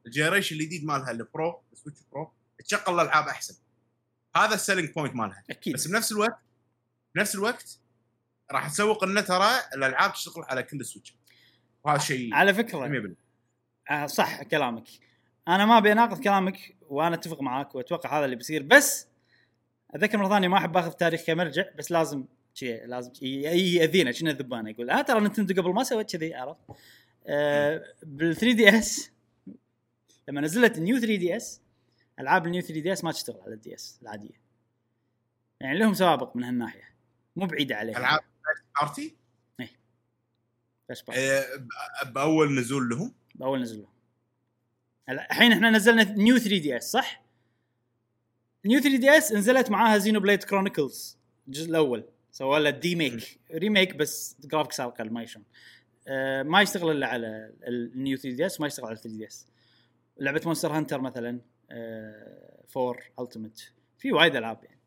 ال 0.06 0.10
generation 0.10 0.56
الجديد 0.56 0.86
مالها 0.86 1.12
ال 1.12 1.24
Pro 1.24 1.62
السويتش 1.74 2.00
Pro 2.12 2.32
تشغل 2.66 3.00
الألعاب 3.00 3.28
أحسن. 3.28 3.56
هذا 4.36 4.56
ال 4.56 4.60
selling 4.60 4.90
point 4.94 5.16
مالها. 5.16 5.44
أكيد. 5.50 5.74
بس 5.74 5.88
بنفس 5.88 6.12
الوقت 6.12 6.40
بنفس 7.16 7.36
الوقت 7.36 7.80
راح 8.52 8.70
تسوق 8.70 9.04
انه 9.04 9.22
ترى 9.22 9.50
الألعاب 9.76 10.14
تشتغل 10.14 10.44
على 10.44 10.64
كل 10.64 10.86
سويتش 10.86 11.16
وهذا 11.84 12.00
شيء 12.00 12.34
على 12.34 12.54
فكرة 12.54 12.88
100% 12.88 13.16
آه 13.92 14.06
صح 14.06 14.44
كلامك. 14.44 14.88
أنا 15.48 15.66
ما 15.66 15.78
أبي 15.78 15.92
أناقض 15.92 16.24
كلامك 16.24 16.76
وأنا 16.82 17.16
أتفق 17.16 17.42
معاك 17.42 17.76
وأتوقع 17.76 18.18
هذا 18.18 18.26
اللي 18.26 18.36
بيصير. 18.36 18.64
بس 18.64 19.08
أذكر 19.96 20.18
مرة 20.18 20.30
ثانية 20.30 20.48
ما 20.48 20.58
أحب 20.58 20.78
أخذ 20.78 20.92
تاريخ 20.92 21.22
كمرجع 21.22 21.66
بس 21.78 21.92
لازم 21.92 22.26
شيء 22.54 22.86
لازم 22.86 23.12
يأذينا 23.22 24.12
كنا 24.12 24.32
الذبانة؟ 24.32 24.70
يقول 24.70 24.92
ها 24.92 25.02
ترى 25.02 25.20
نينتندو 25.20 25.62
قبل 25.62 25.74
ما 25.74 25.84
سوت 25.84 26.16
كذي 26.16 26.34
عرفت؟ 26.34 26.60
آه 26.70 26.76
بال 28.04 28.36
3DS 28.36 29.12
لما 30.30 30.42
نزلت 30.42 30.78
ال 30.78 30.83
New 30.83 30.98
3DS 31.00 31.62
ألعاب 32.20 32.46
ال 32.46 32.50
New 32.50 32.62
3DS 32.62 33.04
ما 33.04 33.12
تشتغل 33.12 33.42
على 33.42 33.54
ال 33.54 33.76
DS 33.76 34.00
العادية. 34.02 34.44
يعني 35.60 35.78
لهم 35.78 35.94
سوابق 35.94 36.36
من 36.36 36.44
هالناحية 36.44 36.90
مو 37.36 37.46
بعيدة 37.46 37.76
عليها 37.76 37.98
ألعاب 37.98 38.20
party. 38.82 39.16
آه، 41.18 41.56
ب- 42.04 42.14
بأول 42.14 42.56
نزول 42.60 42.90
لهم؟ 42.90 43.14
بأول 43.36 43.62
نزلوا 43.62 43.86
هلا 45.10 45.26
الحين 45.32 45.52
إحنا 45.52 45.70
نزلنا 45.70 46.04
نيو 46.04 46.38
3 46.38 46.58
دي 46.58 46.78
إس 46.78 46.92
صح؟ 46.92 47.24
نيو 48.66 48.80
3 48.80 48.98
دي 48.98 49.18
إس 49.18 49.32
نزلت 49.32 49.70
معاها 49.70 49.98
Xenoblade 49.98 50.44
Chronicles 50.44 51.18
الجزء 51.48 51.70
الأول. 51.70 52.04
سووا 52.32 52.60
له 52.60 52.70
demake 52.70 53.40
remake 53.52 53.96
بس 53.96 54.38
graphics 54.44 54.80
أقل 54.80 55.10
ما 55.10 55.24
يشون 55.24 55.44
ما 56.44 56.62
يشتغل 56.62 56.92
إلا 56.92 57.08
على 57.08 57.54
ال 57.68 57.80
New 57.80 58.18
3DS 58.18 58.62
ما 58.62 58.68
يشتغل 58.68 58.86
على 58.86 58.96
3DS 58.96 59.48
لعبة 60.20 60.42
Monster 60.46 60.72
Hunter 60.78 61.02
مثلا 61.02 61.42
آه 61.72 62.64
4 62.78 62.96
Ultimate 63.20 63.72
في 63.98 64.12
وايد 64.12 64.36
ألعاب 64.36 64.64
يعني. 64.64 64.80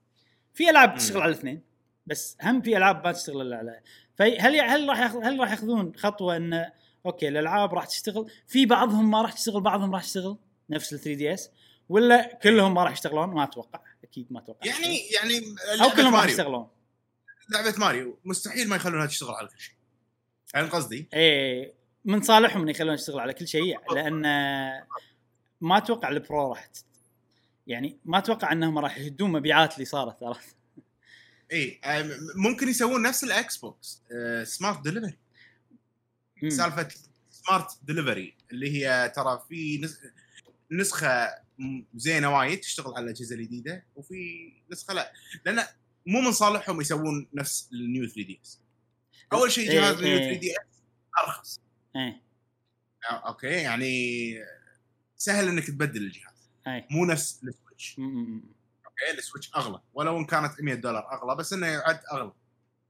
في 0.55 0.71
ألعاب. 0.71 0.99
تشتغل 0.99 1.21
على 1.23 1.33
الاثنين 1.33 1.63
بس 2.07 2.37
هم 2.43 2.63
في 2.63 2.77
ألعاب 2.77 3.05
ما 3.07 3.13
تشتغل 3.13 3.41
إلا 3.41 3.57
على. 3.57 3.81
فهل 4.15 4.61
هل 4.61 4.89
راح 4.89 5.01
هل 5.15 5.41
راح 5.41 5.51
ياخذون 5.51 5.93
خطوة 5.97 6.37
انه 6.37 6.73
okay 7.07 7.29
الألعاب 7.29 7.75
راح 7.75 7.87
تشتغل؟ 7.87 8.31
في 8.47 8.67
بعضهم 8.67 9.11
ما 9.11 9.23
راح 9.23 9.33
تشتغل 9.33 9.61
بعضهم 9.61 9.95
راح 9.95 10.03
تشتغل 10.03 10.37
نفس 10.71 10.93
ال 10.93 10.99
3DS 10.99 11.51
ولا 11.89 12.35
كلهم 12.43 12.75
ما 12.75 12.85
راح 12.85 12.93
يشتغلون؟ 12.93 13.29
ما 13.29 13.45
أتوقع 13.45 13.81
أكيد 14.05 14.27
ما 14.33 14.39
أتوقع. 14.41 14.67
يعني 14.67 14.99
يعني 14.99 15.41
أو 15.83 15.91
كلهم 15.91 16.15
راح. 16.15 16.25
يشتغلون. 16.25 16.69
لعبة 17.51 17.75
ماريو 17.79 18.19
مستحيل 18.25 18.69
ما 18.69 18.77
يخلونها 18.77 19.07
تشتغل 19.07 19.35
على 19.35 19.49
كل 19.49 19.61
شيء. 19.61 19.75
فاهم 20.57 20.69
قصدي؟ 20.71 21.09
إيه 21.15 21.75
من 22.05 22.23
صالحهم 22.23 22.63
إنه 22.63 22.71
يخلون 22.71 22.95
يشتغل 22.95 23.21
على 23.21 23.33
كل 23.35 23.49
شيء 23.49 23.79
لأن 23.95 24.23
ما 25.61 25.77
أتوقع 25.79 26.09
ال 26.09 26.19
Pro 26.19 26.49
راح 26.53 26.71
يعني 27.67 27.99
ما 28.05 28.19
أتوقع 28.19 28.53
إنهم 28.53 28.79
راح 28.79 28.99
يهدون 28.99 29.33
مبيعات 29.33 29.75
اللي 29.75 29.85
صارت 29.85 30.23
عرفت 30.23 30.57
اي 31.53 31.81
ممكن 32.37 32.69
يسوون 32.69 33.03
نفس 33.03 33.25
ال 33.25 33.57
Xbox 33.57 34.03
Smart 34.45 34.85
Delivery. 34.85 35.17
سالفة 36.49 36.89
Smart 37.31 37.79
Delivery 37.83 38.35
اللي 38.51 38.71
هي 38.87 39.13
ترى 39.17 39.43
في 39.49 39.79
نس- 39.87 40.01
نسخة 40.73 41.29
زينة 41.95 42.37
وايد 42.39 42.61
تشتغل 42.61 42.95
على 42.95 43.05
الأجهزة 43.05 43.35
الجديدة 43.37 43.85
وفي 43.97 44.53
نسخة 44.73 44.95
لا 44.95 45.13
لأن 45.47 45.65
مو 46.07 46.21
من 46.21 46.33
صالحهم 46.33 46.81
يسوون 46.81 47.29
نفس 47.35 47.69
ال 47.73 47.81
New 47.81 48.07
3DS 48.07 48.61
أول 49.33 49.53
شيء 49.53 49.71
إيه، 49.71 49.81
جهاز 49.81 50.03
إيه. 50.03 50.19
3DS 50.29 50.83
أرخص 51.25 51.61
إيه 51.97 52.23
آه، 53.11 53.29
okay 53.29 53.47
يعني 53.47 54.35
سهل 55.17 55.49
إنك 55.49 55.67
تبدل 55.67 56.03
الجهاز 56.03 56.51
إيه 56.67 56.87
مو 56.91 57.05
نفس 57.05 57.41
السويتش. 57.45 57.97
okay 58.87 59.19
السويتش 59.19 59.51
أغلى 59.57 59.81
ولو 59.95 60.19
إن 60.19 60.25
كانت 60.27 60.61
100 60.61 60.75
دولار 60.75 61.13
أغلى 61.13 61.37
بس 61.37 61.53
إنه 61.53 61.67
يعد 61.67 62.01
أغلى 62.13 62.33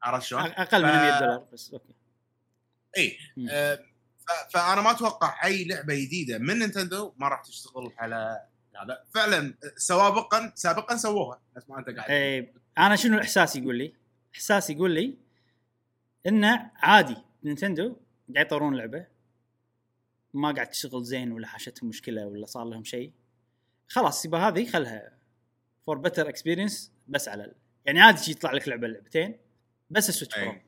عرفت 0.03 0.27
شلون؟ 0.27 0.43
أقل 0.43 0.83
من 0.83 0.89
ف- 0.89 0.95
100 0.95 1.21
دولار 1.21 1.47
بس 1.53 1.71
okay 1.73 1.93
إي. 2.99 3.19
آه، 3.51 3.75
ف- 4.29 4.53
فأنا 4.55 4.81
ما 4.81 4.91
أتوقع 4.91 5.45
أي 5.45 5.65
لعبة 5.65 5.95
جديدة 5.95 6.39
من 6.39 6.59
نينتندو 6.59 7.13
ما 7.17 7.29
راح 7.29 7.41
تشتغل 7.43 7.93
على 7.99 8.47
هذا 8.83 9.05
فعلا 9.15 9.55
سوابقا 9.77 10.53
سابقا 10.55 10.97
سووها 10.97 11.41
نفس 11.57 11.71
ما 11.71 11.79
أنت 11.79 11.91
قاعد. 11.91 12.11
إيه 12.11 12.53
أنا 12.79 12.97
شنو 12.97 13.15
الاحساس 13.17 13.57
يقول 13.57 13.79
لي؟ 13.79 13.95
احساس 14.35 14.71
يقول 14.71 14.91
لي 14.91 15.15
إنه 16.27 16.71
عادي. 16.77 17.17
نينتندو 17.45 17.97
قاعد 18.35 18.47
يطورون 18.47 18.75
لعبة. 18.75 19.07
ما 20.35 20.53
قاعد 20.53 20.71
تشتغل 20.71 21.05
زين 21.05 21.33
ولا 21.33 21.47
حاشتهم 21.47 21.89
مشكلة 21.89 22.27
ولا 22.27 22.47
صار 22.47 22.65
لهم 22.65 22.85
شيء. 22.85 23.13
خلاص 23.89 24.25
يبقى 24.25 24.41
هذه 24.41 24.67
خلها 24.67 25.13
for 25.87 25.99
better 25.99 26.29
experience 26.29 26.93
بس 27.09 27.29
على 27.29 27.45
ال... 27.45 27.55
يعني 27.85 28.01
عادي 28.01 28.23
شي 28.23 28.31
يطلع 28.31 28.53
لك 28.53 28.69
لعبة 28.69 28.89
لعبتين 28.89 29.37
بس 29.91 30.09
السويتش 30.09 30.39
Pro. 30.39 30.51
أي. 30.51 30.63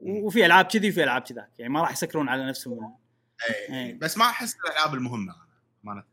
وفي 0.00 0.46
ألعاب 0.46 0.64
كذي 0.64 0.88
وفي 0.88 1.04
ألعاب 1.04 1.22
كذاك. 1.22 1.50
يعني 1.58 1.72
ما 1.72 1.80
راح 1.80 1.92
يسكرون 1.92 2.28
على 2.28 2.46
نفسهم. 2.46 2.96
إي، 3.50 3.86
إي. 3.86 3.92
بس 3.92 4.18
ما 4.18 4.24
أحس 4.24 4.56
الألعاب 4.56 4.94
المهمة. 4.94 5.32
أنا، 5.32 5.46
امانه 5.84 6.04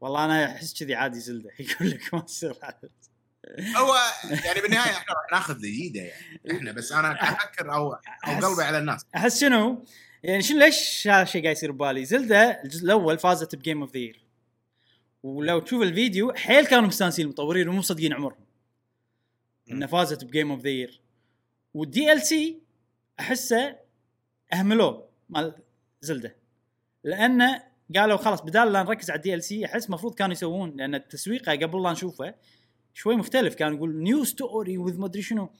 والله 0.00 0.24
أنا 0.24 0.46
أحس 0.46 0.82
كذي 0.82 0.94
عادي 0.94 1.20
زلدة. 1.20 1.50
يقول 1.60 1.90
لك 1.90 2.14
ما 2.14 2.20
تصير 2.20 2.54
هو 3.76 3.96
يعني 4.46 4.60
بالنهاية 4.60 4.92
إحنا 4.92 5.14
راح 5.14 5.32
ناخذ 5.32 5.54
الجديده 5.54 6.00
يعني. 6.00 6.40
إحنا 6.50 6.72
بس 6.72 6.92
أنا 6.92 7.22
أفكر 7.22 7.74
أو 7.74 7.92
أو 7.92 8.48
قلبي 8.48 8.62
على 8.62 8.78
الناس. 8.78 9.06
أحس 9.16 9.40
شنو؟ 9.40 9.84
يعني 10.22 10.42
شنو 10.42 10.58
ليش 10.58 11.08
هذا 11.08 11.22
الشيء 11.22 11.42
قاعد 11.42 11.56
يصير 11.56 11.72
ببالي؟ 11.72 12.04
زلدا 12.04 12.62
الجزء 12.64 12.84
الأول 12.84 13.18
فازت 13.18 13.56
ب 13.56 13.61
Game 13.61 13.80
of 13.80 13.96
the 13.96 14.12
ولو 15.22 15.58
تشوف 15.58 15.82
الفيديو 15.82 16.32
حيل 16.32 16.66
كانوا 16.66 16.88
مستانسين 16.88 17.24
المطورين 17.24 17.68
ومو 17.68 17.78
مصدقين 17.78 18.12
عمرهم. 18.12 18.44
إنه 19.70 19.86
فازت 19.86 20.24
ب 20.24 20.50
Game 20.50 20.60
of 20.60 20.70
the 20.70 21.00
Year 21.74 22.12
وال 22.12 22.22
DLC 22.22 22.62
أحسه 23.20 23.76
أهملوه 24.52 25.08
مال 25.28 25.54
زلدة. 26.00 26.36
لأنه 27.04 27.62
قالوا 27.96 28.16
خلاص 28.16 28.42
بدال 28.42 28.72
لا 28.72 28.82
نركز 28.82 29.10
على 29.10 29.16
ال 29.16 29.42
DLC 29.42 29.64
أحس 29.64 29.86
المفروض 29.86 30.14
كانوا 30.14 30.32
يسوون 30.32 30.76
لأن 30.76 30.94
التسويقه 30.94 31.52
قبل 31.52 31.82
لا 31.82 31.92
نشوفه 31.92 32.34
شوي 32.94 33.16
مختلف. 33.16 33.54
كانوا 33.54 33.76
يقول 33.76 34.02
new 34.02 34.24
story 34.24 34.78
with 34.78 34.98
ما 34.98 35.06
أدري 35.06 35.22
شنو. 35.22 35.50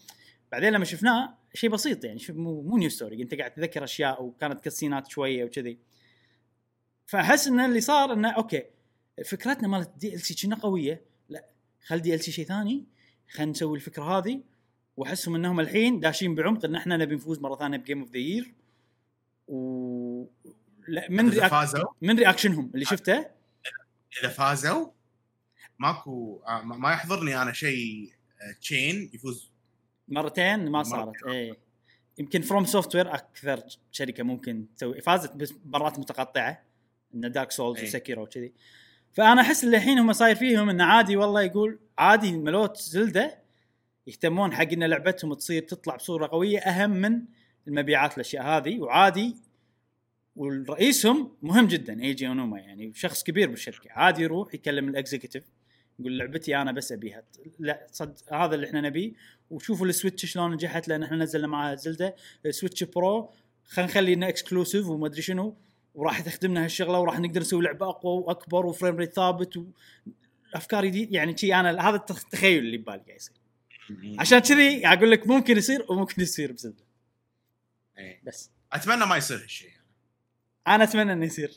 بعدين 0.52 0.72
لما 0.72 0.84
شفناه 0.84 1.38
شيء 1.54 1.70
بسيط 1.70 2.04
يعني 2.04 2.18
شوف 2.18 2.36
مو, 2.36 2.62
مو 2.62 2.76
new 2.76 2.90
story 2.90 3.22
أنت 3.22 3.34
قاعد 3.34 3.50
تذكر 3.50 3.84
أشياء 3.84 4.22
وكانت 4.22 4.60
cutscene 4.60 5.03
ات 5.03 5.08
شوية 5.10 5.44
وكذي. 5.44 5.78
فأحس 7.06 7.48
إن 7.48 7.60
اللي 7.60 7.80
صار 7.80 8.12
إنه 8.12 8.30
okay 8.30 8.62
فكرتنا 9.26 9.68
مالت 9.68 9.88
ال 9.88 10.20
DLC 10.20 10.34
كنا 10.34 10.56
قوية. 10.56 11.02
لا 11.28 11.44
خل 11.86 11.98
DLC 11.98 12.32
شيء 12.32 12.44
ثاني 12.44 12.84
خلينا 13.30 13.50
نسوي 13.50 13.76
الفكرة 13.76 14.18
هذه. 14.18 14.40
وأحسهم 14.96 15.34
إنهم 15.34 15.60
الحين 15.60 16.00
داشين 16.00 16.34
بعمق 16.34 16.64
إن 16.64 16.74
إحنا 16.74 16.96
نبي 16.96 17.14
نفوز 17.14 17.40
مرة 17.40 17.56
ثانية 17.56 17.76
ب 17.76 17.81
Game 17.81 18.00
of 18.00 18.10
the 18.10 18.18
Year 18.18 18.54
و 19.48 20.26
لا 20.88 21.06
من 21.10 21.28
reac... 21.28 21.52
من 22.02 22.18
reaction 22.18 22.60
هم 22.60 22.70
اللي 22.74 22.84
شفته. 22.84 23.26
إذا 24.20 24.28
فازوا؟ 24.28 24.86
ماكو 25.82 26.42
آه، 26.48 26.62
ما 26.62 26.92
يحضرني 26.92 27.42
أنا 27.42 27.52
شيء 27.52 28.12
آه، 28.42 28.52
تشين 28.60 29.10
يفوز. 29.14 29.52
مرتين؟ 30.08 30.70
ما. 30.70 30.82
صارت. 30.82 31.26
إيه. 31.26 31.58
يمكن 32.18 32.40
FromSoftware 32.40 33.14
أكثر 33.14 33.62
شركة 33.90 34.22
ممكن 34.22 34.66
تسوي. 34.76 35.00
فازت 35.00 35.36
بس 35.36 35.54
مرات 35.64 35.98
متقطعة. 35.98 36.62
إن 37.14 37.32
Dark 37.32 37.50
Souls 37.50 37.78
إيه. 37.78 37.88
و 37.88 37.93
Sekiro 37.93 38.22
وكذي. 38.22 38.52
فأنا 39.12 39.40
أحس 39.40 39.64
اللي 39.64 39.76
الحين 39.76 39.98
هم 39.98 40.12
صاير 40.12 40.36
فيهم 40.36 40.68
انه 40.68 40.84
عادي 40.84 41.16
والله 41.16 41.42
يقول 41.42 41.78
عادي 41.98 42.32
ملوت 42.32 42.76
زلدة 42.76 43.38
يهتمون 44.06 44.52
حق 44.52 44.72
إن 44.72 44.84
لعبتهم 44.84 45.34
تصير 45.34 45.62
تطلع 45.62 45.96
بصورة 45.96 46.26
قوية 46.26 46.58
أهم 46.58 46.90
من 46.90 47.22
المبيعات 47.68 48.14
الأشياء 48.14 48.44
هذه. 48.44 48.80
وعادي 48.80 49.36
والرئيسهم 50.36 51.36
مهم 51.42 51.66
جدا 51.66 52.00
إيجي 52.00 52.28
أونوما 52.28 52.58
يعني. 52.58 52.92
شخص 52.94 53.22
كبير 53.22 53.50
بالشركة. 53.50 53.92
عادي 53.92 54.22
يروح 54.22 54.54
يكلم 54.54 54.88
ال 54.88 54.94
executive 54.94 55.44
يقول 55.98 56.18
لعبتي 56.18 56.56
أنا 56.56 56.72
بس 56.72 56.92
أبيها. 56.92 57.22
لا 57.58 57.86
صد 57.92 58.18
هذا 58.32 58.54
اللي 58.54 58.66
إحنا 58.66 58.80
نبيه. 58.80 59.12
وشوفوا 59.50 59.86
السويتش 59.86 60.26
شلون 60.26 60.52
نجحت 60.52 60.88
لأن 60.88 61.02
إحنا 61.02 61.16
نزلنا 61.16 61.46
معها 61.46 61.74
زلدة. 61.74 62.16
سويتش 62.50 62.84
Pro 62.84 63.30
خلينا 63.64 63.90
نخلي 63.90 64.12
إنه 64.12 64.28
exclusive 64.28 64.86
وما 64.86 65.06
أدري 65.06 65.22
شنو. 65.22 65.56
وراح 65.94 66.20
تخدمنا 66.20 66.64
هالشغلة 66.64 67.00
وراح 67.00 67.18
نقدر 67.20 67.40
نسوي 67.40 67.64
لعبة 67.64 67.88
أقوى 67.88 68.22
وأكبر 68.22 68.66
و 68.66 68.71
frame 68.71 68.96
rate 68.96 69.14
ثابت 69.14 69.64
وأفكار 70.54 70.86
جديده 70.86 71.16
يعني 71.16 71.36
شي 71.36 71.54
أنا 71.54 71.88
هذا 71.88 71.96
التخيل 71.96 72.58
اللي 72.58 72.76
ببالي 72.76 73.02
قاعد 73.02 73.16
يصير. 73.16 73.34
عشان 74.18 74.38
كذي 74.38 74.86
أقول 74.86 75.10
لك 75.10 75.26
ممكن 75.26 75.56
يصير 75.56 75.86
وممكن 75.88 76.22
يصير 76.22 76.52
بزلدة. 76.52 76.84
إيه. 77.98 78.20
بس. 78.24 78.50
أتمنى 78.72 79.06
ما 79.06 79.16
يصير 79.16 79.36
هالشيء 79.36 79.70
أنا 80.66 80.84
أتمنى 80.84 81.12
إنه 81.12 81.26
يصير. 81.26 81.52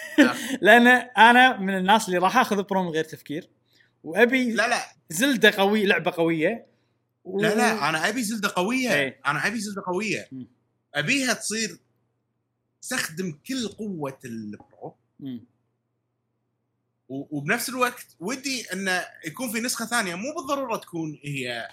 لأن 0.60 0.86
أنا 1.18 1.60
من 1.60 1.76
الناس 1.76 2.08
اللي 2.08 2.18
راح 2.18 2.36
أخذ 2.36 2.62
برو 2.62 2.82
من 2.82 2.88
غير 2.88 3.04
تفكير. 3.04 3.48
وأبي 4.04 4.52
لا 4.52 4.68
لا. 4.68 4.84
زلدة 5.10 5.50
قوي 5.50 5.86
لعبة 5.86 6.10
قوية. 6.10 6.66
و... 7.24 7.40
لا 7.40 7.54
لا 7.54 7.88
أنا 7.88 8.08
أبي 8.08 8.22
زلدة 8.22 8.52
قوية. 8.56 8.94
إيه. 8.94 9.20
أنا 9.26 9.46
أبي 9.46 9.60
زلدة 9.60 9.82
قوية. 9.86 10.28
أبيها 10.94 11.32
تصير 11.32 11.78
تستخدم 12.82 13.32
كل 13.48 13.68
قوة 13.68 14.18
البرو. 14.24 14.96
و- 17.08 17.36
وبنفس 17.38 17.68
الوقت 17.68 18.16
ودي 18.20 18.72
انه 18.72 19.04
يكون 19.26 19.52
في 19.52 19.60
نسخة 19.60 19.86
ثانية. 19.86 20.14
مو 20.14 20.34
بالضرورة 20.36 20.76
تكون 20.76 21.18
هي 21.24 21.68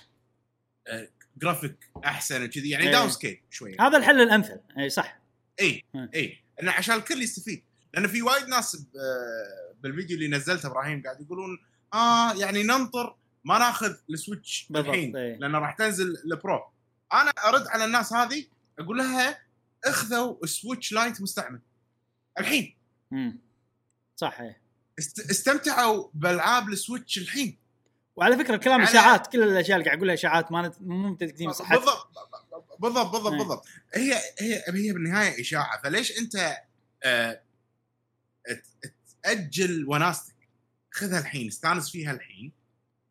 آه، 0.88 1.08
جرافيك 1.38 1.90
أحسن 2.06 2.44
وكذي. 2.44 2.70
يعني 2.70 2.86
إيه. 2.86 2.92
downscale 2.92 3.42
شوي 3.50 3.76
هذا 3.80 3.98
الحل 3.98 4.22
الأمثل. 4.22 4.60
اي 4.78 4.90
صح. 4.90 5.20
اي. 5.60 5.84
اي 6.16 6.38
انه 6.62 6.72
عشان 6.72 6.96
الكل 6.96 7.22
يستفيد. 7.22 7.64
لأن 7.94 8.08
في 8.08 8.22
وايد 8.22 8.48
ناس 8.48 8.76
آه، 8.76 9.76
بالفيديو 9.84 10.16
اللي 10.18 10.28
نزلته 10.28 10.68
إبراهيم 10.68 11.04
قاعد 11.04 11.22
يقولون 11.22 11.58
آه 11.94 12.34
يعني 12.34 12.64
ننطر 12.64 13.16
ما 13.44 13.60
ناخذ 13.60 13.94
ال 14.10 14.18
Switch 14.18 14.68
الحين 14.76 15.16
إيه. 15.18 15.36
لأنه 15.38 15.60
راح 15.60 15.76
تنزل 15.76 16.18
ال 16.26 16.34
Pro 16.34 16.60
أنا 17.14 17.30
أرد 17.30 17.68
على 17.68 17.86
الناس 17.86 18.14
هذه 18.14 18.46
أقول 18.80 18.98
لها 18.98 19.40
اخذوا 19.86 20.46
Switch 20.46 20.92
Lite 20.94 21.22
مستعمل. 21.22 21.60
الحين. 22.40 22.78
مم. 23.12 23.40
صح 24.16 24.40
إيه. 24.42 24.62
است- 25.00 25.30
استمتعوا 25.30 26.08
بألعاب 26.14 26.70
ال 26.70 26.77
Switch 26.77 27.18
الحين. 27.18 27.58
وعلى 28.16 28.38
فكرة 28.38 28.56
الكلام 28.56 28.82
إشاعات 28.82 29.28
كل 29.28 29.44
الأشياء 29.44 29.78
اللي 29.78 29.86
قاعد 29.86 29.98
أقولها 29.98 30.14
إشاعات 30.14 30.52
ما 30.52 30.68
نت- 30.68 30.82
مو 30.82 31.10
متاكدين 31.10 31.52
صحتها 31.54 31.78
بالضبط 31.78 32.08
بالضبط 32.80 33.12
بالضبط 33.12 33.32
إيه. 33.32 33.38
بالضبط. 33.40 33.66
هي 33.96 34.14
هي 34.40 34.64
هي 34.68 34.94
بالنهاية 34.94 35.42
إشاعة. 35.42 35.82
فليش 35.82 36.18
أنت 36.20 36.58
آه، 37.04 37.42
تأجل 39.24 39.86
وناستك 39.90 40.31
خذها 40.92 41.20
الحين 41.20 41.48
استانس 41.48 41.90
فيها 41.90 42.12
الحين 42.12 42.52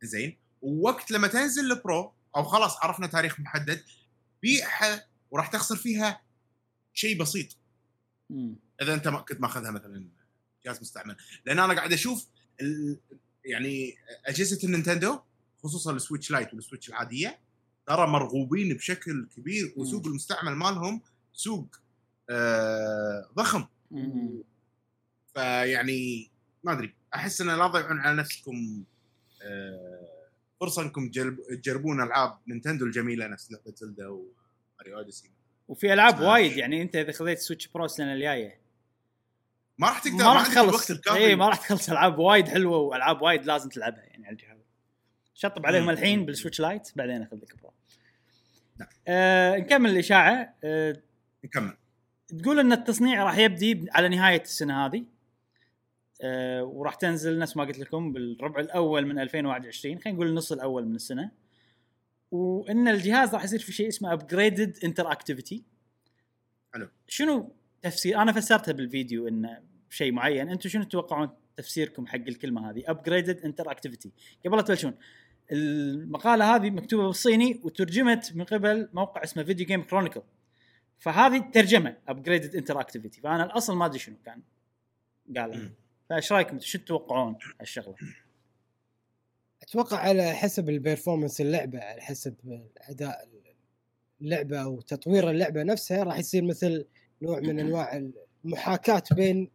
زين؟ 0.03 0.37
ووقت 0.63 1.11
لما 1.11 1.29
تنزل 1.29 1.73
البرو 1.73 2.13
أو 2.37 2.45
خلاص 2.45 2.77
عرفنا 2.85 3.07
تاريخ 3.07 3.41
محدد 3.41 3.83
بيعها 4.43 5.07
وراح 5.31 5.47
تخسر 5.47 5.77
فيها 5.77 6.21
شيء 6.95 7.21
بسيط. 7.21 7.57
مم. 8.31 8.57
إذا 8.83 8.95
أنت 8.95 9.09
ما 9.09 9.19
كنت 9.19 9.41
ماخذها 9.41 9.71
مثلا 9.71 10.09
جهاز 10.65 10.81
مستعمل. 10.81 11.17
لأن 11.47 11.59
أنا 11.59 11.75
قاعد 11.75 11.93
أشوف 11.93 12.27
ال... 12.61 12.99
يعني 13.45 13.97
أجهزة 14.27 14.59
النينتندو 14.65 15.21
خصوصا 15.63 15.93
ال 15.93 15.98
Switch 15.98 16.31
Lite 16.31 16.55
وال 16.55 16.63
Switch 16.63 16.89
العادية 16.89 17.41
ترى 17.87 18.07
مرغوبين 18.07 18.77
بشكل 18.77 19.29
كبير 19.37 19.75
وسوق 19.77 20.07
المستعمل 20.07 20.53
مالهم 20.53 21.03
سوق 21.33 21.77
آه 22.31 23.31
ضخم. 23.35 23.67
مم. 23.91 24.43
فيعني 25.35 26.31
ما 26.65 26.73
أدري. 26.73 27.00
أحس 27.15 27.41
انه 27.41 27.57
لا 27.57 27.69
تضيعون 27.69 28.01
على 28.01 28.17
نفسكم 28.17 28.85
آه 29.43 30.09
فرصة 30.61 30.83
إنكم 30.83 31.09
تجرب- 31.09 31.61
تجربون 31.63 32.03
ألعاب 32.03 32.39
نينتندو 32.47 32.85
الجميلة 32.85 33.27
نفس 33.27 33.53
لعبة 33.53 33.75
زلدا 33.77 34.09
وماريو 34.09 34.99
أوديسي. 34.99 35.31
وفي 35.69 35.93
ألعاب. 35.93 36.21
وايد 36.21 36.57
يعني 36.57 36.83
أنت 36.83 36.97
إذا 36.97 37.13
خذيت 37.13 37.39
Switch 37.39 37.69
Pro 37.69 37.85
السنة 37.85 38.13
الجاية. 38.13 38.61
ما 39.79 39.89
راح 39.89 39.99
تقدر 39.99 40.25
ما 40.25 40.33
راح 40.33 40.47
تخلص. 40.47 40.91
اي 41.11 41.37
ما 41.37 41.49
راح 41.49 41.57
تخلص. 41.57 41.91
ألعاب 41.91 42.19
وايد 42.19 42.49
حلوة 42.49 42.77
وألعاب 42.79 43.23
وايد 43.23 43.45
لازم 43.45 43.69
تلعبها 43.69 44.03
يعني 44.03 44.27
على 44.27 44.33
الجهاز. 44.33 44.59
شطب 45.35 45.67
عليهم. 45.67 45.91
الحين 45.91 46.27
بال 46.27 46.35
Switch 46.35 46.61
Lite 46.61 46.89
بعدين 46.97 47.23
أخذ 47.23 47.37
لك 47.37 47.57
Pro 47.63 47.73
نعم. 48.79 48.89
آه 49.09 49.57
نكمل 49.57 49.91
الإشاعة. 49.91 50.55
آه 50.65 51.03
نكمل. 51.45 51.77
تقول 52.43 52.59
إن 52.61 52.73
التصنيع 52.73 53.25
راح 53.25 53.39
يبدي 53.39 53.87
على 53.91 54.09
نهاية 54.09 54.43
السنة 54.43 54.87
هذه؟ 54.87 55.05
آه 56.23 56.65
وراح 56.65 56.95
تنزل 56.95 57.39
نفس 57.39 57.57
ما 57.57 57.65
قلت 57.65 57.79
لكم 57.79 58.13
بالربع 58.13 58.61
الأول 58.61 59.07
من 59.07 59.19
2021 59.19 59.99
خلينا 59.99 60.17
نقول 60.17 60.29
النص 60.29 60.53
الأول 60.53 60.87
من 60.87 60.95
السنة. 60.95 61.31
وإن 62.31 62.89
الجهاز 62.89 63.35
راح 63.35 63.45
يصير 63.45 63.59
في 63.59 63.73
شيء 63.73 63.89
اسمه 63.89 64.13
upgraded 64.13 64.77
interactivity 64.85 65.65
حلو. 66.75 66.89
شنو 67.09 67.53
تفسير؟ 67.83 68.23
أنا 68.23 68.33
فسرتها 68.33 68.73
بالفيديو 68.73 69.29
إنه 69.29 69.63
شيء 69.91 70.13
معين. 70.13 70.49
أنتم 70.49 70.69
شنو 70.69 70.83
تتوقعون 70.83 71.31
تفسيركم 71.57 72.07
حق 72.07 72.17
الكلمة 72.29 72.71
هذه؟ 72.71 72.83
upgraded 72.87 73.41
interactivity 73.45 74.13
قبل 74.47 74.57
لا 74.57 74.63
تبلشون. 74.63 74.95
المقالة 75.53 76.57
هذه 76.57 76.71
مكتوبة 76.71 77.07
بالصيني 77.07 77.61
وترجمت 77.65 78.33
من 78.37 78.45
قبل 78.45 78.89
موقع 78.93 79.23
اسمه 79.25 79.43
Video 79.43 79.67
Game 79.67 79.83
Chronicle 79.83 80.23
فهذه 80.99 81.39
ترجمة 81.39 81.97
upgraded 82.09 82.57
interactivity 82.57 83.21
فأنا 83.21 83.45
الأصل 83.45 83.77
ما 83.77 83.87
أدري 83.87 83.99
شنو 83.99 84.17
كان. 84.25 84.43
قال. 85.37 85.71
فايش 86.11 86.33
رأيكم 86.33 86.59
شو 86.61 86.79
تتوقعون 86.79 87.37
هالشغله؟ 87.61 87.95
أتوقع 89.63 89.97
على 89.97 90.33
حسب 90.33 90.69
ال 90.69 90.75
performance 90.75 91.41
اللعبة 91.41 91.81
على 91.81 92.01
حسب 92.01 92.35
اداء 92.77 93.29
اللعبة 94.21 94.67
وتطوير 94.67 95.31
اللعبة 95.31 95.63
نفسها 95.63 96.03
راح 96.03 96.19
يصير 96.19 96.45
مثل 96.45 96.87
نوع 97.23 97.41
من 97.41 97.61
أنواع 97.67 98.11
المحاكاة 98.45 99.03
بين 99.13 99.51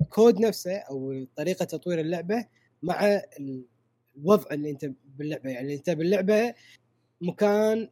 الكود 0.00 0.40
نفسه 0.40 0.76
أو 0.76 1.26
طريقة 1.36 1.64
تطوير 1.64 2.00
اللعبة 2.00 2.46
مع 2.82 3.20
الوضع 4.16 4.50
اللي 4.52 4.70
أنت 4.70 4.90
باللعبة 5.04 5.50
يعني 5.50 5.74
أنت 5.74 5.90
باللعبة 5.90 6.54
مكان 7.20 7.88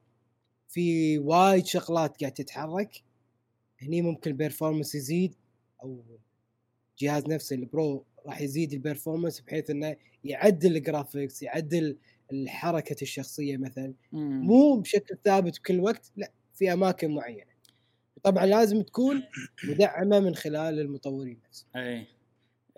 في 0.69 1.19
وايد 1.19 1.67
شغلات 1.67 2.21
قاعد 2.21 2.33
تتحرك 2.33 3.03
هني 3.83 4.03
ممكن 4.03 4.31
ال 4.31 4.36
performance 4.36 4.95
يزيد 4.95 5.35
أو 5.83 6.03
الجهاز 7.03 7.27
نفسه 7.29 7.57
ال 7.57 7.69
Pro 7.69 8.05
راح 8.27 8.41
يزيد 8.41 8.73
ال 8.73 8.79
performance 8.79 9.41
بحيث 9.41 9.71
إنه 9.71 9.97
يعدل 10.25 10.77
ال 10.77 10.84
graphics 10.84 11.43
يعدل 11.43 11.97
الحركة 12.33 12.97
الشخصية 13.03 13.57
مثلا. 13.57 13.95
مم. 14.13 14.41
مو 14.41 14.77
بشكل 14.77 15.17
ثابت 15.25 15.59
بكل 15.59 15.81
وقت 15.81 16.13
لا 16.17 16.31
في 16.55 16.73
أماكن 16.73 17.15
معينة. 17.15 17.51
طبعا 18.23 18.47
لازم 18.47 18.83
تكون 18.83 19.23
مدعمة 19.65 20.21
من 20.21 20.35
خلال 20.35 20.81
المطورين 20.81 21.39
نفسهم. 21.49 21.69
إي. 21.77 22.07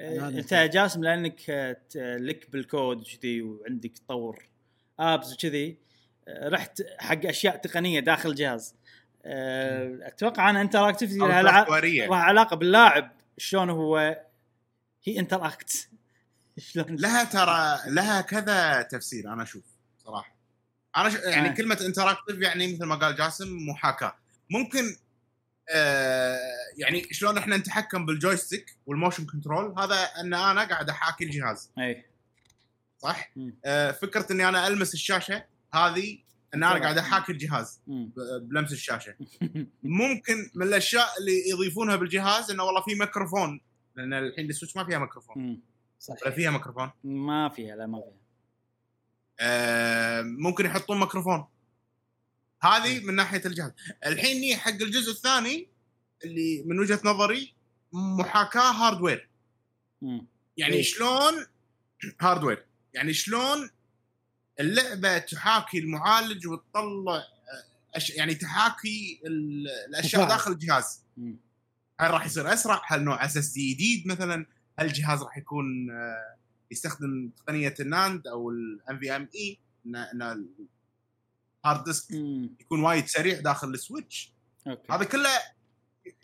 أنت. 0.00 0.54
جاسم 0.54 1.04
لأنك 1.04 1.40
لك 1.96 2.50
بالكود 2.50 2.98
وكذي 3.00 3.42
وعندك 3.42 3.90
تطور 3.98 4.48
apps 5.00 5.32
وكذي 5.34 5.76
رحت 6.28 6.82
حق 6.98 7.26
أشياء 7.26 7.56
تقنية 7.56 8.00
داخل 8.00 8.30
الجهاز. 8.30 8.74
آه، 9.24 9.98
أتوقع 10.02 10.50
ان 10.50 10.56
interactivity 10.56 11.20
أو 11.20 11.26
لها 11.26 11.34
علا- 11.36 11.58
software 11.58 11.93
ية. 11.93 12.06
لها 12.06 12.16
علاقة 12.16 12.56
باللاعب. 12.56 13.12
شلون 13.38 13.70
هو 13.70 13.96
هي 15.04 15.18
interact 15.18 15.88
شلون؟ 16.58 16.96
لها 16.96 17.24
ترى 17.24 17.92
لها 17.92 18.20
كذا 18.20 18.82
تفسير 18.82 19.32
أنا 19.32 19.42
أشوف 19.42 19.64
صراحة. 20.04 20.36
أنا 20.96 21.10
ش... 21.10 21.14
يعني 21.14 21.48
آه. 21.48 21.52
كلمة 21.52 21.78
interactive 21.86 22.38
يعني 22.38 22.74
مثل 22.74 22.84
ما 22.84 22.94
قال 22.94 23.16
جاسم 23.16 23.56
محاكاه 23.68 24.16
ممكن 24.50 24.96
آه 25.70 26.38
يعني 26.76 27.08
شلون 27.10 27.38
إحنا 27.38 27.56
نتحكم 27.56 28.06
بال 28.06 28.20
joystick 28.20 28.76
وال 28.86 28.96
motion 28.96 29.26
control 29.26 29.74
هذا 29.78 30.04
إن 30.20 30.34
أنا 30.34 30.64
قاعد 30.64 30.90
أحاكي 30.90 31.24
الجهاز. 31.24 31.70
اي 31.78 32.04
صح؟ 32.98 33.32
آه 33.64 33.90
فكرة 33.90 34.32
إني 34.32 34.48
أنا 34.48 34.66
ألمس 34.66 34.94
الشاشة 34.94 35.44
هذه 35.74 36.18
ان 36.54 36.62
أنا 36.62 36.80
قاعد 36.80 36.98
أحاكي 36.98 37.32
الجهاز 37.32 37.80
بلمس 38.40 38.72
الشاشة. 38.72 39.14
ممكن 39.82 40.50
من 40.54 40.66
الأشياء 40.66 41.06
اللي 41.20 41.50
يضيفونها 41.50 41.96
بالجهاز 41.96 42.50
إنه 42.50 42.64
والله 42.64 42.82
في 42.82 42.94
ميكروفون 42.94 43.60
لأن 43.96 44.12
الحين 44.12 44.50
ال 44.50 44.54
Switch 44.54 44.76
ما 44.76 44.84
فيها 44.84 44.98
ميكروفون. 44.98 45.38
مم. 45.38 45.60
صح 45.98 46.14
ولا 46.22 46.30
فيها 46.30 46.50
ميكروفون. 46.50 46.90
ما 47.04 47.48
فيها 47.48 47.76
لا 47.76 47.86
ما 47.86 48.00
فيها. 48.00 48.22
آه، 49.40 50.22
ممكن 50.22 50.66
يحطون 50.66 51.00
ميكروفون. 51.00 51.44
هذه 52.62 53.06
من 53.06 53.14
ناحية 53.14 53.42
الجهاز. 53.46 53.72
الحين 54.06 54.40
ني 54.40 54.56
حق 54.56 54.70
الجزء 54.70 55.10
الثاني 55.10 55.68
اللي 56.24 56.62
من 56.66 56.78
وجهة 56.78 57.00
نظري 57.04 57.54
محاكاة 57.92 58.70
hardware 58.70 59.28
مم. 60.02 60.26
يعني 60.56 60.74
إيه. 60.74 60.82
شلون 60.82 61.46
hardware 62.20 62.66
يعني 62.94 63.12
شلون 63.12 63.70
اللعبة 64.60 65.18
تحاكي 65.18 65.78
المعالج 65.78 66.46
وتطلع 66.46 67.24
أش... 67.94 68.10
يعني 68.10 68.34
تحاكي 68.34 69.20
ال- 69.26 69.68
الأشياء. 69.88 70.28
داخل 70.28 70.52
الجهاز. 70.52 71.00
هل 72.00 72.10
راح 72.10 72.26
يصير 72.26 72.52
أسرع؟ 72.52 72.82
هل 72.86 73.02
نوع 73.02 73.24
SSD 73.24 73.74
جديد 73.74 74.06
مثلا؟ 74.06 74.46
هل 74.78 74.86
الجهاز 74.86 75.22
راح 75.22 75.38
يكون 75.38 75.90
آه، 75.90 76.36
يستخدم 76.70 77.30
تقنيه 77.36 77.74
ال 77.80 77.90
NAND 77.90 78.26
أو 78.26 78.50
ال 78.50 78.98
NVMe 78.98 79.58
ان 79.86 79.96
ال 81.64 81.68
hard 81.68 81.84
disk. 81.84 82.10
يكون 82.60 82.80
وايد 82.82 83.06
سريع 83.06 83.40
داخل 83.40 83.68
ال 83.68 83.77
Switch 83.77 84.32
okay 84.66 84.92
هذا 84.92 85.04
كله 85.04 85.28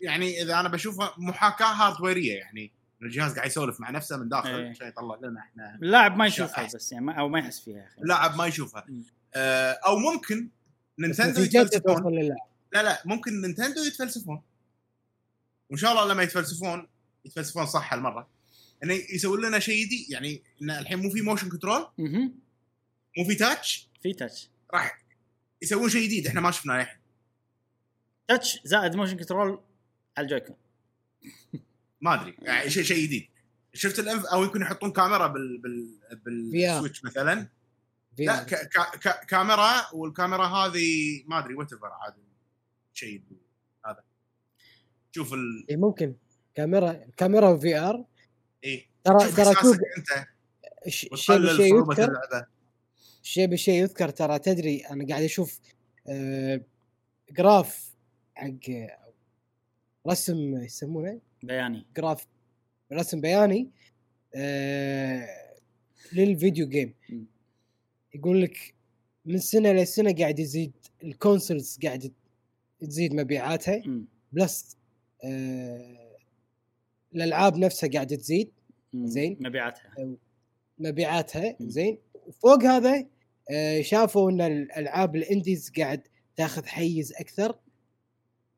يعني 0.01 0.41
إذا 0.41 0.59
أنا 0.59 0.69
بشوفه 0.69 1.13
محاكاة 1.17 1.65
hardware 1.73 2.21
يه 2.21 2.33
يعني 2.39 2.71
الجهاز 3.01 3.35
قاعد 3.35 3.47
يسولف 3.47 3.79
مع 3.79 3.89
نفسه 3.89 4.17
من 4.17 4.29
داخل. 4.29 4.67
عشان 4.67 4.87
يطلع 4.87 5.19
لنا 5.23 5.39
إحنا. 5.39 5.75
اللاعب 5.75 6.17
ما 6.17 6.27
يشوفها 6.27 6.63
أحسن. 6.63 6.77
بس 6.77 6.91
يعني 6.91 7.05
ما 7.05 7.13
أو 7.13 7.29
ما 7.29 7.39
يحس 7.39 7.59
فيها. 7.59 7.77
يا 7.77 7.87
أخي 7.87 8.01
اللاعب 8.01 8.35
ما 8.35 8.45
يشوفها. 8.45 8.87
آه، 9.35 9.71
أو 9.71 9.97
ممكن 9.97 10.49
نينتندو 10.99 11.41
يتفلسفون. 11.41 12.19
لا 12.73 12.83
لا 12.83 13.01
ممكن 13.05 13.41
نينتندو 13.41 13.83
يتفلسفون. 13.83 14.41
وإن 15.69 15.77
شاء 15.77 15.91
الله 15.91 16.13
لما 16.13 16.23
يتفلسفون 16.23 16.87
يتفلسفون 17.25 17.65
صح 17.65 17.93
هالمرة. 17.93 18.29
انه 18.83 18.93
يسوون 18.93 19.45
لنا 19.45 19.59
شيء 19.59 19.85
جديد 19.85 20.11
يعني 20.11 20.43
إن 20.61 20.71
الحين 20.71 20.99
مو 20.99 21.09
في 21.09 21.21
motion 21.21 21.49
control. 21.49 21.87
مو 23.17 23.25
في 23.27 23.35
touch 23.35 23.89
في 24.01 24.13
touch 24.13 24.49
راح 24.73 25.01
يسوون 25.61 25.89
شيء 25.89 26.03
جديد 26.03 26.27
إحنا 26.27 26.41
ما 26.41 26.51
شفناه 26.51 26.81
الحين. 26.81 26.99
touch 28.27 28.59
زائد 28.63 28.95
motion 28.95 29.17
control 29.17 29.61
على 30.17 30.25
ال 30.25 30.28
Joy-Con. 30.28 30.55
ما 32.01 32.21
أدري. 32.21 32.35
يعني 32.41 32.69
شيء 32.69 32.83
شيء 32.83 33.03
جديد. 33.03 33.27
شفت 33.73 33.99
الانف 33.99 34.25
أو 34.25 34.43
يمكن 34.43 34.61
يحطون 34.61 34.91
كاميرا 34.91 35.27
بال 35.27 35.57
بال 35.57 35.97
بال 36.25 36.45
Switch 36.45 37.05
مثلا. 37.05 37.47
في 38.17 38.25
لا 38.25 38.43
ك 38.43 38.55
ك 38.55 39.07
ك 39.07 39.25
كاميرا 39.25 39.93
والكاميرا 39.93 40.45
هذه 40.45 41.23
ما 41.25 41.39
أدري 41.39 41.53
what 41.53 41.69
عاد 41.83 42.13
شيء 42.93 43.23
هذا. 43.85 44.03
شوف 45.11 45.33
ال 45.33 45.65
إيه 45.69 45.77
ممكن. 45.77 46.15
كاميرا 46.55 46.93
كاميرا 47.17 47.49
و 47.49 47.79
VR. 47.79 48.05
إيه. 48.63 48.89
ترى 49.03 49.31
ترى 49.31 49.49
أنت. 49.97 50.27
الشيء 50.87 51.15
صعوبة 51.15 51.93
يذكر. 51.93 52.45
الشيء 53.23 53.45
بالشيء 53.47 53.83
يذكر 53.83 54.09
ترى 54.09 54.39
تدري 54.39 54.77
أنا 54.77 55.07
قاعد 55.07 55.23
أشوف 55.23 55.59
آه 56.07 56.61
graph 57.31 57.89
حق 58.35 58.69
رسم 60.07 60.63
يسمونه؟ 60.63 61.19
بياني 61.43 61.85
graph 61.97 62.27
رسم 62.93 63.21
بياني 63.21 63.69
آه 64.35 65.27
لل 66.13 66.28
video 66.28 66.67
game. 66.67 66.93
يقول 68.15 68.41
لك 68.41 68.75
من 69.25 69.37
سنة 69.37 69.71
لسنه 69.71 70.13
قاعد 70.13 70.39
يزيد 70.39 70.71
ال 71.03 71.11
consoles 71.11 71.79
قاعد 71.83 72.13
تزيد 72.79 73.13
مبيعاتها. 73.13 73.83
plus 74.31 74.77
آه 75.25 76.15
الألعاب 77.15 77.57
نفسها 77.57 77.89
قاعدة 77.89 78.15
تزيد. 78.15 78.51
زين. 78.93 79.37
مبيعاتها 79.39 80.17
مبيعاتها. 80.79 81.55
زين 81.61 81.97
وفوق 82.27 82.63
هذا 82.63 83.07
آه، 83.51 83.81
شافوا 83.81 84.31
إن 84.31 84.41
الألعاب 84.41 85.15
ال 85.15 85.23
indies 85.23 85.71
قاعد 85.77 86.07
تاخذ 86.35 86.65
حيز 86.65 87.13
أكثر 87.13 87.59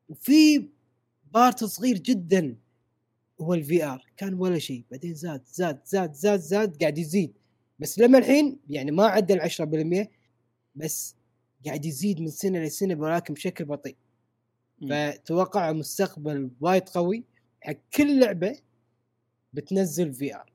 وفي 0.08 0.68
part 1.34 1.64
صغير 1.64 1.98
جدا 1.98 2.56
هو 3.42 3.54
ال 3.54 3.84
VR 3.84 4.06
كان 4.16 4.34
ولا 4.34 4.58
شيء. 4.58 4.84
بعدين 4.90 5.14
زاد 5.14 5.42
زاد 5.46 5.80
زاد 5.84 6.12
زاد 6.12 6.40
زاد 6.40 6.76
قاعد 6.80 6.98
يزيد. 6.98 7.32
بس 7.78 7.98
لما 7.98 8.18
الحين 8.18 8.58
يعني 8.70 8.90
ما 8.90 9.06
عدى 9.06 9.34
ال 9.34 9.40
10% 9.40 10.08
بس 10.74 11.14
قاعد 11.66 11.84
يزيد 11.84 12.20
من 12.20 12.28
سنة 12.28 12.58
لسنة 12.58 12.94
ولكن 13.00 13.34
بشكل 13.34 13.64
بطيء. 13.64 13.96
فتوقع 14.90 15.72
مستقبل 15.72 16.50
وايد 16.60 16.88
قوي 16.88 17.24
حق 17.60 17.76
كل 17.96 18.20
لعبة 18.20 18.58
بتنزل 19.52 20.12
VR 20.14 20.52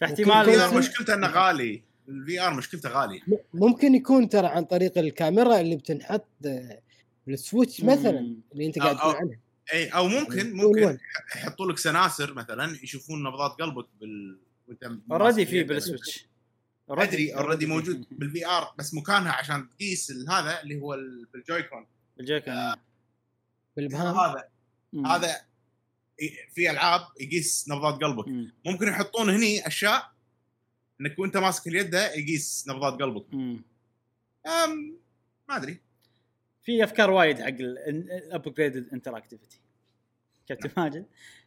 فاحتمال 0.00 0.48
ال 0.48 0.64
VR 0.64 0.78
مشكلته 0.78 1.14
إنه 1.14 1.26
غالي. 1.26 1.82
ال 2.08 2.40
VR 2.40 2.54
مشكلته 2.54 2.88
غالي 2.88 3.20
ممكن 3.54 3.94
يكون 3.94 4.28
ترى 4.28 4.46
عن 4.46 4.64
طريق 4.64 4.98
الكاميرا 4.98 5.60
اللي 5.60 5.76
بتنحط 5.76 6.28
آه، 6.46 6.80
بال 7.26 7.40
Switch 7.40 7.84
مثلا 7.84 8.20
مم. 8.20 8.40
اللي 8.52 8.66
أنت 8.66 8.78
قاعد 8.78 8.96
تقول 8.96 9.14
عنها. 9.16 9.38
إي 9.72 9.88
أو 9.88 10.08
ممكن 10.08 10.52
ممكن؟ 10.56 10.98
يحطوا 11.36 11.72
لك 11.72 11.78
sensors 11.78 12.34
مثلا 12.34 12.78
يشوفون 12.82 13.22
نبضات 13.22 13.50
قلبك 13.50 13.86
بال 14.00 14.38
وانت 14.68 14.84
already 15.10 15.46
في 15.46 15.62
بال 15.62 15.76
Switch. 15.76 16.26
أدري 16.90 17.34
already 17.34 17.66
موجود 17.66 18.06
بال 18.10 18.46
VR 18.46 18.74
بس 18.78 18.94
مكانها 18.94 19.32
عشان 19.32 19.68
تقيس 19.70 20.12
هذا 20.28 20.62
اللي 20.62 20.80
هو 20.80 20.94
ال- 20.94 21.26
بال 21.32 21.43
Joy-Con. 21.43 21.86
بال 22.16 22.23
Joy-Con. 22.23 22.52
إيه. 22.54 22.74
بالابهام 23.76 24.16
هذا 24.16 24.44
مم. 24.92 25.06
هذا 25.06 25.40
في 26.54 26.70
ألعاب 26.70 27.00
يقيس 27.20 27.66
نبضات 27.68 28.02
قلبك. 28.02 28.28
مم. 28.28 28.52
ممكن 28.66 28.88
يحطون 28.88 29.30
هني 29.30 29.66
أشياء 29.66 30.12
إنك 31.00 31.18
وأنت 31.18 31.36
ماسك 31.36 31.66
اليد 31.68 31.94
يقيس 31.94 32.64
نبضات 32.68 33.02
قلبك. 33.02 33.34
ما 35.48 35.56
أدري. 35.56 35.80
في 36.64 36.84
افكار 36.84 37.10
وايد 37.10 37.40
حق 37.40 37.48
ال 37.48 37.64
upgraded 37.64 38.92
interactivity 38.92 39.60
كابتن 40.46 40.70
ماجد؟ 40.76 41.06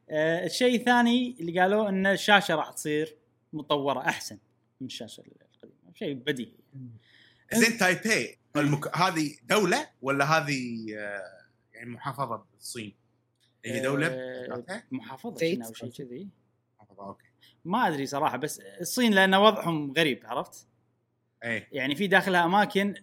آه 0.10 0.46
الشيء 0.46 0.76
الثاني 0.76 1.36
اللي 1.40 1.60
قالوا 1.60 1.90
إن 1.90 2.08
الشاشة 2.08 2.56
راح 2.56 2.72
تصير 2.72 3.16
مطورة 3.54 4.00
أحسن 4.00 4.38
من 4.82 4.88
الشاشة 4.88 5.22
القديمة. 5.22 5.94
شيء 5.94 6.14
بديهي. 6.14 6.52
زين 7.54 7.78
تايبي 7.78 8.38
المك... 8.56 8.98
هذه 8.98 9.36
دولة 9.44 9.90
ولا 10.02 10.26
هذه 10.26 10.86
آه، 10.98 11.22
يعني 11.74 11.90
محافظة 11.90 12.46
بالصين؟ 12.54 12.94
هي 13.66 13.80
دولة؟ 13.80 14.08
آه،؟ 14.08 14.84
محافظة 14.92 15.66
أو 15.66 15.74
شيء 15.74 15.90
كذي. 15.90 16.28
محافظة 16.80 17.04
أوكي. 17.04 17.26
ما 17.66 17.88
أدري 17.88 18.06
صراحة 18.06 18.38
بس 18.38 18.60
الصين 18.60 19.14
لأن 19.14 19.36
وضعهم 19.36 19.92
غريب 19.92 20.26
عرفت؟ 20.26 20.68
إيه. 21.44 21.68
يعني 21.72 21.96
في 21.96 22.08
داخلها 22.08 22.46
أماكن 22.46 22.94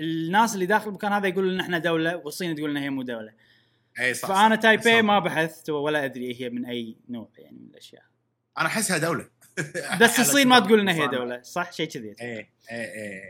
الناس 0.00 0.54
اللي 0.54 0.66
داخل 0.66 0.88
المكان 0.88 1.12
هذا 1.12 1.26
يقولون 1.28 1.54
إن 1.54 1.60
إحنا 1.60 1.78
دولة 1.78 2.16
والصين 2.16 2.54
تقول 2.56 2.70
إن 2.70 2.76
هي 2.76 2.90
مو 2.90 3.02
دولة. 3.02 3.32
إيه 4.00 4.12
صح 4.12 4.28
فأنا. 4.28 4.56
تايبي. 4.56 5.02
ما 5.02 5.18
بحثت 5.18 5.70
ولا 5.70 6.04
أدري 6.04 6.40
هي 6.40 6.50
من 6.50 6.66
أي 6.66 6.96
نوع 7.08 7.28
يعني 7.38 7.56
من 7.60 7.66
الأشياء. 7.70 8.02
أنا 8.58 8.66
أحسها 8.66 8.98
دولة. 8.98 9.28
بس 10.00 10.20
الصين 10.20 10.48
ما 10.48 10.58
تقول 10.60 10.80
انها 10.80 10.94
هي 10.94 11.08
دولة 11.08 11.42
صح؟ 11.42 11.72
شيء 11.72 11.88
كذي. 11.88 12.14
إيه 12.20 12.50
إيه 12.70 12.76
إيه 12.76 13.22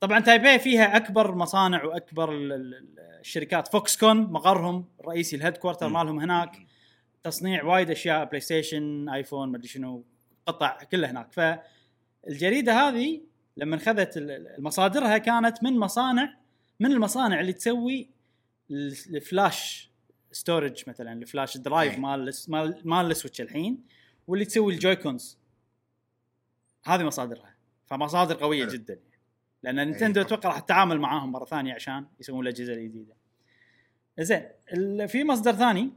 طبعا 0.00 0.20
تايبي 0.20 0.58
فيها 0.58 0.96
أكبر 0.96 1.34
مصانع 1.34 1.84
وأكبر 1.84 2.32
ال- 2.32 2.52
ال- 2.52 2.88
الشركات. 3.20 3.68
Foxconn 3.68 4.16
مقرهم 4.16 4.84
الرئيسي 5.00 5.36
ال 5.36 5.56
headquarter. 5.56 5.88
مالهم 5.88 6.20
هناك. 6.20 6.56
تصنيع 7.22 7.64
وايد 7.64 7.90
أشياء 7.90 8.24
PlayStation 8.24 9.08
iPhone 9.08 9.48
مدري 9.52 9.68
شنو 9.68 10.04
قطع 10.46 10.78
كلها 10.92 11.10
هناك. 11.10 11.28
فالجريدة 11.32 12.72
هذه 12.88 13.20
لما 13.58 13.76
ال- 14.16 14.62
مصادرها 14.62 15.18
كانت 15.18 15.62
من 15.62 15.78
مصانع 15.78 16.34
من 16.80 16.92
المصانع 16.92 17.40
اللي 17.40 17.52
تسوي 17.52 18.08
ال- 18.70 18.96
ال 19.16 19.28
flash 19.28 19.90
storage 20.32 20.82
مثلا 20.88 21.12
ال 21.12 21.19
flash 21.19 21.56
drive. 21.56 21.98
مال 21.98 22.32
مال 22.48 22.80
مال 22.84 23.10
ال 23.10 23.14
Switch 23.14 23.40
الحين 23.40 23.84
واللي 24.26 24.44
تسوي 24.44 24.74
ال 24.74 24.81
Joy-Cons 24.81 25.38
هذه 26.84 27.04
مصادرها 27.04 27.54
فمصادر 27.86 28.34
قوية 28.34 28.62
حلو. 28.62 28.72
جدا 28.72 28.98
لأن 29.62 29.76
Nintendo 29.76 30.20
أي. 30.20 30.26
أتوقع 30.26 30.48
راح 30.48 30.58
تتعامل 30.58 31.00
معاهم 31.00 31.32
مرة 31.32 31.44
ثانية 31.44 31.74
عشان 31.74 32.06
يسوون 32.20 32.42
الأجهزة 32.46 32.72
الجديدة. 32.72 33.14
زين 34.18 35.06
في 35.06 35.24
مصدر 35.24 35.52
ثاني 35.52 35.90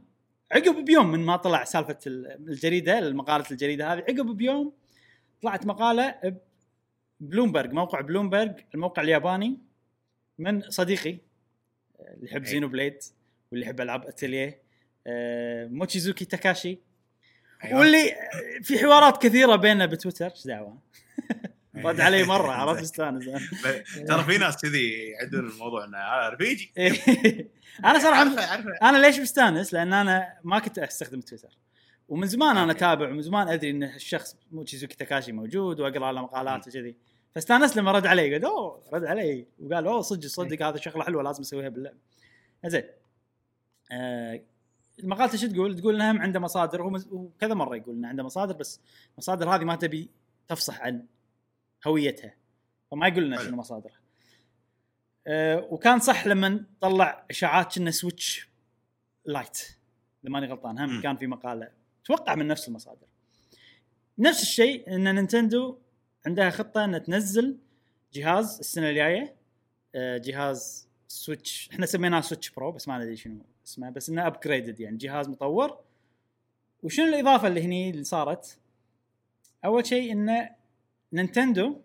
عقب 0.52 0.84
بيوم 0.84 1.06
من 1.10 1.20
ما 1.20 1.36
طلع 1.36 1.64
سالفة 1.64 1.98
ال- 2.06 2.48
الجريدة 2.48 3.10
مقاله 3.10 3.44
الجريدة 3.50 3.92
هذه 3.92 3.98
عقب 3.98 4.26
بيوم 4.36 4.72
طلعت 5.42 5.66
مقالة 5.66 6.14
بلومبرج 7.22 7.72
موقع 7.72 8.00
بلومبرج 8.00 8.54
الموقع 8.74 9.02
الياباني 9.02 9.58
من 10.38 10.70
صديقي 10.70 11.18
آه، 12.00 12.14
اللي 12.14 12.26
يحب 12.26 12.42
أي. 12.44 12.50
Xenoblade 12.50 12.98
واللي 13.52 13.66
يحب 13.66 13.80
ألعاب 13.80 14.06
اتليه 14.06 14.62
آه، 15.06 15.66
موتشيزوكي 15.66 16.24
تاكاشي 16.24 16.78
أيوة. 17.64 17.78
واللي 17.78 18.14
في 18.62 18.78
حوارات 18.78 19.22
كثيرة 19.22 19.56
بيننا 19.56 19.86
بتويتر 19.86 20.30
إيش 20.30 20.46
دعوة. 20.46 20.78
رد 21.76 22.00
علي 22.00 22.24
مرة 22.24 22.52
عرفت 22.60 22.82
استانس 22.82 23.24
ترى 24.08 24.24
في 24.24 24.38
ناس 24.38 24.56
كذي 24.56 24.90
يعدون 24.90 25.50
الموضوع 25.50 25.84
إنه 25.84 25.98
آه، 25.98 26.28
رفيجي 26.28 26.72
أنا 27.84 27.98
صراحة 27.98 28.22
أنا 28.82 29.06
ليش 29.06 29.20
مستانس؟ 29.20 29.74
لأن 29.74 29.92
أنا 29.92 30.38
ما 30.44 30.58
كنت 30.58 30.78
أستخدم 30.78 31.20
تويتر 31.20 31.58
ومن 32.08 32.26
زمان 32.26 32.56
أنا. 32.56 32.72
أتابع 32.72 33.08
ومن 33.08 33.22
زمان 33.22 33.48
أدري 33.48 33.70
إن 33.70 33.82
الشخص 33.82 34.36
موتشيزوكي 34.52 34.96
تاكاشي 34.96 35.32
موجود 35.32 35.80
وأقرأ 35.80 36.12
له 36.12 36.22
مقالات 36.22 36.68
وكذي 36.68 36.96
فاستانست 37.34 37.76
لما 37.76 37.92
رد 37.92 38.06
علي 38.06 38.32
قال 38.32 38.44
أوه 38.44 38.82
رد 38.92 39.04
علي 39.04 39.46
وقال 39.58 39.86
أوه 39.86 40.00
صدق 40.00 40.26
صدق 40.26 40.66
هذا 40.66 40.76
شغلة 40.76 41.04
حلوة 41.04 41.22
لازم 41.22 41.40
أسويها 41.40 41.68
باللعبه 41.68 41.98
زين 42.66 42.84
آه 43.92 44.42
مقالته 45.02 45.38
شو 45.38 45.46
تقول؟ 45.46 45.80
تقول 45.80 45.94
إنها 45.94 46.22
عنده 46.22 46.40
مصادر 46.40 46.82
هو 46.82 47.00
كذا 47.40 47.54
مرة 47.54 47.76
يقول 47.76 47.94
إنه 47.94 48.08
عنده 48.08 48.22
مصادر 48.22 48.56
بس 48.56 48.80
المصادر 49.12 49.54
هذه 49.54 49.64
ما 49.64 49.76
تبي 49.76 50.10
تفصح 50.48 50.80
عن 50.80 51.06
هويتها 51.86 52.34
فما 52.90 53.08
يقول 53.08 53.24
لنا 53.24 53.36
حلو. 53.36 53.46
شنو 53.46 53.56
مصادرها. 53.56 54.00
آه 55.26 55.68
وكان 55.70 55.98
صح 55.98 56.26
لما 56.26 56.64
طلع 56.80 57.26
إشاعات 57.30 57.78
كنا 57.78 57.90
Switch 57.90 58.48
Lite 59.24 59.58
إذا 60.24 60.32
ماني 60.32 60.46
غلطان 60.46 60.78
هم. 60.78 61.02
كان 61.02 61.16
في 61.16 61.26
مقالة 61.26 61.68
أتوقع 62.04 62.34
من 62.34 62.46
نفس 62.46 62.68
المصادر. 62.68 63.06
نفس 64.18 64.42
الشيء 64.42 64.94
إن 64.94 65.14
Nintendo 65.14 65.78
عندها 66.26 66.50
خطة 66.50 66.84
ان 66.84 67.02
تنزل 67.02 67.58
جهاز 68.12 68.58
السنة 68.58 68.90
الجاية 68.90 69.36
آه، 69.94 70.18
جهاز 70.18 70.88
Switch 71.08 71.68
إحنا 71.72 71.86
سميناه 71.86 72.20
Switch 72.20 72.50
Pro 72.50 72.72
بس 72.72 72.88
ما 72.88 72.98
ندري 72.98 73.16
شنو 73.16 73.44
اسمه 73.66 73.90
بس 73.90 74.08
إنه 74.08 74.26
upgraded 74.26 74.80
يعني 74.80 74.96
جهاز 74.96 75.28
مطور 75.28 75.78
وشنو 76.82 77.06
الإضافة 77.06 77.48
اللي 77.48 77.62
هني 77.62 77.90
اللي 77.90 78.04
صارت؟ 78.04 78.58
أول 79.64 79.86
شيء 79.86 80.12
إن 80.12 80.48
Nintendo 81.12 81.80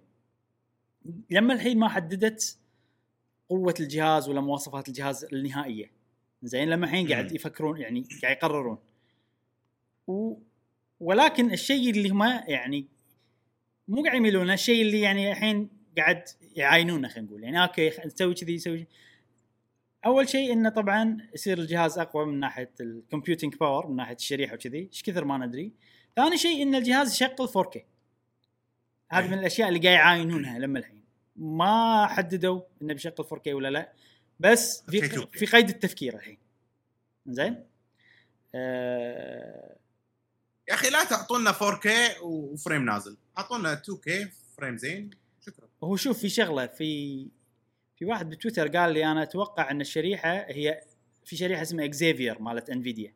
لما 1.29 1.53
الحين 1.53 1.79
ما 1.79 1.89
حددت 1.89 2.57
قوة 3.49 3.73
الجهاز 3.79 4.29
ولا 4.29 4.41
مواصفات 4.41 4.87
الجهاز 4.87 5.25
النهائية 5.25 5.91
زين 6.43 6.69
لما 6.69 6.85
الحين 6.85 7.07
قاعد. 7.07 7.31
يفكرون 7.31 7.81
يعني 7.81 8.07
قاعد 8.21 8.37
يقررون 8.37 8.77
و 10.07 10.37
ولكن 10.99 11.51
الشيء 11.51 11.89
اللي 11.89 12.09
هم 12.09 12.23
يعني 12.23 12.87
مو 13.87 14.03
قاعد 14.03 14.15
يميلونه 14.15 14.53
الشيء 14.53 14.81
اللي 14.81 15.01
يعني 15.01 15.31
الحين 15.31 15.69
قاعد 15.97 16.23
يعاينونه 16.55 17.07
خلينا 17.07 17.27
نقول. 17.27 17.43
يعني 17.43 17.63
أوكي 17.63 17.91
نسوي 18.05 18.33
كذي 18.33 18.55
نسوي. 18.55 18.87
أول 20.05 20.29
شيء 20.29 20.53
إنه 20.53 20.69
طبعا 20.69 21.17
يصير 21.33 21.57
الجهاز 21.57 21.99
أقوى 21.99 22.25
من 22.25 22.39
ناحية 22.39 22.71
ال 22.81 22.89
computing 22.89 23.55
power 23.55 23.87
من 23.87 23.95
ناحية 23.95 24.15
الشريحة 24.15 24.53
وكذي. 24.53 24.77
إيش 24.77 25.03
كثر 25.03 25.25
ما 25.25 25.37
ندري. 25.45 25.73
ثاني 26.15 26.37
شيء 26.37 26.63
إن 26.63 26.75
الجهاز 26.75 27.11
يشغل 27.11 27.47
4K 27.47 27.79
هذه 29.09 29.23
أي. 29.23 29.27
من 29.27 29.39
الأشياء 29.39 29.69
اللي 29.69 29.79
قاعد 29.79 29.95
يعاينونها 29.95 30.59
لما 30.59 30.79
الحين. 30.79 31.03
ما 31.35 32.07
حددوا 32.07 32.61
إنه 32.81 32.93
بيشغل 32.93 33.13
4K 33.13 33.47
ولا 33.47 33.67
لا 33.67 33.93
بس 34.39 34.83
في 34.89 35.01
4K. 35.01 35.37
في 35.37 35.45
قيد 35.45 35.69
التفكير 35.69 36.15
الحين. 36.15 36.37
زين 37.25 37.63
آه. 38.55 39.75
يا 40.69 40.73
أخي 40.73 40.89
لا 40.89 41.03
تعطونا 41.03 41.51
4K 41.51 41.87
و 42.21 42.32
frame 42.32 42.85
نازل. 42.85 43.17
أعطونا 43.37 43.81
2K 43.85 44.11
frame 44.57 44.77
زين. 44.77 45.09
شكرا. 45.41 45.67
هو 45.83 45.95
شوف 45.95 46.19
في 46.19 46.29
شغلة 46.29 46.67
في 46.67 47.27
في 47.95 48.05
واحد 48.05 48.29
بتويتر 48.29 48.67
قال 48.67 48.93
لي 48.93 49.05
أنا 49.11 49.23
أتوقع 49.23 49.71
إن 49.71 49.81
الشريحة 49.81 50.33
هي 50.33 50.81
في 51.25 51.35
شريحة 51.35 51.61
اسمها 51.61 51.85
Xavier 51.85 52.41
مالت 52.41 52.69
Nvidia 52.69 53.13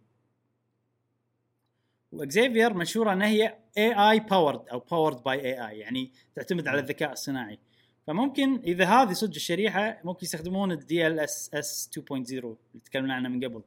و 2.12 2.21
Xavier 2.21 2.74
مشهورة 2.74 3.14
انها 3.14 3.28
هي 3.28 3.58
AI 3.78 3.94
powered 4.12 4.70
أو 4.70 4.80
powered 4.80 5.24
by 5.24 5.40
AI 5.40 5.80
يعني 5.80 6.12
تعتمد 6.36 6.68
على 6.68 6.80
الذكاء 6.80 7.12
الصناعي. 7.12 7.60
فممكن 8.08 8.60
إذا 8.60 8.86
هذه 8.86 9.14
صدق 9.14 9.36
الشريحة 9.36 10.02
ممكن 10.04 10.26
يستخدمون 10.26 10.72
ال 10.72 11.20
DLSS 11.20 11.90
2.0 12.00 12.12
اللي 12.12 12.58
تكلمنا 12.86 13.14
عنها 13.14 13.30
من 13.30 13.46
قبل. 13.46 13.64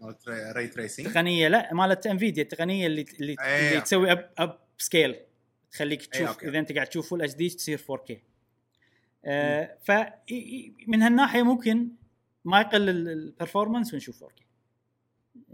مالت 0.00 0.28
ray 0.28 0.68
tracing 0.68 1.06
تقنية 1.06 1.48
لا 1.48 1.74
مالت 1.74 2.06
Nvidia 2.06 2.42
التقنية 2.42 2.86
اللي 2.86 3.04
اللي, 3.20 3.36
أي، 3.40 3.68
اللي. 3.68 3.80
تسوي 3.80 4.12
up 4.12 4.30
upscale 4.38 5.16
تخليك 5.72 6.06
تشوف 6.06 6.28
أوكي. 6.28 6.48
إذا 6.48 6.58
أنت 6.58 6.72
قاعد 6.72 6.86
تشوف 6.86 7.10
full 7.10 7.22
HD 7.22 7.48
تصير 7.48 7.78
4K 7.78 8.14
آه 9.24 9.78
ف 9.82 9.90
من 10.86 11.02
هالناحية 11.02 11.42
ممكن 11.42 11.88
ما 12.44 12.60
يقل 12.60 12.88
ال 12.88 12.97
performance 12.97 13.94
ونشوف 13.94 14.24
4K 14.24 14.42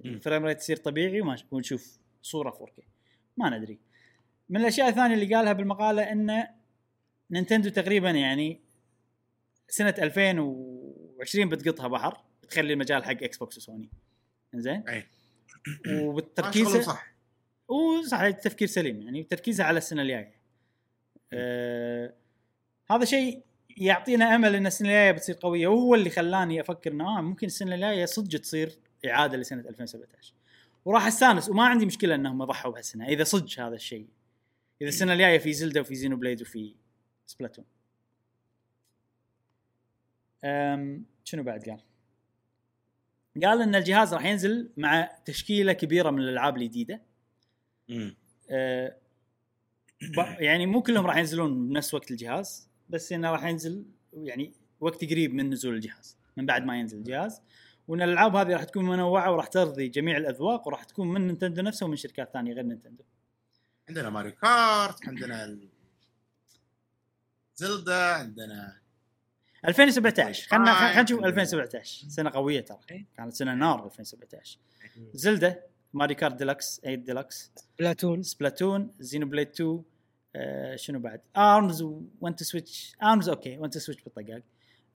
ال 0.05 0.11
frame 0.11 0.44
rate 0.44 0.59
يصير 0.59 0.76
طبيعي 0.76 1.40
ونشوف 1.51 1.98
صورة 2.22 2.51
4K 2.51 2.82
ما 3.36 3.59
ندري. 3.59 3.78
من 4.48 4.60
الأشياء 4.60 4.88
الثانية 4.88 5.14
اللي 5.14 5.34
قالها 5.34 5.52
بالمقالة 5.52 6.02
إن 6.02 6.47
Nintendo 7.31 7.69
تقريبا 7.68 8.10
يعني 8.10 8.60
سنة 9.68 9.94
2020 9.98 11.48
بتقطها 11.48 11.88
بحر 11.88 12.24
بتخلي 12.43 12.72
المجال 12.72 13.05
حق 13.05 13.10
Xbox 13.11 13.39
و 13.39 13.57
Sony. 13.57 13.90
زين 14.55 14.88
اي 14.88 15.06
وبالتركيز 15.88 16.76
صح. 16.76 17.15
وصح 17.68 18.20
التفكير 18.20 18.68
سليم 18.68 19.02
يعني 19.02 19.22
تركيزها 19.22 19.66
على 19.66 19.78
السنة 19.78 20.02
الجاية. 20.02 20.34
آه 21.32 22.14
هذا 22.90 23.05
شيء 23.05 23.43
يعطينا 23.76 24.34
أمل 24.34 24.55
إن 24.55 24.66
السنة 24.66 24.88
الجاية 24.88 25.12
بتصير 25.12 25.36
قوية 25.40 25.68
وهو 25.68 25.94
اللي 25.94 26.10
خلاني 26.10 26.60
أفكر 26.60 26.93
إنه 26.93 27.18
آه 27.18 27.20
ممكن 27.20 27.47
السنة 27.47 27.74
الجاية 27.74 28.05
صدق 28.05 28.40
تصير 28.40 28.78
إعادة 29.06 29.36
لسنة 29.36 29.68
2017 29.68 30.34
وراح 30.84 31.06
أستانس 31.06 31.48
وما 31.48 31.66
عندي 31.66 31.86
مشكلة 31.86 32.14
إنهم 32.14 32.44
ضحوا 32.44 32.72
بهالسنة 32.72 33.06
إذا 33.06 33.24
صدق 33.24 33.60
هذا 33.60 33.74
الشيء 33.74 34.09
إذا 34.82 34.88
السنة 34.88 35.12
الجاية 35.12 35.38
في 35.38 35.52
زلدا 35.52 35.80
وفي 35.80 35.94
زينو 35.94 36.16
بليد 36.16 36.43
وفي 36.43 36.74
سبلاتون. 37.26 37.64
أم 40.44 41.05
شنو 41.24 41.43
بعد 41.43 41.68
قال؟ 41.68 41.80
قال 43.44 43.62
إن 43.62 43.74
الجهاز 43.74 44.14
راح 44.14 44.24
ينزل 44.24 44.70
مع 44.76 45.10
تشكيلة 45.24 45.72
كبيرة 45.72 46.10
من 46.10 46.18
الألعاب 46.18 46.56
الجديدة. 46.56 47.02
آه، 48.51 48.97
يعني 50.39 50.67
مو 50.67 50.83
كلهم 50.83 51.07
راح 51.07 51.17
ينزلون 51.17 51.69
بنفس 51.69 51.95
وقت 51.95 52.11
الجهاز 52.11 52.69
بس 52.89 53.13
إنه 53.13 53.31
راح 53.31 53.45
ينزل 53.45 53.85
يعني 54.13 54.53
وقت 54.81 55.05
قريب 55.05 55.35
من 55.35 55.51
نزول 55.51 55.75
الجهاز 55.75 56.17
من 56.37 56.47
بعد 56.47 56.65
ما 56.65 56.79
ينزل 56.79 56.99
الجهاز. 56.99 57.41
وإن 57.89 58.03
الألعاب 58.03 58.37
هذه 58.37 58.53
راح 58.53 58.65
تكون 58.65 58.85
منوعة 58.85 59.33
وراح 59.33 59.47
ترضي 59.47 59.89
جميع 59.89 60.17
الأذواق 60.17 60.67
وراح 60.69 60.85
تكون 60.85 61.09
من 61.09 61.27
Nintendo 61.27 61.62
نفسه 61.63 61.87
ومن 61.87 61.97
شركات 61.97 62.33
ثانية 62.33 62.53
غير 62.53 62.65
Nintendo. 62.65 63.05
عندنا 63.89 64.11
Mario 64.11 64.32
Kart 64.32 65.09
عندنا 65.09 65.59
Zelda 67.55 68.05
عندنا 68.15 68.79
2017 69.65 70.49
خلنا 70.49 70.71
آه، 70.71 70.75
خلنا 70.91 71.03
نشوف 71.03 71.17
عندنا- 71.19 71.29
2017 71.31 72.09
سنة 72.09 72.31
قوية 72.31 72.61
ترى. 72.61 73.07
كانت 73.17 73.33
سنة 73.33 73.55
نار 73.55 73.85
2017 73.87 74.59
Zelda؟ 75.15 75.62
Mario 75.97 76.15
Kart 76.15 76.35
Deluxe 76.35 76.81
8 76.81 76.97
Deluxe 76.97 77.53
Splatoon 77.78 78.23
Splatoon 78.23 78.90
Xenoblade 78.98 79.48
2 79.48 79.82
آه 80.36 80.77
شنو 80.77 80.98
بعد؟ 80.98 81.20
ARMS 81.36 81.82
One 82.20 82.32
Two 82.32 82.43
Switch. 82.43 82.94
ARMS 83.03 83.28
okay 83.28 83.59
One 83.59 83.69
Two 83.69 83.78
Switch 83.78 84.03
بالطقاق. 84.02 84.43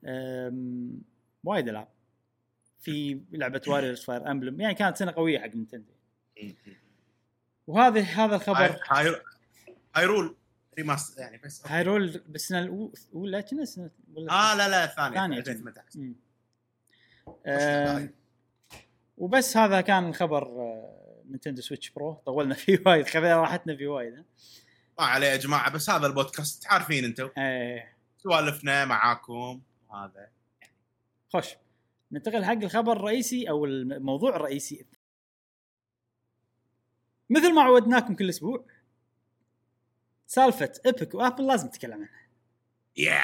آم، 0.04 1.02
وايد 1.44 1.68
ألعاب. 1.68 1.88
في 2.80 3.20
لعبة 3.32 3.62
Warriors 3.68 4.00
Fire 4.04 4.30
Emblem 4.30 4.60
يعني 4.60 4.74
كانت 4.74 4.96
سنة 4.96 5.12
قوية 5.12 5.38
حق 5.38 5.46
Nintendo. 5.54 5.92
وهذا 7.66 8.00
هذا 8.00 8.36
الخبر. 8.36 8.56
هاي- 8.56 8.78
هاي- 8.88 9.20
Hyrule 9.96 10.36
Remaster 10.78 11.18
يعني 11.18 11.38
بس 11.44 11.66
Hyrule 11.66 12.18
بالسنه 12.28 12.58
الاولى 12.58 13.42
كنا 13.42 13.64
سنه 13.64 13.90
ولا 14.14 14.32
آه 14.32 14.54
لا 14.56 14.68
لا 14.68 14.84
الثانية 14.84 15.14
ثانية. 15.16 15.38
2018 15.38 15.98
مم. 15.98 16.14
آه. 17.46 17.96
آم، 17.96 18.10
وبس 19.22 19.56
هذا 19.56 19.80
كان 19.80 20.08
الخبر 20.08 20.42
آه، 20.42 21.22
Nintendo 21.28 21.62
Switch 21.62 21.90
Pro. 21.90 22.14
طولنا 22.26 22.54
فيه 22.54 22.82
وايد 22.86 23.06
خذينا 23.06 23.40
راحتنا 23.40 23.76
فيه 23.76 23.86
وايد؟ 23.86 24.14
ما 24.98 25.04
عليه 25.04 25.26
يا 25.26 25.36
جماعة 25.36 25.70
بس 25.70 25.90
هذا 25.90 26.06
البودكاست 26.06 26.66
عارفين 26.66 27.04
أنتم 27.04 27.30
إيه. 27.38 27.96
سوالفنا 28.18 28.84
معاكم 28.84 29.62
هذا. 29.94 30.28
خوش. 31.28 31.48
ننتقل 32.12 32.44
حق 32.44 32.52
الخبر 32.52 32.92
الرئيسي 32.92 33.50
أو 33.50 33.64
الموضوع 33.64 34.36
الرئيسي. 34.36 34.86
مثل 37.30 37.54
ما 37.54 37.62
عودناكم 37.62 38.14
كل 38.14 38.28
أسبوع 38.28 38.64
سالفة 40.26 40.72
Epic 40.86 41.14
و 41.14 41.19
Apple 41.19 41.46
لازم 41.46 41.66
نتكلم 41.66 41.92
عنها. 41.92 42.21
يا 42.96 43.20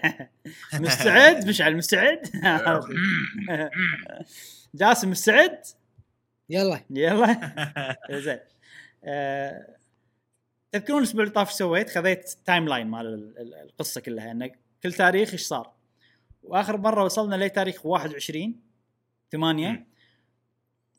مستعد؟ 0.80 1.48
مشعل 1.48 1.76
مستعد؟ 1.76 2.22
جاسم 4.74 5.10
مستعد؟ 5.10 5.58
يلا. 6.48 6.80
يلا. 6.90 7.98
زين. 8.24 8.38
آه، 9.04 9.76
تذكرون 10.72 10.98
الأسبوع 10.98 11.22
اللي 11.22 11.34
طاف 11.34 11.48
إيش 11.48 11.56
سويت؟ 11.56 11.90
خذيت 11.90 12.34
timeline 12.46 12.86
مال 12.86 13.06
ال- 13.06 13.38
ال- 13.38 13.54
القصة 13.54 14.00
كلها 14.00 14.30
ان 14.30 14.50
كل 14.82 14.92
تاريخ 14.92 15.30
إيش 15.32 15.42
صار؟ 15.42 15.72
وآخر 16.42 16.76
مرة 16.76 17.04
وصلنا 17.04 17.44
لتاريخ 17.44 17.86
21 17.86 18.60
8 19.32 19.68
مم. 19.68 19.86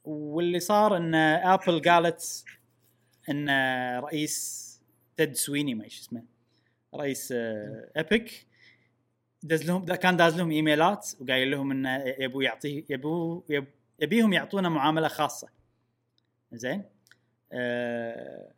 واللي 0.04 0.60
صار 0.60 0.98
إن 0.98 1.16
Apple 1.16 1.82
قالت 1.90 2.46
إن 3.30 3.50
رئيس 4.00 4.64
تيد 5.18 5.36
سويني 5.36 5.74
ما 5.74 5.84
إيش 5.84 6.00
اسمه 6.00 6.24
رئيس 6.96 7.32
آه، 7.32 7.92
ايبك 7.98 8.46
دز 9.44 9.64
لهم 9.64 9.86
دا- 9.86 9.96
كان 9.96 10.18
داز 10.18 10.38
لهم 10.38 10.52
إيميلات 10.52 11.10
وقايل 11.22 11.52
لهم 11.52 11.72
انه 11.72 12.04
يبو 12.20 12.42
يعطيه 12.42 12.84
يبو 12.90 13.44
يب 13.50 13.66
يبيهم 14.00 14.34
يعطونا 14.34 14.70
معاملة 14.70 15.08
خاصة. 15.08 15.50
زين؟ 16.52 16.84
آه 17.52 18.52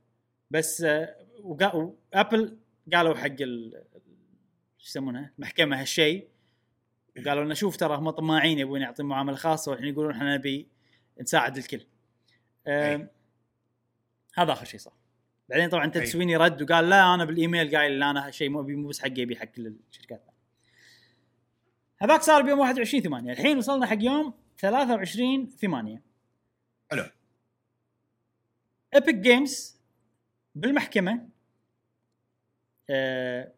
بس 0.52 0.82
آه 0.82 1.16
وقا- 1.44 1.76
وأبل 1.76 2.58
قالوا 2.94 3.16
حق 3.16 3.26
ال 3.42 3.84
شو 4.78 4.88
يسمونه؟ 4.88 5.32
المحكمه 5.38 5.82
هالشيء. 5.82 6.28
وقالوا 7.20 7.44
لنا 7.44 7.54
شوف 7.54 7.78
ترى 7.78 7.96
هم 7.98 8.10
طماعين 8.10 8.60
يبون 8.60 8.82
يعطون 8.82 9.06
معاملة 9.06 9.36
خاصة 9.36 9.72
والحين 9.72 9.88
يقولون 9.90 10.12
إحنا 10.12 10.36
نبي 10.36 10.68
نساعد 11.22 11.58
الكل. 11.58 11.82
آم، 12.68 13.08
هذا 14.38 14.52
آخر 14.54 14.66
شيء 14.66 14.80
صار. 14.80 14.94
بعدين 15.50 15.70
طبعا 15.70 15.88
Tim 15.88 15.98
Sweeney 15.98 16.38
رد 16.38 16.62
وقال 16.62 16.90
لا 16.90 17.14
أنا 17.14 17.26
بالإيميل 17.26 17.78
قايل 17.78 18.04
أنا 18.04 18.28
هالشيء 18.28 18.50
مو 18.50 18.88
بس 18.88 19.00
حقي 19.00 19.24
ابي 19.24 19.36
حق 19.36 19.46
كل 19.46 19.76
الشركات. 19.92 20.24
هذاك 22.02 22.22
صار 22.22 22.42
بيوم 22.42 22.60
21 22.60 23.04
8 23.04 23.32
الحين 23.32 23.58
وصلنا 23.58 23.86
حق 23.86 23.98
يوم 24.04 24.34
23 24.60 25.50
8 25.50 26.02
حلو. 26.92 27.06
Epic 28.94 29.16
Games 29.16 29.78
بالمحكمة 30.56 31.30
آه 32.90 33.52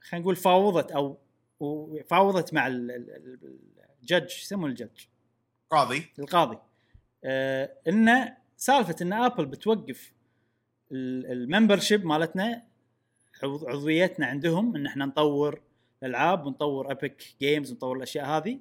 خلينا 0.00 0.22
نقول 0.22 0.36
فاوضت 0.36 0.90
أو 0.92 1.18
فاوضت 2.06 2.54
مع 2.54 2.66
ال- 2.66 2.90
ال- 2.90 3.10
ال- 3.10 3.58
الجج 4.00 4.28
شو 4.28 4.40
يسمونه 4.42 4.66
الجج 4.66 5.04
قاضي. 5.70 6.02
القاضي. 6.18 6.58
آه 7.24 7.76
إنه 7.88 8.36
سالفة 8.56 8.96
إن 9.02 9.12
Apple 9.12 9.46
بتوقف 9.46 10.12
ال 10.92 11.78
membership 11.78 12.04
مالتنا 12.04 12.62
عضو- 13.42 13.68
عضويتنا 13.68 14.26
عندهم 14.26 14.76
إن 14.76 14.86
إحنا 14.86 15.06
نطور 15.06 15.62
الألعاب 16.02 16.46
ونطور 16.46 16.92
Epic 16.92 17.34
Games 17.40 17.70
ونطور 17.72 17.96
الأشياء 17.96 18.26
هذه 18.26 18.60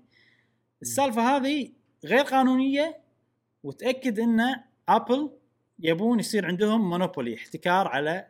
السالفة 0.82 1.22
هذه 1.38 1.72
غير 2.06 2.24
قانونية 2.24 3.02
وتأكد 3.64 4.20
إن 4.20 4.40
Apple 4.89 5.31
يبون 5.80 6.20
يصير 6.20 6.45
عندهم 6.45 6.90
monopoly 6.89 7.35
احتكار 7.36 7.88
على. 7.88 8.28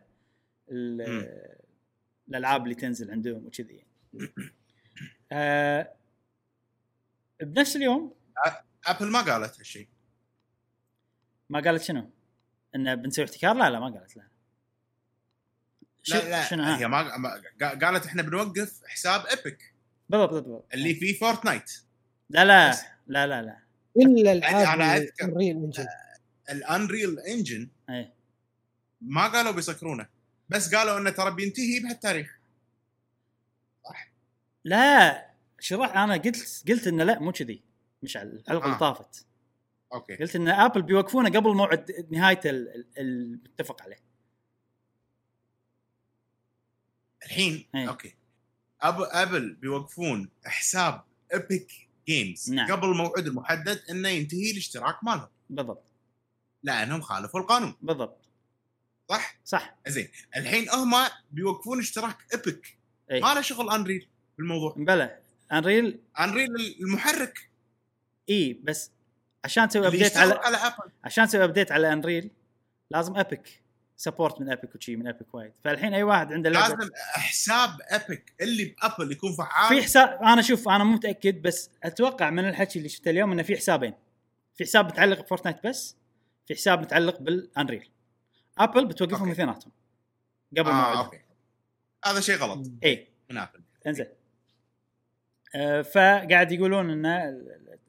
الألعاب 2.28 2.62
اللي 2.64 2.74
تنزل 2.74 3.10
عندهم 3.10 3.46
وكذي 3.46 3.84
آه 5.32 5.92
بنفس 7.40 7.76
اليوم 7.76 8.14
Apple 8.86 9.10
ما 9.10 9.20
قالت 9.20 9.58
هالشيء 9.58 9.88
ما 11.50 11.60
قالت 11.60 11.82
شنو؟ 11.82 12.10
إنه 12.74 12.94
بنسوي 12.94 13.24
احتكار؟ 13.24 13.54
لا 13.54 13.70
لا 13.70 13.80
ما 13.80 13.86
قالت 13.98 14.16
لا. 14.16 14.22
شو- 16.02 16.14
لا 16.14 16.28
لا 16.30 16.44
شنو؟ 16.44 16.62
هي 16.64 16.88
ما 16.88 17.16
ما- 17.16 17.42
قا- 17.62 17.84
قالت 17.84 18.06
إحنا 18.06 18.22
بنوقف 18.22 18.80
حساب 18.86 19.26
Epic 19.26 19.74
بالضبط 20.08 20.30
بالضبط. 20.32 20.66
اللي 20.74 20.94
فيه 20.94 21.18
Fortnite 21.18 21.72
لا 22.30 22.44
لا 22.44 22.70
بس. 22.70 22.80
لا 23.06 23.26
لا 23.26 23.42
لا. 23.42 23.58
إلا 23.96 24.32
العاب 24.32 24.66
أنا 24.80 24.96
أذكر. 24.96 25.24
ال 25.24 25.56
Unreal 25.56 25.71
Engine 25.71 25.86
ال 26.50 26.60
Unreal 26.60 27.18
Engine 27.18 27.68
ما 29.00 29.28
قالوا 29.28 29.52
بيسكرونه. 29.52 30.06
بس 30.48 30.74
قالوا 30.74 30.98
إنه 30.98 31.10
ترى 31.10 31.30
بينتهي 31.34 31.80
بهالتاريخ. 31.80 32.38
لا. 34.64 35.26
شرح 35.60 35.96
أنا 35.96 36.14
قلت 36.16 36.64
قلت 36.68 36.86
إنه 36.86 37.04
لا 37.04 37.18
مو 37.18 37.32
كذي. 37.32 37.62
مش 38.02 38.16
على 38.16 38.28
الحلقة 38.28 38.64
اللي 38.64 38.76
آه. 38.76 38.78
طافت. 38.78 39.26
okay. 39.92 40.16
قلت 40.16 40.36
إن 40.36 40.48
Apple 40.48 40.82
بيوقفونه 40.82 41.28
قبل 41.30 41.54
موعد 41.54 42.06
نهاية 42.10 42.40
ال- 42.44 42.74
ال- 42.74 42.86
المتفق 42.98 43.82
عليه. 43.82 43.98
الحين؟ 47.24 47.66
إيه. 47.74 47.88
okay. 47.88 48.14
أب... 48.80 49.00
Apple 49.00 49.54
بيوقفون 49.54 50.28
حساب 50.44 51.02
Epic 51.34 51.72
Games 52.08 52.50
نعم. 52.52 52.72
قبل 52.72 52.88
الموعد 52.88 53.26
المحدد 53.26 53.82
إنه 53.90 54.08
ينتهي 54.08 54.50
الاشتراك 54.50 55.04
مالهم. 55.04 55.28
بالضبط. 55.50 55.84
لأنهم 56.62 57.00
خالفوا 57.00 57.40
القانون. 57.40 57.74
بالضبط. 57.82 58.18
صح؟ 59.10 59.36
صح. 59.44 59.74
زين. 59.88 60.08
الحين 60.36 60.70
هم 60.70 60.92
بيوقفون 61.32 61.78
اشتراك 61.78 62.16
Epic 62.34 62.76
اي 63.10 63.20
ما 63.20 63.34
له 63.34 63.40
شغل 63.40 63.70
Unreal 63.70 64.08
بالموضوع 64.38 64.74
بلى. 64.76 65.18
Unreal 65.52 66.00
Unreal 66.20 66.50
المحرك. 66.80 67.50
اي 68.30 68.52
بس 68.52 68.90
عشان 69.44 69.68
تسوي 69.68 69.86
update 69.86 70.16
على 70.16 70.34
على 70.34 70.56
Apple 70.56 70.90
عشان 71.04 71.26
تسوي 71.26 71.44
update 71.44 71.72
على 71.72 71.92
Unreal 71.92 72.30
لازم 72.90 73.16
Epic 73.16 73.62
support 73.96 74.40
من 74.40 74.52
Epic 74.52 74.74
وشي 74.74 74.96
من 74.96 75.08
Epic 75.08 75.34
وايد. 75.34 75.52
فالحين 75.64 75.94
أي 75.94 76.02
واحد 76.02 76.32
عنده 76.32 76.50
لازم 76.50 76.76
حساب 77.14 77.70
Epic 77.92 78.32
اللي 78.40 78.64
ب 78.64 78.72
Apple 78.72 79.12
يكون 79.12 79.32
فعال. 79.32 79.76
في 79.76 79.82
حساب 79.82 80.22
أنا 80.22 80.42
شوف 80.42 80.68
أنا 80.68 80.84
مو 80.84 80.92
متأكد 80.92 81.42
بس 81.42 81.70
أتوقع 81.84 82.30
من 82.30 82.48
الحكي 82.48 82.78
اللي 82.78 82.88
شفته 82.88 83.10
اليوم 83.10 83.32
إنه 83.32 83.42
في 83.42 83.56
حسابين. 83.56 83.94
في 84.54 84.64
حساب 84.64 84.86
متعلق 84.86 85.20
ب 85.20 85.25
Fortnite 85.25 85.66
بس 85.66 85.96
في 86.46 86.54
حساب 86.54 86.80
متعلق 86.80 87.20
بال 87.20 87.38
Unreal 87.38 87.90
Apple 88.58 88.86
بتوقفهم. 88.86 89.30
اثنيناتهم 89.30 89.72
قبل 90.58 90.70
آه 90.70 90.72
موعدهم 90.72 91.04
okay. 91.04 91.20
هذا 92.04 92.20
شيء 92.20 92.36
غلط. 92.36 92.66
اي 92.84 93.08
من 93.30 93.38
Apple 93.38 93.60
إنزين. 93.86 94.06
آه 95.54 95.82
فقاعد 95.82 96.52
يقولون 96.52 96.90
إنه 96.90 97.40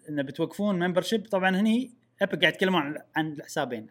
انه 0.09 0.21
بتوقفون 0.21 0.79
membership 0.87 1.27
طبعا 1.27 1.59
هني 1.59 1.91
Apple 2.21 2.39
قاعد 2.39 2.53
يتكلمون 2.53 2.81
عن 2.81 2.97
عن 3.15 3.33
الحسابين. 3.33 3.87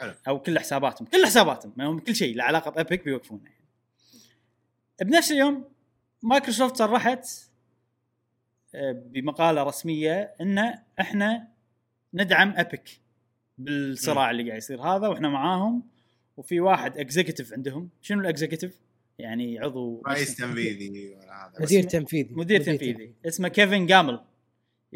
حلو. 0.00 0.12
أو 0.28 0.38
كل 0.38 0.58
حساباتهم. 0.58 1.08
كل 1.08 1.26
حساباتهم. 1.26 1.72
ما 1.76 1.86
هم 1.86 1.98
كل 1.98 2.14
شيء 2.14 2.36
له 2.36 2.44
علاقة 2.44 2.70
ب 2.70 2.77
Epic 2.77 3.04
بيوقفونه 3.04 3.44
يعني. 3.44 3.64
بنفس 5.02 5.32
اليوم 5.32 5.64
مايكروسوفت 6.22 6.76
صرحت 6.76 7.28
آه، 8.74 8.92
بمقالة 8.92 9.62
رسمية 9.62 10.34
إن 10.40 10.74
إحنا 11.00 11.48
ندعم 12.14 12.54
Epic 12.56 13.00
بالصراع 13.58 14.30
اللي 14.30 14.42
قاعد 14.42 14.58
يصير 14.58 14.82
هذا 14.82 15.08
وإحنا 15.08 15.28
معاهم. 15.28 15.82
وفي 16.36 16.60
واحد 16.60 16.98
executive 16.98 17.52
عندهم. 17.52 17.88
شنو 18.02 18.20
ال 18.20 18.26
executive؟ 18.26 18.80
يعني 19.18 19.58
عضو 19.58 20.02
رئيس 20.06 20.36
تنفيذي 20.36 21.14
ولا 21.14 21.46
هذا. 21.46 21.62
مدير 21.62 21.82
تنفيذي. 21.82 22.34
مدير 22.34 22.62
تنفيذي. 22.62 23.14
اسمه 23.26 23.48
Kevin 23.48 23.86
Gammill 23.86 24.20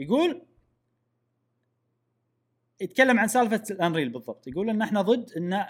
يقول 0.00 0.42
يتكلم 2.80 3.18
عن 3.18 3.28
سالفة 3.28 3.62
ال 3.70 3.76
Unreal 3.76 4.08
بالضبط 4.08 4.46
يقول 4.46 4.70
إن 4.70 4.82
إحنا 4.82 5.02
ضد 5.02 5.32
إن 5.32 5.66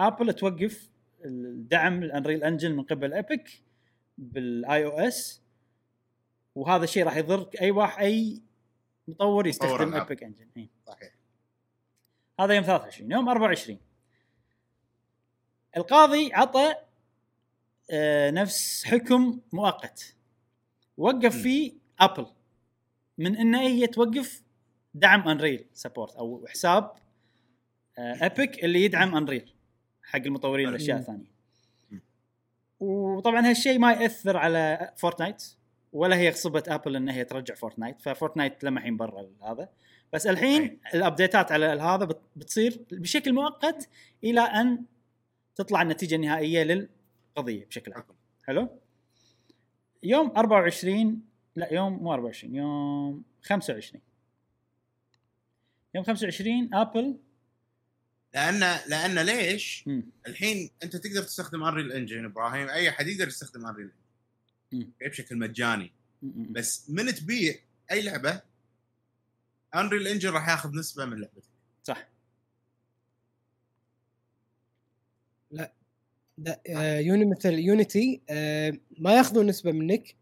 Apple 0.00 0.32
توقف 0.32 0.90
الدعم 1.24 2.02
ال 2.02 2.08
Unreal 2.08 2.44
Engine 2.44 2.72
من 2.72 2.82
قبل 2.82 3.14
Epic 3.14 3.62
بال 4.18 4.84
iOS 4.84 5.42
وهذا 6.54 6.84
الشيء 6.84 7.04
راح 7.04 7.16
يضر 7.16 7.50
أي 7.60 7.70
واحد 7.70 8.02
أي 8.02 8.42
مطور 9.08 9.46
يستخدم. 9.46 9.94
Epic 9.94 10.22
Engine 10.22 10.48
إيه. 10.56 10.68
صحيح 10.86 11.14
هذا 12.40 12.54
يوم 12.54 12.64
23 12.64 13.12
يوم 13.12 13.28
24 13.28 13.78
القاضي 15.76 16.32
عطى 16.32 16.74
آه، 17.90 18.30
نفس 18.30 18.84
حكم 18.84 19.40
مؤقت 19.52 20.16
وقف. 20.96 21.42
فيه 21.42 21.72
Apple 22.00 22.26
من 23.22 23.36
ان 23.36 23.54
هي 23.54 23.86
توقف 23.86 24.42
دعم 24.94 25.28
Unreal 25.28 25.64
support 25.72 26.16
أو 26.16 26.46
حساب 26.48 26.92
Epic 27.98 28.64
اللي 28.64 28.84
يدعم 28.84 29.14
Unreal 29.14 29.52
حق 30.02 30.20
المطورين 30.20 30.66
والاشياء 30.66 30.96
م. 30.96 31.00
الثانية. 31.00 31.32
وطبعا 32.80 33.48
هالشيء 33.50 33.78
ما 33.78 33.92
يأثر 33.92 34.36
على 34.36 34.92
فورتنايت 34.96 35.44
ولا 35.92 36.16
هي 36.16 36.30
غصبت 36.30 36.68
Apple 36.68 36.96
إن 36.96 37.08
هي 37.08 37.24
ترجع 37.24 37.54
فورتنايت 37.54 38.02
ففورتنايت 38.02 38.64
لمحين 38.64 38.96
برا 38.96 39.28
هذا 39.42 39.68
بس 40.12 40.26
الحين. 40.26 40.80
ال 40.94 41.01
updateات 41.01 41.52
على 41.52 41.66
هذا 41.66 42.04
بت- 42.04 42.20
بتصير 42.36 42.80
بشكل 42.92 43.32
مؤقت 43.32 43.88
إلى 44.24 44.40
أن 44.40 44.84
تطلع 45.54 45.82
النتيجة 45.82 46.14
النهائية 46.14 46.62
للقضية 46.62 47.64
بشكل 47.66 47.92
عام. 47.92 48.04
حلو 48.46 48.68
يوم 50.02 50.32
24 50.36 51.22
لا 51.56 51.72
يوم 51.72 51.92
مو 52.02 52.12
24 52.12 52.54
يوم 52.54 53.22
25 53.42 54.02
يوم 55.94 56.04
25 56.04 56.74
Apple 56.74 57.18
لأن 58.34 58.60
لأن 58.88 59.18
ليش؟ 59.18 59.84
مم. 59.86 60.06
الحين 60.26 60.70
أنت 60.82 60.96
تقدر 60.96 61.22
تستخدم 61.22 61.64
Unreal 61.64 61.92
Engine 61.92 62.24
إبراهيم 62.24 62.68
أي 62.68 62.88
أحد 62.88 63.06
يقدر 63.06 63.28
يستخدم 63.28 63.66
Unreal 63.66 63.90
مم. 64.72 64.92
بشكل 65.00 65.38
مجاني 65.38 65.92
مم. 66.22 66.52
بس 66.52 66.90
من 66.90 67.14
تبيع 67.14 67.54
أي 67.90 68.02
لعبة 68.02 68.40
Unreal 69.74 70.06
Engine 70.06 70.30
راح 70.30 70.48
ياخذ 70.48 70.78
نسبة 70.78 71.04
من 71.04 71.20
لعبتك 71.20 71.42
صح 71.82 72.08
لا 75.50 75.72
آه 76.68 76.98
يوني 76.98 77.24
مثل 77.24 77.52
Unity 77.52 78.22
آه 78.30 78.72
ما 78.98 79.16
ياخذون 79.16 79.46
نسبة 79.46 79.72
منك 79.72 80.16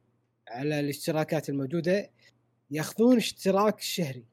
على 0.50 0.80
الاشتراكات 0.80 1.48
الموجودة 1.48 2.10
ياخذون 2.70 3.16
اشتراك 3.16 3.80
شهري. 3.80 4.24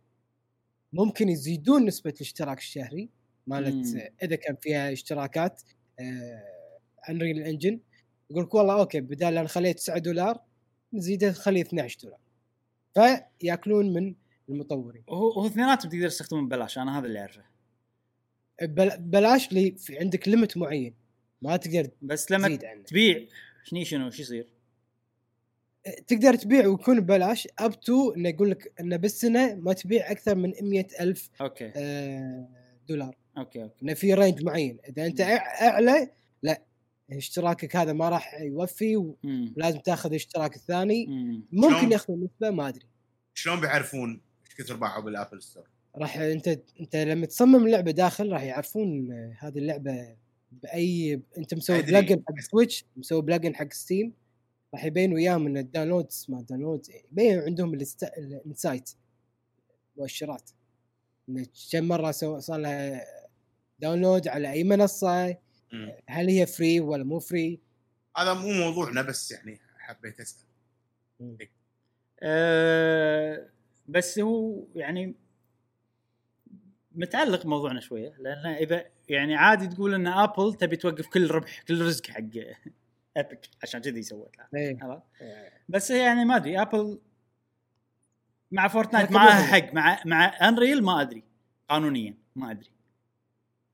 ممكن 0.93 1.29
يزيدون 1.29 1.85
نسبة 1.85 2.13
الاشتراك 2.15 2.57
الشهري 2.57 3.09
مالت. 3.47 3.95
آه، 3.97 4.11
إذا 4.23 4.35
كان 4.35 4.55
فيها 4.61 4.91
اشتراكات 4.91 5.61
Unreal 7.09 7.39
Engine 7.43 7.79
يقول 8.29 8.43
لك 8.43 8.53
والله 8.53 8.79
okay 8.79 9.01
بدال 9.01 9.33
لا 9.33 9.41
نخليه 9.41 9.71
9 9.71 9.97
دولار 9.97 10.41
نزيده 10.93 11.29
نخليه 11.29 11.61
12 11.61 11.97
دولار. 12.03 12.19
فيأكلون 13.39 13.93
من 13.93 14.15
المطورين. 14.49 15.03
وهو 15.07 15.31
هو 15.31 15.47
اثنيناتهم 15.47 15.91
تقدر 15.91 16.09
تستخدمهم 16.09 16.47
ببلاش 16.47 16.77
أنا 16.77 16.99
هذا 16.99 17.05
اللي 17.07 17.19
أعرفه. 17.19 17.43
بل- 18.61 18.97
بلاش 18.97 19.51
لي 19.51 19.71
في 19.77 19.99
عندك 19.99 20.27
limit 20.27 20.57
معين 20.57 20.93
ما 21.41 21.57
تقدر 21.57 21.89
بس 22.01 22.31
لما 22.31 22.47
تبيع 22.87 23.27
شنو 23.63 23.83
شنو 23.83 24.09
شو 24.09 24.21
يصير؟ 24.21 24.53
تقدر 26.07 26.35
تبيع 26.35 26.67
ويكون 26.67 26.99
ببلاش 26.99 27.47
up 27.59 27.79
to 27.79 28.11
إنه 28.11 28.29
يقول 28.29 28.51
لك 28.51 28.73
إنه 28.79 28.95
بالسنة 28.95 29.55
ما 29.55 29.73
تبيع 29.73 30.11
أكثر 30.11 30.35
من 30.35 30.53
100 30.61 30.87
ألف 30.99 31.29
okay 31.41 31.71
آه، 31.75 32.47
دولار 32.89 33.15
okay 33.37 33.63
okay 33.63 33.83
إنه 33.83 33.93
في 33.93 34.13
range 34.13 34.43
معين 34.43 34.77
إذا 34.89 35.05
أنت 35.05 35.21
أعلى 35.61 36.11
لا 36.43 36.61
اشتراكك 37.11 37.75
هذا 37.75 37.93
ما 37.93 38.09
راح 38.09 38.41
يوفي. 38.41 38.95
ولازم 39.57 39.79
تاخذ 39.79 40.09
الاشتراك 40.09 40.55
الثاني 40.55 41.05
مم. 41.07 41.43
ممكن؟ 41.51 41.91
ياخذ 41.91 42.13
نسبه 42.13 42.49
ما 42.49 42.67
أدري 42.67 42.85
شلون 43.33 43.61
بيعرفون 43.61 44.21
إيش 44.45 44.55
كثر 44.55 44.75
باعوا 44.75 45.03
بال 45.03 45.14
Apple 45.14 45.41
Store؟ 45.41 45.69
راح 45.95 46.17
أنت 46.17 46.59
أنت 46.79 46.95
لما 46.95 47.25
تصمم 47.25 47.65
اللعبه 47.65 47.91
داخل 47.91 48.31
راح 48.31 48.43
يعرفون 48.43 49.11
هذه 49.39 49.57
اللعبة 49.57 50.15
بأي 50.51 51.21
أنت 51.37 51.53
مسوي. 51.53 51.81
plugin 51.81 52.23
حق 52.27 52.39
Switch 52.39 52.85
مسوي 52.97 53.21
plugin 53.21 53.55
حق 53.55 53.73
Steam 53.73 54.13
راح 54.77 54.85
يبين 54.85 55.13
وياهم 55.13 55.45
إن 55.47 55.57
ال 55.57 55.64
downloads 55.64 56.25
ما 56.29 56.41
download 56.41 56.85
يبين 57.11 57.39
عندهم 57.39 57.73
الست- 57.73 58.03
ال 58.17 58.26
insight 58.26 58.89
مؤشرات 59.97 60.49
إن 61.29 61.45
كم 61.71 61.83
مرة 61.83 62.11
سو- 62.11 62.39
صار 62.39 62.59
لها 62.59 63.05
download 63.79 64.27
على 64.27 64.51
أي 64.51 64.63
منصة 64.63 65.37
مم. 65.73 65.91
هل 66.07 66.29
هي 66.29 66.45
free 66.45 66.79
ولا 66.79 67.03
مو 67.03 67.19
free 67.19 67.59
هذا 68.17 68.33
مو 68.33 68.51
موضوعنا 68.51 69.01
بس 69.01 69.31
يعني 69.31 69.59
حبيت 69.77 70.19
أسأل. 70.19 70.47
أه 72.19 73.49
بس 73.87 74.19
هو 74.19 74.63
يعني 74.75 75.15
متعلق 76.91 77.43
بموضوعنا 77.43 77.79
شوية 77.79 78.13
لأن 78.19 78.45
إذا 78.45 78.85
يعني 79.09 79.35
عادي 79.35 79.67
تقول 79.67 79.93
إن 79.93 80.07
Apple 80.07 80.53
تبي 80.53 80.75
توقف 80.75 81.07
كل 81.07 81.31
ربح 81.31 81.61
كل 81.61 81.81
رزق 81.81 82.07
حق 82.07 82.21
Epic 83.19 83.39
عشان 83.63 83.81
كذي 83.81 84.03
سوت 84.03 84.37
لها 84.37 84.49
إيه. 84.55 84.77
عرفت؟ 84.81 85.03
بس 85.69 85.91
هي 85.91 85.99
يعني 85.99 86.25
ما 86.25 86.35
أدري 86.35 86.61
Apple 86.61 87.01
مع 88.51 88.67
فورتنايت 88.67 89.11
معاها. 89.11 89.45
حق 89.45 89.73
مع 89.73 90.01
مع 90.05 90.47
Unreal 90.47 90.83
ما 90.83 91.01
أدري 91.01 91.23
قانونيا 91.69 92.17
ما 92.35 92.51
أدري. 92.51 92.71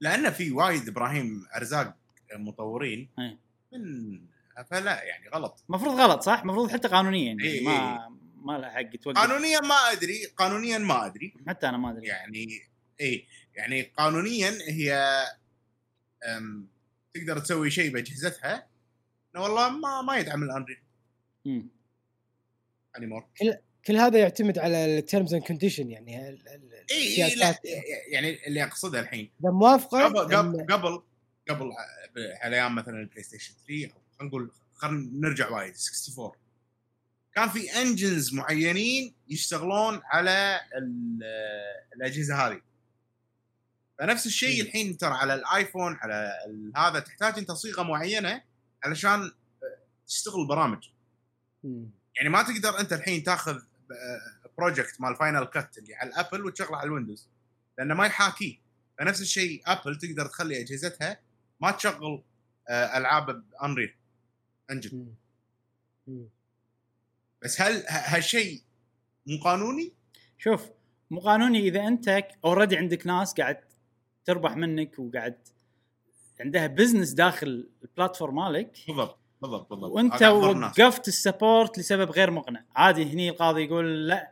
لأن 0.02 0.32
في 0.32 0.52
وايد 0.52 0.88
إبراهيم 0.88 1.46
أرزاق 1.56 1.98
مطورين 2.36 3.10
أي. 3.20 3.38
من 3.74 4.22
فلا 4.66 5.04
يعني 5.04 5.30
غلط. 5.30 5.64
المفروض 5.70 6.00
غلط 6.00 6.22
صح؟ 6.22 6.40
المفروض 6.40 6.72
حتى 6.72 6.88
قانونيا 6.88 7.26
يعني 7.28 7.44
إيه، 7.44 7.66
ما 7.66 8.10
ما 8.36 8.58
لها 8.58 8.70
حق 8.70 8.90
توقف 8.96 9.18
قانونيا 9.18 9.60
ما 9.60 9.76
أدري 9.92 10.26
قانونيا 10.26 10.78
ما 10.78 11.06
أدري. 11.06 11.34
حتى 11.48 11.70
أنا 11.70 11.78
ما 11.78 11.92
أدري. 11.92 12.08
يعني 12.08 12.48
اي 13.02 13.26
يعني 13.56 13.82
قانونيا 13.82 14.52
هي 14.70 15.24
تقدر 17.14 17.40
تسوي 17.40 17.72
شيء 17.72 17.94
بأجهزتها 17.94 18.68
إنه 19.36 19.44
والله 19.44 19.70
ما 19.70 20.02
ما 20.02 20.18
يدعم 20.18 20.44
ال 20.44 20.49
Unreal 20.49 20.78
مم. 21.46 21.68
anymore 22.98 23.26
كل 23.88 23.96
هذا 23.98 24.20
يعتمد 24.20 24.60
على 24.60 24.98
ال 25.00 25.05
terms 25.05 25.34
and 25.34 25.44
condition 25.44 25.90
يعني 25.92 26.30
ال- 26.30 26.48
ال- 26.50 26.86
إي 26.92 27.24
إي 27.26 27.36
لا. 27.36 27.60
يعني 28.08 28.48
اللي 28.48 28.64
أقصده 28.64 29.00
الحين 29.00 29.30
إذا 29.42 29.52
موافقة 29.52 30.04
قبل 30.04 30.36
قبل 30.36 30.66
قبل 30.70 31.02
قبل 31.50 31.72
على 32.42 32.56
أيام 32.56 32.76
مثلا 32.76 33.00
ال 33.00 33.24
PlayStation 33.24 33.54
3 33.68 33.86
أو 33.86 33.92
خلينا 34.20 34.30
نقول 34.30 34.52
خلينا 34.76 35.10
نرجع 35.14 35.50
وايد 35.50 35.74
64 35.74 36.32
كان 37.36 37.50
في 37.50 37.82
engines 37.82 38.34
معينين 38.34 39.14
يشتغلون 39.30 40.02
على 40.06 40.60
ال- 40.78 41.20
الأجهزة 41.96 42.36
هذه 42.48 42.62
فنفس 44.00 44.26
الشيء. 44.26 44.62
الحين 44.62 44.98
ترى 44.98 45.14
على 45.14 45.34
ال 45.34 45.43
iPhone 45.43 45.96
على 46.02 46.32
هذا 46.76 47.00
تحتاج 47.00 47.38
أنت 47.38 47.52
صيغة 47.52 47.84
معينة 47.84 48.42
علشان 48.84 49.32
تشتغل 50.08 50.42
البرامج. 50.42 50.90
يعني 52.16 52.30
ما 52.30 52.44
تقدر 52.44 52.80
أنت 52.80 52.94
الحين 52.94 53.24
تاخذ 53.24 53.60
project 54.58 55.02
مال 55.02 55.16
Final 55.16 55.44
Cut 55.44 55.78
اللي 55.78 55.96
على 55.96 56.10
ال 56.10 56.16
Apple 56.16 56.46
وتشغله 56.46 56.78
على 56.78 56.88
ال 56.88 56.93
Windows 56.93 57.30
لأنه 57.78 57.94
ما 57.94 58.06
يحاكيه 58.06 58.58
فنفس 59.00 59.22
الشيء 59.22 59.62
Apple 59.66 59.98
تقدر 59.98 60.26
تخلي 60.26 60.62
أجهزتها 60.62 61.20
ما 61.62 61.72
تشغل 61.72 62.24
آه، 62.70 62.98
ألعاب 62.98 63.44
ب 63.50 63.56
Unreal 63.56 63.96
Engine. 64.72 65.14
بس 67.42 67.62
هل 67.62 67.84
هالشيء 67.88 68.62
مو 69.28 69.44
قانوني؟ 69.44 69.94
شوف 70.38 70.70
مو 71.12 71.20
قانوني 71.20 71.60
إذا 71.60 71.88
أنت 71.88 72.28
already 72.46 72.78
عندك 72.78 73.08
ناس 73.08 73.34
قاعد 73.34 73.60
تربح 74.26 74.56
منك 74.56 75.00
وقاعد 75.00 75.38
عندها 76.40 76.68
business 76.68 77.12
داخل 77.12 77.70
ال 77.84 77.89
platform 77.89 78.36
مالك 78.36 78.78
بالضبط 78.88 79.20
بالضبط 79.42 79.70
بالضبط 79.70 79.92
وانت. 79.92 80.24
وقفت 80.24 81.08
ال 81.08 81.17
support 81.17 81.80
لسبب 81.80 82.12
غير 82.12 82.32
مقنع 82.32 82.66
عادي 82.76 83.14
هني 83.14 83.30
القاضي 83.30 83.64
يقول 83.64 84.08
لا 84.08 84.32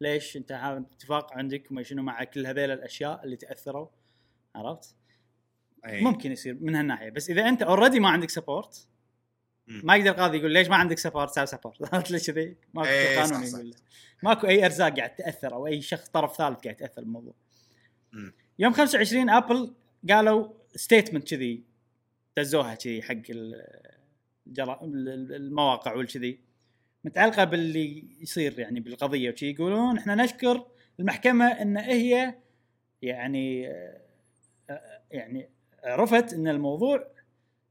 ليش 0.00 0.36
انت 0.36 0.52
هذا 0.52 0.84
اتفاق 0.92 1.32
عندك 1.32 1.70
وما 1.70 1.82
شنو 1.82 2.02
مع 2.02 2.24
كل 2.24 2.46
هذيل 2.46 2.70
الأشياء 2.70 3.24
اللي 3.24 3.36
تأثروا 3.36 3.88
عرفت 4.54 4.96
أي. 5.86 6.00
ممكن 6.00 6.32
يصير 6.32 6.56
من 6.60 6.74
هالناحية 6.74 7.10
بس 7.10 7.30
إذا 7.30 7.48
أنت 7.48 7.62
already 7.62 8.00
ما 8.00 8.08
عندك 8.08 8.30
support. 8.30 8.86
ما 9.66 9.96
يقدر 9.96 10.10
القاضي 10.10 10.38
يقول 10.38 10.52
ليش 10.52 10.68
ما 10.68 10.76
عندك 10.76 10.98
support 10.98 11.30
ساوي 11.30 11.46
support 11.46 11.94
عرفت 11.94 12.10
ليش 12.10 12.30
كذي؟ 12.30 12.56
ماكو 12.74 12.88
صح، 12.88 13.32
قانون. 13.32 13.48
يقول. 13.48 13.74
ماكو 14.22 14.46
أي 14.46 14.64
أرزاق 14.64 14.96
قاعد 14.96 15.14
تأثر 15.14 15.54
أو 15.54 15.66
أي 15.66 15.82
شخص 15.82 16.08
طرف 16.08 16.36
ثالث 16.36 16.58
قاعد 16.60 16.76
تاثر 16.76 17.02
بالموضوع. 17.02 17.34
يوم 18.58 18.72
25 18.72 19.30
Apple 19.30 19.74
قالوا 20.10 20.59
statement 20.74 21.34
كذي 21.34 21.64
دزوها 22.36 22.74
كذي 22.74 23.02
حق 23.02 23.22
المواقع 24.58 25.94
والكذي 25.94 26.40
متعلقة 27.04 27.44
باللي 27.44 28.04
يصير 28.20 28.58
يعني 28.58 28.80
بالقضية 28.80 29.32
وشي 29.32 29.50
يقولون 29.50 29.98
إحنا 29.98 30.14
نشكر 30.14 30.66
المحكمة 31.00 31.46
إن 31.46 31.76
هي 31.76 32.34
يعني 33.02 33.68
آه، 34.70 35.02
يعني 35.10 35.48
عرفت 35.84 36.32
إن 36.32 36.48
الموضوع 36.48 37.06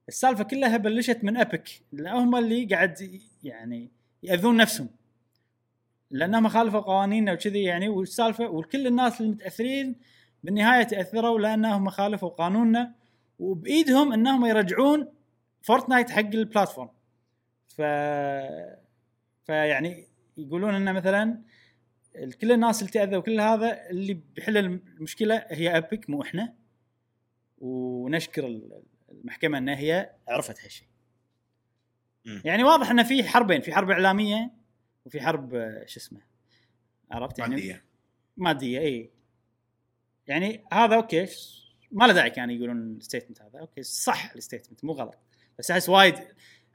السالفة 0.07 0.43
كلها 0.43 0.77
بلشت 0.77 1.23
من 1.23 1.37
لأن 1.91 2.15
هم 2.15 2.35
اللي 2.35 2.65
قاعد 2.65 3.21
يعني 3.43 3.91
يأذون 4.23 4.57
نفسهم. 4.57 4.89
لأنهم 6.11 6.47
خالفوا 6.47 6.79
قوانيننا 6.79 7.33
وكذي 7.33 7.63
يعني 7.63 7.89
والسالفة 7.89 8.49
وكل 8.49 8.87
الناس 8.87 9.21
المتأثرين 9.21 9.95
بالنهاية 10.43 10.83
تأثروا 10.83 11.39
لأنهم 11.39 11.89
خالفوا 11.89 12.29
قانوننا 12.29 12.95
وبإيدهم 13.39 14.13
أنهم 14.13 14.45
يرجعون 14.45 15.07
فورتنايت 15.61 16.09
حق 16.09 16.19
البلاتفورم. 16.19 16.89
ف 17.67 17.81
فيعني 19.45 20.07
يقولون 20.37 20.75
إن 20.75 20.93
مثلا 20.95 21.41
كل 22.41 22.51
الناس 22.51 22.81
اللي 22.81 22.91
تاذوا 22.91 23.17
وكل 23.17 23.39
هذا 23.39 23.89
اللي 23.89 24.13
بيحل 24.13 24.57
المشكلة 24.57 25.45
هي 25.49 25.77
Epic 25.77 26.09
مو 26.09 26.21
إحنا. 26.21 26.53
ونشكر 27.57 28.47
ال- 28.47 28.83
المحكمة 29.11 29.57
إن 29.57 29.69
هي 29.69 30.09
عرفت 30.27 30.63
هالشيء. 30.63 30.87
يعني 32.45 32.63
واضح 32.63 32.89
إن 32.91 33.03
في 33.03 33.23
حربين 33.23 33.61
في 33.61 33.73
حرب 33.73 33.91
إعلامية 33.91 34.51
وفي 35.05 35.21
حرب 35.21 35.51
شو 35.85 35.99
اسمه 35.99 36.19
عرفت 37.11 37.39
يعني؟ 37.39 37.55
مادية. 37.55 37.83
مادية 38.37 38.79
اي 38.79 39.09
يعني 40.29 40.63
هذا 40.73 40.95
okay 40.95 41.27
ما 41.91 42.05
له 42.05 42.13
داعي 42.13 42.29
كانوا 42.29 42.55
يقولون 42.55 42.97
ال 42.97 43.02
statement 43.02 43.41
هذا 43.41 43.59
okay 43.59 43.83
صح 43.83 44.31
ال 44.35 44.40
statement 44.40 44.85
مو 44.85 44.93
غلط 44.93 45.17
بس 45.59 45.71
أحس 45.71 45.89
وايد 45.89 46.15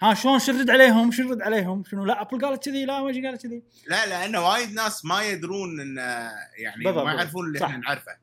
ها 0.03 0.15
شلون 0.15 0.39
شرد 0.39 0.71
عليهم 0.71 1.11
شرد 1.11 1.43
عليهم 1.43 1.85
شنو 1.85 2.05
لا 2.05 2.23
أبل 2.23 2.47
قالت 2.47 2.65
كذي 2.65 2.85
لا 2.85 3.01
ما 3.01 3.07
قالت 3.07 3.43
كذي 3.43 3.63
لا 3.87 4.07
لأنه 4.07 4.49
وايد 4.49 4.73
ناس 4.73 5.05
ما 5.05 5.23
يدرون 5.23 5.81
إن 5.81 5.97
يعني 6.59 6.85
بالضبط، 6.85 7.05
ما. 7.05 7.13
يعرفون 7.13 7.47
اللي 7.47 7.59
صح. 7.59 7.67
إحنا 7.67 7.79
نعرفه 7.79 8.13
صح، 8.13 8.19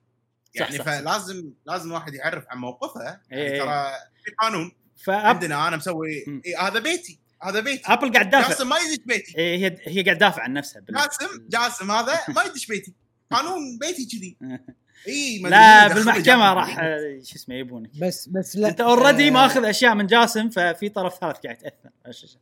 يعني 0.56 0.78
صح، 0.78 0.86
صح. 0.86 1.00
فلازم 1.00 1.54
لازم 1.66 1.90
الواحد 1.90 2.14
يعرف 2.14 2.46
عن 2.50 2.58
موقفه 2.58 3.02
يعني 3.04 3.22
إيه. 3.32 3.60
ترى 3.60 3.92
في 4.26 4.32
قانون 4.32 4.72
فاب 5.06 5.26
عندنا 5.26 5.68
أنا 5.68 5.78
مسوي. 5.78 6.26
إيه 6.46 6.68
هذا 6.68 6.80
بيتي 6.80 7.20
هذا 7.44 7.60
بيتي 7.60 7.94
أبل 7.94 8.14
قاعد 8.14 8.30
تدافع 8.30 8.48
جاسم 8.48 8.70
ما 8.70 8.78
يدش 8.78 9.06
بيتي 9.06 9.38
إيه 9.38 9.58
هي 9.58 9.78
هي 9.84 10.04
قاعد 10.04 10.18
تدافع 10.18 10.44
عن 10.44 10.54
نفسها 10.54 10.82
بال... 10.82 10.96
جاسم 10.96 11.48
جاسم 11.50 11.92
هذا 11.92 12.20
ما 12.36 12.44
يدش 12.44 12.68
بيتي 12.68 12.94
قانون 13.32 13.78
بيتي 13.80 14.06
كذي 14.06 14.38
إي 15.08 15.40
لا 15.40 15.94
بالمحكمة 15.94 16.54
راح 16.54 16.80
آه، 16.80 17.20
شو 17.24 17.36
اسمه 17.36 17.56
يبونك. 17.56 17.90
بس 18.00 18.28
بس 18.28 18.56
لا. 18.56 18.70
أنت 18.70 18.82
already 18.82 19.28
آه، 19.28 19.32
ماخذ 19.32 19.66
أشياء 19.66 19.96
من 19.96 20.08
جاسم 20.08 20.50
ففي 20.50 20.90
طرف 20.90 21.20
ثالث 21.20 21.38
قاعد 21.38 21.58
يتأثر. 22.06 22.38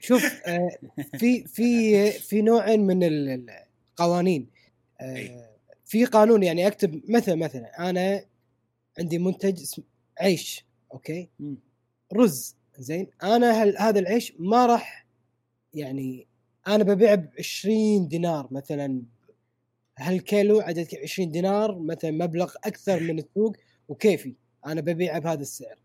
شوف 0.00 0.40
آه، 0.46 0.70
في 1.18 1.44
في 1.44 2.10
في 2.10 2.42
نوعين 2.42 2.86
من 2.86 3.02
ال- 3.02 3.50
القوانين. 3.90 4.46
آه،. 5.00 5.50
في 5.84 6.04
قانون 6.04 6.42
يعني 6.42 6.66
أكتب 6.66 7.00
مثلا 7.08 7.34
مثلا 7.34 7.90
أنا 7.90 8.24
عندي 8.98 9.18
منتج 9.18 9.60
اسمه 9.60 9.84
عيش 10.20 10.64
okay. 10.92 11.28
رز 12.12 12.56
زين؟ 12.78 13.06
أنا 13.22 13.62
هل 13.62 13.78
هذا 13.78 13.98
العيش 13.98 14.32
ما 14.38 14.66
راح 14.66 15.06
يعني 15.74 16.26
أنا 16.66 16.84
ببيعه 16.84 17.14
ب 17.14 17.28
20 17.38 18.08
دينار 18.08 18.48
مثلا. 18.50 19.02
هالكيلو 20.00 20.60
عدد 20.60 20.88
20 21.02 21.30
دينار 21.30 21.78
مثلا 21.78 22.10
مبلغ 22.10 22.54
أكثر 22.64 23.00
من 23.00 23.18
السوق 23.18 23.56
وكيفي؟ 23.88 24.34
أنا 24.66 24.80
ببيعه 24.80 25.18
بهذا 25.18 25.40
السعر. 25.40 25.78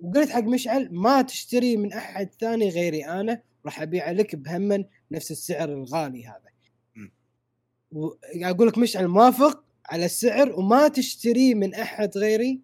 وقلت 0.00 0.30
حق 0.30 0.42
مشعل 0.42 0.88
ما 0.92 1.22
تشتري 1.22 1.76
من 1.76 1.92
أحد 1.92 2.30
ثاني 2.40 2.68
غيري 2.68 3.04
أنا 3.04 3.42
راح 3.64 3.82
ابيع 3.82 4.10
لك 4.10 4.36
بهمن 4.36 4.84
نفس 5.10 5.30
السعر 5.30 5.72
الغالي 5.72 6.26
هذا. 6.26 6.50
واقول 7.92 8.68
لك 8.68 8.78
مشعل 8.78 9.08
موافق 9.08 9.64
على 9.86 10.04
السعر 10.04 10.52
وما 10.52 10.88
تشتريه 10.88 11.54
من 11.54 11.74
أحد 11.74 12.18
غيري 12.18 12.60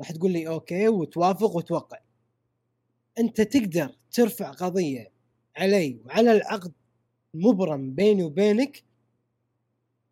راح 0.00 0.12
تقول 0.12 0.32
لي 0.32 0.48
أوكي 0.48 0.88
وتوافق 0.88 1.56
وتوقع. 1.56 1.98
أنت 3.18 3.40
تقدر 3.40 3.96
ترفع 4.12 4.50
قضية 4.50 5.12
علي 5.56 6.00
وعلى 6.04 6.32
العقد 6.32 6.72
مبرم 7.34 7.94
بيني 7.94 8.22
وبينك 8.22 8.85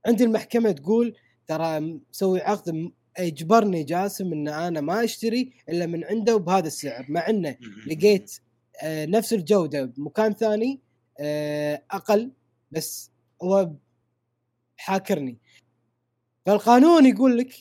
عند 0.06 0.22
المحكمة 0.22 0.72
تقول 0.72 1.16
ترى 1.46 1.80
مسوي 1.80 2.40
عقد 2.40 2.92
اجبرني 3.16 3.84
جاسم 3.84 4.32
إن 4.32 4.48
أنا 4.48 4.80
ما 4.80 5.04
أشتري 5.04 5.52
إلا 5.68 5.86
من 5.86 6.04
عنده 6.04 6.36
وبهذا 6.36 6.66
السعر 6.66 7.06
مع 7.08 7.28
إنه 7.28 7.56
لقيت 7.86 8.40
آه، 8.82 9.06
نفس 9.06 9.32
الجودة 9.32 9.84
بمكان 9.84 10.32
ثاني 10.32 10.80
آه، 11.20 11.82
أقل 11.90 12.32
بس 12.70 13.10
هو 13.42 13.72
حاكرني. 14.76 15.38
فالقانون 16.46 17.06
يقول 17.06 17.38
لك 17.38 17.54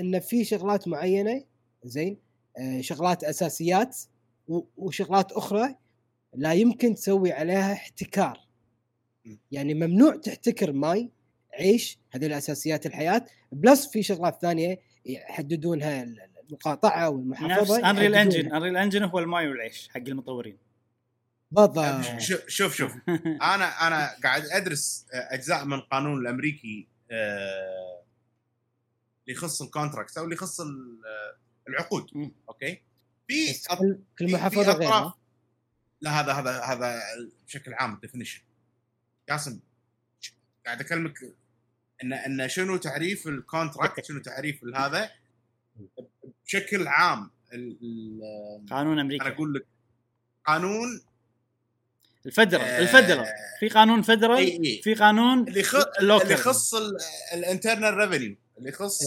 إن 0.00 0.20
في 0.20 0.44
شغلات 0.44 0.88
معينة 0.88 1.44
زين 1.84 2.18
آه، 2.58 2.80
شغلات 2.80 3.24
أساسيات 3.24 3.96
وشغلات 4.76 5.32
أخرى 5.32 5.74
لا 6.34 6.52
يمكن 6.52 6.94
تسوي 6.94 7.32
عليها 7.32 7.72
احتكار. 7.72 8.46
يعني 9.52 9.74
ممنوع 9.74 10.16
تحتكر 10.16 10.72
ماي 10.72 11.10
عيش 11.60 11.98
هذه 12.10 12.26
الأساسيات 12.26 12.86
الحياة 12.86 13.26
plus 13.52 13.86
في 13.90 14.02
شغلات 14.02 14.38
ثانية 14.42 14.78
يحددونها 15.04 16.02
المقاطعة 16.48 17.00
نفس 17.08 17.12
والمحافظه 17.12 17.90
Unreal 17.90 18.14
يحددونها. 18.14 18.22
Engine 18.42 18.54
Unreal 18.54 18.76
Engine 18.76 19.02
هو 19.02 19.18
الماي 19.18 19.48
والعيش 19.48 19.88
حق 19.88 19.96
المطورين. 19.96 20.58
بالضبط. 21.50 22.18
شوف 22.20 22.48
شوف 22.48 22.74
شوف. 22.74 22.92
أنا 23.54 23.86
أنا 23.86 24.16
قاعد 24.24 24.42
أدرس 24.46 25.06
أجزاء 25.12 25.64
من 25.64 25.72
القانون 25.72 26.20
الأمريكي 26.20 26.88
آه، 27.10 28.02
اللي 29.22 29.36
يخص 29.38 29.62
ال 29.62 29.68
contract 29.68 30.18
أو 30.18 30.24
اللي 30.24 30.34
يخص 30.34 30.60
ال- 30.60 31.00
العقود. 31.68 32.06
okay؟ 32.48 32.82
في 33.28 33.52
كل 33.78 33.98
كل 34.18 34.28
في- 34.28 34.34
محافظة 34.34 34.62
في 34.72 34.78
غيرها. 34.78 35.10
أطراف- 35.10 35.14
لا 36.00 36.10
هذا 36.20 36.32
هذا 36.32 36.60
هذا 36.60 37.00
بشكل 37.46 37.74
عام 37.74 37.94
ال 37.94 37.98
definition 37.98 38.42
جاسم 39.28 39.60
ش- 40.20 40.32
قاعد 40.66 40.80
أكلمك 40.80 41.14
ان 42.02 42.12
إن 42.12 42.48
شنو 42.48 42.76
تعريف 42.76 43.28
ال 43.28 43.36
contract 43.36 44.04
شنو 44.04 44.20
تعريف 44.20 44.64
هذا؟ 44.74 45.10
بشكل 46.44 46.86
عام 46.86 47.30
قانون 48.70 48.92
أنا 48.92 49.02
أمريكا 49.02 49.28
أقول 49.28 49.54
لك 49.54 49.66
قانون 50.44 51.00
ال 52.26 52.31
federal 52.31 52.62
آه، 52.62 52.78
ال 52.78 52.83
federal. 52.83 53.26
في 53.60 53.68
قانون 53.68 54.02
federal 54.02 54.38
إي 54.38 54.60
إي. 54.64 54.82
في 54.82 54.94
قانون 54.94 55.48
اللي 55.48 55.60
يخ... 55.60 55.76
local. 56.00 56.22
اللي 56.22 56.34
يخص 56.34 56.74
ال 57.34 57.41
internal 57.41 57.94
revenue 57.94 58.36
اللي 58.58 58.68
يخص. 58.68 59.02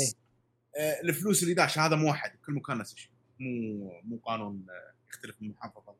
آه، 0.78 1.02
الفلوس 1.03 1.44
اللي 1.44 1.53
داش. 1.53 1.80
هذا 1.80 1.95
موحد 1.95 2.32
كل 2.45 2.53
مكان 2.53 2.78
نفس 2.78 2.94
الشيء 2.94 3.11
مو 3.40 4.02
مو 4.03 4.18
قانون 4.18 4.66
آه، 4.70 4.94
يختلف 5.10 5.41
من 5.41 5.49
محافظة 5.49 5.95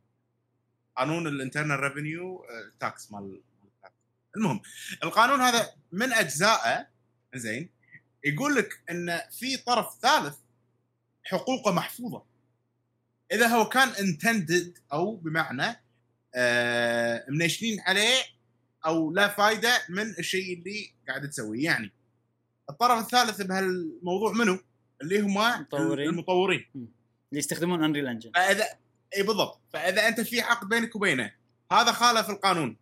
قانون 0.98 1.28
ال 1.28 1.33
internal 1.33 1.80
revenue 1.80 2.46
tax 2.80 3.12
مال. 3.11 3.41
المهم 4.38 4.62
القانون 5.04 5.42
هذا 5.42 5.70
من 5.92 6.14
اجزائه 6.14 6.88
زين 7.36 7.70
يقول 8.26 8.56
لك 8.56 8.84
إن 8.90 9.22
في 9.32 9.58
طرف 9.58 10.00
ثالث 10.02 10.36
حقوقه 11.24 11.72
محفوظة. 11.72 12.24
إذا 13.32 13.48
هو 13.48 13.70
كان 13.70 13.90
intended 13.90 14.78
أو 14.94 15.16
بمعنى 15.16 15.84
آه 16.36 17.26
منشنين 17.30 17.80
عليه 17.82 18.24
أو 18.86 19.14
لا 19.14 19.28
فايدة 19.28 19.82
من 19.90 20.10
الشيء 20.20 20.58
اللي 20.58 20.94
قاعد 21.08 21.30
تسويه. 21.30 21.66
يعني 21.66 21.92
الطرف 22.70 23.00
الثالث 23.00 23.42
بهالموضوع 23.42 24.32
منو؟ 24.32 24.60
اللي 25.02 25.20
هم 25.20 25.38
المطورين. 25.38 26.10
المطورين. 26.10 26.66
اللي 26.76 27.40
يستخدمون 27.40 27.84
Unreal 27.84 28.08
Engine 28.08 28.32
فإذا 28.36 28.66
إي 29.18 29.24
بالضبط. 29.24 29.62
فإذا 29.74 30.08
أنت 30.08 30.22
في 30.22 30.42
عقد 30.42 30.70
بينك 30.70 30.96
وبينه 30.96 31.32
هذا 31.72 31.92
خالف 31.92 32.30
القانون. 32.30 32.78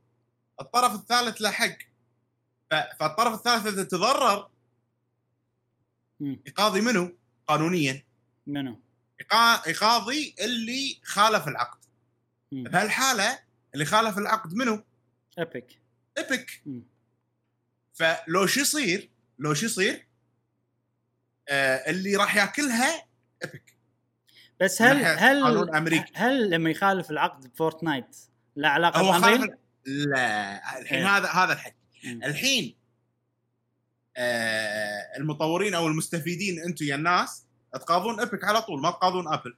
الطرف 0.61 0.93
الثالث 0.95 1.41
له 1.41 1.51
حق 1.51 1.77
فالطرف 2.99 3.33
الثالث 3.33 3.67
إذا 3.67 3.83
تضرر 3.83 4.49
يقاضي 6.21 6.81
منو؟ 6.81 7.17
قانونيا 7.47 8.03
منو؟ 8.47 8.81
يقا- 9.21 9.67
يقاضي 9.69 10.35
اللي 10.41 10.99
خالف 11.03 11.47
العقد. 11.47 11.79
بهالحالة 12.51 13.39
اللي 13.73 13.85
خالف 13.85 14.17
العقد 14.17 14.53
منو؟ 14.53 14.83
Epic 15.39 15.81
Epic. 16.17 16.63
فلو 17.93 18.45
شو 18.45 18.59
يصير؟ 18.61 19.09
لو 19.39 19.53
شو 19.53 19.65
يصير؟ 19.65 20.07
آه 21.49 21.89
اللي 21.89 22.15
راح 22.15 22.35
ياكلها 22.35 23.05
Epic 23.43 23.77
بس 24.61 24.81
هل 24.81 24.97
هل. 25.05 25.43
هل 26.15 26.49
لما 26.49 26.69
يخالف 26.69 27.11
العقد 27.11 27.47
ب 27.53 27.60
Fortnite 27.60 28.17
لا 28.55 28.69
علاقة؟ 28.69 28.99
خالف 29.21 29.57
لا 29.87 30.79
الحين 30.79 30.97
إيه. 31.05 31.17
هذا 31.17 31.27
هذا 31.29 31.53
الحكي. 31.53 31.75
الحين 32.05 32.75
آه 34.17 35.17
المطورين 35.17 35.73
أو 35.73 35.87
المستفيدين 35.87 36.59
أنتم 36.63 36.85
يا 36.85 36.95
الناس 36.95 37.45
تقاضون 37.73 38.19
Epic 38.19 38.43
على 38.43 38.61
طول 38.61 38.81
ما 38.81 38.91
تقاضون 38.91 39.27
Apple 39.33 39.57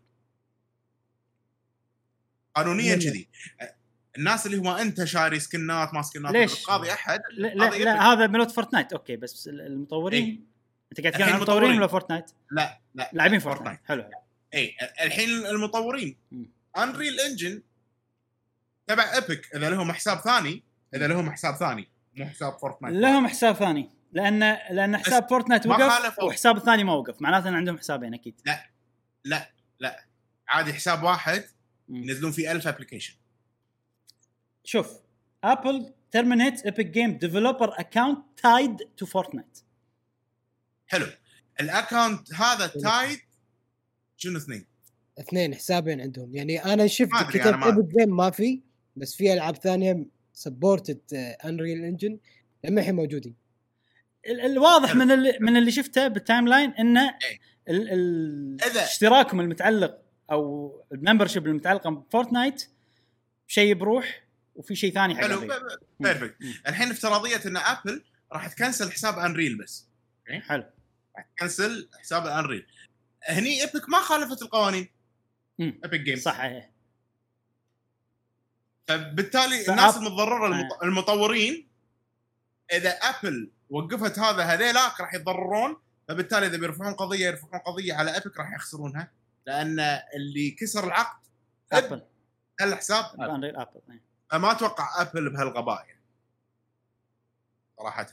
قانونيا؟ 2.56 2.96
كذي 2.96 3.28
آه، 3.62 3.76
الناس 4.18 4.46
اللي 4.46 4.58
هو 4.58 4.72
أنت 4.76 5.04
شاري 5.04 5.40
سكنات 5.40 5.94
ما 5.94 6.02
سكنات 6.02 6.32
ليش؟ 6.34 6.64
تقاضي 6.64 6.94
أحد 6.94 7.20
لا 7.32 7.48
لا, 7.48 7.68
هذا 7.68 7.78
لا. 7.84 8.02
هذا 8.14 8.28
ملوت 8.28 8.52
Fortnite 8.52 8.94
okay 8.94 9.16
بس 9.16 9.48
ال- 9.48 9.62
المطورين 9.62 10.24
إيه. 10.26 10.40
أنت 10.92 11.02
قاعد 11.02 11.14
تتكلم 11.14 11.30
عن 11.30 11.36
المطورين. 11.36 11.78
ولا 11.78 11.88
Fortnite؟ 11.88 12.32
لا 12.52 12.82
لا 12.96 13.10
لاعبين 13.14 13.40
Fortnite. 13.40 13.80
Fortnite 13.88 14.12
حلو 14.12 14.20
اي 14.54 14.76
الحين 15.02 15.30
المطورين. 15.30 16.18
Unreal 16.78 17.20
Engine 17.20 17.62
تبع 18.90 19.14
Epic 19.14 19.56
إذا 19.56 19.70
لهم 19.70 19.92
حساب 19.92 20.18
ثاني 20.18 20.64
إذا 20.94 21.08
لهم 21.08 21.32
حساب 21.32 21.56
ثاني 21.56 21.88
مو 22.14 22.26
حساب 22.26 22.58
Fortnite 22.58 22.96
لهم 22.96 23.28
حساب 23.28 23.56
ثاني. 23.56 23.90
لأن 24.12 24.40
لأن 24.72 24.98
حساب 24.98 25.30
Fortnite 25.30 25.68
وقف. 25.68 26.20
وحساب 26.24 26.58
الثاني 26.58 26.84
ما 26.84 26.94
وقف. 26.94 27.22
معناته 27.22 27.50
إن 27.50 27.56
عندهم 27.56 27.78
حسابين 27.78 28.14
أكيد. 28.14 28.42
لا 29.26 29.52
لا 29.80 30.06
عادي 30.48 30.74
حساب 30.74 31.04
واحد. 31.04 31.44
ينزلون 31.90 32.32
فيه 32.32 32.52
1000 32.52 32.68
application 32.68 33.16
شوف 34.64 35.00
Apple 35.44 35.94
terminates 36.18 36.62
epic 36.62 36.88
game 36.94 37.20
developer 37.26 37.70
account 37.80 38.18
tied 38.42 38.80
to 39.02 39.06
Fortnite. 39.06 39.64
حلو. 40.88 41.08
ال 41.62 41.71
account 41.71 42.34
هذا 42.34 42.68
tied 42.68 43.20
شنو 44.18 44.38
اثنين؟ 44.38 44.66
اثنين 45.20 45.56
حسابين 45.56 46.02
عندهم. 46.02 46.36
يعني 46.36 46.66
أنا 46.66 46.88
شفت 46.88 47.12
ما 47.12 47.22
أدري، 47.22 47.40
كتب 47.40 47.48
أنا 47.48 47.58
ما 47.58 47.66
Epic 47.66 47.86
Game 48.00 48.16
ما 48.16 48.30
في. 48.30 48.69
بس 49.00 49.16
في 49.16 49.34
ألعاب 49.34 49.56
ثانية 49.56 50.06
supported 50.34 51.02
Unreal 51.46 51.84
Engine 51.84 52.20
لما 52.64 52.82
الحين 52.82 52.96
موجودين 52.96 53.36
ال- 54.28 54.42
الواضح. 54.42 54.96
من 54.96 55.12
اللي 55.12 55.38
من 55.42 55.58
اللي 55.58 55.72
شفته 55.72 56.08
بال 56.08 56.48
timeline 56.48 56.72
انه 56.72 57.02
إيه. 57.10 57.40
ال- 57.70 57.90
ال- 57.92 58.58
إذا- 58.62 58.78
اشتراكهم 58.78 59.40
المتعلق 59.40 60.02
أو 60.32 60.72
ال 60.92 60.97
membership 60.97 61.48
المتعلقه 61.48 61.90
ب 61.90 61.99
Fortnite 61.99 62.70
شيء 63.48 63.74
بروح 63.74 64.24
وفي 64.56 64.76
شيء 64.76 64.94
ثاني 64.94 65.16
حق 65.16 65.22
حلو. 65.22 65.48
perfect. 66.00 66.36
الحين 66.68 66.90
افتراضية 66.90 67.42
إن 67.46 67.58
Apple 67.58 68.04
راح 68.34 68.48
تكنسل 68.48 68.92
حساب 68.92 69.20
Unreal 69.20 69.58
بس 69.58 69.88
حلو 70.28 70.64
راح 71.18 71.28
تكنسل 71.38 71.90
حساب 72.00 72.26
ال 72.26 72.32
Unreal 72.32 72.66
هني 73.24 73.62
Epic 73.62 73.90
ما 73.90 73.98
خالفت 74.00 74.42
القوانين. 74.42 74.88
Epic 75.60 76.00
Games 76.00 76.22
صح 76.22 76.40
إيه. 76.40 76.72
فبالتالي 78.90 79.70
الناس 79.70 79.98
المتضررة. 79.98 80.48
المط... 80.48 80.84
المطورين 80.84 81.68
إذا 82.74 82.90
Apple 82.90 83.52
وقفت 83.70 84.20
هذا 84.20 84.44
هذيلاك 84.44 85.00
راح 85.02 85.14
يتضررون 85.14 85.78
فبالتالي 86.08 86.46
إذا 86.48 86.58
بيرفعون 86.58 86.94
قضية 86.94 87.26
يرفعون 87.28 87.62
قضية 87.62 87.94
على 87.94 88.14
Epic 88.16 88.38
راح 88.38 88.54
يخسرونها. 88.56 89.12
لأن 89.46 89.80
اللي 90.16 90.52
كسر 90.52 90.88
العقد 90.88 91.20
Apple 91.72 92.02
الحساب. 92.62 93.22
Unreal 93.22 93.56
Apple 93.56 93.82
إيه. 93.90 94.02
فما 94.32 94.52
أتوقع 94.52 95.02
Apple 95.02 95.30
بهالغباء 95.30 95.86
يعني 95.88 96.02
صراحة. 97.78 98.08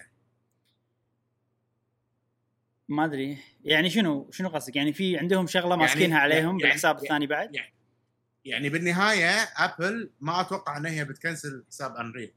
ما 2.88 3.04
أدري. 3.04 3.38
يعني 3.64 3.90
شنو 3.90 4.28
شنو 4.30 4.48
قصدك؟ 4.48 4.76
يعني 4.76 4.92
في 4.92 5.18
عندهم 5.18 5.46
شغلة 5.46 5.76
ماسكينها 5.76 6.18
عليهم 6.18 6.44
يعني- 6.44 6.62
بالحساب 6.62 6.94
يعني- 6.94 7.04
الثاني 7.06 7.26
بعد؟ 7.26 7.54
يعني 7.54 7.75
يعني 8.46 8.68
بالنهاية 8.68 9.42
Apple 9.56 10.10
ما 10.20 10.40
أتوقع 10.40 10.76
إن 10.76 10.86
هي 10.86 11.04
بتكنسل 11.04 11.64
حساب 11.68 11.96
Unreal 11.96 12.32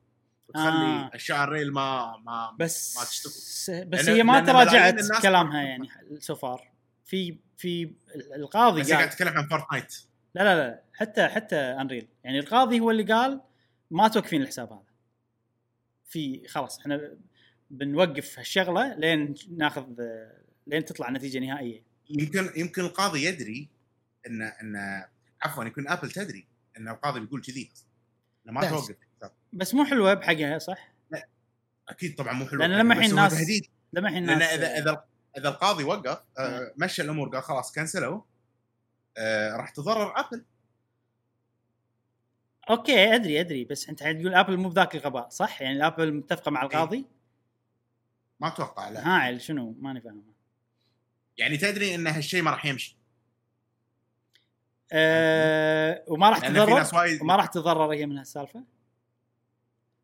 وتخلي 0.48 0.70
آه. 0.70 1.12
أشياء 1.14 1.44
Unreal 1.44 1.74
ما 1.74 2.18
ما 2.18 2.56
بس 2.60 2.98
ما 2.98 3.04
تشتغل. 3.04 3.86
بس 3.86 4.10
هي 4.10 4.24
ما 4.24 4.40
تراجعت 4.40 5.22
كلامها 5.22 5.62
يعني 5.62 5.90
so 6.20 6.36
far 6.36 6.72
في 7.06 7.38
في 7.58 7.92
القاضي 8.36 8.82
بس 8.82 8.92
قاعد 8.92 9.10
تتكلم 9.10 9.38
عن 9.38 9.48
Fortnite 9.48 9.96
لا 10.36 10.44
لا 10.44 10.56
لا 10.56 10.84
حتى 10.94 11.28
حتى 11.28 11.56
Unreal 11.56 12.08
يعني 12.24 12.40
القاضي 12.40 12.80
هو 12.80 12.92
اللي 12.92 13.04
قال 13.04 13.42
ما 13.92 14.08
توقفين 14.08 14.42
الحساب 14.42 14.74
هذا. 14.74 14.84
في 16.06 16.48
خلاص 16.48 16.80
إحنا 16.80 17.18
بنوقف 17.72 18.40
هالشغلة 18.40 18.96
لين 18.96 19.36
ناخذ 19.58 19.86
لين 20.68 20.86
تطلع 20.86 21.10
نتيجة 21.10 21.40
نهائية. 21.40 21.84
يمكن 22.10 22.50
يمكن 22.56 22.82
القاضي 22.82 23.26
يدري 23.26 23.70
ان 24.28 24.42
إن 24.42 25.06
عفوا 25.44 25.64
يكون 25.64 25.88
Apple 25.88 26.12
تدري 26.12 26.48
إن 26.78 26.88
القاضي 26.88 27.20
بيقول 27.20 27.42
كذي 27.42 27.72
انه 28.46 28.54
ما 28.54 28.62
بس. 28.62 28.70
توقف. 28.70 28.96
بس 29.54 29.74
مو 29.74 29.86
حلوة 29.86 30.14
بحقها 30.14 30.58
صح؟ 30.60 30.94
أكيد 31.90 32.16
طبعا 32.16 32.34
مو 32.34 32.46
حلو 32.48 32.60
لأن 32.60 32.72
لما 32.72 32.94
الحين 32.94 33.12
هو 33.12 33.16
ناس- 33.16 33.32
تهديد 33.40 33.66
لما 33.94 34.10
الحين 34.10 34.26
لأن 34.26 34.34
الناس 34.34 34.50
اذا 34.54 34.78
إذا 34.78 35.06
إذا 35.38 35.50
القاضي 35.50 35.84
وقف 35.84 36.24
آه، 36.40 36.74
مشى 36.78 37.02
الأمور 37.02 37.30
قال 37.30 37.44
خلاص 37.44 37.72
كنسلوا 37.76 38.22
آه، 39.18 39.56
راح 39.56 39.70
تضرر 39.70 40.20
Apple 40.20 40.46
okay 42.70 43.16
أدري 43.16 43.40
أدري 43.40 43.66
بس 43.66 43.90
أنت 43.90 44.00
تقول 44.00 44.34
Apple 44.36 44.58
مو 44.58 44.70
بذاك 44.70 44.96
الغباء 44.96 45.30
صح؟ 45.30 45.62
يعني 45.62 45.88
Apple 45.88 46.14
متفقة 46.14 46.52
مع 46.52 46.64
القاضي؟ 46.64 47.06
ما 48.40 48.48
أتوقع 48.48 48.90
لا 48.90 49.08
ها 49.34 49.38
شنو؟ 49.38 49.76
ماني 49.80 50.02
فاهم 50.02 50.24
يعني 51.38 51.58
تدري 51.58 51.96
إن 51.96 52.08
هالشيء 52.08 52.42
ما 52.42 52.52
راح 52.52 52.66
يمشي 52.66 52.98
أه 54.92 56.04
وما 56.08 56.30
راح 56.30 56.42
لأن 56.42 56.54
في 56.54 56.60
تضرر؟ 56.60 56.78
ناس 56.78 56.94
وايد 56.94 57.22
وما 57.22 57.36
راح 57.36 57.46
تتضرر 57.46 57.94
هي 57.94 58.06
من 58.06 58.18
هالسالفة؟ 58.18 58.64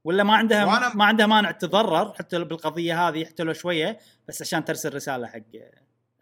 ولا 0.03 0.23
ما 0.23 0.35
عندها 0.35 0.65
وأنا- 0.65 0.95
ما 0.95 1.05
عندها 1.05 1.25
مانع 1.25 1.51
تتضرر 1.51 2.13
حتى 2.13 2.43
بالقضية 2.43 3.07
هذه 3.09 3.25
حتى 3.25 3.43
لو 3.43 3.53
شوية 3.53 3.99
بس 4.27 4.41
عشان 4.41 4.65
ترسل 4.65 4.93
رسالة 4.95 5.27
حق 5.27 5.41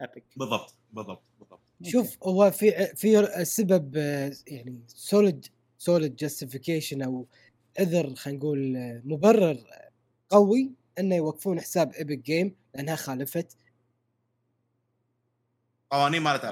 Epic 0.00 0.24
بالضبط 0.36 0.74
بالضبط 0.92 1.22
بالضبط. 1.38 1.60
شوف 1.82 2.18
هو 2.22 2.50
في 2.50 2.86
في 2.96 3.28
سبب 3.44 3.96
آه، 3.96 4.32
يعني 4.46 4.80
solid 4.86 5.46
solid 5.78 6.16
justification 6.16 7.02
أو 7.02 7.26
عذر 7.80 8.14
خلينا 8.14 8.38
نقول 8.38 8.76
آه، 8.76 9.00
مبرر 9.04 9.58
قوي 10.30 10.72
إنه 10.98 11.14
يوقفون 11.16 11.60
حساب 11.60 11.92
Epic 11.92 12.18
Game 12.18 12.56
لأنها 12.74 12.96
خالفت. 12.96 13.56
قوانين 15.90 16.22
مالت. 16.22 16.44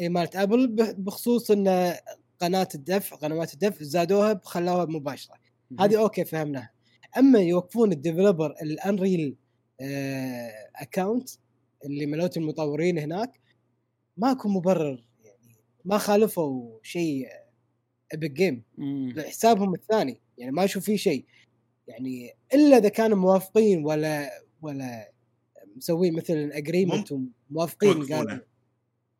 اي 0.00 0.08
مالت 0.08 0.36
Apple 0.36 0.66
بخ- 0.68 0.90
بخصوص 0.92 1.50
إن 1.50 1.94
قناة 2.38 2.68
الدفع 2.74 3.16
قنوات 3.16 3.54
الدفع 3.54 3.84
زادوها 3.84 4.40
خلوها 4.44 4.84
مباشرة 4.84 5.34
هذه 5.80 5.98
okay 6.00 6.24
فهمناها 6.24 6.70
أما 7.18 7.38
يوقفون 7.40 7.92
ال 7.92 7.98
developer 7.98 8.50
ال 8.62 8.73
Unreal 8.73 9.36
account 10.76 11.30
اللي 11.84 12.06
مالوت 12.06 12.36
المطورين 12.36 12.98
هناك 12.98 13.40
ماكو 14.16 14.48
مبرر 14.48 15.04
يعني 15.24 15.56
ما 15.84 15.98
خالفوا 15.98 16.78
شيء 16.82 17.28
Epic 18.12 18.30
Game 18.32 18.62
مم. 18.78 19.14
حسابهم 19.28 19.74
الثاني 19.74 20.20
يعني 20.38 20.52
ما 20.52 20.64
أشوف 20.64 20.84
فيه 20.84 20.96
شيء 20.96 21.24
يعني 21.88 22.30
إلا 22.54 22.76
إذا 22.76 22.88
كانوا 22.88 23.18
موافقين 23.18 23.84
ولا 23.84 24.30
ولا 24.62 25.12
مسوين 25.76 26.16
مثلا 26.16 26.56
agreement 26.58 27.12
وموافقين. 27.50 27.90
قالوا؟ 28.14 28.38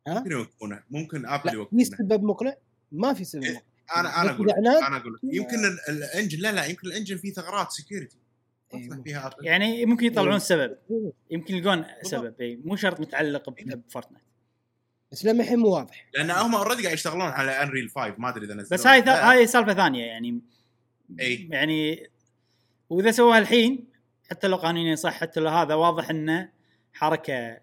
ممكن 0.07 0.31
يوقفونه 0.31 0.83
ممكن 0.89 1.25
Apple 1.25 1.45
لا 1.45 1.51
في 1.51 1.57
يوقفونه 1.57 1.83
سبب 1.83 2.23
مقنع 2.23 2.55
ما 2.91 3.13
في 3.13 3.23
سبب 3.23 3.43
إيه. 3.43 3.51
مقنع 3.51 3.99
أنا 3.99 4.21
أنا 4.21 4.31
أقول 4.31 4.51
أنا 4.51 4.97
أقول 4.97 5.19
يمكن 5.23 5.65
ال- 5.65 5.79
ال 5.89 5.96
engine 5.96 6.39
لا 6.39 6.51
لا 6.51 6.65
يمكن 6.65 6.87
ال 6.87 6.91
engine 6.91 7.17
فيه 7.17 7.33
ثغرات 7.33 7.71
security 7.71 8.17
إيه،. 8.73 8.89
فيها 9.03 9.35
يعني 9.41 9.85
ممكن 9.85 10.05
يطلعون 10.05 10.31
إيه. 10.31 10.37
سبب 10.37 10.77
يمكن 11.31 11.55
يلقون 11.55 11.85
سبب 12.01 12.41
اي 12.41 12.59
مو 12.65 12.75
شرط 12.75 12.99
متعلق 12.99 13.49
ب-. 13.49 13.83
ب 13.87 13.91
Fortnite 13.91 14.25
بس 15.11 15.25
لما 15.25 15.43
الحين 15.43 15.59
مو 15.59 15.67
واضح 15.67 16.07
لأن 16.13 16.31
هم 16.31 16.55
already 16.55 16.83
قاعد 16.83 16.93
يشتغلون 16.93 17.21
على 17.21 17.63
Unreal 17.63 17.89
5 17.89 18.15
ما 18.17 18.29
أدري 18.29 18.45
إذا 18.45 18.53
نزلوا 18.53 18.79
بس 18.79 18.87
هاي. 18.87 19.01
هاي 19.01 19.47
سالفة 19.47 19.73
ثانية 19.73 20.05
يعني 20.05 20.41
إي. 21.19 21.47
يعني 21.51 22.09
وإذا 22.89 23.11
سووها 23.11 23.37
الحين 23.37 23.87
حتى 24.29 24.47
لو 24.47 24.57
قانونيا 24.57 24.95
صح 24.95 25.13
حتى 25.13 25.39
لو 25.39 25.49
هذا 25.49 25.73
واضح 25.73 26.09
إنه 26.09 26.49
حركة 26.93 27.57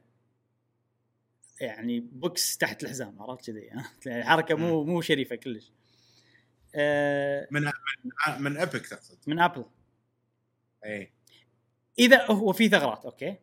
يعني 1.63 2.01
box 2.01 2.57
تحت 2.57 2.83
الحزام 2.83 3.23
عرفت 3.23 3.47
كذي؟ 3.47 3.61
يعني 4.07 4.25
حركة 4.25 4.55
مو 4.55 4.85
مو 4.85 5.01
شريفة 5.01 5.37
كلش. 5.37 5.73
آه، 6.75 7.49
من 7.51 7.63
من, 7.63 7.73
من 8.39 8.57
Epic 8.57 8.87
تقصد؟ 8.87 9.19
من 9.27 9.41
Apple 9.41 9.65
اي 10.85 11.13
إذا 11.99 12.27
هو 12.27 12.53
في 12.53 12.69
ثغرات 12.69 13.05
okay؟ 13.05 13.37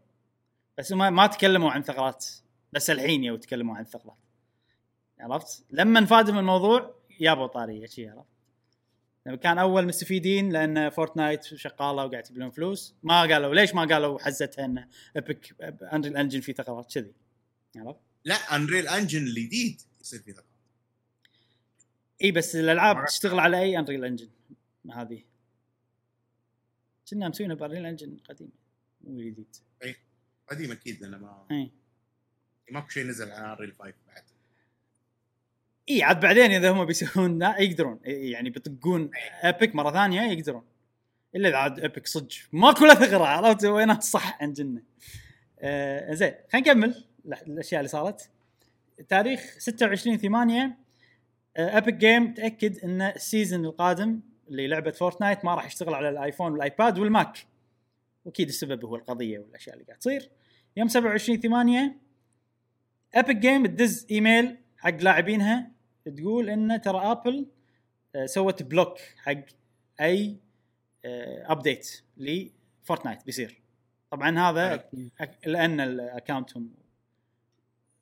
بس 0.78 0.92
ما 0.92 1.10
ما 1.10 1.28
تكلموا 1.28 1.72
عن 1.72 1.84
ثغرات. 1.84 2.26
بس 2.74 2.90
الحين 2.90 3.24
يوا 3.24 3.36
تكلموا 3.36 3.78
عن 3.78 3.84
ثغرات. 3.84 4.18
عرفت؟ 5.20 5.66
لما 5.72 6.00
ما 6.00 6.07
فادهم 6.07 6.38
الموضوع 6.38 6.96
جابوا 7.22 7.48
طاريه 7.48 7.86
شي 7.86 8.10
عرفت؟ 8.10 8.30
لما 9.26 9.36
كان 9.36 9.58
أول 9.58 9.88
مستفيدين 9.88 10.50
لأن 10.50 10.90
Fortnite 10.90 11.44
شغالة 11.44 12.06
وقاعد 12.06 12.24
تجيب 12.24 12.38
لهم 12.38 12.52
فلوس 12.52 12.96
ما 13.04 13.22
قالوا 13.22 13.56
ليش 13.56 13.76
ما 13.76 13.86
قالوا 13.86 14.20
حزتها 14.20 14.66
إن 14.66 14.88
Epic 15.16 15.56
Unreal 15.94 16.18
Engine 16.18 16.42
في 16.42 16.54
ثغرات؟ 16.54 16.94
كذي. 16.94 17.14
عرفت؟ 17.76 18.09
لا 18.24 18.56
Unreal 18.56 18.88
Engine 18.88 19.24
الجديد 19.24 19.82
يصير 20.02 20.20
فيه 20.20 20.32
ثغرات 20.32 20.46
إي 22.24 22.32
بس 22.32 22.56
الألعاب 22.56 23.06
تشتغل 23.06 23.40
على 23.40 23.60
أي 23.60 23.80
Unreal 23.80 24.06
Engine 24.06 24.30
هذه. 24.92 25.24
كنا 27.10 27.30
مسوينها 27.30 27.56
ب 27.56 27.60
Unreal 27.60 27.86
Engine 27.86 28.18
قديم 28.30 28.52
مو 29.02 29.22
جديد. 29.22 29.56
قديم 30.48 30.72
أكيد 30.72 31.02
لأنه 31.02 31.18
ما 31.18 31.48
إي. 31.52 31.72
ماكو 32.72 32.90
شيء 32.90 33.06
نزل 33.06 33.32
على 33.32 33.54
Unreal 33.54 33.76
5 33.80 33.94
بعد. 34.08 34.24
إي 35.90 36.04
عاد 36.04 36.20
بعدين 36.20 36.52
إذا 36.52 36.72
هم 36.72 36.86
بيسوون 36.86 37.42
يقدرون. 37.42 38.00
يعني 38.04 38.50
بيطقون 38.50 39.12
Epic 39.42 39.76
مرة 39.76 39.92
ثانية 39.92 40.22
يقدرون. 40.22 40.66
إلا 41.36 41.50
إذا 41.50 41.58
عاد 41.58 41.80
Epic 41.80 42.08
صدق 42.08 42.36
ماكو 42.52 42.86
له 42.86 42.94
ثغرة 42.94 43.26
عرفت؟ 43.26 43.66
وين 43.66 43.92
الصح 43.92 44.42
engine 44.42 44.78
نا 44.78 44.84
آه 45.60 46.14
زين 46.14 46.34
خلينا 46.52 46.72
نكمل. 46.72 47.09
الأشياء 47.34 47.80
اللي 47.80 47.90
صارت. 47.90 48.30
تاريخ 49.08 49.56
26 49.58 50.18
8 50.18 50.78
Epic 51.58 51.96
Game 51.96 52.34
تأكد 52.34 52.78
إن 52.78 53.02
ال 53.02 53.11
season 53.11 53.66
القادم 53.66 54.20
اللي 54.50 54.68
لعبة 54.68 54.92
Fortnite 54.92 55.46
ما 55.46 55.56
راح 55.56 55.66
يشتغل 55.66 55.94
على 55.94 56.10
ال 56.10 56.16
iPhone 56.16 56.52
وال 56.52 56.68
iPad 56.68 57.00
وال 57.00 57.16
Mac. 57.16 57.48
وأكيد 58.26 58.48
السبب 58.48 58.86
هو 58.86 58.96
القضية 58.96 59.40
والأشياء 59.40 59.76
اللي 59.76 59.86
قاعد 59.86 60.00
تصير. 60.00 60.30
يوم 60.78 60.88
27 60.88 61.40
8 61.40 61.96
Epic 63.16 63.38
Game 63.38 63.66
تدز 63.66 64.08
إيميل 64.12 64.58
حق 64.78 65.02
لاعبينها 65.02 65.72
تقول 66.18 66.50
إن 66.50 66.82
ترى 66.82 67.12
Apple 67.12 67.48
آه، 68.16 68.26
سوت 68.26 68.64
block 68.64 68.98
حق 69.18 69.42
أي 70.02 70.38
update 71.46 72.02
ل 72.18 72.30
Fortnite 72.30 73.26
بيصير. 73.26 73.62
طبعا 74.12 74.40
هذا 74.40 74.90
لأن 75.46 75.80
ال 75.80 75.89
account 75.89 76.52
هم 76.52 76.70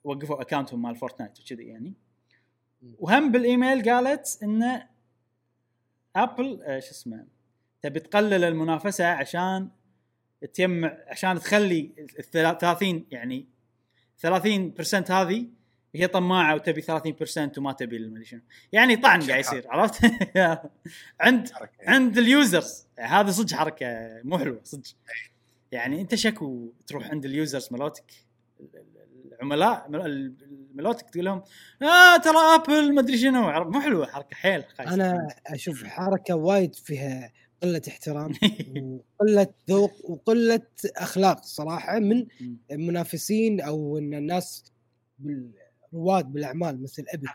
وقفوا 0.04 0.42
account 0.42 0.73
هم 0.73 0.82
مال 0.82 0.96
Fortnite 0.96 1.40
وكذي 1.40 1.64
يعني. 1.64 1.94
وهم 2.98 3.32
بالإيميل 3.32 3.90
قالت 3.90 4.38
إن 4.42 4.82
Apple 6.16 6.62
آه، 6.62 6.78
شو 6.78 6.90
اسمه 6.90 7.26
تبي 7.82 8.00
تقلل 8.00 8.44
المنافسة 8.44 9.06
عشان 9.06 9.68
تجمع 10.54 10.98
عشان 11.06 11.38
تخلي 11.38 11.92
ال 12.18 12.24
30 12.24 13.06
يعني 13.10 13.46
30% 14.26 15.10
هذه 15.10 15.46
هي 15.94 16.06
طماعة 16.06 16.54
وتبي 16.54 16.82
30% 16.82 17.58
وما 17.58 17.72
تبي 17.72 17.96
المدري 17.96 18.24
شنو. 18.24 18.40
يعني 18.72 18.96
طعن 18.96 19.22
قاعد 19.22 19.40
يصير 19.40 19.64
عرفت؟ 19.68 20.12
عند 21.20 21.48
عند 21.80 22.18
ال 22.18 22.28
users. 22.28 22.86
هذا 22.98 23.30
صدق 23.30 23.56
حركة 23.56 23.86
مو 24.24 24.38
حلوة 24.38 24.60
صدق. 24.64 24.88
يعني 25.72 26.00
أنت 26.00 26.14
شكو 26.14 26.72
تروح 26.86 27.10
عند 27.10 27.24
ال 27.24 27.31
users 27.31 27.68
مالوتك 27.72 28.12
العملاء 29.38 29.86
مل- 29.90 30.34
مالوتك 30.74 31.10
تقول 31.10 31.24
لهم 31.24 31.42
آه 31.82 32.16
ترى 32.16 32.36
Apple 32.54 32.94
ما 32.94 33.00
أدري 33.00 33.18
شنو؟ 33.18 33.64
مو 33.70 33.80
حلوة 33.80 34.06
حركة 34.06 34.36
حيل 34.36 34.64
خايسة. 34.64 34.94
أنا 34.94 35.26
أشوف 35.46 35.84
حركة 35.84 36.34
وايد 36.34 36.74
فيها 36.74 37.32
قلة 37.62 37.82
احترام 37.88 38.32
وقلة 39.20 39.46
ذوق 39.70 40.10
وقلة 40.10 40.60
أخلاق 40.96 41.42
صراحة 41.44 41.98
من 41.98 42.26
مم. 42.40 42.56
المنافسين 42.70 43.60
أو 43.60 43.98
إن 43.98 44.14
الناس 44.14 44.72
رواد 45.94 46.24
بالأعمال 46.32 46.82
مثل 46.82 47.04
Epic 47.14 47.30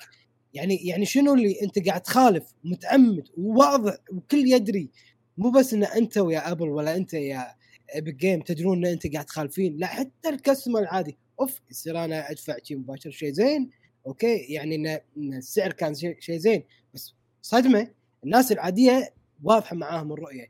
يعني 0.54 0.76
يعني 0.76 1.06
شنو 1.06 1.34
اللي 1.34 1.62
أنت 1.64 1.88
قاعد 1.88 2.02
تخالف 2.02 2.44
متعمد 2.64 3.28
وواضح 3.38 3.94
وكل 4.12 4.38
يدري 4.48 4.90
مو 5.38 5.52
بس 5.52 5.74
إن 5.74 5.84
أنت 5.84 6.18
ويا 6.18 6.52
Apple 6.52 6.70
ولا 6.70 6.96
أنت 6.96 7.14
يا 7.14 7.48
Epic 7.90 8.16
Game 8.16 8.42
تدرون 8.42 8.86
إن 8.86 8.92
أنت 8.92 9.14
قاعد 9.14 9.26
تخالفين 9.26 9.78
لا 9.78 9.88
حتى 9.88 10.30
ال 10.30 10.35
customer 10.35 10.80
العادي 10.80 11.18
of 11.40 11.62
يصير 11.72 12.06
أنا 12.06 12.32
أدفع 12.32 12.58
شيء 12.64 12.78
مباشر 12.78 13.12
شيء 13.12 13.32
زين. 13.32 13.70
okay 14.08 14.38
يعني 14.38 14.76
إن 15.18 15.34
السعر 15.34 15.72
كان 15.72 15.96
شيء 15.96 16.38
زين. 16.38 16.64
بس 16.94 17.14
صدمة 17.42 17.92
الناس 18.24 18.52
العادية 18.52 19.14
واضحة 19.44 19.76
معاهم 19.76 20.14
الرؤية. 20.14 20.48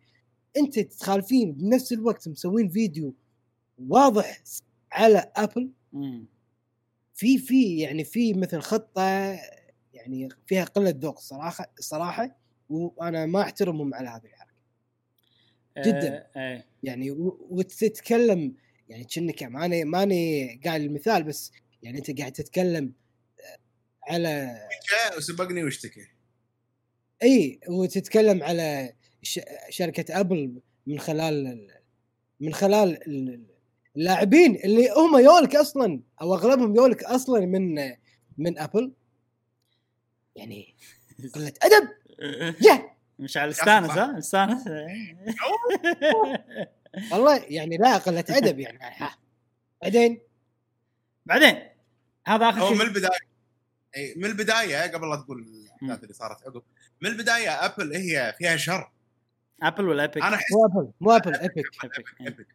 أنت 0.57 0.79
تخالفين 0.79 1.51
بنفس 1.51 1.93
الوقت 1.93 2.27
مسوين 2.27 2.69
فيديو 2.69 3.13
واضح 3.87 4.41
على 4.91 5.31
Apple. 5.35 5.71
في 7.13 7.37
في 7.37 7.77
يعني 7.79 8.03
في 8.03 8.33
مثل 8.33 8.59
خطة 8.59 9.01
يعني 9.93 10.29
فيها 10.47 10.63
قلة 10.63 10.93
ذوق 10.97 11.17
الصراحه 11.17 11.73
الصراحه 11.79 12.37
وأنا 12.69 13.25
ما 13.25 13.41
أحترمهم 13.41 13.93
على 13.93 14.09
هذه 14.09 14.25
الحركة. 14.25 14.53
جداً. 15.77 16.27
آه 16.35 16.39
إيه 16.39 16.65
يعني 16.83 17.11
وتتكلم 17.49 18.55
يعني 18.93 19.05
كأنك 19.05 19.43
ماني 19.43 19.83
ماني 19.83 20.45
قايل 20.65 20.81
المثال 20.81 21.23
بس 21.23 21.51
يعني 21.83 21.97
أنت 21.97 22.19
قاعد 22.19 22.31
تتكلم 22.31 22.93
آه، 23.39 23.57
على 24.13 24.59
وسبقني 25.17 25.63
واشتكى 25.63 26.07
إي 27.23 27.59
وتتكلم 27.69 28.43
على 28.43 28.93
ش... 29.21 29.39
شركة 29.69 30.19
أبل 30.19 30.61
من 30.87 30.99
خلال 30.99 31.47
ال- 31.47 31.71
من 32.39 32.53
خلال 32.53 33.07
ال- 33.07 33.45
اللاعبين 33.97 34.55
اللي 34.55 34.89
هم 34.97 35.17
يولك 35.17 35.55
أصلا 35.55 36.01
أو 36.21 36.33
أغلبهم 36.35 36.75
يولك 36.75 37.03
أصلا 37.03 37.45
من 37.45 37.75
من 38.37 38.59
أبل. 38.59 38.93
يعني 40.35 40.75
قلة 41.35 41.53
أدب! 41.61 41.89
يا 42.67 42.89
مش 43.19 43.37
على 43.37 43.49
الستانس 43.49 43.87
صح. 43.87 43.97
ها؟ 43.97 44.17
الستانس. 44.17 44.63
والله 47.11 47.37
يعني 47.37 47.77
لا 47.77 47.97
قله 47.97 48.25
ادب 48.29 48.59
يعني. 48.59 48.79
ها. 48.81 49.17
بعدين؟ 49.81 50.21
بعدين 51.25 51.69
هذا 52.27 52.45
هو 52.45 52.49
اخر 52.49 52.71
من 52.71 52.77
شيء 52.77 52.87
البداية. 52.87 53.19
إي 53.97 54.13
من 54.17 54.25
البداية 54.25 54.91
قبل 54.93 55.09
لا 55.09 55.15
تقول 55.15 55.39
الأحداث 55.41 56.03
اللي 56.03 56.13
صارت 56.13 56.41
عقب. 56.43 56.63
من 57.01 57.09
البداية 57.09 57.65
أبل 57.65 57.95
هي 57.95 58.35
فيها 58.37 58.57
شر. 58.57 58.91
Apple 59.63 59.87
ولا 59.87 60.03
Epic 60.03 60.23
أنا 60.23 60.35
احس 60.35 60.51
مو 60.51 60.65
Apple 60.65 60.91
مو 61.01 61.11
Apple 61.11 61.35
Epic. 61.35 61.57
Epic. 61.83 62.15
Epic. 62.21 62.47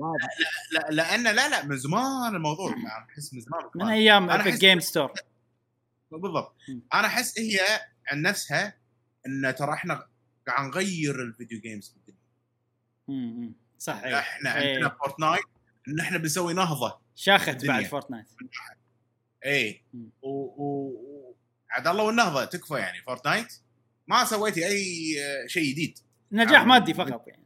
واضح. 0.00 0.28
لا 0.72 0.88
لأن 0.90 1.22
لا 1.24 1.48
لا 1.48 1.64
من 1.64 1.76
زمان 1.76 2.34
الموضوع 2.34 2.74
أحس 3.10 3.34
من 3.34 3.40
زمان 3.40 3.62
من 3.74 3.86
أيام 3.88 4.30
أحس- 4.30 4.48
game 4.58 4.80
store 4.80 5.12
بالضبط. 6.10 6.54
أنا 6.94 7.06
أحس 7.06 7.38
هي 7.38 7.60
عن 8.06 8.22
نفسها 8.22 8.76
إن 9.26 9.54
ترى 9.58 9.72
إحنا 9.72 10.06
قاعد 10.46 10.68
نغير 10.68 11.22
ال 11.22 11.28
video 11.28 11.60
games 11.60 11.96
الدنيا 13.08 13.52
صح 13.78 14.02
إيه. 14.02 14.18
إحنا. 14.18 14.50
عندنا 14.50 14.88
Fortnite 14.88 15.42
إن 15.88 16.00
إحنا 16.00 16.18
بنسوي 16.18 16.54
نهضة 16.54 16.98
شاخت 17.16 17.48
الدنيا. 17.48 17.72
بعد 17.72 17.84
Fortnite 17.84 18.26
اي. 19.44 19.82
و, 20.22 20.28
و... 20.28 21.34
عاد 21.70 21.86
الله 21.86 22.04
والنهضة 22.04 22.44
تكفى 22.44 22.74
يعني 22.74 23.02
Fortnite 23.02 23.54
ما 24.06 24.24
سويتي 24.24 24.66
أي 24.66 25.14
آه، 25.24 25.46
شيء 25.46 25.70
جديد 25.72 25.98
نجاح 26.32 26.60
آه. 26.60 26.64
مادي 26.64 26.94
فقط 26.94 27.24
يعني 27.28 27.44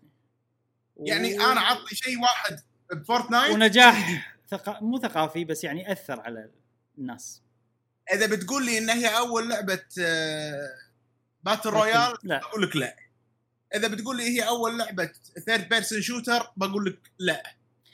يعني 0.96 1.38
و- 1.38 1.42
أنا 1.52 1.60
عطني 1.60 1.88
شيء 1.96 2.20
واحد 2.22 2.60
ب 2.92 2.98
Fortnite. 2.98 3.52
ونجاح 3.54 4.26
ثقا... 4.50 4.80
مو 4.80 4.98
ثقافي 5.00 5.44
بس 5.44 5.64
يعني 5.64 5.92
أثر 5.92 6.20
على 6.20 6.50
الناس 6.98 7.42
إذا 8.12 8.26
بتقول 8.26 8.66
لي 8.66 8.78
إن 8.78 8.90
هي 8.90 9.18
أول 9.18 9.48
لعبة 9.48 9.84
آه، 10.02 10.68
battle 11.42 11.70
royale 11.70 12.14
لا 12.22 12.38
بقول 12.40 12.62
لك 12.62 12.76
لا 12.76 12.96
إذا 13.74 13.88
بتقول 13.88 14.16
لي 14.16 14.22
هي 14.22 14.48
أول 14.48 14.78
لعبة 14.78 15.10
third 15.46 15.68
person 15.68 16.02
shooter 16.02 16.50
بقول 16.56 16.84
لك 16.84 16.98
لا. 17.18 17.42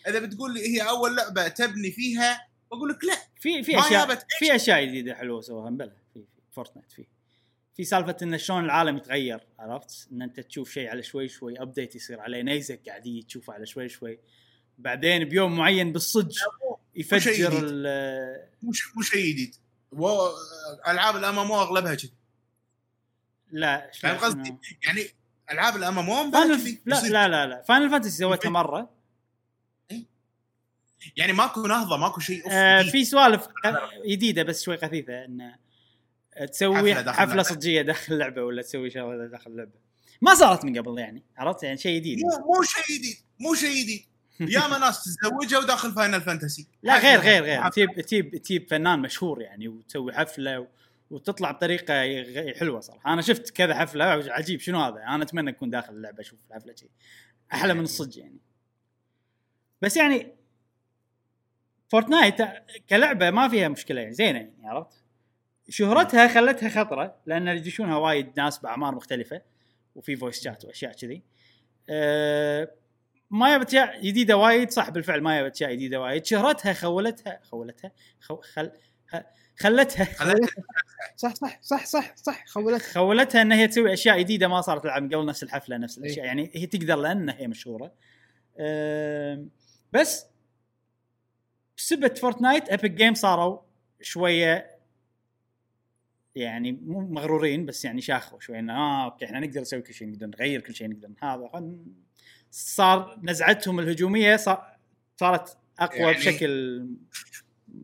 إذا 0.08 0.18
بتقول 0.18 0.54
لي 0.54 0.60
هي 0.76 0.88
أول 0.88 1.16
لعبة 1.16 1.48
تبني 1.48 1.90
فيها 1.90 2.46
بقول 2.70 2.88
لك 2.90 3.04
لا. 3.04 3.16
في 3.40 3.62
في 3.62 3.78
أشياء 3.78 4.14
في 4.38 4.54
أشياء 4.54 4.84
جديدة 4.84 5.14
حلوة 5.14 5.40
سووها 5.40 5.70
بلى 5.70 5.92
في 6.14 6.24
Fortnite 6.52 6.92
في. 6.92 7.04
في 7.76 7.84
سالفة 7.84 8.16
إن 8.22 8.38
شلون 8.38 8.64
العالم 8.64 8.96
يتغير 8.96 9.40
عرفت؟ 9.58 10.08
إن 10.12 10.22
أنت 10.22 10.40
تشوف 10.40 10.70
شيء 10.70 10.88
على 10.88 11.02
شوي 11.02 11.28
شوي 11.28 11.62
update 11.62 11.94
يصير 11.96 12.20
عليه 12.20 12.42
نيزك 12.42 12.80
قاعد 12.88 13.24
تشوفه 13.28 13.52
على 13.52 13.66
شوي 13.66 13.88
شوي. 13.88 14.18
بعدين 14.78 15.24
بيوم 15.24 15.56
معين 15.56 15.92
شيء 17.18 17.32
يفجر. 17.46 17.60
ال- 17.64 18.48
مش 18.62 18.96
مو 18.96 19.02
شيء 19.02 19.32
جديد. 19.32 19.54
ألعاب 20.88 21.16
ال 21.16 21.38
MMO 21.38 21.52
أغلبها 21.52 21.94
كذي. 21.94 22.12
لا 23.50 23.90
فاهم 24.00 24.16
قصدي؟ 24.16 24.54
يعني 24.86 25.06
ألعاب 25.50 25.76
ال 25.76 25.98
MMO 25.98 26.30
لا 26.86 27.08
لا 27.08 27.28
لا 27.28 27.46
لا. 27.46 27.62
Final 27.62 27.90
Fantasy 27.90 28.10
سويتها 28.18 28.50
مرة. 28.50 28.90
يعني 31.16 31.32
ماكو 31.32 31.66
نهضة 31.66 31.96
ماكو 31.96 32.20
شيء 32.20 32.42
آه. 32.50 32.82
في 32.82 33.04
سوالف 33.04 33.48
جديدة 34.08 34.42
بس 34.42 34.62
شوي 34.62 34.76
خفيفة 34.76 35.24
إن 35.24 35.54
تسوي 36.52 36.94
حفلة, 36.94 37.12
حفلة. 37.12 37.42
صجية 37.42 37.82
داخل 37.82 38.14
اللعبة 38.14 38.42
ولا 38.42 38.62
تسوي 38.62 38.90
شغله 38.90 39.26
داخل 39.26 39.50
اللعبة. 39.50 39.84
ما 40.22 40.34
صارت 40.34 40.64
من 40.64 40.78
قبل 40.78 40.98
يعني 40.98 41.22
عرفت؟ 41.36 41.62
يعني 41.62 41.76
شيء 41.76 41.98
جديد. 42.00 42.18
مو 42.18 42.62
شيء 42.62 42.98
جديد 42.98 43.16
مو 43.40 43.54
شيء 43.54 43.82
جديد. 43.82 44.04
ياما 44.54 44.78
ناس 44.78 45.04
تزوجوا 45.04 45.64
داخل 45.64 45.92
Final 45.92 46.20
Fantasy 46.20 46.66
لا 46.82 46.98
غير 46.98 47.20
غير 47.20 47.42
غير. 47.42 47.68
تجيب 47.68 48.00
تجيب 48.00 48.36
تجيب 48.36 48.68
فنان 48.70 48.98
مشهور 48.98 49.42
يعني 49.42 49.68
وتسوي 49.68 50.12
حفلة 50.12 50.60
و... 50.60 50.66
وتطلع 51.10 51.50
بطريقة 51.50 51.94
حلوة 52.58 52.80
صراحة. 52.80 53.12
أنا 53.12 53.22
شفت 53.22 53.50
كذا 53.50 53.74
حفلة 53.74 54.04
عجيب. 54.04 54.60
شنو 54.60 54.80
هذا؟ 54.80 55.02
أنا 55.02 55.24
أتمنى 55.24 55.50
أكون 55.50 55.70
داخل 55.70 55.92
اللعبة 55.92 56.20
أشوف 56.20 56.38
الحفلة 56.50 56.74
شيء 56.74 56.90
أحلى 57.52 57.74
من 57.74 57.80
الصج 57.80 58.16
يعني. 58.16 58.38
بس 59.82 59.96
يعني 59.96 60.32
Fortnite 61.88 62.36
كلعبة 62.90 63.30
ما 63.30 63.48
فيها 63.48 63.68
مشكلة 63.68 64.00
يعني. 64.00 64.14
زينة 64.14 64.38
يعني 64.38 64.68
عرفت؟ 64.68 65.04
شهرتها 65.68 66.28
خلتها 66.28 66.68
خطرة 66.68 67.16
لأن 67.26 67.48
يدشونها 67.48 67.96
وايد 67.96 68.32
ناس 68.36 68.58
بأعمار 68.58 68.94
مختلفة 68.94 69.42
وفي 69.94 70.16
voice 70.16 70.44
chat 70.44 70.64
وأشياء 70.64 70.92
كذي. 70.92 71.22
أه 71.88 72.74
ما 73.30 73.50
جابت 73.50 73.68
أشياء 73.68 74.00
جديدة 74.00 74.36
وايد. 74.36 74.70
صح 74.70 74.90
بالفعل 74.90 75.20
ما 75.20 75.40
جابت 75.40 75.54
أشياء 75.54 75.72
جديدة 75.72 76.00
وايد. 76.00 76.26
شهرتها 76.26 76.72
خولتها 76.72 77.40
خولتها 77.42 77.92
خو 78.20 78.36
خل 78.36 78.70
خلتها. 79.60 80.04
خلت 80.04 80.50
صح 81.16 81.34
صح 81.34 81.58
صح 81.62 81.84
صح 81.86 82.16
صح. 82.16 82.44
خولت 82.46 82.82
خولتها 82.82 83.42
إن 83.42 83.52
هي 83.52 83.68
تسوي 83.68 83.92
أشياء 83.92 84.18
جديدة 84.20 84.48
ما 84.48 84.60
صارت 84.60 84.82
تلعب 84.82 85.02
من 85.02 85.08
قبل 85.14 85.26
نفس 85.26 85.42
الحفلة 85.42 85.76
نفس 85.76 85.98
الأشياء. 85.98 86.26
يعني 86.26 86.50
هي 86.54 86.66
تقدر 86.66 86.96
لأن 86.96 87.28
هي 87.28 87.46
مشهورة. 87.48 87.92
بس 89.92 90.26
بسبة 91.78 92.08
Fortnite 92.08 92.68
Epic 92.68 92.92
Games 92.92 93.14
صاروا 93.14 93.58
شوية 94.00 94.70
يعني 96.34 96.72
مو 96.72 97.00
مغرورين 97.00 97.66
بس 97.66 97.84
يعني 97.84 98.00
شاخوا 98.00 98.40
شوي 98.40 98.58
إنه 98.58 98.76
آه 98.76 99.04
okay 99.04 99.24
إحنا 99.24 99.40
نقدر 99.40 99.60
نسوي 99.60 99.82
كل 99.82 99.94
شيء 99.94 100.08
نقدر 100.10 100.26
نغير 100.26 100.60
كل 100.60 100.74
شيء 100.74 100.88
نقدر 100.90 101.08
هذا. 101.22 101.70
صار 102.50 103.20
نزعتهم 103.22 103.80
الهجومية 103.80 104.36
صار 104.36 104.76
صارت 105.20 105.56
أقوى 105.78 106.00
يعني 106.00 106.14
بشكل 106.14 106.86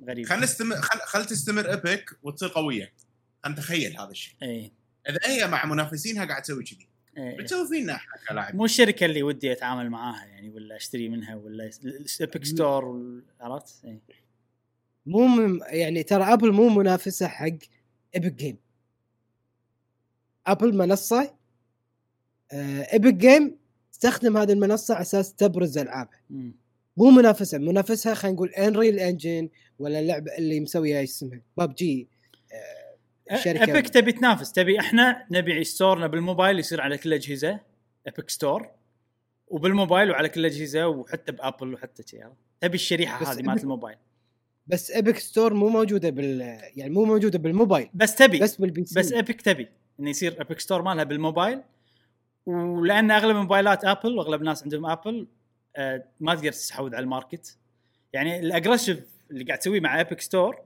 غريب. 0.09 0.27
خلينا 0.27 0.45
نستمر 0.45 0.77
خل, 0.77 0.99
خل 1.01 1.25
تستمر 1.25 1.71
Epic 1.71 2.19
وتصير 2.23 2.49
قوية. 2.49 2.93
خلينا 3.45 3.59
نتخيل 3.59 3.97
هذا 4.01 4.11
الشيء. 4.11 4.35
اي 4.43 4.73
إذا 5.09 5.19
هي 5.25 5.47
مع 5.47 5.67
منافسينها 5.67 6.25
قاعد 6.25 6.43
تسوي 6.43 6.65
كذي. 6.65 6.89
اي 7.19 7.37
بتسوي 7.37 7.69
فينا 7.69 7.95
إحنا 7.95 8.13
كلاعب 8.29 8.55
مو 8.55 8.65
الشركة 8.65 9.07
اللي 9.07 9.23
ودي 9.23 9.53
أتعامل 9.53 9.91
معاها 9.91 10.25
يعني 10.25 10.51
ولا 10.51 10.77
أشتري 10.77 11.09
منها 11.09 11.35
ولا 11.35 11.71
Epic 12.21 12.45
Store 12.45 13.03
عرفت؟ 13.41 13.85
إيه. 13.85 14.01
مو 15.07 15.27
من 15.27 15.61
يعني 15.67 16.03
ترى 16.03 16.33
Apple 16.33 16.53
مو 16.53 16.69
منافسة 16.69 17.29
حق 17.29 17.59
Epic 18.15 18.33
Games 18.33 18.59
Apple 20.47 20.77
منصة 20.77 21.35
Epic 22.53 23.15
Games 23.15 23.59
تستخدم 23.93 24.37
هذه 24.37 24.53
المنصة 24.53 24.95
على 24.95 25.03
أساس 25.03 25.35
تبرز 25.35 25.79
ألعابها. 25.79 26.21
مو 27.01 27.11
منافسة 27.11 27.59
منافسها 27.59 28.15
خلينا 28.15 28.35
نقول 28.35 28.49
Unreal 28.49 28.99
Engine 28.99 29.49
ولا 29.79 30.01
اللعبة 30.01 30.37
اللي 30.39 30.61
مسويها 30.61 31.03
اسمها؟ 31.03 31.41
ببجي 31.57 32.09
الشركة 33.33 33.65
Epic 33.65 33.89
تبي 33.89 34.13
تنافس 34.13 34.53
تبي 34.53 34.81
إحنا 34.81 35.27
نبي 35.31 35.65
store 35.65 36.00
نا 36.00 36.07
بالموبايل 36.07 36.59
يصير 36.59 36.81
على 36.81 36.99
كل 36.99 37.09
الاجهزه 37.09 37.61
Epic 38.07 38.31
Store 38.31 38.69
وبالموبايل 39.49 40.11
وعلى 40.11 40.29
كل 40.29 40.41
الاجهزه 40.41 40.89
وحتى 40.89 41.33
ب 41.33 41.40
Apple 41.40 41.75
وحتى 41.75 42.03
شيء 42.07 42.25
تبي 42.61 42.75
الشريحة 42.75 43.33
هذه 43.33 43.43
مالت 43.43 43.63
الموبايل. 43.63 43.97
بس 44.67 44.91
Epic 44.91 45.19
Store 45.19 45.55
مو 45.55 45.69
موجودة 45.69 46.11
بال 46.11 46.41
يعني 46.77 46.91
مو 46.91 47.05
موجودة 47.05 47.39
بالموبايل. 47.39 47.91
بس 47.95 48.15
تبي. 48.15 48.39
بس 48.39 48.57
بال 48.57 48.85
PC 48.85 49.01
بس 49.01 49.13
Epic 49.13 49.41
تبي. 49.41 49.69
انه 50.01 50.11
يصير 50.11 50.33
Epic 50.39 50.61
Store 50.61 50.83
مالها 50.83 51.05
بالموبايل. 51.05 51.61
ولأن 52.47 53.11
أغلب 53.11 53.37
موبايلات 53.37 53.85
Apple 53.85 54.19
واغلب 54.19 54.41
الناس 54.41 54.63
عندهم 54.63 54.87
Apple 54.87 55.19
آه 55.21 55.40
ما 56.21 56.35
تقدر 56.35 56.53
تستحوذ 56.53 56.95
على 56.95 57.03
ال 57.05 57.11
market. 57.12 57.59
يعني 58.13 58.41
ال 58.41 58.47
aggressive 58.47 59.05
اللي 59.31 59.45
قاعد 59.45 59.59
تسويه 59.59 59.81
مع 59.81 59.99
Epic 59.99 60.21
Store 60.21 60.61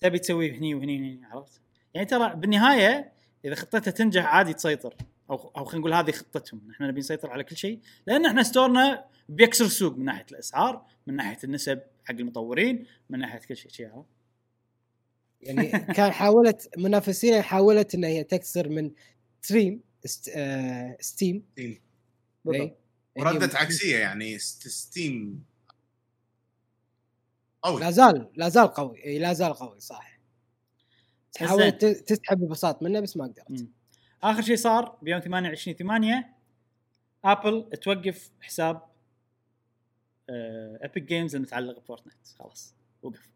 تبي 0.00 0.18
تسويه 0.18 0.58
هني 0.58 0.74
وهني 0.74 0.96
وهني 1.00 1.24
عرفت؟ 1.24 1.60
يعني 1.94 2.06
ترى 2.06 2.34
بالنهاية 2.36 3.12
إذا 3.44 3.54
خطتها 3.54 3.90
تنجح 3.90 4.24
عادي 4.24 4.52
تسيطر. 4.52 4.94
أو 5.30 5.52
أو 5.56 5.64
خلينا 5.64 5.80
نقول 5.80 5.94
هذه 5.94 6.10
خطتهم. 6.10 6.70
إحنا 6.70 6.88
نبي 6.88 7.00
نسيطر 7.00 7.30
على 7.30 7.44
كل 7.44 7.56
شيء. 7.56 7.80
لأن 8.06 8.26
إحنا 8.26 8.42
store 8.42 8.94
نا 8.94 9.04
بيكسر 9.28 9.64
السوق 9.64 9.96
من 9.96 10.04
ناحية 10.04 10.26
الأسعار 10.32 10.86
من 11.06 11.16
ناحية 11.16 11.38
النسب 11.44 11.80
حق 12.04 12.14
المطورين 12.14 12.86
من 13.10 13.18
ناحية 13.18 13.38
كل 13.38 13.56
شيء 13.56 13.70
شيء 13.70 13.86
عرفت؟ 13.86 14.08
يعني 15.40 15.68
كان 15.68 16.10
حاولت 16.12 16.70
منافسينها 16.78 17.42
حاولت 17.42 17.94
إن 17.94 18.04
هي 18.04 18.24
تكسر 18.24 18.68
من 18.68 18.90
stream 19.42 19.80
است... 20.04 20.30
آه 20.34 20.96
Steam 21.00 21.44
Steam. 21.52 22.74
وردت 23.18 23.54
هي- 23.54 23.60
عكسية 23.60 23.96
يعني 23.98 24.38
ست- 24.38 24.68
Steam 24.68 25.44
قوي. 27.62 27.80
لا 27.80 27.90
زال 27.90 28.30
لا 28.36 28.48
زال 28.48 28.68
قوي. 28.68 29.04
إي 29.04 29.18
لا 29.18 29.32
زال 29.32 29.54
قوي 29.54 29.80
صح. 29.80 30.18
حاولت 31.36 31.84
ت- 31.84 32.08
تسحب 32.12 32.42
البساط 32.42 32.82
منه 32.82 33.00
بس 33.00 33.16
ما 33.16 33.24
قدرت. 33.24 33.50
مم. 33.50 33.68
آخر 34.22 34.42
شيء 34.42 34.56
صار 34.56 34.98
بيوم 35.02 35.20
28 35.20 35.76
8 35.76 36.34
Apple 37.24 37.70
توقف 37.82 38.30
حساب 38.40 38.82
Epic 40.82 41.02
Games 41.02 41.34
المتعلق 41.36 41.78
ب 41.78 41.82
Fortnite. 41.82 42.18
خلاص 42.38 42.74
وقف. 43.02 43.28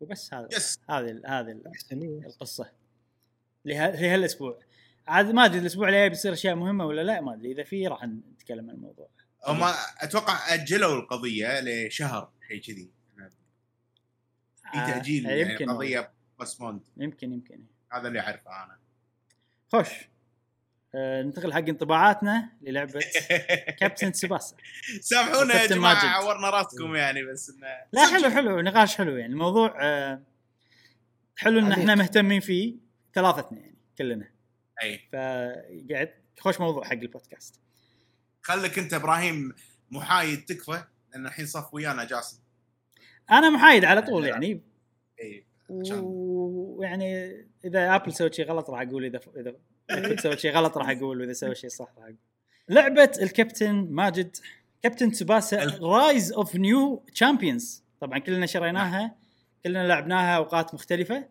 وبس 0.00 0.34
هذا 0.34 0.48
yes. 0.52 0.78
هذه 0.90 1.10
ال- 1.10 1.26
هذه. 1.26 1.60
القصة. 2.26 2.70
لها- 3.64 3.96
في 3.96 4.08
هالاسبوع 4.08 4.58
عاد 5.08 5.30
ما 5.30 5.44
أدري 5.44 5.58
الأسبوع 5.58 5.88
الجاي 5.88 6.08
بيصير 6.08 6.32
أشياء 6.32 6.54
مهمة 6.54 6.86
ولا 6.86 7.00
لا 7.00 7.20
ما 7.20 7.34
أدري. 7.34 7.52
إذا 7.52 7.64
في 7.64 7.86
راح 7.86 8.04
نتكلم 8.04 8.70
عن 8.70 8.76
الموضوع. 8.76 9.08
هم 9.46 9.60
أتوقع 10.00 10.54
أجلوا 10.54 10.96
القضية 10.96 11.60
لشهر 11.60 12.30
شيء 12.48 12.60
كذي. 12.60 12.90
في 14.72 14.78
آه، 14.78 14.86
تأجيل 14.86 15.26
يعني 15.26 15.40
يمكن 15.40 15.70
قضية 15.70 16.12
بوستبوند 16.38 16.80
يمكن 16.96 17.32
يمكن. 17.32 17.64
هذا 17.92 18.08
اللي 18.08 18.20
أعرفه 18.20 18.64
أنا. 18.64 18.78
خوش. 19.72 19.88
آه، 20.94 21.22
ننتقل 21.22 21.52
حق 21.52 21.58
انطباعاتنا 21.58 22.50
للعبة 22.62 23.00
كابتن 23.80 24.12
سباسا 24.12 24.56
سامحونا 25.00 25.62
يا 25.62 25.66
جماعة. 25.66 26.06
عورنا 26.06 26.50
راسكم 26.50 26.94
يعني 26.94 27.24
بس 27.24 27.50
إنه 27.50 27.66
لا 27.92 28.06
حلو 28.06 28.30
حلو 28.30 28.60
نقاش 28.60 28.96
حلو 28.96 29.16
يعني. 29.16 29.32
الموضوع 29.32 29.78
آه، 29.80 30.22
حلو 31.36 31.58
إن. 31.58 31.72
إحنا 31.72 31.94
مهتمين 31.94 32.40
فيه. 32.40 32.74
ثلاثتنا 33.14 33.58
يعني 33.58 33.76
كلنا. 33.98 34.33
أي. 34.82 35.00
فقاعد 35.12 36.10
خوش 36.38 36.60
موضوع 36.60 36.84
حق 36.84 36.92
البودكاست. 36.92 37.60
خليك 38.42 38.78
أنت 38.78 38.94
إبراهيم 38.94 39.54
محايد 39.90 40.44
تكفى 40.44 40.84
لأن 41.12 41.26
الحين 41.26 41.46
صف 41.46 41.74
ويانا 41.74 42.04
جاسم. 42.04 42.38
أنا 43.30 43.50
محايد 43.50 43.84
على 43.84 44.02
طول 44.02 44.26
يعني. 44.26 44.60
أي 45.20 45.44
ويعني 45.70 47.30
إذا 47.64 47.94
Apple 47.94 48.12
سوت 48.12 48.34
شيء 48.34 48.46
غلط 48.46 48.70
راح 48.70 48.80
أقول 48.80 49.04
إذا 49.04 49.20
إذا 49.36 49.54
Apple 49.90 50.18
سوت 50.20 50.38
شيء 50.38 50.52
غلط 50.52 50.78
راح 50.78 50.90
أقول 50.90 51.20
وإذا 51.20 51.32
سوى 51.32 51.54
شيء 51.54 51.70
صح 51.70 51.88
راح 51.96 52.04
أقول. 52.04 52.16
لعبة 52.68 53.10
الكابتن 53.22 53.74
ماجد 53.90 54.36
Captain 54.82 55.12
Tsubasa 55.12 55.64
Rise 55.80 56.32
of 56.32 56.56
New 56.56 57.04
Champions 57.12 57.82
طبعا 58.00 58.18
كلنا 58.18 58.46
شريناها 58.46 59.14
كلنا 59.64 59.86
لعبناها 59.88 60.36
أوقات 60.36 60.74
مختلفة. 60.74 61.28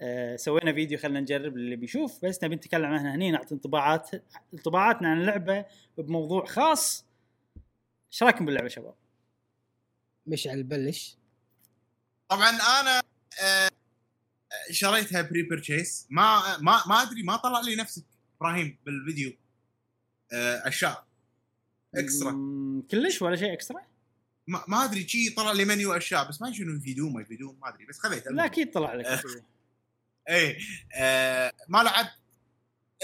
آه 0.00 0.36
سوينا 0.36 0.72
فيديو 0.72 0.98
خلينا 0.98 1.20
نجرب 1.20 1.56
اللي 1.56 1.76
بيشوف 1.76 2.24
بس 2.24 2.44
نبي 2.44 2.54
نتكلم 2.54 2.84
عنها 2.84 3.14
هني 3.14 3.30
نعطي 3.30 3.54
انطباعات 3.54 4.10
انطباعاتنا 4.54 5.08
عن 5.08 5.20
اللعبة 5.20 5.64
بموضوع 5.98 6.44
خاص. 6.46 7.06
إيش 8.12 8.22
رأيكم 8.22 8.46
باللعبة 8.46 8.68
شباب؟ 8.68 8.94
مشعل 10.26 10.62
بلش. 10.62 11.16
طبعا 12.28 12.50
أنا 12.50 13.02
آه، 13.42 13.70
شريتها 14.70 15.22
pre-purchase 15.22 16.06
ما 16.10 16.58
ما 16.58 16.82
ما 16.86 17.02
أدري 17.02 17.22
ما 17.22 17.36
طلع 17.36 17.60
لي 17.60 17.76
نفسك 17.76 18.04
إبراهيم 18.36 18.78
بالفيديو. 18.86 19.32
آه، 20.32 20.68
أشياء. 20.68 21.06
extra 21.94 22.32
كلش 22.90 23.22
ولا 23.22 23.36
شيء 23.36 23.52
extra؟ 23.52 23.80
ما, 24.46 24.64
ما 24.68 24.84
أدري 24.84 25.08
شي 25.08 25.30
طلع 25.30 25.52
لي 25.52 25.64
منيو 25.64 25.92
أشياء 25.92 26.28
بس 26.28 26.40
ما 26.40 26.48
أدري 26.48 26.58
شنو 26.58 26.76
يفيدون 26.76 27.12
ما 27.12 27.22
يفيدون 27.22 27.58
ما 27.62 27.68
أدري 27.68 27.86
بس 27.86 27.98
خذيتها 27.98 28.32
لا 28.32 28.44
أكيد 28.44 28.70
طلع 28.70 28.94
لك 28.94 29.06
إيه 30.28 30.58
آه 30.94 31.52
ما 31.68 31.82
لعبت 31.82 32.10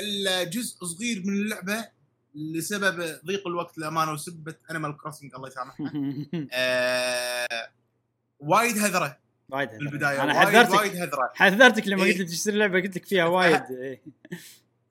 الا 0.00 0.44
جزء 0.44 0.84
صغير 0.84 1.22
من 1.26 1.32
اللعبة 1.32 1.88
لسبب 2.34 3.20
ضيق 3.26 3.46
الوقت 3.46 3.78
للامانه 3.78 4.12
وسبة 4.12 4.54
Animal 4.70 4.96
Crossing 4.96 5.34
الله 5.34 5.48
يسامحها 5.48 5.92
آه 6.52 7.68
وايد 8.40 8.78
هذرة 8.78 9.18
وايد 9.48 9.68
هذرة. 9.68 9.78
بالبداية 9.78 10.22
أنا 10.22 10.40
حذرتك 10.40 10.70
وايد 10.70 10.96
هذرة 10.96 11.32
حذرتك 11.34 11.88
لما 11.88 12.04
إيه. 12.04 12.12
قلت 12.12 12.20
لي 12.20 12.24
تشتري 12.24 12.58
لعبه 12.58 12.80
قلت 12.80 12.96
لك 12.96 13.04
فيها 13.04 13.24
وايد 13.24 13.62
إيه. 13.70 14.02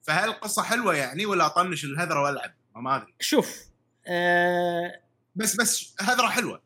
فهل 0.02 0.28
القصة 0.28 0.62
حلوة 0.62 0.94
يعني 0.94 1.26
ولا 1.26 1.46
أطنش 1.46 1.84
الهذرة 1.84 2.22
والعب 2.22 2.54
ما 2.76 2.96
أدري 2.96 3.14
شوف 3.20 3.60
آه 4.06 5.00
بس 5.36 5.56
بس 5.56 5.94
هذرة 6.00 6.26
حلوة 6.26 6.62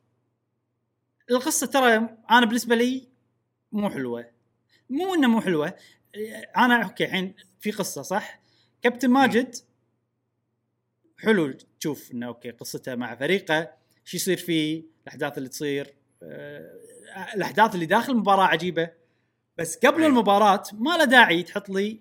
القصة 1.30 1.66
ترى 1.66 1.96
أنا 2.30 2.46
بالنسبة 2.46 2.74
لي 2.74 3.08
مو 3.72 3.90
حلوة 3.90 4.39
مو 4.90 5.14
إنه 5.14 5.28
مو 5.28 5.40
حلوة. 5.40 5.74
أنا 6.56 6.82
okay 6.84 7.05
الحين 7.04 7.34
في 7.60 7.70
قصة 7.70 8.02
صح؟ 8.02 8.40
كابتن 8.82 9.10
ماجد 9.10 9.56
حلو 11.18 11.52
تشوف 11.80 12.12
إنه 12.12 12.26
okay 12.26 12.51
قصته 12.50 12.94
مع 12.94 13.14
فريقه 13.14 13.72
شو 14.04 14.16
يصير 14.16 14.36
فيه 14.36 14.84
الأحداث 15.02 15.38
اللي 15.38 15.48
تصير 15.48 15.94
آه، 16.22 16.80
الأحداث 17.34 17.74
اللي 17.74 17.86
داخل 17.86 18.12
المباراة 18.12 18.44
عجيبة. 18.44 18.90
بس 19.58 19.76
قبل 19.76 20.02
أي. 20.02 20.06
المباراة 20.06 20.62
ما 20.72 20.96
له 20.96 21.04
داعي 21.04 21.42
تحط 21.42 21.68
لي 21.68 22.00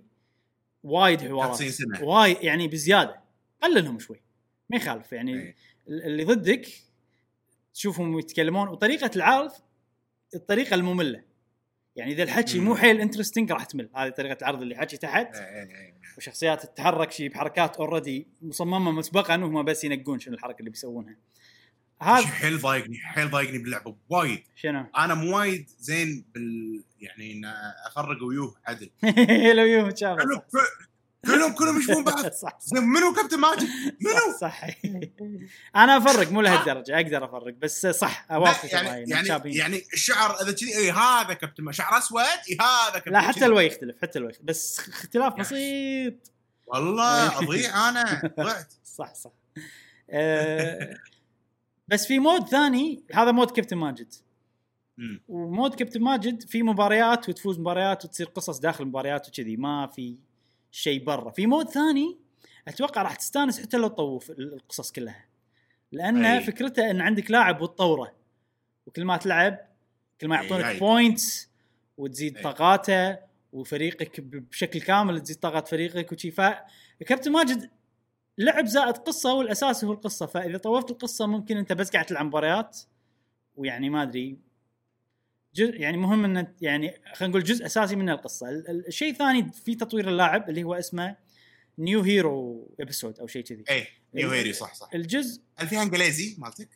وايد 0.84 1.22
حوارات. 1.22 1.60
وايد 2.02 2.38
يعني 2.42 2.68
بزيادة. 2.68 3.22
قللهم 3.64 4.00
شوي. 4.00 4.22
ما 4.70 4.78
يخالف 4.78 5.12
يعني 5.12 5.34
إيه. 5.34 5.56
اللي 5.88 6.24
ضدك 6.24 6.68
تشوفهم 7.74 8.20
يتكلمون 8.20 8.68
وطريقة 8.68 9.12
العرض 9.16 9.52
الطريقة 10.36 10.74
المملة. 10.76 11.24
يعني 11.96 12.12
إذا 12.12 12.24
الحكي 12.24 12.60
مو. 12.60 12.76
حيل 12.76 13.02
interesting 13.02 13.52
راح 13.52 13.66
تمل. 13.66 13.90
هذه 13.96 14.10
طريقة 14.10 14.38
العرض 14.42 14.62
اللي 14.62 14.76
حكي 14.76 14.98
تحت. 14.98 15.36
إيه، 15.36 15.42
إيه، 15.42 15.76
إيه. 15.76 15.96
وشخصيات 16.18 16.66
تتحرك 16.66 17.12
شيء 17.12 17.30
بحركات 17.30 17.78
already 17.78 18.28
مصممة 18.42 18.92
مسبقا 18.92 19.38
وهم 19.38 19.66
بس 19.66 19.84
ينقون 19.84 20.20
شنو 20.20 20.34
الحركة 20.34 20.60
اللي 20.60 20.70
بيسوونها. 20.70 21.16
هذا 22.02 22.28
حيل 22.28 22.60
ضايقني 22.60 22.98
حيل 22.98 23.30
ضايقني 23.30 23.58
باللعبة 23.58 23.96
وايد. 24.10 24.44
شنو؟ 24.56 24.86
أنا 24.98 25.14
مو 25.14 25.38
وايد 25.38 25.70
زين 25.80 26.26
بال 26.34 26.84
يعني 27.02 27.32
إن 27.32 27.46
افرق 27.88 28.24
ويوه 28.24 28.56
عدل. 28.66 28.90
لو 29.58 29.64
يوم 29.64 29.90
تشافه 29.90 30.24
كلهم 31.26 31.54
كلهم 31.54 31.80
يشوفون 31.80 32.04
بعض 32.04 32.32
صح 32.44 32.58
منو 32.74 33.14
كابتن 33.14 33.40
ماجد؟ 33.40 33.68
منو؟ 34.02 34.38
صح 34.42 34.64
أنا 35.76 35.98
أفرق 35.98 36.32
مو 36.32 36.42
لهالدرجة 36.42 36.96
أقدر 36.96 37.26
أفرق 37.26 37.54
بس 37.54 37.88
صح 37.88 38.26
اوافق 38.32 38.74
يعني 38.74 39.10
يعني 39.10 39.28
يعني. 39.28 39.56
يعني 39.56 39.84
الشعر 39.94 40.42
إذا 40.42 40.52
كذي 40.52 40.78
اي 40.78 40.92
هذا 40.92 41.34
كابتن 41.34 41.64
ماجد 41.64 41.78
شعر 41.78 41.98
أسود 41.98 42.22
اي 42.22 42.58
هذا 42.62 43.00
كابتن 43.00 43.12
لا 43.12 43.22
حتى. 43.22 43.46
الوي 43.46 43.66
يختلف 43.66 44.02
حتى 44.02 44.20
الوي 44.20 44.32
بس 44.44 44.80
اختلاف. 44.80 45.34
بسيط 45.34 46.32
والله 46.68 47.38
أضيع 47.40 47.90
أنا 47.90 48.32
ضعت 48.38 48.74
صح 48.84 49.14
صح 49.14 49.32
أه 50.10 50.98
بس 51.88 52.06
في 52.08 52.20
mode 52.20 52.48
ثاني 52.48 53.04
هذا 53.14 53.32
mode 53.32 53.52
كابتن 53.52 53.78
ماجد. 53.78 54.14
و 55.28 55.38
mode 55.38 55.76
كابتن 55.76 56.02
ماجد 56.02 56.42
في 56.44 56.64
مباريات 56.64 57.30
وتفوز 57.30 57.60
مباريات 57.60 58.06
وتصير 58.06 58.26
قصص 58.26 58.60
داخل 58.60 58.84
المباريات 58.84 59.28
وكذي 59.28 59.58
ما 59.58 59.88
في 59.88 60.18
شيء 60.72 61.04
برا 61.04 61.32
في 61.32 61.48
mode 61.48 61.70
ثاني 61.70 62.18
أتوقع 62.68 63.02
راح 63.02 63.16
تستانس 63.16 63.62
حتى 63.62 63.78
لو 63.78 63.88
تطوف 63.88 64.30
ال- 64.32 64.54
القصص 64.54 64.92
كلها 64.92 65.26
لأن 65.92 66.26
أي. 66.26 66.42
فكرته 66.44 66.92
إن 66.92 67.02
عندك 67.02 67.32
لاعب 67.32 67.62
وتطوره 67.62 68.16
وكل 68.86 69.06
ما 69.06 69.18
تلعب 69.18 69.60
كل 70.22 70.28
ما 70.28 70.36
يعطونك. 70.36 70.80
points 70.80 71.50
وتزيد 71.98 72.38
أي. 72.38 72.44
طاقاته 72.44 73.18
وفريقك 73.54 74.22
بشكل 74.22 74.82
كامل 74.82 75.22
تزيد 75.22 75.38
طاقات 75.38 75.68
فريقك 75.68 76.12
وشي 76.12 76.32
فكابتن 76.32 77.32
ماجد 77.32 77.70
لعب 78.38 78.66
زائد 78.66 78.98
قصة 78.98 79.34
والأساس 79.34 79.84
هو 79.86 79.92
القصة 79.92 80.26
فإذا 80.26 80.58
طوفت 80.58 80.92
القصة 80.92 81.28
ممكن 81.28 81.58
أنت 81.58 81.74
بس 81.74 81.90
قاعد 81.92 82.06
تلعب 82.06 82.26
مباريات 82.26 82.80
ويعني 83.56 83.90
ما 83.90 84.04
أدري 84.04 84.38
جزء 85.60 85.82
يعني 85.82 85.98
مهم 85.98 86.26
إن 86.26 86.54
يعني 86.62 87.02
خلينا 87.14 87.32
نقول 87.32 87.44
جزء 87.44 87.66
أساسي 87.66 87.96
من 87.96 88.10
القصة. 88.10 88.50
ال- 88.50 88.70
ال- 88.70 88.88
الشيء 88.88 89.12
الثاني 89.12 89.52
في 89.52 89.76
تطوير 89.76 90.10
اللاعب 90.10 90.50
اللي 90.50 90.64
هو 90.64 90.74
اسمه 90.74 91.16
New 91.78 92.02
Hero 92.02 92.68
Episode 92.80 93.20
أو 93.20 93.28
شيء 93.28 93.44
كذي. 93.44 93.64
اي 93.70 93.88
New 94.14 94.30
Hero 94.30 94.54
صح 94.54 94.74
صح. 94.74 94.90
الجزء 94.96 95.42
هل 95.56 95.68
فيها 95.68 95.84
إنجليزي 95.84 96.36
مالتك؟ 96.38 96.70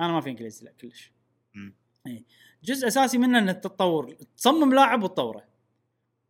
أنا 0.00 0.12
ما 0.12 0.20
في 0.20 0.30
إنجليزي 0.30 0.64
لا 0.64 0.72
كلش. 0.80 1.12
اي 2.06 2.24
جزء 2.64 2.86
أساسي 2.88 3.18
منه 3.18 3.38
انك 3.38 3.56
تتطور 3.56 4.16
تصمم 4.36 4.74
لاعب 4.74 5.02
وتطوره. 5.02 5.44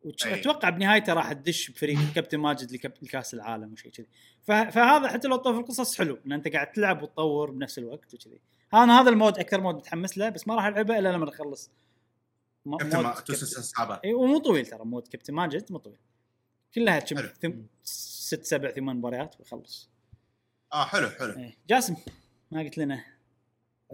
واتوقع 0.03 0.69
بنهايته 0.69 1.13
راح 1.13 1.33
تدش 1.33 1.71
بفريق 1.71 1.97
كابتن 2.15 2.37
ماجد 2.37 2.73
لكاس 3.01 3.33
العالم 3.33 3.73
وشيء 3.73 3.91
كذي. 3.91 4.07
فهذا 4.43 5.07
حتى 5.07 5.27
لو 5.27 5.35
طوف 5.35 5.57
القصص 5.59 5.97
حلو 5.97 6.19
إن 6.25 6.31
أنت 6.31 6.47
قاعد 6.47 6.71
تلعب 6.71 7.03
وتطور 7.03 7.51
بنفس 7.51 7.77
الوقت 7.77 8.13
وكذي. 8.13 8.41
أنا 8.73 9.01
هذا 9.01 9.09
ال 9.09 9.15
mode 9.15 9.39
أكثر 9.39 9.61
mode 9.61 9.75
متحمس 9.75 10.17
له 10.17 10.29
بس 10.29 10.47
ما 10.47 10.55
راح 10.55 10.65
ألعبه 10.65 10.99
إلا 10.99 11.09
لما 11.09 11.29
أخلص. 11.29 11.71
كابتن 12.65 13.59
تسوباسا 13.59 13.99
اي 14.05 14.13
ومو 14.13 14.37
طويل 14.37 14.65
ترى 14.65 14.85
mode 14.85 15.07
كابتن 15.07 15.33
ماجد 15.33 15.71
مو 15.71 15.77
طويل. 15.77 15.97
كلها 16.75 16.99
كم 16.99 17.17
حلو. 17.17 17.27
ثم 17.41 17.53
ست 17.83 18.45
سبع 18.45 18.71
ثمان 18.71 18.95
مباريات 18.95 19.35
ويخلص 19.39 19.89
آه 20.73 20.85
حلو 20.85 21.09
حلو. 21.09 21.33
إيه. 21.37 21.57
جاسم 21.69 21.95
ما 22.51 22.59
قلت 22.61 22.77
لنا. 22.77 23.03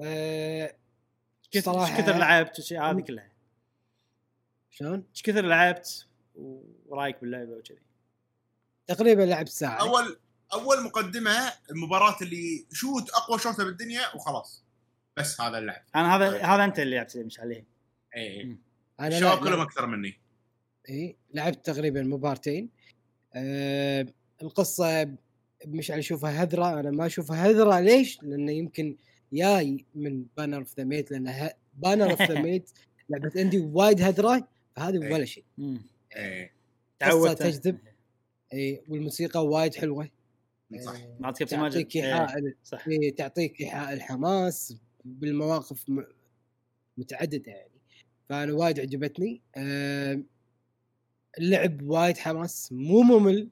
آه، 0.04 0.76
إيش 1.56 1.62
كثر 1.62 2.18
لعبت؟ 2.18 2.60
وشي- 2.60 2.78
هذه 2.78 3.00
كلها. 3.02 3.32
شلون؟ 4.70 5.04
إيش 5.12 5.22
كثر 5.22 5.42
لعبت؟ 5.42 6.08
ورايك 6.88 7.22
باللعبة 7.22 7.52
وكذي. 7.52 7.80
تقريبا 8.88 9.22
لعب 9.22 9.48
ساعة. 9.48 9.80
اول 9.80 10.20
أول 10.54 10.84
مقدمة 10.84 11.54
المباراة 11.72 12.18
اللي 12.22 12.66
شوت 12.72 13.10
أقوى 13.10 13.40
شوته 13.40 13.64
بالدنيا 13.64 14.16
وخلاص. 14.16 14.65
بس 15.18 15.42
هذا 15.42 15.58
اللعب. 15.58 15.82
أنا 15.96 16.16
هذا 16.16 16.42
هذا 16.42 16.66
أنت 16.66 16.80
اللي 16.80 16.96
لعبت 16.96 17.18
مش 17.18 17.40
عليه. 17.40 17.66
اي. 18.16 18.58
أنا 19.00 19.08
الشباب 19.08 19.38
لا- 19.38 19.44
كلهم 19.44 19.60
أكثر 19.60 19.86
مني؟ 19.86 20.20
اي 20.90 21.16
لعبت 21.34 21.66
تقريبا 21.66 22.02
مبارتين. 22.04 22.70
أه 23.34 24.08
القصة 24.42 25.16
مشعل 25.66 25.98
أشوفها 25.98 26.44
هذرة 26.44 26.80
أنا 26.80 26.92
ما 26.92 27.06
أشوفها 27.06 27.50
هذرة. 27.50 27.80
ليش؟ 27.80 28.24
لأنه 28.24 28.52
يمكن 28.52 28.98
جاي 29.34 29.86
من 29.96 30.26
Banner 30.38 30.58
of 30.58 30.78
the 30.78 30.84
Maid 30.84 31.12
لأن 31.12 31.50
Banner 31.74 32.12
of 32.12 32.22
the 32.22 32.42
Maid 32.42 32.70
لعبة 33.10 33.42
indie 33.42 33.58
وايد 33.60 34.02
هذرة 34.02 34.48
فهذه 34.76 35.04
إيه. 35.04 35.14
ولا 35.14 35.26
شيء. 35.26 35.44
إيه. 36.16 36.52
تعودت. 37.00 37.44
تجذب. 37.44 37.78
اي 38.54 38.84
والموسيقى 38.88 39.46
وايد 39.46 39.76
حلوة. 39.76 40.10
صح. 40.86 40.94
ماجد 41.20 41.46
تعطيك 41.46 41.96
إيه، 41.96 42.04
ايحاء 42.06 42.54
صح. 42.64 42.88
إيه، 42.88 43.16
تعطيك 43.16 43.62
إيحاء 43.62 43.94
الحماس. 43.94 44.78
بالمواقف 45.06 45.90
م- 45.90 46.04
متعددة 46.98 47.52
يعني 47.52 47.72
فأنا 48.30 48.54
وايد 48.54 48.80
عجبتني 48.80 49.42
اللعب 51.38 51.82
وايد 51.82 52.18
حماس 52.18 52.72
مو 52.72 53.02
ممل 53.02 53.50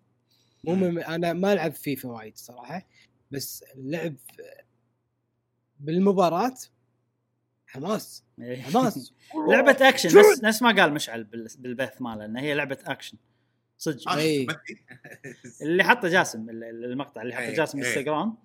مو 0.63 0.75
مم. 0.75 0.83
ممل 0.83 1.03
أنا 1.03 1.33
ما 1.33 1.53
ألعب 1.53 1.73
فيفا 1.73 2.09
وايد 2.09 2.37
صراحة 2.37 2.87
بس 3.31 3.63
اللعب 3.75 4.15
بالمباراة 5.79 6.53
حماس 7.67 8.23
إيه. 8.41 8.61
حماس 8.61 9.13
لعبة 9.49 9.77
اكشن؟ 9.89 10.19
نفس 10.19 10.43
نفس 10.43 10.61
ما 10.61 10.71
قال 10.81 10.93
مشعل 10.93 11.23
بال- 11.23 11.47
بالبث 11.59 12.01
ماله 12.01 12.25
انها 12.25 12.41
هي 12.41 12.53
لعبة 12.53 12.77
اكشن 12.85 13.17
صدق 13.77 14.09
آه، 14.09 14.17
إيه. 14.17 14.47
اللي 15.61 15.83
حطه 15.83 16.07
جاسم 16.07 16.49
ال- 16.49 16.63
ال- 16.63 16.85
المقطع 16.85 17.21
اللي 17.21 17.33
حطه 17.35 17.43
إيه، 17.43 17.53
جاسم. 17.55 17.77
انستغرام 17.79 18.37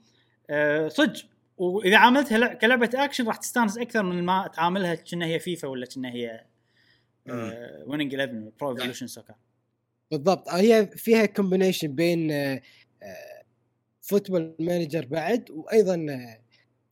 آه، 0.51 0.89
صدق 0.89 1.25
وإذا 1.59 1.97
عاملتها 1.97 2.39
لع- 2.39 2.55
كلعبة 2.55 2.91
أكشن 2.95 3.27
راح 3.27 3.37
تستانس 3.37 3.79
أكثر 3.79 4.03
من 4.03 4.23
ما 4.25 4.51
تعاملها 4.55 4.95
كأنها 4.95 5.27
هي 5.29 5.39
فيفا 5.39 5.69
ولا 5.69 5.87
كأنها 5.87 6.11
هي 6.11 6.45
Winning 7.87 8.15
11 8.15 8.51
Pro 8.61 8.73
Evolution 8.77 9.07
Soccer 9.07 9.35
بالضبط. 10.11 10.49
هي 10.49 10.87
فيها 10.87 11.27
combination 11.27 11.89
بين 11.95 12.31
آه، 12.31 12.61
آه، 13.03 13.43
Football 14.01 14.55
Manager 14.59 15.07
بعد 15.07 15.51
وأيضا 15.51 16.07
آه، 16.11 16.39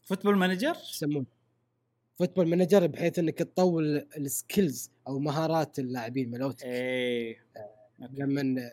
Football 0.05 0.37
Manager 0.37 0.77
يسمونه؟ 0.95 1.27
Football 2.19 2.49
Manager 2.49 2.87
بحيث 2.87 3.19
إنك 3.19 3.39
تطور 3.39 4.07
ال 4.17 4.27
skills 4.27 4.91
أو 5.09 5.19
مهارات 5.19 5.79
اللاعبين 5.79 6.31
مالوتك. 6.31 6.65
إيه. 6.65 7.37
لما 8.13 8.41
آه، 8.61 8.71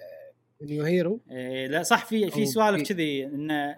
New 0.66 0.84
Hero 0.84 1.22
إيه 1.32 1.68
لا 1.68 1.84
صح 1.84 2.06
في 2.06 2.32
في 2.32 2.46
سوالف 2.46 2.90
كذي 2.90 3.26
إن 3.26 3.76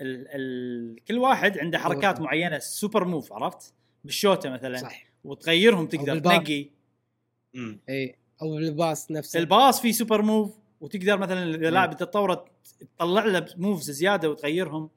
ال 0.00 0.26
ال 0.28 1.04
كل 1.04 1.18
واحد 1.18 1.58
عنده 1.58 1.78
حركات 1.78 2.20
معينة 2.20 2.58
super 2.58 3.04
move 3.04 3.32
عرفت 3.32 3.74
بالشوتة 4.04 4.50
مثلا 4.50 4.76
صح 4.76 5.04
وتغيرهم 5.24 5.86
تقدر. 5.86 6.18
تنقي. 6.18 6.70
إي 7.88 8.14
أو 8.42 8.58
ال 8.58 8.68
pass 8.68 9.10
نفسه 9.10 9.40
ال 9.40 9.48
pass 9.48 9.80
فيه 9.80 9.92
super 9.92 10.22
move 10.22 10.58
وتقدر 10.80 11.18
مثلا 11.18 11.54
إذا. 11.54 11.70
لاعب 11.70 11.96
تطوره 11.96 12.44
تطلع 12.96 13.24
له 13.24 13.46
moves 13.56 13.90
زيادة 13.90 14.30
وتغيرهم 14.30 14.90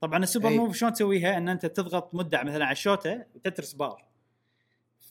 طبعا 0.00 0.22
السوبر 0.22 0.48
أي. 0.48 0.56
move 0.56 0.76
شلون 0.76 0.92
تسويها 0.92 1.36
إن 1.36 1.48
أنت 1.48 1.66
تضغط 1.66 2.14
مدع 2.14 2.42
مثلا 2.42 2.64
على 2.64 2.72
الشوتة 2.72 3.24
وتترس 3.34 3.72
بار 3.72 4.04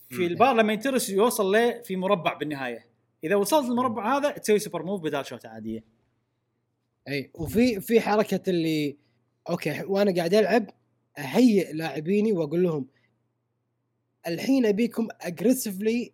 في 0.09 0.21
مم. 0.21 0.27
البار 0.27 0.55
لما 0.55 0.73
ينترس 0.73 1.09
يوصل 1.09 1.51
له 1.51 1.81
في 1.81 1.95
مربع 1.95 2.33
بالنهاية 2.33 2.85
إذا 3.23 3.35
وصلت 3.35 3.69
للمربع 3.69 4.17
هذا 4.17 4.29
تسوي 4.29 4.59
super 4.59 4.83
move 4.83 5.01
بدال 5.01 5.25
شوتة 5.25 5.49
عادية 5.49 5.83
إي 7.07 7.31
وفي 7.33 7.81
في 7.81 8.01
حركة 8.01 8.49
اللي 8.49 8.97
أوكي 9.49 9.83
وأنا 9.83 10.15
قاعد 10.15 10.33
ألعب 10.33 10.69
أهيئ 11.17 11.73
لاعبيني 11.73 12.31
وأقول 12.31 12.63
لهم 12.63 12.87
الحين 14.27 14.65
أبيكم 14.65 15.07
aggressively 15.21 16.13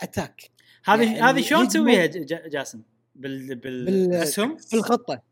attack 0.00 0.50
هذه 0.84 1.02
يعني 1.04 1.20
هذه 1.20 1.42
شلون 1.42 1.68
تسويها 1.68 2.06
جاسم 2.48 2.82
بال 3.14 3.54
بال- 3.54 3.84
بالاسهم 3.84 4.56
في 4.56 4.76
الخطه 4.76 5.22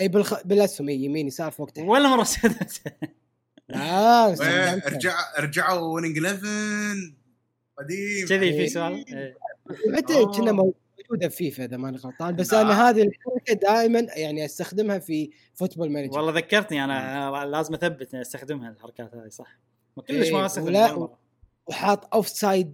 أي 0.00 0.08
بالخ... 0.08 0.42
بالأسهم 0.46 0.88
أي 0.88 0.96
يمين 1.04 1.26
يسار 1.26 1.50
فوق 1.50 1.70
تحت 1.70 1.84
ولا 1.84 2.08
مرة 2.08 2.22
استخدمتها 2.22 2.92
آه 3.70 4.26
إيه، 4.26 4.32
استخدمتها. 4.32 4.88
رجع 4.88 5.14
رجعوا 5.38 5.94
Winning 5.94 6.24
11 6.26 6.42
قديم 7.78 8.26
كذي 8.28 8.52
في 8.52 8.60
إيه. 8.60 8.68
سؤال 8.68 9.14
إيه. 9.16 9.36
حتى. 9.96 10.24
كنا 10.24 10.72
موجودة 11.10 11.28
في 11.28 11.36
فيفا 11.36 11.64
إذا 11.64 11.76
ماني 11.76 11.96
غلطان. 11.96 12.36
بس 12.36 12.54
آه. 12.54 12.62
أنا 12.62 12.88
هذه 12.88 13.02
الحركة 13.02 13.54
دائما 13.54 14.06
يعني 14.16 14.44
أستخدمها 14.44 14.98
في 14.98 15.30
Football 15.54 15.90
Manager 15.90 16.18
والله 16.18 16.32
ذكرتني 16.32 16.84
أنا 16.84 17.46
لازم 17.46 17.74
أثبت 17.74 18.14
إني 18.14 18.22
أستخدمها 18.22 18.70
الحركات 18.70 19.14
هذه 19.14 19.28
صح. 19.28 19.58
ما 19.96 20.02
كلش 20.02 20.26
إيه، 20.26 20.32
ما 20.32 20.46
استخدمها. 20.46 21.08
وحاط 21.66 22.14
offside 22.14 22.72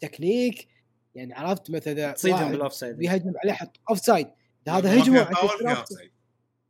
technique. 0.00 0.68
يعني 1.14 1.34
عرفت 1.34 1.70
مثلا 1.70 2.12
تصيدهم 2.12 2.52
بال 2.52 2.74
offside 2.74 2.96
بيهجم 2.96 3.32
عليه 3.44 3.52
حط 3.52 3.76
offside 3.90 4.28
هذا 4.68 5.02
هجمة 5.02 5.24
فيها 5.24 5.34
فاول 5.34 5.58
فيها 5.58 5.74
offside 5.76 6.10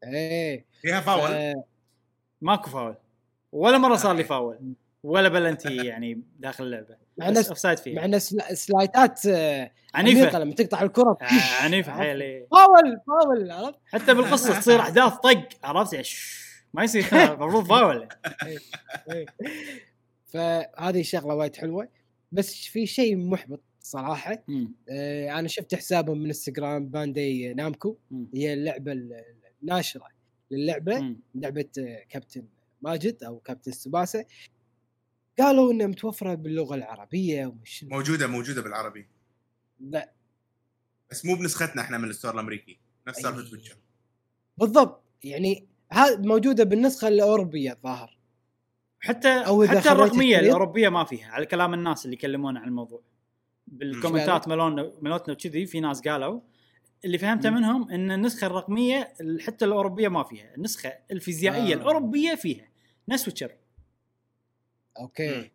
إيه. 0.05 0.65
فيها 0.83 1.01
فاول 1.01 1.63
ماكو 2.41 2.71
فاول 2.71 2.95
ولا 3.53 3.79
مرة 3.79 3.97
صار 3.97 4.17
لي 4.17 4.25
فاول 4.25 4.75
ولا 5.03 5.29
بلنتي 5.29 5.77
يعني 5.77 6.23
داخل 6.39 6.65
اللعبة. 6.65 6.97
مع 7.21 7.31
ناس 7.31 7.49
offside 7.49 7.79
مع 7.89 8.19
سلا- 8.19 8.55
سلايتات 8.55 9.27
آه، 9.27 9.71
عنيفة. 9.95 10.39
لما 10.39 10.55
تقطع 10.55 10.83
الكرة. 10.83 11.19
آه، 11.23 11.65
عنيفة 11.65 11.93
حيل. 11.93 12.47
foul 12.51 13.01
foul 13.07 13.51
عرفت؟ 13.51 13.79
حتى 13.87 14.15
بالقصة 14.15 14.61
تصير 14.61 14.81
أحداث 14.81 15.13
طق 15.13 15.49
عرفت؟ 15.65 15.93
يعني 15.93 16.07
ما 16.75 16.85
يصير 16.85 17.05
المفروض 17.13 17.67
فاول. 17.69 18.09
فهذه 20.27 21.03
شغلة 21.03 21.35
وايد 21.35 21.57
حلوة. 21.57 21.89
بس 22.33 22.55
في 22.55 22.87
شيء 22.87 23.17
محبط 23.17 23.61
صراحة. 23.81 24.43
آه، 24.91 25.39
أنا 25.39 25.49
شفت 25.49 25.75
حسابهم 25.75 26.19
من 26.19 26.27
إنستغرام 26.27 26.87
باندي 26.87 27.55
نامكو. 27.55 27.97
مم. 28.11 28.27
هي 28.35 28.53
اللعبة 28.53 28.93
ال- 28.93 29.25
الناشره 29.63 30.07
للعبة. 30.51 31.01
مم. 31.01 31.21
لعبة 31.35 31.65
آه، 31.79 32.03
كابتن 32.09 32.45
ماجد 32.83 33.25
أو 33.25 33.39
كابتن 33.39 33.73
سباسه 33.73 34.25
قالوا 35.41 35.73
إنها 35.73 35.87
متوفرة 35.87 36.35
باللغة 36.35 36.75
العربية 36.75 37.47
ومش 37.47 37.85
موجودة 37.85 38.27
موجودة 38.27 38.63
بالعربي. 38.63 39.07
لا. 39.81 40.13
بس 41.11 41.25
مو 41.27 41.35
بنسختنا 41.35 41.83
إحنا 41.83 41.99
من 41.99 42.11
الستور 42.11 42.35
الأمريكي 42.35 42.79
نفس. 43.09 43.21
سالفة 43.21 43.53
Witcher 43.53 43.77
بالضبط. 44.59 45.03
يعني 45.25 45.67
ها 45.93 46.17
موجودة 46.17 46.65
بالنسخة 46.65 47.09
الأوروبية 47.09 47.73
الظاهر. 47.73 48.17
حتى 49.01 49.29
أو 49.29 49.67
حتى 49.67 49.93
الرقمية 49.93 50.39
الأوروبية 50.39 50.89
ما 50.89 51.05
فيها 51.05 51.31
على 51.31 51.47
كلام 51.47 51.75
الناس 51.75 52.05
اللي 52.05 52.15
يكلمون 52.15 52.57
عن 52.57 52.69
الموضوع. 52.69 53.03
بالكومنتات 53.67 54.49
ملون 54.49 54.93
ملوتنا 55.03 55.35
وكذي 55.35 55.67
في 55.67 55.81
ناس 55.81 56.01
قالوا 56.01 56.41
اللي 57.05 57.19
فهمته. 57.19 57.51
منهم 57.51 57.91
إن 57.91 58.11
النسخة 58.11 58.47
الرقمية 58.47 59.15
حتى 59.41 59.65
الأوروبية 59.65 60.09
ما 60.09 60.23
فيها. 60.23 60.55
النسخة 60.55 60.93
الفيزيائية 61.11 61.75
آه. 61.75 61.79
آه. 61.79 61.81
الأوروبية 61.81 62.35
فيها. 62.35 62.71
نفس 63.09 63.29
Witcher 63.29 63.53
أوكي. 65.01 65.37
مم. 65.37 65.51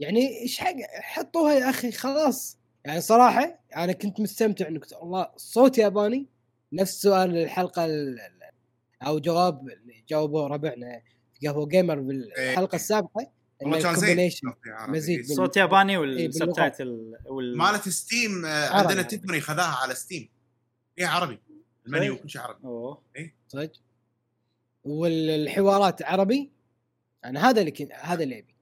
يعني 0.00 0.40
إيش 0.42 0.58
حق؟ 0.58 0.74
حطوها 1.00 1.54
يا 1.54 1.70
أخي 1.70 1.92
خلاص. 1.92 2.58
يعني 2.84 3.00
صراحة 3.00 3.58
أنا 3.76 3.92
كنت 3.92 4.20
مستمتع 4.20 4.68
إنك 4.68 4.86
والله 5.00 5.30
صوت 5.36 5.78
ياباني. 5.78 6.26
نفس 6.72 7.02
سؤال 7.02 7.36
الحلقة 7.36 7.84
ال- 7.84 8.20
ال- 8.20 8.40
أو 9.02 9.18
جواب 9.18 9.68
اللي 9.68 10.04
جاوبوه 10.08 10.46
ربعنا 10.46 11.02
قهوة 11.44 11.66
gamer 11.68 12.00
بالحلقة 12.00 12.70
إيه. 12.72 12.74
السابقة 12.74 13.30
والله 13.62 13.82
كان 13.82 13.94
زين. 13.94 14.30
مزيج 14.88 15.26
بال- 15.28 15.36
صوت 15.36 15.56
ياباني. 15.56 15.96
وال 15.96 16.20
subtitle 16.20 17.14
وال 17.26 17.56
مالت 17.58 17.88
Steam 17.88 18.44
آه،. 18.44 18.68
عندنا 18.68 19.02
تيفاني 19.02 19.40
خذاها 19.40 19.76
على 19.82 19.94
Steam 19.94 20.28
هي 20.98 21.04
عربي. 21.04 21.38
المنيو 21.86 22.12
صحيح. 22.12 22.22
كل 22.22 22.30
شيء 22.30 22.40
عربي. 22.42 22.64
أوه. 22.64 23.02
صدق 23.48 23.72
والحوارات 24.84 26.02
عربي؟ 26.02 26.50
أنا 27.24 27.50
هذا 27.50 27.60
اللي 27.60 27.70
كنت 27.70 27.92
هذا 27.92 28.22
اللي 28.22 28.38
أبي. 28.38 28.54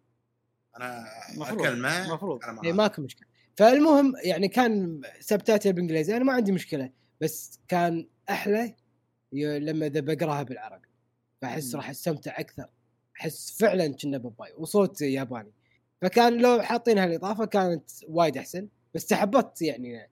أنا 0.80 1.04
مفروض. 1.36 1.60
اكلمه 1.66 2.14
مفروض. 2.14 2.44
أنا 2.44 2.52
معاه 2.52 2.72
ماكو 2.72 3.02
مشكلة 3.02 3.26
فالمهم 3.56 4.12
يعني 4.24 4.48
كان 4.48 5.00
سبتايتل 5.20 5.72
بالإنجليزي 5.72 6.16
أنا 6.16 6.24
ما 6.24 6.32
عندي 6.32 6.52
مشكلة 6.52 6.90
بس 7.20 7.60
كان 7.68 8.08
أحلى 8.30 8.74
ي- 9.32 9.58
لما 9.58 9.86
اذا 9.86 10.00
بقراها 10.00 10.42
بالعربي 10.42 10.88
فأحس. 11.42 11.74
راح 11.74 11.90
أستمتع 11.90 12.40
أكثر 12.40 12.66
أحس 13.20 13.56
فعلا 13.60 13.94
كنا 13.94 14.18
باباي 14.18 14.52
وصوت 14.56 15.00
ياباني 15.00 15.52
فكان 16.02 16.38
لو 16.42 16.62
حاطين 16.62 16.98
هالإضافة 16.98 17.44
كانت 17.44 17.90
وايد 18.08 18.36
أحسن 18.36 18.68
بس 18.94 19.06
تحبطت 19.06 19.62
يعني 19.62 20.10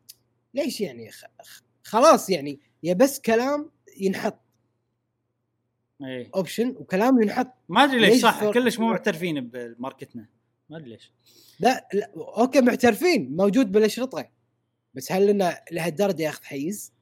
ليش 0.54 0.80
يعني 0.80 1.10
خ- 1.10 1.24
خ- 1.42 1.62
خلاص 1.84 2.30
يعني 2.30 2.60
يا 2.82 2.94
بس 2.94 3.20
كلام 3.20 3.70
ينحط 4.00 4.40
إيه 6.04 6.30
option 6.34 6.68
وكلام 6.68 7.22
ينحط 7.22 7.52
ما 7.68 7.84
أدري 7.84 8.00
ليش 8.00 8.22
صح؟ 8.22 8.50
كلش 8.50 8.78
مو 8.78 8.86
معترفين 8.90 9.40
بماركتنا 9.48 10.26
ما 10.70 10.76
أدري 10.76 10.90
ليش. 10.90 11.12
لا, 11.60 11.88
لا 11.94 12.10
أوكي 12.16 12.60
معترفين 12.60 13.36
موجود 13.36 13.72
بالاشرطه 13.72 14.28
بس 14.94 15.12
هل 15.12 15.26
لنا 15.26 15.60
لهالدرجه 15.72 16.22
ياخذ 16.22 16.44
حيز 16.44 16.92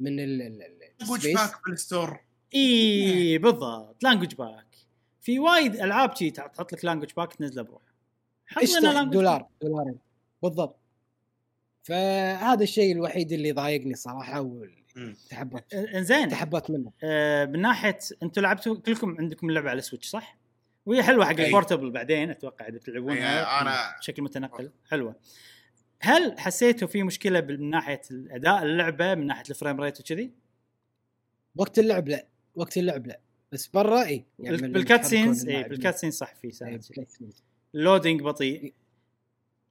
من 0.00 0.20
ال 0.20 0.42
ال- 0.42 0.78
language؟ 1.00 1.34
pack 1.34 1.52
بال 1.68 1.83
store 1.83 2.20
اي 2.54 3.38
بالضبط. 3.38 4.04
language 4.04 4.34
pack 4.34 4.66
في 5.20 5.38
وايد 5.38 5.76
ألعاب 5.76 6.16
شي 6.16 6.30
تحط 6.30 6.72
لك 6.72 6.84
language 6.84 7.10
pack 7.16 7.34
تنزله 7.34 7.62
بروح؟ 7.62 7.82
language 8.56 9.12
دولار 9.12 9.46
دولارين. 9.62 9.98
بالضبط. 10.42 10.78
فهذا 11.82 12.62
الشيء 12.62 12.92
الوحيد 12.92 13.32
اللي 13.32 13.52
ضايقني 13.52 13.94
صراحة. 13.94 14.40
وتحبط 14.40 15.74
إنزين. 15.74 16.28
تحبط 16.28 16.70
منه. 16.70 16.92
آه، 17.02 17.44
من 17.44 17.60
ناحية 17.60 17.98
أنتم 18.22 18.42
لعبتوا 18.42 18.76
كلكم 18.76 19.16
عندكم 19.18 19.48
اللعبه 19.48 19.70
على 19.70 19.80
Switch 19.82 20.08
صح؟ 20.08 20.38
وهي 20.86 21.02
حلوة 21.02 21.24
حق. 21.24 21.40
ال 21.40 21.46
portable 21.46 21.90
بعدين 21.90 22.30
أتوقع 22.30 22.68
إذا 22.68 22.78
تلعبونها 22.78 23.44
أنا- 23.44 23.98
بشكل 23.98 24.22
متنقل. 24.22 24.70
حلوة. 24.90 25.16
هل 26.00 26.38
حسيتوا 26.40 26.88
في 26.88 27.02
مشكلة 27.02 27.40
من 27.40 27.70
ناحية 27.70 28.00
الأداء 28.10 28.62
اللعبة 28.62 29.14
من 29.14 29.26
ناحية 29.26 29.50
ال 29.50 29.55
frame 29.55 29.80
rate 29.80 30.00
وكذي؟ 30.00 30.30
وقت 31.56 31.78
اللعب 31.78 32.08
لا 32.08 32.26
وقت 32.54 32.76
اللعب 32.76 33.06
لا. 33.06 33.20
بس 33.52 33.66
برا 33.66 34.04
إي 34.04 34.24
من 34.38 34.56
بال 34.72 35.04
cutscenes 35.04 35.48
إي. 35.48 35.62
بال 35.62 35.96
cutscenes 35.96 36.14
صح 36.14 36.34
في 36.34 36.50
ساعات 36.50 36.82
scenes. 36.84 37.42
ال 37.74 37.80
loading 37.80 38.22
بطيء. 38.22 38.74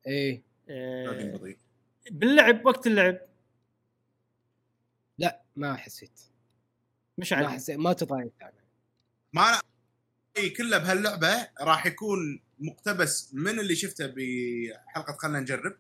إي. 0.08 0.42
آه، 0.70 1.04
لودينج 1.06 1.36
بطيء. 1.36 1.58
باللعب 2.12 2.66
وقت 2.66 2.88
اللعب. 2.88 3.18
لا 5.18 5.42
ما 5.56 5.76
حسيت. 5.76 6.20
مش 7.18 7.34
ما 7.34 7.38
عارف 7.40 7.52
حسيت 7.52 7.78
ما 7.80 7.94
تضايقت 7.94 8.32
أنا. 8.42 8.52
ما 9.34 9.50
أنا 9.50 9.62
رأيي 10.38 10.50
كله 10.50 10.78
بهاللعبة 10.78 11.48
راح 11.62 11.86
يكون 11.86 12.40
مقتبس 12.60 13.30
من 13.34 13.60
اللي 13.60 13.76
شفته 13.76 14.14
بحلقة 14.16 15.14
خلينا 15.20 15.40
نجرب. 15.40 15.76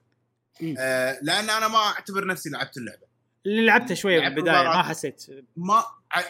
آه 0.78 1.20
لأن 1.22 1.50
أنا 1.50 1.68
ما 1.68 1.78
أعتبر 1.78 2.28
نفسي 2.28 2.50
لعبت 2.50 2.78
اللعبة. 2.78 3.06
اللي 3.46 3.66
لعبته 3.66 3.96
شوية 3.96 4.20
لعبت 4.20 4.36
بالبداية 4.36 4.64
ما. 4.64 4.84
حسيت. 4.84 5.26
ما 5.58 5.84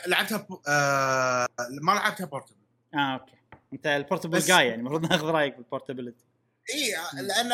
لعبتها 0.08 0.38
ب... 0.38 0.60
آه 0.68 1.48
ما 1.82 1.92
لعبتها 1.92 2.26
portable 2.26 2.56
آه 2.94 3.14
أوكي. 3.14 3.32
أنت 3.74 3.88
ال 3.88 3.94
portable 3.94 4.38
بس- 4.38 4.48
جاي 4.48 4.68
يعني 4.68 4.80
المفروض 4.80 5.12
ناخذ 5.12 5.26
رأيك 5.26 5.56
بال 5.56 5.67
portability 5.67 6.26
إي 6.74 7.22
لأن 7.22 7.52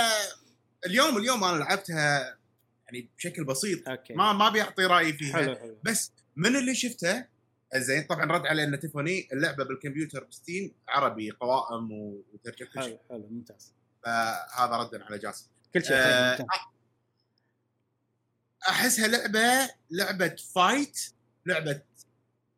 اليوم 0.85 1.18
اليوم 1.18 1.43
أنا 1.43 1.57
لعبتها 1.64 2.38
يعني 2.85 3.10
بشكل 3.18 3.43
بسيط. 3.43 3.89
أوكي. 3.89 4.14
ما 4.14 4.34
ما 4.34 4.49
بيعطي 4.49 4.85
رأيي 4.85 5.14
فيها. 5.14 5.34
حلو 5.34 5.56
حلو. 5.56 5.77
بس 5.84 6.11
من 6.35 6.56
اللي 6.56 6.76
شفته 6.76 7.26
زين. 7.76 8.03
طبعا 8.03 8.26
رد 8.26 8.45
علي 8.45 8.64
إن 8.64 8.80
تيفاني 8.80 9.28
اللعبة 9.34 9.64
بالكمبيوتر 9.64 10.23
ب 10.24 10.32
Steam 10.32 10.74
عربي 10.88 11.31
قوائم 11.31 11.91
وترجمه 12.34 12.69
كل 12.69 12.84
شيء. 12.84 12.84
حلو 12.84 12.99
حلو 13.10 13.27
ممتاز. 13.31 13.73
فهذا 14.03 14.76
ردا 14.77 15.03
على 15.03 15.18
جاسم. 15.18 15.45
كل 15.73 15.84
شيء 15.84 15.95
آه، 15.95 16.35
حلو. 16.35 16.48
أحسها 18.69 19.07
لعبة 19.07 19.73
لعبة 19.91 20.35
fight 20.56 20.99
لعبة 21.45 21.81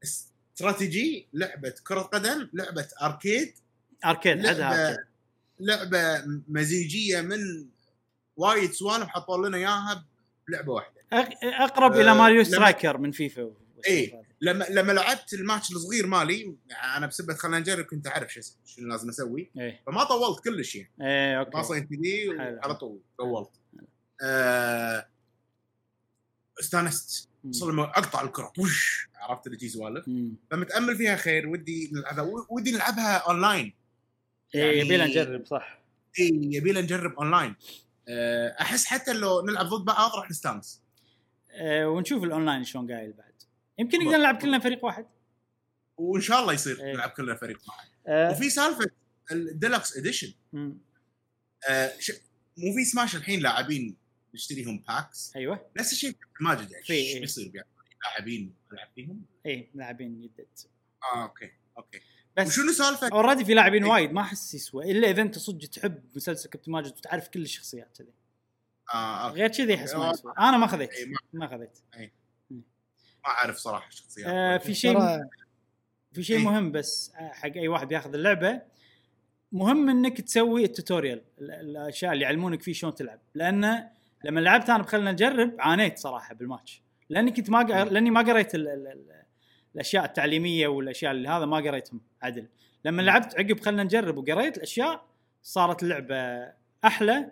استراتيجي 0.04 1.28
لعبة 1.34 1.74
كرة 1.88 2.02
قدم 2.02 2.50
لعبة 2.54 2.88
arcade 3.02 3.56
arcade 4.06 4.46
arcade 4.46 4.98
لعبة 5.60 6.24
مزيجية 6.48 7.22
من 7.22 7.68
وايد 8.38 8.72
سوالف 8.72 9.08
حطوا 9.08 9.48
لنا 9.48 9.58
إياها 9.58 10.06
بلعبة 10.48 10.72
واحدة. 10.72 11.02
أقرب 11.44 11.94
آه، 11.94 12.02
إلى 12.02 12.16
Mario 12.16 12.44
Striker 12.44 12.98
من 12.98 13.12
فيفا. 13.12 13.52
إيه. 13.88 14.24
لما 14.42 14.66
لما 14.70 14.92
لعبت 14.92 15.34
الماتش 15.34 15.72
الصغير 15.72 16.08
مالي 16.08 16.56
أنا 16.98 17.08
بسبه 17.08 17.34
خلينا 17.34 17.60
نجرب 17.60 17.86
كنت 17.86 18.08
أعرف 18.08 18.34
شو 18.34 18.42
شنو 18.66 18.88
لازم 18.88 19.10
أسوي. 19.10 19.52
إيه. 19.58 19.82
فما 19.88 20.04
طولت 20.04 20.44
كلش 20.44 20.76
يعني. 20.76 20.92
إيه 21.02 21.40
أوكي. 21.40 21.52
باصين 21.52 21.88
كذي. 21.88 22.30
وعلى 22.30 22.76
طول 22.76 23.00
طولت. 23.18 23.50
آه 24.24 25.08
استانست. 26.60 27.30
لما 27.64 27.84
أقطع 27.84 28.22
الكرة 28.22 28.54
وش! 28.60 29.08
عرفت 29.16 29.48
اللي 29.48 29.58
تجي 29.58 29.70
سوالف. 29.70 30.06
فمتأمل 30.52 30.96
فيها 30.98 31.16
خير 31.16 31.48
ودي 31.48 31.92
نلعبها. 31.94 32.46
ودي 32.50 32.72
نلعبها 32.72 33.18
أونلاين. 33.18 33.74
إيه 34.56 34.62
يعني- 34.62 34.80
يبينا 34.80 35.06
نجرب 35.06 35.46
صح. 35.46 35.80
اي 36.20 36.30
يبي 36.44 36.72
نجرب 36.72 37.14
أونلاين. 37.14 37.56
آه، 38.08 38.56
أحس 38.62 38.86
حتى 38.86 39.14
لو 39.14 39.42
نلعب 39.46 39.66
ضد 39.66 39.86
بعض 39.86 40.16
راح 40.16 40.30
نستانس. 40.30 40.82
آه 41.52 41.90
ونشوف 41.90 42.24
الأونلاين 42.24 42.64
شلون 42.64 42.92
قايل 42.92 43.14
بعد. 43.14 43.33
يمكن 43.78 44.00
نقدر. 44.00 44.18
نلعب 44.18 44.38
كلنا 44.42 44.60
فريق 44.60 44.86
واحد. 44.86 45.06
وإن 45.98 46.22
شاء 46.22 46.42
الله 46.42 46.54
يصير 46.54 46.80
إيه. 46.84 46.94
نلعب 46.94 47.10
كلنا 47.10 47.36
فريق 47.36 47.58
معي 47.68 47.88
آه. 48.08 48.32
وفي 48.32 48.50
سالفة 48.50 48.86
ال 49.32 49.41
deluxe 49.41 49.98
edition. 49.98 50.34
آه 51.70 51.92
ش... 52.00 52.12
مو 52.58 52.74
في 52.76 52.86
سماش 52.86 53.16
الحين 53.16 53.40
لاعبين 53.40 53.98
نشتريهم 54.34 54.84
packs 54.88 55.36
أيوه. 55.36 55.66
نفس 55.78 55.92
الشيء 55.92 56.16
ماجد 56.42 56.72
يعني 56.72 56.84
في، 56.84 56.94
إيش 56.94 57.14
إيه. 57.16 57.20
بيصير 57.22 57.52
يعني 57.56 57.68
لاعبين 58.04 58.56
العب 58.74 58.88
فيهم؟ 58.96 59.26
إيه 59.46 59.70
لاعبين 59.76 60.24
يدد. 60.24 60.48
آه 61.16 61.24
أوكي 61.24 61.52
أوكي. 61.78 62.02
بس 62.38 62.48
وشنو 62.48 62.72
سالفة؟ 62.72 63.10
already 63.12 63.46
في 63.46 63.54
لاعبين 63.54 63.84
إيه. 63.84 63.92
وايد 63.92 64.12
ما 64.12 64.22
أحس 64.22 64.54
يسوى. 64.54 64.92
إلا 64.92 65.10
إذا 65.10 65.22
أنت 65.22 65.38
صدق 65.38 65.68
تحب 65.68 66.04
مسلسل 66.16 66.50
كابتن 66.50 66.72
ماجد 66.72 66.92
وتعرف 66.98 67.28
كل 67.28 67.42
الشخصيات 67.42 67.98
كذي. 67.98 68.14
آه. 68.94 69.30
غير 69.30 69.48
كذي 69.48 69.76
احس 69.76 69.94
ما. 69.96 70.12
يسوى. 70.12 70.34
أنا 70.40 70.58
ما 70.58 70.68
خذيت 70.68 70.92
إيه، 70.92 71.06
ما- 71.06 71.18
ما 71.34 71.48
خذيت 71.48 71.78
ما 73.24 73.30
أعرف 73.30 73.58
صراحة 73.58 73.88
الشخصيات 73.88 74.28
آه 74.28 74.58
في 74.58 74.74
شيء 74.74 75.00
في 76.12 76.24
شيء 76.24 76.38
إيه. 76.38 76.44
مهم 76.46 76.72
بس 76.72 77.14
آه، 77.20 77.32
حق 77.34 77.52
أي 77.56 77.68
واحد 77.68 77.88
بياخذ 77.88 78.14
اللعبة. 78.14 78.62
مهم 79.52 79.90
إنك 79.90 80.22
تسوي 80.22 80.64
ال 80.64 80.70
tutorial 80.70 81.22
ال- 81.40 81.52
الأشياء 81.52 82.14
اللي 82.14 82.24
يعلمونك 82.24 82.62
فيه 82.62 82.74
شلون 82.74 82.96
تلعب. 82.96 83.20
لأن 83.36 83.90
لما 84.24 84.40
لعبت 84.40 84.70
أنا 84.70 84.84
بخلنا 84.84 85.12
نجرب 85.12 85.56
عانيت 85.60 85.98
صراحة 85.98 86.36
بالماتش. 86.36 86.82
لأني 87.10 87.32
كنت 87.32 87.50
ما 87.50 87.58
قا... 87.60 87.84
لأني 87.84 88.10
ما 88.12 88.22
قريت 88.22 88.56
ال... 88.56 88.68
ال... 88.68 88.88
ال... 88.88 89.24
الأشياء 89.76 90.06
التعليمية 90.06 90.68
والأشياء 90.68 91.12
اللي 91.12 91.30
هذا 91.30 91.46
ما 91.46 91.58
قريتهم 91.58 92.02
عدل. 92.22 92.48
لما 92.86 93.02
لعبت 93.02 93.36
عقب 93.40 93.60
خلنا 93.60 93.84
نجرب 93.84 94.18
وقريت 94.18 94.58
الأشياء 94.58 95.06
صارت 95.44 95.84
اللعبة 95.84 96.16
أحلى 96.86 97.32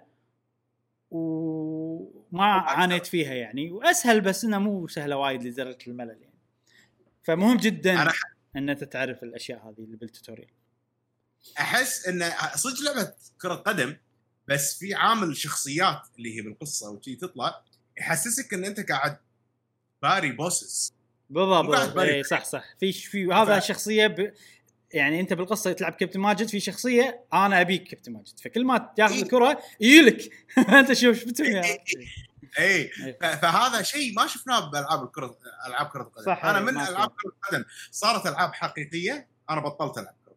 وما 2.31 2.43
عانيت 2.45 3.05
فيها 3.05 3.33
يعني 3.33 3.71
وأسهل 3.71 4.21
بس 4.21 4.43
انها 4.43 4.59
مو 4.59 4.87
سهلة 4.87 5.15
وايد 5.17 5.43
لدرجه 5.43 5.77
الملل 5.87 6.17
يعني. 6.21 6.39
فمهم 7.23 7.57
جدا 7.57 8.01
أنا 8.01 8.13
ان 8.55 8.69
أنت 8.69 8.83
تعرف 8.83 9.23
الأشياء 9.23 9.59
هذه 9.59 9.83
اللي 9.83 9.97
بالتوتوريال. 9.97 10.49
أحس 11.59 12.07
ان 12.07 12.31
صدق 12.55 12.81
لعبة 12.81 13.13
كرة 13.41 13.55
قدم 13.55 13.97
بس 14.47 14.77
في 14.79 14.93
عامل 14.93 15.37
شخصيات 15.37 16.01
اللي 16.17 16.37
هي 16.37 16.41
بالقصة 16.41 16.89
وشي 16.89 17.15
تطلع 17.15 17.63
يحسسك 17.97 18.53
إن 18.53 18.65
أنت 18.65 18.91
قاعد 18.91 19.17
باري 20.01 20.31
bosses. 20.31 20.93
بالضبط. 21.29 21.97
اي 21.97 22.23
صح 22.23 22.43
صح. 22.45 22.63
في 22.79 22.91
في 22.93 23.25
هذا 23.27 23.59
ف- 23.59 23.63
شخصية 23.63 24.07
ب... 24.07 24.33
يعني 24.93 25.19
انت 25.19 25.33
بالقصة 25.33 25.71
تلعب 25.73 25.93
كابتن 25.93 26.19
ماجد 26.19 26.47
في 26.47 26.59
شخصية 26.59 27.25
أنا 27.33 27.61
أبيك 27.61 27.83
كابتن 27.83 28.11
ماجد 28.13 28.39
فكل 28.39 28.65
ما 28.65 28.93
تاخذ 28.97 29.13
إيه. 29.13 29.23
الكرة 29.23 29.61
يجيلك 29.79 30.31
أنت 30.79 30.93
شوف 30.93 31.19
شو 31.19 31.25
بتسوي 31.25 31.59
اي 31.61 31.79
إيه. 32.59 32.91
ف- 33.21 33.25
فهذا 33.25 33.81
شيء 33.81 34.13
ما 34.15 34.27
شفناه 34.27 34.59
بالالعاب 34.71 35.03
الكرة 35.03 35.37
ألعاب 35.67 35.87
كرة 35.87 36.01
القدم. 36.01 36.25
صح، 36.25 36.45
أنا 36.45 36.57
إيه، 36.57 36.63
من. 36.63 36.77
ألعاب 36.77 37.09
كرة 37.09 37.29
القدم. 37.31 37.63
صارت 37.91 38.27
ألعاب 38.27 38.53
حقيقية 38.53 39.27
أنا 39.49 39.61
بطلت 39.61 39.97
ألعب 39.97 40.15
كرة 40.25 40.35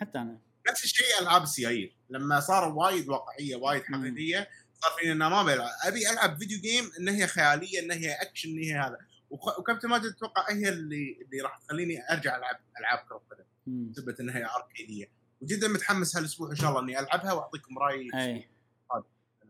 حتى 0.00 0.18
أنا. 0.18 0.38
نفس 0.70 0.84
الشيء 0.84 1.06
ألعاب 1.20 1.42
السيايير 1.42 1.96
لما 2.10 2.40
صاروا 2.40 2.84
وايد 2.84 3.08
واقعية 3.08 3.56
وايد. 3.56 3.82
حقيقية 3.82 4.48
صار 4.82 4.90
فيني 5.00 5.12
انه 5.12 5.28
ما 5.28 5.42
بلعب. 5.42 5.68
أبي 5.84 6.10
ألعب 6.10 6.38
video 6.38 6.60
game 6.60 6.90
إن 7.00 7.08
هي 7.08 7.26
خيالية 7.26 7.80
إن 7.80 7.90
هي 7.92 8.12
اكشن 8.12 8.48
إن 8.50 8.58
هي 8.58 8.74
هذا. 8.74 8.98
وكابتن 9.30 9.88
ماجد 9.88 10.04
أتوقع 10.06 10.52
هي 10.52 10.68
اللي 10.68 11.18
اللي 11.22 11.40
راح 11.42 11.58
تخليني 11.58 12.10
أرجع 12.12 12.36
ألعب 12.36 12.56
ألعاب 12.80 12.98
كرة 13.08 13.16
القدم. 13.16 13.44
م. 13.66 13.90
بسبب 13.90 14.20
ان 14.20 14.30
هي 14.30 14.46
arcade 14.56 14.92
ية. 14.92 15.10
وجدا 15.40 15.68
متحمس 15.68 16.16
هالأسبوع 16.16 16.50
إن 16.50 16.56
شاء 16.56 16.70
الله 16.70 16.80
إني 16.82 17.00
ألعبها 17.00 17.32
وأعطيكم 17.32 17.78
رأيي. 17.78 18.10
أي. 18.14 18.48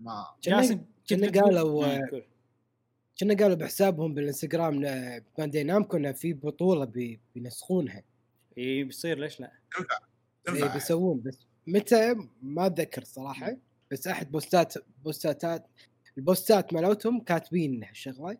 ما 0.00 0.26
كنا؟ 1.08 1.26
قالوا- 1.28 1.84
آه،. 1.84 2.22
كنا 3.20 3.34
قالوا 3.34 3.56
بحسابهم 3.56 4.14
بالإنستغرام 4.14 4.84
آه، 4.84 5.22
Bandai 5.38 5.62
Namco 5.64 5.96
إنه 5.96 6.12
في 6.12 6.32
بطولة 6.32 6.84
بي- 6.84 7.20
بيسوونها. 7.34 8.02
إي 8.58 8.84
بيصير 8.84 9.18
ليش 9.18 9.40
لا؟ 9.40 9.52
إيه 9.78 9.86
تنفع. 10.44 10.74
بيسوون 10.74 11.20
بس 11.20 11.38
متى؟ 11.66 12.14
ما 12.42 12.66
أتذكر 12.66 13.04
صراحة. 13.04 13.56
بس 13.90 14.06
أحد 14.08 14.30
بوستات 14.30 14.74
بوستات 15.04 15.66
البوستات 16.18 16.72
مالتهم 16.72 17.20
كاتبين 17.20 17.84
هالشغله 17.84 18.38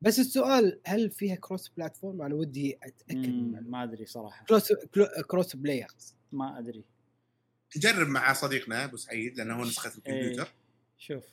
بس 0.00 0.18
السؤال 0.18 0.80
هل 0.86 1.10
فيها 1.10 1.34
cross 1.34 1.68
platform 1.68 2.22
أنا 2.22 2.34
ودي 2.34 2.78
أتأكد. 2.82 3.68
ما 3.68 3.82
أدري 3.82 4.06
صراحة. 4.06 4.44
cross 4.44 4.72
cross 5.26 5.56
players 5.56 6.14
ما 6.32 6.58
أدري. 6.58 6.84
نجرب 7.76 8.08
مع 8.08 8.32
صديقنا 8.32 8.84
أبو 8.84 8.96
سعيد 8.96 9.36
لأنه 9.36 9.54
هو 9.58 9.62
نسخة 9.64 9.98
الكمبيوتر. 9.98 10.42
إيه. 10.42 10.52
شوف 10.98 11.24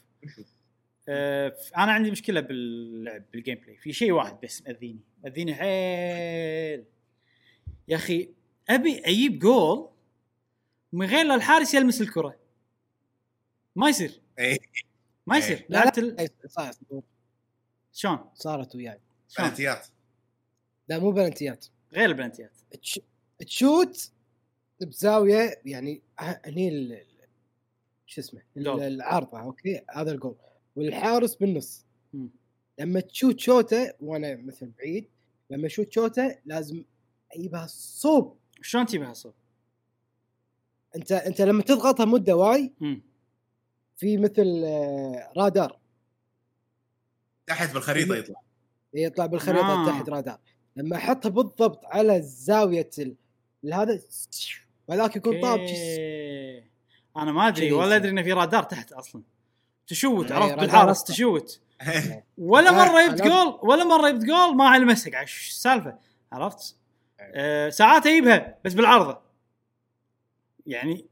ف- 1.06 1.74
أنا 1.78 1.92
عندي 1.92 2.12
مشكلة 2.12 2.42
باللعب 2.42 3.24
بال 3.34 3.56
gameplay 3.56 3.78
في 3.78 3.94
شيء 3.94 4.12
واحد 4.12 4.38
بس 4.44 4.62
مأذيني. 4.62 5.00
مأذيني 5.24 5.56
حيل. 5.56 6.86
يا 7.88 7.96
أخي 7.96 8.30
أبي 8.70 9.00
أجيب 9.00 9.40
جول 9.40 9.90
من 10.94 11.06
غير 11.06 11.26
لا 11.26 11.36
الحارس 11.36 11.74
يلمس 11.74 12.02
الكرة. 12.02 12.40
ما 13.76 13.90
يصير. 13.90 14.22
إيه. 14.40 14.58
ما. 15.28 15.38
يصير. 15.38 15.66
لا 15.70 15.78
لعبت 15.78 15.98
ال... 15.98 16.30
شلون؟ 17.96 18.20
صارت 18.34 18.76
وياي. 18.76 19.00
شلون؟ 19.30 19.48
بلنتيات. 19.48 19.88
لا 20.90 21.00
مو 21.00 21.12
بلنتيات. 21.12 21.66
غير 21.94 22.06
البلنتيات. 22.10 22.52
تش- 22.82 23.00
تشوت 23.40 24.12
بزاوية 24.82 25.62
يعني 25.66 26.02
ه- 26.20 26.42
هني 26.46 26.70
ال- 26.70 27.06
شو 28.06 28.22
اسمه. 28.22 28.42
العارضه 28.58 29.40
أوكي؟ 29.42 29.82
هذا 29.96 30.12
الجول. 30.12 30.36
والحارس 30.76 31.36
بالنص. 31.36 31.86
لما 32.80 33.00
تشوت 33.00 33.40
شوته 33.40 33.94
وأنا 34.02 34.36
مثل 34.36 34.72
بعيد 34.78 35.08
لما 35.50 35.66
اشوت 35.68 35.92
شوته 35.92 36.38
لازم 36.46 36.84
اجيبها 37.32 37.68
صوب. 37.68 38.38
شلون 38.62 38.86
تجيبها 38.86 39.14
صوب؟ 39.14 39.34
أنت 40.96 41.12
أنت 41.12 41.42
لما 41.42 41.64
تضغطها 41.64 42.06
مدة 42.06 42.36
Y. 42.36 42.74
في 43.98 44.18
مثل 44.18 44.64
آه، 44.66 45.32
رادار. 45.38 45.80
تحت 47.48 47.74
بالخريطة 47.74 48.16
يطلع 48.16 48.42
يطلع 48.94 49.26
بالخريطة 49.26 49.84
آه. 49.84 49.86
تحت 49.88 50.10
رادار 50.10 50.40
لما 50.76 50.98
احطها 50.98 51.30
بالضبط 51.30 51.86
على 51.86 52.22
زاوية 52.22 52.90
ال... 53.00 53.16
هذا 53.74 54.00
وذاك 54.88 55.16
يكون 55.16 55.42
طاب. 55.42 55.60
أنا 57.18 57.32
ما 57.32 57.48
أدري 57.48 57.72
ولا. 57.72 57.96
أدري 57.96 58.10
انه 58.10 58.24
في 58.24 58.34
رادار 58.34 58.64
تحت 58.64 58.92
أصلا 58.92 59.22
تشوت 59.88 60.32
إيه، 60.32 60.38
عرفت 60.38 60.60
بالحارس. 60.60 61.04
تشوت 61.04 61.62
ولا 62.38 62.72
مرة 62.72 63.08
جبت 63.08 63.22
جول 63.22 63.60
ولا 63.64 63.84
مرة 63.84 64.10
جبت 64.10 64.24
جول 64.24 64.56
ما 64.56 64.76
المسك 64.76 65.16
عش 65.16 65.34
إيش 65.38 65.48
السالفه 65.50 65.98
عرفت؟ 66.32 66.76
أه 67.20 67.70
ساعات 67.70 68.08
أجيبها 68.08 68.58
بس 68.66 68.74
بالعارضه 68.74 69.20
يعني 70.66 71.06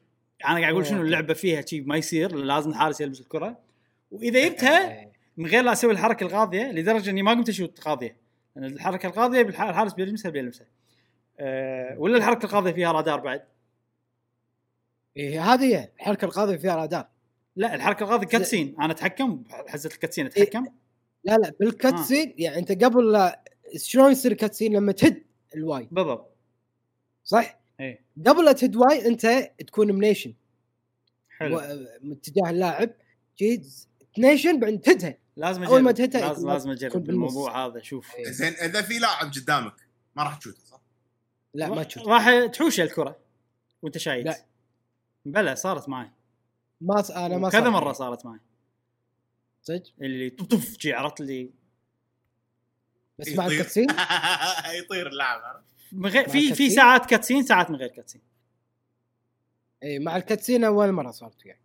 أنا 0.46 0.60
قاعد 0.60 0.74
أقول 0.74 0.86
شنو. 0.86 1.02
اللعبة 1.02 1.34
فيها 1.34 1.62
شيء 1.62 1.86
ما 1.86 1.98
يصير 1.98 2.36
لازم 2.36 2.70
الحارس 2.70 3.02
يلبس 3.02 3.20
الكرة 3.20 3.60
وإذا 4.12 4.48
جبتها 4.48 5.00
إيه. 5.00 5.13
من 5.38 5.46
غير 5.46 5.64
لا 5.64 5.72
أسوي 5.74 5.92
الحركة 5.92 6.24
القاضية 6.24 6.72
لدرجة 6.72 7.10
إني 7.10 7.22
ما 7.24 7.32
قمت 7.32 7.50
أشوت 7.50 7.80
قاضية. 7.80 8.18
لأن 8.56 8.66
الحركة 8.66 9.08
القاضية 9.08 9.42
بالح- 9.44 9.62
الحارس 9.62 9.94
بيلمسها 9.94 10.32
بيلمسها. 10.32 10.68
أه 11.40 12.00
ولا 12.00 12.18
الحركة 12.18 12.46
القاضية 12.46 12.72
فيها 12.72 12.92
رادار 12.92 13.20
بعد؟ 13.20 13.44
إيه 15.18 15.54
هذه 15.54 15.64
هي. 15.66 15.90
الحركة 16.00 16.26
القاضية 16.26 16.56
فيها 16.58 16.76
رادار. 16.76 17.08
لا 17.56 17.76
الحركة 17.76 18.04
القاضية 18.04 18.28
كاتسين. 18.28 18.76
أنا 18.82 18.94
أتحكم؟ 18.94 19.44
حزه 19.68 19.90
الكاتسين 19.94 20.26
أتحكم؟ 20.26 20.66
لا 21.24 21.38
لا 21.38 21.54
بالكاتسين 21.60 22.34
يعني 22.38 22.58
أنت 22.58 22.84
قبل 22.84 23.12
لا 23.12 23.44
شلون 23.78 24.12
يصير 24.12 24.34
كاتسين؟ 24.34 24.74
لما 24.74 24.92
تهد 24.92 25.24
الواي. 25.56 25.88
بالضبط. 25.92 26.36
صح؟ 27.24 27.60
إيه. 27.80 28.06
قبل 28.28 28.46
لا 28.46 28.52
تهد 28.52 28.76
Y 28.76 29.08
أنت 29.08 29.52
تكون 29.68 29.92
م 29.92 29.97
tension. 29.97 30.34
حلو. 31.30 31.60
اتجاه 31.60 32.50
اللاعب. 32.50 32.90
جيد 33.38 33.66
tension 34.16 34.60
بعدين 34.60 34.82
تهدها. 34.82 35.18
لازم 35.36 35.64
أول 35.64 35.82
ما 35.82 35.90
أجرب 35.90 36.10
تهتها 36.12 36.28
لازم 36.34 36.48
لازم 36.50 36.70
أجرب. 36.72 37.10
الموضوع 37.10 37.66
هذا 37.66 37.82
شوف 37.82 38.16
إيه. 38.16 38.32
زين 38.32 38.54
إذا 38.54 38.82
في 38.82 39.00
لاعب 39.00 39.32
قدامك 39.32 39.76
ما 40.16 40.24
راح 40.24 40.36
تشوته 40.38 40.66
صح؟ 40.66 40.82
لا 41.54 41.70
ما 41.70 41.84
تشوف 41.84 42.08
راح 42.08 42.46
تحوش 42.46 42.80
الكرة 42.80 43.20
وأنت 43.82 43.98
شايت 43.98 44.26
لا. 44.26 44.46
بلى 45.26 45.56
صارت 45.56 45.90
معي 45.90 46.12
ما 46.82 47.02
ص... 47.02 47.12
أنا 47.12 47.38
ما 47.38 47.50
كذا 47.50 47.70
مرة. 47.70 47.94
صارت 47.94 48.26
معي 48.26 48.40
صدق 49.62 49.92
اللي 50.02 50.30
طف 50.30 50.78
جي 50.78 50.94
عرفت 50.94 51.22
اللي 51.22 51.50
بس 53.20 53.28
مع. 53.30 53.46
الكاتسين 53.48 53.88
يطير 54.84 55.08
اللاعب 55.08 55.42
عرفت؟ 55.42 55.64
من 55.92 56.10
غير 56.10 56.28
مع 56.28 56.32
في 56.34 56.54
في؟ 56.56 56.70
ساعات 56.70 57.06
كاتسين 57.06 57.44
ساعات 57.44 57.70
من 57.70 57.76
غير 57.76 57.90
كاتسين 57.90 58.22
اي 59.84 60.00
مع 60.00 60.18
الكاتسين 60.18 60.64
أول 60.64 60.92
مرة 60.92 61.12
صارت 61.12 61.46
وياي 61.46 61.60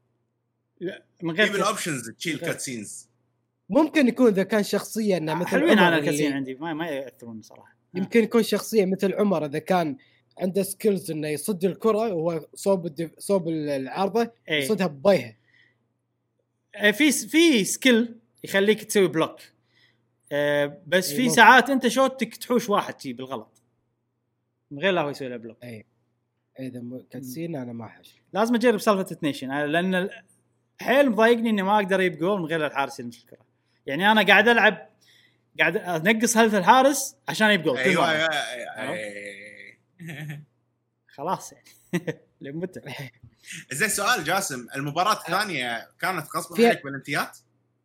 لا 0.80 1.04
من 1.22 1.34
غير. 1.34 1.54
الاوبشنز 1.54 2.10
تشيل. 2.10 2.38
كاتسينز 2.38 3.07
مون 3.70 3.90
يكون 3.96 4.26
إذا 4.26 4.42
كان 4.42 4.62
شخصيه 4.62 5.16
إنه 5.16 5.34
مثل 5.34 5.46
حلوين 5.48 5.78
على 5.78 5.98
اللي- 5.98 6.26
عندي 6.26 6.54
ما 6.54 6.74
ما 6.74 6.86
يأثرون 6.88 7.42
صراحة. 7.42 7.76
يمكن 7.94 8.22
يكون 8.22 8.42
شخصيه 8.42 8.84
مثل 8.84 9.14
عمر 9.14 9.44
إذا 9.44 9.58
كان 9.58 9.96
عنده 10.38 10.62
skills 10.62 11.10
إنه 11.10 11.28
يصد 11.28 11.64
الكرة 11.64 12.14
وهو 12.14 12.46
صوب 12.54 12.86
الدف... 12.86 13.10
صوب 13.18 13.48
العارضة 13.48 14.30
اي 14.50 14.58
يصدها 14.58 14.86
ببيها. 14.86 15.36
آه، 16.74 16.90
في 16.90 17.12
في 17.12 17.64
skill 17.64 18.14
يخليك 18.44 18.82
تسوي 18.84 19.08
block 19.08 19.36
آه، 20.32 20.82
بس 20.86 21.12
في 21.12 21.22
ممكن. 21.22 21.34
ساعات 21.34 21.70
أنت 21.70 21.88
شوتك 21.88 22.36
تحوش 22.36 22.68
واحد 22.68 23.00
شي 23.00 23.12
بالغلط. 23.12 23.62
من 24.70 24.78
غير 24.78 24.92
لا 24.92 25.00
هو 25.00 25.10
يسوي 25.10 25.28
له 25.28 25.36
block 25.36 25.56
إذا 26.60 26.80
م- 26.80 27.04
كاتسين 27.10 27.56
أنا 27.56 27.72
ما 27.72 27.84
أحش. 27.84 28.20
لازم 28.32 28.54
أجرب 28.54 28.78
سالفه 28.78 29.06
ال 29.12 29.17
tension 29.17 29.50
آه، 29.50 29.64
لأن 29.66 30.08
حيل 30.80 31.10
مضايقني 31.10 31.50
إني 31.50 31.62
ما 31.62 31.76
أقدر 31.76 32.00
أجيب 32.00 32.18
جول 32.18 32.40
من 32.40 32.46
غير 32.46 32.66
الحارس 32.66 33.00
يلمس 33.00 33.20
الكرة. 33.20 33.47
يعني 33.88 34.12
أنا 34.12 34.22
قاعد 34.26 34.48
ألعب 34.48 34.88
قاعد 35.58 35.76
أنقص 35.76 36.36
هيلث 36.36 36.54
الحارس 36.54 37.16
عشان 37.28 37.62
جول 37.62 37.74
كل 37.76 37.80
أيوه 37.82 38.02
مرة. 38.02 38.10
أيوه 38.10 38.76
أيوة. 38.76 40.42
خلاص 41.08 41.52
يعني. 41.52 41.68
لمتى؟ 42.40 42.80
زين 43.72 43.88
سؤال 43.88 44.24
جاسم 44.24 44.66
المباراة 44.76 45.12
الثانية 45.12 45.88
كانت 46.00 46.26
غصب 46.36 46.56
فيها- 46.56 46.68
عليك 46.68 46.84
بلنتيات؟ 46.84 47.38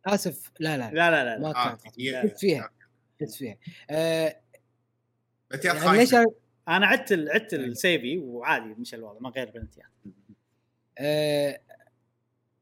آسف 0.06 0.50
لا 0.60 0.76
لا, 0.76 0.90
لا 0.90 1.10
لا 1.10 1.24
لا, 1.24 1.38
ما 1.38 1.48
لا. 1.48 1.56
آه، 1.64 1.68
كانت 1.68 1.82
كنت 1.84 2.38
فيها 2.38 2.70
كنت 3.20 3.30
فيها. 3.34 3.56
آه 3.90 4.36
بلنتيات 5.50 5.76
يعني 5.76 5.98
ليش 5.98 6.14
أنا 6.68 6.86
عدت 6.86 7.12
ال- 7.12 7.30
عدت 7.30 7.54
السيفي 7.54 8.18
وعادي 8.18 8.64
مش 8.78 8.94
الوضع 8.94 9.18
ما 9.20 9.30
غير 9.30 9.50
بلنتيات 9.50 9.86
آه، 10.98 11.60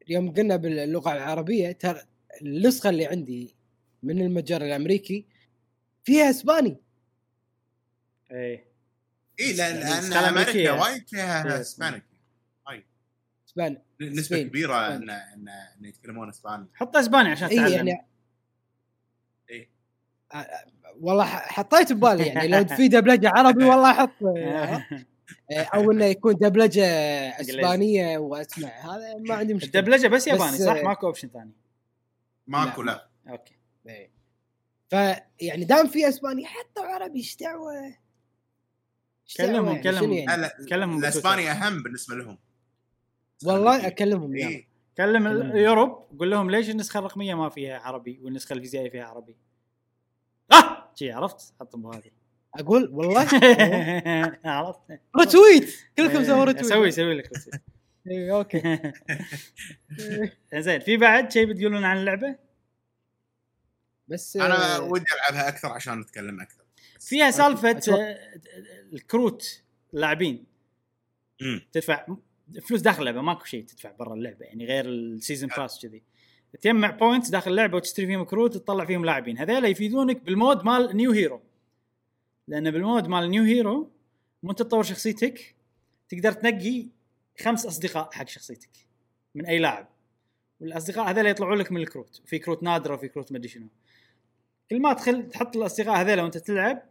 يوم 0.08 0.32
قلنا 0.34 0.56
باللغة 0.56 1.12
العربية 1.12 1.72
ترى 1.72 2.02
النسخة 2.42 2.90
اللي 2.90 3.06
عندي 3.06 3.54
من 4.02 4.20
المتجر 4.22 4.62
الأمريكي 4.62 5.26
فيها 6.04 6.30
إسباني. 6.30 6.76
إيه. 8.30 8.64
اي 9.40 9.52
لأن 9.52 9.76
يعني 9.76 10.08
لأن 10.08 10.24
أمريكا. 10.24 10.70
وايد 10.72 11.08
فيها. 11.08 11.60
اسبانيك 11.60 12.02
اسباني 13.48 13.78
نسبة 14.00 14.22
سبين. 14.22 14.48
كبيرة 14.48 14.74
إسباني. 14.88 15.04
ان 15.04 15.10
ان 15.10 15.48
إن 15.78 15.84
يتكلمون 15.84 16.28
إسباني. 16.28 16.66
حط 16.74 16.96
إسباني 16.96 17.28
عشان 17.28 17.48
اي 17.48 17.56
تتعلم. 17.56 17.88
يعني 17.88 18.06
إيه. 19.50 19.68
آه، 20.32 20.36
آه، 20.36 20.64
والله 21.00 21.24
ح- 21.24 21.48
حطيت 21.52 21.92
ببالي 21.92 22.26
يعني 22.26 22.48
لو 22.48 22.64
في 22.64 22.88
دبلجة 22.88 23.28
عربي 23.34 23.64
والله 23.64 23.90
أحط 23.90 24.22
آه، 24.36 24.82
أو 25.74 25.90
إنه 25.92 26.04
يكون 26.04 26.34
دبلجة 26.34 26.84
إسبانية 27.40 28.18
وأسمع. 28.18 28.68
هذا 28.68 29.14
ما 29.18 29.34
عندي 29.34 29.54
مشكلة. 29.54 29.80
الدبلجة 29.80 30.08
بس 30.08 30.26
ياباني 30.26 30.52
بس- 30.56 30.62
صح؟ 30.62 30.82
ماكو 30.84 31.06
option 31.06 31.28
ثاني. 31.28 31.52
ماكو 32.46 32.82
لا. 32.82 32.92
لا. 33.26 33.32
okay. 33.32 33.54
إيه. 33.88 34.10
فيعني 34.90 35.64
دام 35.64 35.86
في 35.88 36.08
إسباني 36.08 36.46
حطوا 36.46 36.84
عربي 36.84 37.18
إيش 37.18 37.36
دعوة؟ 37.36 37.72
دعوة 37.80 37.96
كلمهم- 39.38 39.66
يعني؟ 39.68 39.82
كلمهم. 39.82 40.12
يعني؟ 40.12 40.42
لا 40.42 40.56
كلمهم 40.68 40.98
الإسباني 40.98 41.50
أهم 41.50 41.82
بالنسبة 41.82 42.14
لهم. 42.16 42.38
والله 43.44 43.86
أكلمهم 43.86 44.36
يلا 44.36 44.48
اي 44.48 44.68
كلم 44.96 45.28
كلمهم. 45.28 45.50
ال 45.50 45.58
Europe 45.58 46.06
قول 46.18 46.30
لهم 46.30 46.50
ليش 46.50 46.70
النسخة 46.70 46.98
الرقمية 46.98 47.34
ما 47.34 47.48
فيها 47.48 47.78
عربي 47.78 48.20
والنسخة 48.22 48.52
الفيزيائية 48.52 48.90
فيها 48.90 49.04
عربي؟ 49.04 49.36
آه! 50.52 50.92
شي 50.94 51.12
عرفت؟ 51.12 51.54
حطهم 51.60 51.82
بهذه 51.82 52.10
أقول 52.54 52.88
والله؟ 52.94 53.20
عرفت. 54.44 54.80
retweet! 55.20 55.74
كلكم 55.96 56.24
سووا 56.24 56.44
retweet. 56.44 56.64
أسوي 56.66 56.88
أسوي 56.88 57.14
لك 57.14 57.26
retweet. 57.36 57.58
إيه، 58.06 58.36
okay. 58.36 58.92
زين 60.54 60.80
في 60.80 60.96
بعد 60.96 61.32
شيء 61.32 61.46
بتقولون 61.46 61.84
عن 61.84 61.96
اللعبة؟ 61.96 62.36
بس 64.08 64.36
أنا 64.36 64.78
ودي 64.78 65.04
ألعبها 65.14 65.48
أكثر 65.48 65.68
عشان 65.68 66.00
نتكلم 66.00 66.40
أكثر. 66.40 66.62
فيها 67.00 67.30
سالفة 67.30 67.72
أتوقع- 67.80 68.38
الكروت 68.92 69.62
اللاعبين. 69.94 70.44
تدفع 71.72 72.06
فلوس 72.68 72.80
داخل 72.80 73.00
اللعبة 73.00 73.20
ماكو 73.22 73.44
شيء 73.44 73.64
تدفع 73.64 73.90
برا 73.92 74.14
اللعبة 74.14 74.44
يعني 74.44 74.66
غير 74.66 74.84
ال 74.88 74.97
season 74.97 75.50
pass 75.56 75.78
كذي. 75.82 76.02
تجمع 76.60 76.90
points 76.90 77.28
داخل 77.28 77.50
اللعبة 77.50 77.76
وتشتري 77.76 78.06
فيهم 78.06 78.24
كروت 78.24 78.56
وتطلع 78.56 78.84
فيهم 78.84 79.04
لاعبين. 79.04 79.38
هذول 79.38 79.64
يفيدونك 79.64 80.22
بال 80.22 80.36
mode 80.36 80.64
مال 80.64 80.96
new 80.96 81.12
hero 81.12 81.42
لأن 82.48 82.70
بال 82.70 82.82
mode 82.82 83.06
مال 83.08 83.30
new 83.30 83.42
hero 83.44 83.90
وانت 84.42 84.58
تطور 84.58 84.82
شخصيتك 84.82 85.54
تقدر 86.08 86.32
تنقي 86.32 86.86
خمس 87.40 87.66
أصدقاء 87.66 88.10
حق 88.12 88.28
شخصيتك 88.28 88.70
من 89.34 89.46
أي 89.46 89.58
لاعب. 89.58 89.88
والأصدقاء 90.60 91.10
هذول 91.10 91.26
يطلعوا 91.26 91.56
لك 91.56 91.72
من 91.72 91.80
الكروت. 91.80 92.20
وفي 92.24 92.38
كروت 92.38 92.62
نادرة 92.62 92.94
وفي 92.94 93.08
كروت 93.08 93.32
مدري 93.32 93.48
شنو. 93.48 93.68
كل 94.70 94.80
ما 94.80 94.92
تخل 94.92 95.28
تحط 95.28 95.56
الأصدقاء 95.56 96.00
هذول 96.00 96.20
وأنت 96.20 96.38
تلعب 96.38 96.82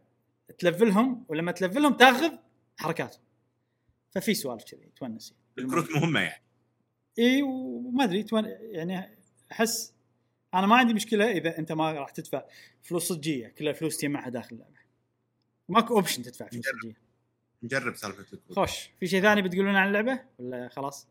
تلفلهم 0.57 1.25
ولما 1.29 1.51
تلفلهم 1.51 1.93
تاخذ 1.93 2.37
حركاتهم. 2.77 3.23
ففي 4.11 4.33
سوالف 4.33 4.63
كذي 4.63 4.91
تونس 4.95 5.35
الكروت 5.57 5.91
مهمة 5.91 6.19
يعني. 6.19 6.43
إي 7.19 7.41
وما 7.41 8.03
أدري 8.03 8.23
تون... 8.23 8.45
يعني 8.59 9.17
أحس 9.51 9.93
أنا 10.53 10.67
ما 10.67 10.75
عندي 10.75 10.93
مشكلة 10.93 11.31
إذا 11.31 11.59
أنت 11.59 11.71
ما 11.71 11.91
راح 11.91 12.09
تدفع 12.09 12.43
فلوس 12.81 13.07
صجية. 13.07 13.47
كلها 13.47 13.73
فلوس 13.73 13.97
تجمعها 13.97 14.29
داخل 14.29 14.55
اللعبة. 14.55 14.79
ماكو 15.69 15.95
option 15.95 16.23
تدفع 16.23 16.47
فلوس. 16.47 16.65
صجية. 16.81 17.00
نجرب 17.63 17.95
سالفة 17.95 18.19
الكروت. 18.19 18.55
خوش. 18.55 18.89
في 18.99 19.07
شيء 19.07 19.21
ثاني 19.21 19.41
بتقولون 19.41 19.75
عن 19.75 19.87
اللعبة؟ 19.87 20.19
ولا 20.39 20.69
خلاص؟ 20.69 21.07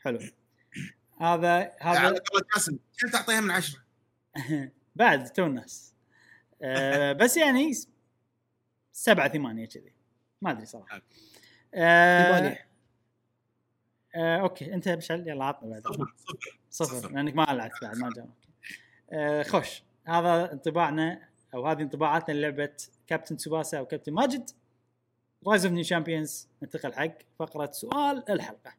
حلو. 0.00 0.18
هذا 1.20 1.72
على 1.80 1.98
هذا 1.98 2.08
قولة 2.08 2.44
جاسم 2.54 2.78
كم 2.98 3.08
تعطيها 3.08 3.40
من 3.40 3.50
عشرة؟ 3.50 3.80
بعد 4.96 5.32
تو 5.32 5.46
الناس 5.46 5.94
آه 6.62 7.12
بس 7.12 7.36
يعني 7.36 7.72
سبعة 8.92 9.28
ثمانية 9.28 9.66
كذي. 9.66 9.92
ما 10.42 10.50
أدري 10.50 10.66
صراحة. 10.66 11.02
آه 11.74 12.28
ثمانية. 12.28 12.66
آه 14.14 14.40
okay. 14.40 14.74
أنت 14.74 14.88
مشعل 14.88 15.28
يلا 15.28 15.44
عطنا 15.44 15.70
بعد. 15.70 15.82
صفر 15.82 16.14
صفر. 16.16 16.58
صفر 16.70 16.98
صفر. 16.98 17.12
لأنك 17.12 17.34
ما 17.34 17.42
لعبت 17.42 17.82
بعد 17.82 17.96
ما 17.96 18.10
جاوبت 18.16 18.48
آه 19.12 19.42
خوش. 19.42 19.82
هذا 20.06 20.52
انطباعنا 20.52 21.28
أو 21.54 21.66
هذه 21.66 21.82
انطباعاتنا 21.82 22.34
للعبة 22.34 22.76
كابتن 23.06 23.38
سوباسا 23.38 23.78
أو 23.78 23.86
كابتن 23.86 24.12
ماجد 24.12 24.50
Rise 25.46 25.64
of 25.64 25.74
New 25.74 25.84
Champions 25.84 26.48
ننتقل 26.62 26.92
حق 26.94 27.18
فقرة 27.38 27.70
سؤال 27.72 28.30
الحلقة. 28.30 28.74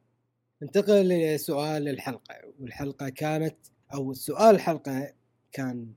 ننتقل 0.61 1.09
لسؤال 1.09 1.87
الحلقة 1.87 2.35
والحلقة 2.59 3.09
كانت 3.09 3.57
أو 3.93 4.13
سؤال 4.13 4.55
الحلقة 4.55 5.13
كان 5.51 5.93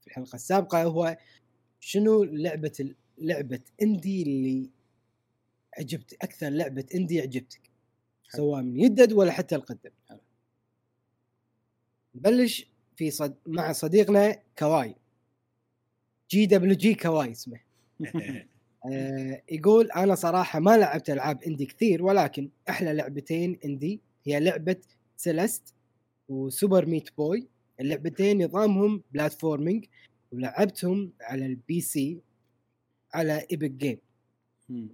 في 0.00 0.06
الحلقة 0.06 0.34
السابقة 0.36 0.82
هو 0.82 1.16
شنو 1.80 2.24
لعبة 2.24 2.94
لعبة 3.18 3.60
indie 3.82 4.22
اللي 4.22 4.70
عجبت 5.78 6.14
أكثر 6.22 6.48
لعبة 6.48 6.86
indie 6.94 7.20
عجبتك؟ 7.20 7.70
سواء 8.28 8.62
من 8.62 8.80
يدد 8.80 9.12
ولا 9.12 9.32
حتى 9.32 9.54
القدم. 9.54 9.90
حلو. 10.08 10.20
نبلش 12.14 12.66
في 12.96 13.10
صد... 13.10 13.36
مع 13.46 13.72
صديقنا 13.72 14.42
كواي. 14.58 14.94
GWG 16.30 16.94
كواي 16.94 17.30
اسمه. 17.30 17.60
آه 18.86 19.42
يقول 19.50 19.90
أنا 19.90 20.14
صراحة 20.14 20.60
ما 20.60 20.76
لعبت 20.78 21.10
ألعاب 21.10 21.42
indie 21.42 21.66
كثير 21.66 22.02
ولكن 22.04 22.50
أحلى 22.68 22.92
لعبتين 22.92 23.58
indie 23.64 24.00
هي 24.24 24.40
لعبة 24.40 24.76
Celeste 25.16 25.74
و 26.28 26.38
Super 26.38 26.86
Meat 26.86 27.16
Boy. 27.16 27.48
اللعبتين 27.80 28.44
نظامهم 28.44 29.02
platforming 29.12 29.84
ولعبتهم 30.32 31.12
على 31.20 31.46
ال 31.46 31.80
PC 31.80 32.20
على 33.14 33.46
Epic 33.50 33.70
Game. 33.70 33.98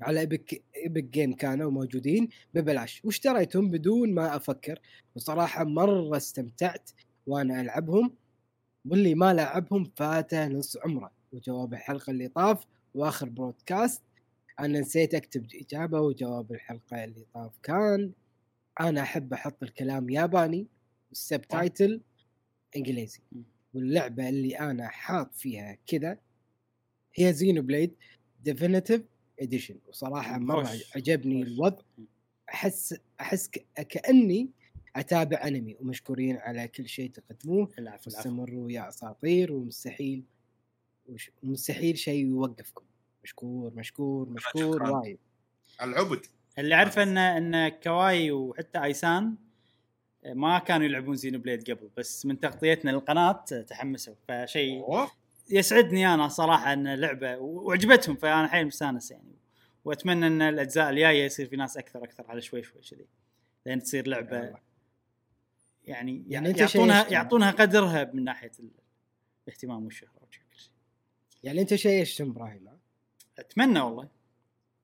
على 0.02 0.20
Epic 0.20 0.62
Epic 0.76 1.04
Game 1.04 1.32
كانوا 1.32 1.70
موجودين. 1.70 2.28
ببلاش. 2.54 3.00
واشتريتهم 3.04 3.70
بدون 3.70 4.14
ما 4.14 4.36
أفكر؟ 4.36 4.78
وصراحة 5.16 5.64
مرة 5.64 6.16
استمتعت 6.16 6.90
وأنا 7.26 7.60
ألعبهم. 7.60 8.12
واللي 8.90 9.14
ما 9.14 9.34
لعبهم 9.34 9.84
فاته 9.96 10.48
نص 10.48 10.76
عمره. 10.76 11.10
وجواب 11.32 11.74
الحلقة 11.74 12.10
اللي 12.10 12.28
طاف 12.28 12.64
واخر 12.94 13.28
broadcast. 13.28 14.02
أنا 14.60 14.80
نسيت 14.80 15.14
أكتب 15.14 15.46
إجابة 15.54 16.00
وجواب 16.00 16.52
الحلقة 16.52 17.04
اللي 17.04 17.26
طاف 17.34 17.58
كان. 17.62 18.12
أنا 18.80 19.00
أحب 19.00 19.32
أحط 19.32 19.62
الكلام 19.62 20.10
ياباني 20.10 20.66
وال 21.08 21.27
subtitle 21.27 22.00
إنجليزي. 22.76 23.20
م. 23.32 23.42
واللعبة 23.74 24.28
اللي 24.28 24.58
أنا 24.58 24.88
حاط 24.88 25.34
فيها 25.34 25.78
كذا 25.86 26.18
هي 27.14 27.32
Xenoblade 27.32 27.94
Definitive 28.44 29.02
Edition 29.40 29.78
وصراحة 29.88 30.38
مرة. 30.38 30.68
عجبني. 30.96 31.42
الوضع. 31.42 31.82
أحس 32.48 32.94
أحس 33.20 33.48
ك- 33.48 33.66
كأني 33.88 34.50
أتابع 34.96 35.46
أنمي. 35.46 35.76
ومشكورين 35.80 36.36
على 36.36 36.68
كل 36.68 36.88
شيء 36.88 37.10
تقدموه. 37.10 37.68
واستمروا 38.06 38.70
يا 38.70 38.88
أساطير 38.88 39.52
ومستحيل 39.52 40.24
ومستحيل 41.42 41.98
شيء 41.98 42.26
يوقفكم 42.26 42.84
مشكور 43.24 43.72
مشكور 43.74 44.28
مشكور. 44.28 44.82
وايد 44.82 45.18
العبد 45.82 46.26
اللي 46.58 46.74
عارفه 46.74 47.02
إن 47.02 47.18
إن 47.18 47.68
كواي 47.68 48.30
وحتى 48.30 48.82
أيسان 48.84 49.34
ما 50.26 50.58
كانوا 50.58 50.86
يلعبون 50.86 51.16
Xenoblade 51.16 51.70
قبل 51.70 51.90
بس 51.96 52.26
من 52.26 52.40
تغطيتنا 52.40 52.90
للقناة 52.90 53.32
تحمسوا 53.68 54.14
فشيء. 54.28 54.84
يسعدني 55.50 56.14
أنا 56.14 56.28
صراحة 56.28 56.72
إن 56.72 56.94
لعبه 56.94 57.36
وعجبتهم 57.36 58.16
فأنا 58.16 58.48
حيل 58.48 58.66
مستانس 58.66 59.10
يعني 59.10 59.34
وأتمنى 59.84 60.26
إن 60.26 60.42
الأجزاء 60.42 60.90
الجاية 60.90 61.24
يصير 61.24 61.46
في 61.46 61.56
ناس 61.56 61.76
أكثر 61.76 62.04
أكثر 62.04 62.24
على 62.28 62.40
شوي 62.40 62.62
شوي 62.62 62.82
كذي 62.90 63.06
لين 63.66 63.82
تصير 63.82 64.08
لعبة. 64.08 64.54
يعني, 65.84 66.24
يعني 66.28 66.50
يعطونها. 66.50 67.10
يعطونها 67.10 67.50
قدرها 67.50 68.10
من 68.14 68.24
ناحية 68.24 68.52
ال- 68.60 68.70
الاهتمام 69.48 69.84
والشهرة 69.84 70.23
يعني 71.44 71.60
أنت 71.60 71.74
شيشت 71.74 72.20
إبراهيم؟ 72.20 72.68
أتمنى 73.38 73.80
والله 73.80 74.08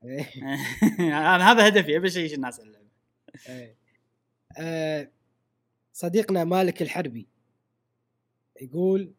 إيه. 0.05 0.29
أنا 0.99 1.53
هذا 1.53 1.69
هدفي 1.69 1.97
أبي 1.97 2.09
اشيش 2.09 2.35
الناس 2.35 2.61
على 2.61 2.69
اللعبه 2.69 2.89
إيه. 3.49 3.77
آه، 4.59 5.11
صديقنا 5.93 6.45
مالك 6.45 6.83
الحربي 6.83 7.27
يقول 8.61 9.13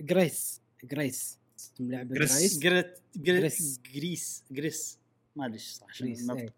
جريس 0.00 0.60
جريس 0.84 1.38
لعبة 1.80 2.14
جريس. 2.14 2.58
جريس 2.58 3.00
جريس. 3.16 3.74
جريس 4.50 4.98
ما 5.36 5.46
أدري 5.46 5.54
إيش 5.54 6.18
صح. 6.18 6.34
إيه. 6.34 6.54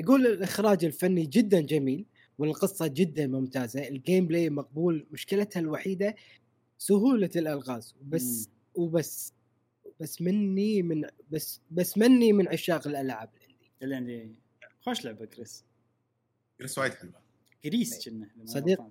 يقول 0.00 0.26
الإخراج 0.26 0.84
الفني 0.84 1.26
جدا 1.26 1.60
جميل 1.60 2.06
والقصة 2.38 2.86
جدا 2.86 3.26
ممتازة 3.26 3.88
ال 3.88 4.26
gameplay 4.26 4.50
مقبول 4.50 5.06
مشكلتها 5.10 5.60
الوحيدة 5.60 6.14
سهولة 6.78 7.30
الألغاز 7.36 7.94
بس 8.02 8.48
وبس 8.74 9.32
بس 10.00 10.22
مني 10.22 10.82
من 10.82 11.04
بس 11.30 11.60
بس 11.70 11.98
مني 11.98 12.32
من 12.32 12.48
عشاق 12.48 12.86
الألعاب 12.88 13.30
ال 13.36 13.42
indie 13.42 13.70
اللي 13.82 13.94
عندي 13.96 14.34
خوش 14.80 15.04
لعبة 15.04 15.24
Gris 15.24 15.64
Gris 16.60 16.78
وايد 16.78 16.94
حلوة. 16.94 17.20
Gris 17.64 18.08
كنا 18.08 18.28
صديق. 18.44 18.82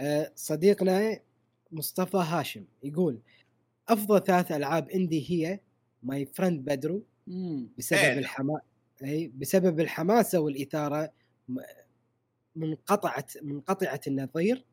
آه، 0.00 0.32
صديقنا 0.36 1.20
مصطفى 1.72 2.16
هاشم 2.16 2.64
يقول 2.82 3.20
أفضل 3.88 4.22
ثلاث 4.24 4.52
ألعاب 4.52 4.90
indie 4.90 5.30
هي 5.30 5.60
My 6.02 6.26
Friend 6.26 6.64
Pedro. 6.64 7.02
بسبب 7.78 7.98
إيه. 7.98 8.18
الحما 8.18 8.60
اي 9.04 9.28
بسبب 9.28 9.80
الحماسة 9.80 10.40
والإثارة 10.40 11.12
منقطعة 12.56 13.26
منقطعة 13.42 14.00
النظير 14.06 14.64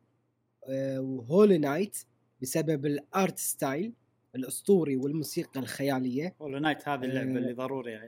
آه، 0.68 1.00
و 1.00 1.08
Hollow 1.08 1.58
Knight 1.58 1.96
بسبب 2.42 2.86
ال 2.86 2.99
art 2.99 3.38
style 3.38 3.92
الأسطوري 4.34 4.96
والموسيقى 4.96 5.60
الخيالية. 5.60 6.34
Hollow 6.42 6.58
Knight 6.58 6.88
هذه 6.88 7.04
اللعبة 7.04 7.34
آه. 7.34 7.36
اللي 7.36 7.52
ضروري 7.52 8.00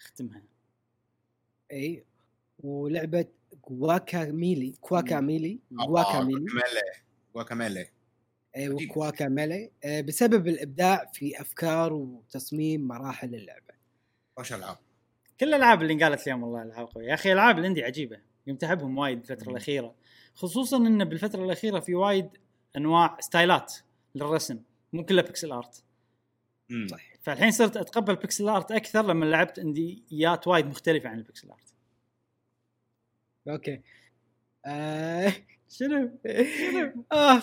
أختمها. 0.00 0.42
إي 1.72 2.04
ولعبة 2.58 3.26
Guacamelee 3.62 4.74
Guacamelee 4.80 5.60
آه، 5.80 5.86
Guacamelee 5.86 6.40
Guacamelee 6.40 6.92
Guacamelee 7.34 7.86
إي 8.56 8.66
عجيب. 8.66 8.90
و 8.90 9.28
Guacamelee 9.28 9.70
آه، 9.84 10.00
بسبب 10.00 10.48
الإبداع 10.48 11.10
في 11.12 11.40
أفكار 11.40 11.92
وتصميم 11.92 12.88
مراحل 12.88 13.34
اللعبة. 13.34 13.74
خوش 14.36 14.52
العاب 14.52 14.76
كل 15.40 15.48
الألعاب 15.48 15.82
اللي 15.82 15.92
انقالت 15.92 16.26
اليوم 16.26 16.42
والله 16.42 16.62
العاب 16.62 16.86
قويه 16.86 17.08
يا 17.08 17.14
أخي 17.14 17.32
العاب 17.32 17.58
ال 17.58 17.62
indie 17.62 17.84
عجيبة. 17.84 18.20
قمت 18.48 18.64
احبهم 18.64 18.98
وايد 18.98 19.18
الفترة 19.18 19.50
الأخيرة. 19.50 19.94
خصوصا 20.34 20.76
إن 20.76 21.04
بالفترة 21.04 21.44
الأخيرة 21.44 21.80
في 21.80 21.94
وايد 21.94 22.30
انواع 22.76 23.20
styleات 23.20 23.74
للرسم 24.14 24.58
مو 24.92 25.04
كلها 25.04 25.24
pixel 25.24 25.52
art 25.52 25.84
مم. 26.68 26.86
صح 26.90 27.00
فالحين 27.22 27.50
صرت 27.50 27.76
اتقبل 27.76 28.16
pixel 28.16 28.48
art 28.48 28.72
أكثر 28.72 29.02
لما 29.06 29.24
لعبت 29.24 29.58
indieات 29.58 30.46
وايد 30.46 30.66
مختلفة 30.66 31.08
عن 31.08 31.18
ال 31.18 31.23
pixel 31.23 31.48
art 31.50 31.74
okay 33.48 33.80
آه 34.66 35.32
شنو؟ 35.68 36.18
آه. 37.12 37.42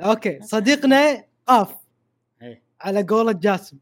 okay 0.00 0.40
صديقنا 0.42 1.24
قاف 1.46 1.74
إيه. 2.42 2.62
على 2.80 3.02
قولة 3.02 3.32
جاسم. 3.32 3.78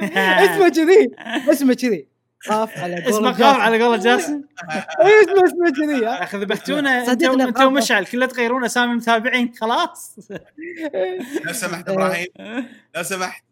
اسمه 0.00 0.68
كذي 0.68 1.10
اسمه 1.50 1.74
كذي 1.74 2.08
قاف 2.48 2.78
على 2.78 2.94
قولة 3.04 3.08
اسمه 3.08 3.30
جاسم 3.30 3.42
قام 3.44 3.60
على 3.60 3.82
قولة 3.84 4.02
جاسم 4.02 4.42
إيه، 4.70 5.22
اسمه 5.22 5.44
اسمه 5.46 5.70
كذي 5.70 6.04
يا 6.04 6.08
ها. 6.08 6.22
أخي 6.22 6.38
ذبحتونا 6.38 6.90
انت. 6.90 7.60
ومشعل 7.60 8.06
كله 8.06 8.26
تغيرون 8.26 8.64
أسامي 8.64 8.92
المتابعين 8.92 9.54
خلاص 9.54 10.16
لو 11.44 11.52
سمحت 11.52 11.88
إبراهيم 11.88 12.26
لو 12.96 13.02
سمحت 13.02 13.44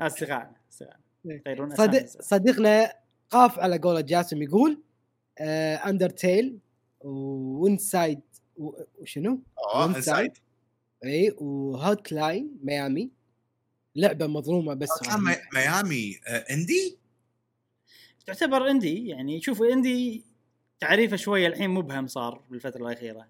أصدقاء. 0.00 0.52
يغيرون 1.24 1.74
صديق 1.76 2.02
اسامي 2.04 2.22
صديقنا 2.22 2.92
قاف 3.30 3.58
على 3.58 3.78
قولة 3.78 4.00
جاسم 4.00 4.42
يقول 4.42 4.82
آه 5.38 5.76
Undertale 5.76 6.58
و 7.00 7.17
Inside 7.17 8.20
وشنو؟ 8.56 9.40
اوه 9.58 9.82
و 9.84 9.85
Inside. 9.85 9.96
Inside 9.96 10.32
اي 11.04 11.34
و 11.38 12.12
Hotline 12.12 12.58
Miami 12.62 13.10
لعبة 13.96 14.26
مظلومة 14.26 14.74
بس. 14.74 14.88
Mi- 15.18 15.36
Miami 15.54 16.20
آه، 16.28 16.44
indie 16.50 16.98
تعتبر 18.28 18.70
indie 18.70 19.08
يعني 19.08 19.40
شوف 19.40 19.62
indie 19.62 20.24
تعريفه 20.80 21.16
شوية 21.16 21.46
الحين 21.46 21.70
مبهم 21.70 22.06
صار 22.06 22.42
بالفترة 22.50 22.86
الأخيرة. 22.88 23.26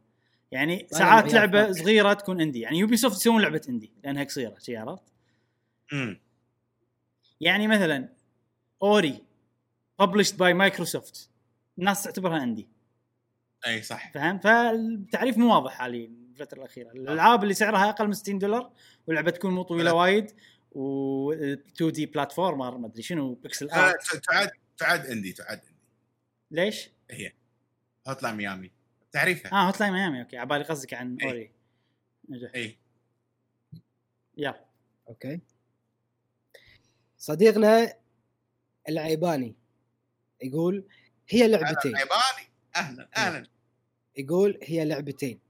يعني 0.53 0.87
ساعات 0.91 1.35
لعبة. 1.35 1.73
صغيرة 1.73 2.13
تكون 2.13 2.41
indie 2.41 2.61
يعني 2.61 2.79
Ubisoft 2.79 3.17
يسوون 3.17 3.43
لعبة 3.43 3.61
indie 3.69 3.93
لأنها 4.05 4.25
قصيرة 4.25 4.55
شي 4.59 4.77
عرفت؟ 4.77 5.03
امم 5.93 6.21
يعني 7.41 7.67
مثلا 7.67 8.09
Ori 8.83 9.23
published 10.01 10.37
by 10.37 10.55
Microsoft 10.55 11.31
الناس 11.79 12.03
تعتبرها 12.03 12.43
indie 12.43 12.69
أي 13.67 13.83
صح. 13.83 14.13
فاهم 14.13 14.39
فالتعريف 14.39 15.39
مو 15.39 15.55
واضح 15.55 15.73
حاليا 15.73 16.11
الفترة 16.33 16.59
الأخيرة. 16.59 16.91
الألعاب 16.93 17.43
اللي 17.43 17.55
سعرها 17.55 17.89
أقل 17.91 18.07
من 18.07 18.13
60 18.13 18.39
دولار 18.39 18.71
واللعبة 19.07 19.31
تكون 19.31 19.51
مو 19.55 19.63
طويلة. 19.63 19.93
وايد 19.95 20.31
و 20.73 21.33
2 21.33 21.93
دي 21.93 22.07
بلاتفورمر 22.07 22.79
ما 22.79 22.87
أدري 22.87 23.03
شنو 23.03 23.35
بيكسل 23.35 23.71
آه، 23.71 23.91
ارت 23.91 24.25
تعد 24.25 24.51
تعد 24.79 25.07
اندي 25.07 25.33
تعد 25.33 25.59
اندي 25.59 25.79
ليش؟ 26.51 26.91
هوت 28.09 28.23
لاين 28.23 28.35
ميامي. 28.35 28.71
تعريفها 29.13 29.53
آه 29.53 29.67
هوت 29.67 29.81
لاين 29.81 29.93
ميامي 29.93 30.21
أوكي. 30.21 30.37
عبالي 30.37 30.65
قصدك 30.65 30.95
عن 30.95 31.17
إيه. 31.17 31.27
أوري. 31.29 31.51
نجح. 32.29 32.51
اي 32.55 32.79
يلا. 34.37 34.65
أوكي. 35.09 35.41
صديقنا 37.19 37.95
العيباني 38.89 39.55
يقول 40.43 40.85
هي 41.29 41.49
لعبتين. 41.49 41.97
عيباني. 41.97 42.49
أهلا 42.77 43.09
أهلا. 43.17 43.47
يقول 44.17 44.59
هي 44.63 44.85
لعبتين. 44.85 45.41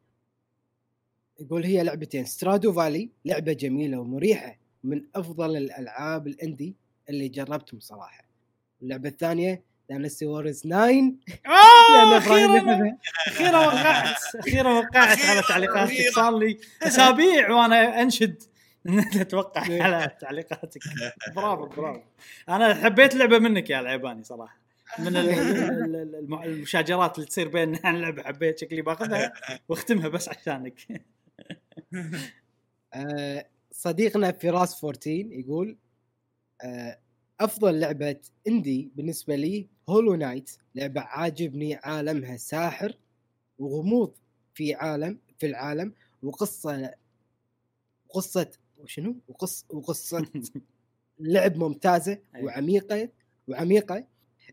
يقول 1.41 1.65
هي 1.65 1.83
لعبتين. 1.83 2.25
Stardew 2.25 2.73
Valley 2.73 3.11
لعبة 3.25 3.53
جميلة 3.53 3.99
ومريحة 4.01 4.59
من 4.85 5.07
أفضل 5.15 5.57
الألعاب 5.57 6.27
ال 6.27 6.35
indie 6.35 6.77
اللي 7.09 7.29
جربتهم 7.29 7.81
صراحة. 7.81 8.28
اللعبة 8.83 9.09
الثانية 9.09 9.63
Dynasty 9.91 10.27
Warriors 10.27 10.61
9 10.61 10.87
لأن 10.87 11.17
أوه 11.47 12.17
إبراهيم 12.17 12.57
أخيرا 12.59 12.97
أخيرا 13.27 13.59
وقعت 13.67 14.17
أخيرا 14.37 14.73
وقعت 14.73 15.19
على 15.25 15.43
تعليقاتك. 15.49 15.95
صار 16.15 16.39
لي 16.39 16.59
أسابيع 16.83 17.51
وأنا 17.51 18.03
أنشد 18.03 18.43
ان 18.89 18.99
انت 18.99 19.19
توقع 19.19 19.61
على 19.83 20.17
تعليقاتك. 20.21 20.81
برافو 21.37 21.67
برافو. 21.67 22.01
أنا 22.49 22.75
حبيت 22.75 23.15
لعبة 23.15 23.39
منك 23.39 23.71
يا 23.71 23.81
العيباني 23.81 24.25
صراحة. 24.25 24.59
من 24.99 25.07
ال- 25.17 25.17
ال- 25.17 25.95
ال- 25.95 26.15
الم- 26.15 26.43
المشاجرات 26.43 27.17
اللي 27.17 27.27
تصير 27.27 27.49
بيننا 27.49 27.79
عن 27.85 27.95
اللعبة 27.97 28.23
حبيت 28.23 28.59
شكلي 28.59 28.83
باخذها 28.83 29.33
واختمها 29.69 30.09
بس 30.09 30.29
عشانك. 30.29 30.81
آه، 32.95 33.47
صديقنا 33.73 34.33
فراس 34.33 34.85
14 34.85 35.11
يقول 35.33 35.77
آه، 36.63 36.99
أفضل 37.41 37.81
لعبة 37.81 38.21
اندي 38.49 38.93
بالنسبة 38.97 39.37
لي 39.37 39.69
هولو 39.89 40.15
نايت 40.15 40.51
لعبة 40.75 41.01
عاجبني 41.01 41.75
عالمها 41.75 42.37
ساحر 42.37 42.99
وغموض 43.59 44.15
في 44.55 44.75
عالم 44.75 45.19
في 45.39 45.47
العالم 45.47 45.95
وقصة 46.23 46.95
وقصه 48.09 48.51
وشنو 48.79 49.17
وقص 49.29 49.67
وقصة 49.71 50.27
لعب 51.19 51.57
ممتازة 51.57 52.19
أيوة. 52.35 52.47
وعميقة 52.47 53.09
وعميقة 53.49 54.07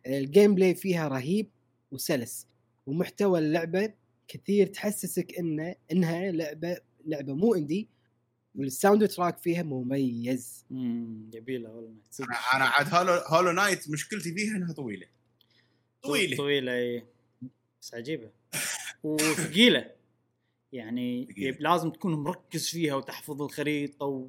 ال 0.07 0.55
gameplay 0.55 0.75
فيها 0.75 1.07
رهيب 1.07 1.49
وسلس 1.91 2.47
ومحتوى 2.85 3.39
اللعبة 3.39 3.93
كثير 4.27 4.67
تحسسك 4.67 5.39
إنه 5.39 5.75
إنها 5.91 6.31
لعبة 6.31 6.77
لعبة 7.05 7.33
مو 7.33 7.55
indie 7.55 7.89
وال 8.57 9.07
soundtrack 9.07 9.37
فيها 9.37 9.63
مميز. 9.63 10.65
امم 10.71 11.29
جميلة 11.29 11.69
والله. 11.69 11.93
أنا 12.53 12.65
عاد 12.65 12.93
Hollow 12.93 13.13
Hollow 13.13 13.51
Knight 13.51 13.89
مشكلتي 13.89 14.33
فيها 14.33 14.55
إنها 14.55 14.73
طويلة. 14.73 15.07
طويلة. 16.03 16.37
طويلة 16.37 16.71
اي 16.71 17.03
بس 17.81 17.93
عجيبة. 17.93 18.29
وثقيلة. 19.03 19.91
يعني 20.71 21.27
لازم 21.59 21.89
تكون 21.89 22.13
مركز 22.13 22.69
فيها 22.69 22.95
وتحفظ 22.95 23.41
الخريطة 23.41 24.05
و... 24.05 24.27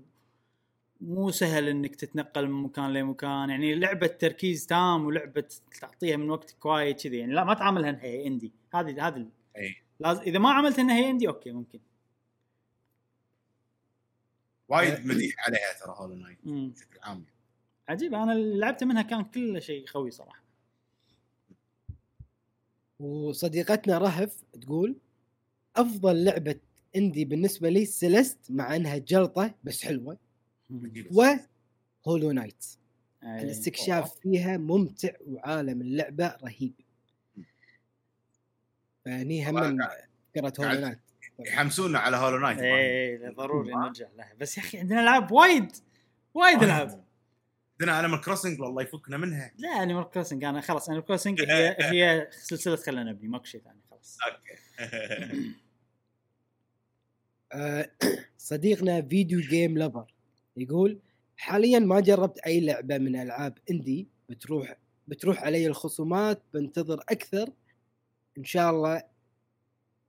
مو 1.01 1.31
سهل 1.31 1.69
إنك 1.69 1.97
تتنقل 1.97 2.49
من 2.49 2.63
مكان 2.63 2.93
لمكان. 2.93 3.51
يعني 3.51 3.75
لعبة 3.75 4.07
تركيز 4.07 4.67
تام 4.67 5.05
ولعبة 5.05 5.49
تعطيها 5.81 6.17
من 6.17 6.31
وقتك 6.31 6.67
وايد 6.67 6.97
كذي. 6.97 7.19
يعني 7.19 7.33
لا 7.33 7.45
ما 7.45 7.55
تعاملها 7.55 7.91
إنها 7.91 8.05
هي 8.05 8.27
indie. 8.27 8.53
هذه 8.75 9.09
هذه 9.09 9.27
اي 9.57 9.77
لازم 10.01 10.21
إذا 10.21 10.39
ما 10.39 10.51
عملت 10.51 10.79
إنها 10.79 10.97
هي 10.97 11.11
indie 11.11 11.29
okay 11.29 11.53
ممكن. 11.53 11.79
وايد 14.69 15.07
مديح 15.07 15.35
عليها 15.47 15.73
ترى 15.81 15.95
Hollow 15.97 16.15
Knight. 16.15 16.39
بشكل 16.45 16.99
عام. 17.03 17.25
عجيب. 17.89 18.15
أنا 18.15 18.33
اللي 18.33 18.59
لعبت 18.59 18.85
منها 18.85 19.03
كان 19.03 19.25
كل 19.25 19.63
شيء 19.63 19.87
قوي 19.87 20.11
صراحة. 20.11 20.43
وصديقتنا 22.99 23.99
رهف 23.99 24.43
تقول 24.61 24.97
أفضل 25.77 26.25
لعبة 26.25 26.61
indie 26.97 27.25
بالنسبة 27.25 27.69
لي 27.69 27.85
Celeste 27.85 28.51
مع 28.51 28.77
إنها 28.77 28.99
جلطة 28.99 29.55
بس 29.65 29.85
حلوة. 29.85 30.19
و 31.11 31.25
Hollow 32.09 32.33
Knight. 32.33 32.65
الاستكشاف 33.23 34.15
فيها 34.19 34.57
ممتع 34.57 35.13
وعالم 35.27 35.81
اللعبة 35.81 36.37
رهيب. 36.45 36.75
فهني 39.05 39.51
هم 39.51 39.79
فكره 40.35 40.53
Hollow 40.61 40.81
Knight 40.81 40.99
يحمسونا 41.39 41.99
على 41.99 42.17
Hollow 42.17 42.39
Knight 42.39 42.59
إيه 42.59 43.31
ضروري 43.31 43.73
نرجع 43.85 44.07
لها. 44.17 44.35
بس 44.41 44.59
يا 44.59 44.63
أخي 44.63 44.79
عندنا 44.79 45.01
ألعاب 45.03 45.33
وايد 45.33 45.73
وايد 46.35 46.63
ألعاب. 46.63 47.05
عندنا 47.81 48.01
Animal 48.01 48.21
Crossing 48.21 48.61
والله 48.61 48.83
يفكنا 48.83 49.17
منها. 49.17 49.53
لا 49.59 49.69
Animal 49.83 50.11
Crossing 50.11 50.45
أنا 50.45 50.61
خلاص 50.61 50.89
Animal 50.89 51.07
Crossing 51.07 51.43
هي 51.51 51.77
هي 51.81 52.29
سلسلة 52.31 52.77
خلينا 52.77 53.11
نبني 53.13 53.29
ماكو 53.29 53.45
شيء 53.45 53.61
ثاني 53.63 53.81
خلاص. 53.91 54.19
okay. 54.27 54.57
آه، 57.53 57.91
صديقنا 58.39 59.03
فيديو 59.03 59.41
جيم 59.41 59.79
لفر 59.79 60.15
يقول 60.57 60.99
حاليا 61.37 61.79
ما 61.79 62.01
جربت 62.01 62.39
أي 62.39 62.61
لعبة 62.61 62.99
من 62.99 63.17
ألعاب 63.17 63.59
اندي 63.71 64.09
بتروح 64.29 64.77
بتروح 65.09 65.43
علي 65.43 65.67
الخصومات 65.67 66.43
بنتظر 66.55 67.01
أكثر. 67.09 67.51
إن 68.39 68.45
شاء 68.45 68.71
الله 68.71 69.03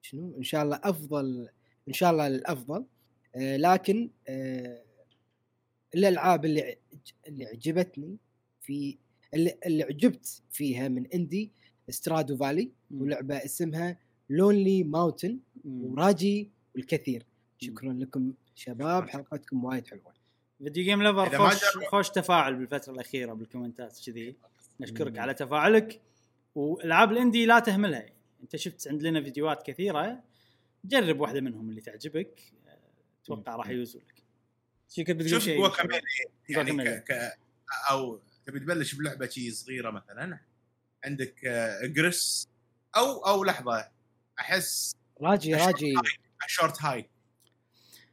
شنو 0.02 0.38
إن 0.38 0.44
شاء 0.44 0.64
الله 0.64 0.80
أفضل 0.84 1.50
إن 1.88 1.94
شاء 1.94 2.12
الله 2.12 2.28
الافضل 2.28 2.86
آه 3.36 3.58
لكن 3.58 4.10
آه 4.28 4.84
الألعاب 5.96 6.46
اللي 6.46 6.78
اللي 7.28 7.46
عجبتني 7.46 8.18
في 8.62 8.98
اللي, 9.34 9.58
اللي 9.66 9.84
عجبت 9.84 10.42
فيها 10.52 10.88
من 10.88 11.08
اندي 11.08 11.52
سترادو 11.90 12.38
فالي 12.38 12.72
ولعبة 12.92 13.36
اسمها 13.36 13.98
Lonely 14.30 14.84
Mountain. 14.84 15.40
و 15.66 15.83
Raji 15.83 16.52
والكثير. 16.76 17.26
شكرا 17.58 17.94
لكم 17.94 18.34
شباب 18.56 19.10
حلقتكم 19.10 19.64
وايد 19.66 19.88
حلوة. 19.88 20.14
video 20.64 20.84
game 20.84 21.00
ما 21.00 21.38
خوش 21.38 21.64
خوش 21.92 22.10
تفاعل 22.10 22.56
بالفترة 22.56 22.94
الأخيرة 22.94 23.34
بالكومنتات 23.34 24.00
كذي. 24.06 24.36
نشكرك 24.80 25.12
مم. 25.14 25.20
على 25.20 25.34
تفاعلك. 25.34 26.02
والألعاب 26.56 27.12
ال 27.12 27.17
indie 27.17 27.46
لا 27.46 27.60
تهملها. 27.60 28.06
انت 28.44 28.56
شفت 28.56 28.88
عندنا 28.88 29.24
فيديوهات 29.24 29.64
كثيرة 29.64 30.24
جرب 30.86 31.20
واحدة 31.20 31.42
منهم 31.42 31.70
اللي 31.70 31.82
تعجبك 31.82 32.40
أتوقع 33.24 33.56
راح 33.56 33.70
يوزوا 33.70 34.02
لك 34.02 34.24
شو 34.90 35.04
كنت 35.04 35.12
بتقول 35.12 35.30
شوف 35.30 35.44
شيء 35.44 35.58
Guacamelee 35.58 36.84
يعني. 36.84 37.02
ك... 37.02 37.12
ك... 37.12 37.38
أو 37.92 38.20
تبي 38.46 38.60
تبلش 38.60 38.96
بلعبة 38.96 39.28
شي 39.28 39.52
صغيرة 39.52 39.92
مثلا 39.92 40.40
عندك 41.06 41.46
آه، 41.46 41.86
Gris 41.86 42.50
أو 42.98 43.26
أو 43.26 43.44
لحظة 43.44 43.90
أحس 44.40 44.96
Raji 45.22 45.56
Raji. 45.56 45.96
Short 46.48 46.82
Hike 46.82 47.10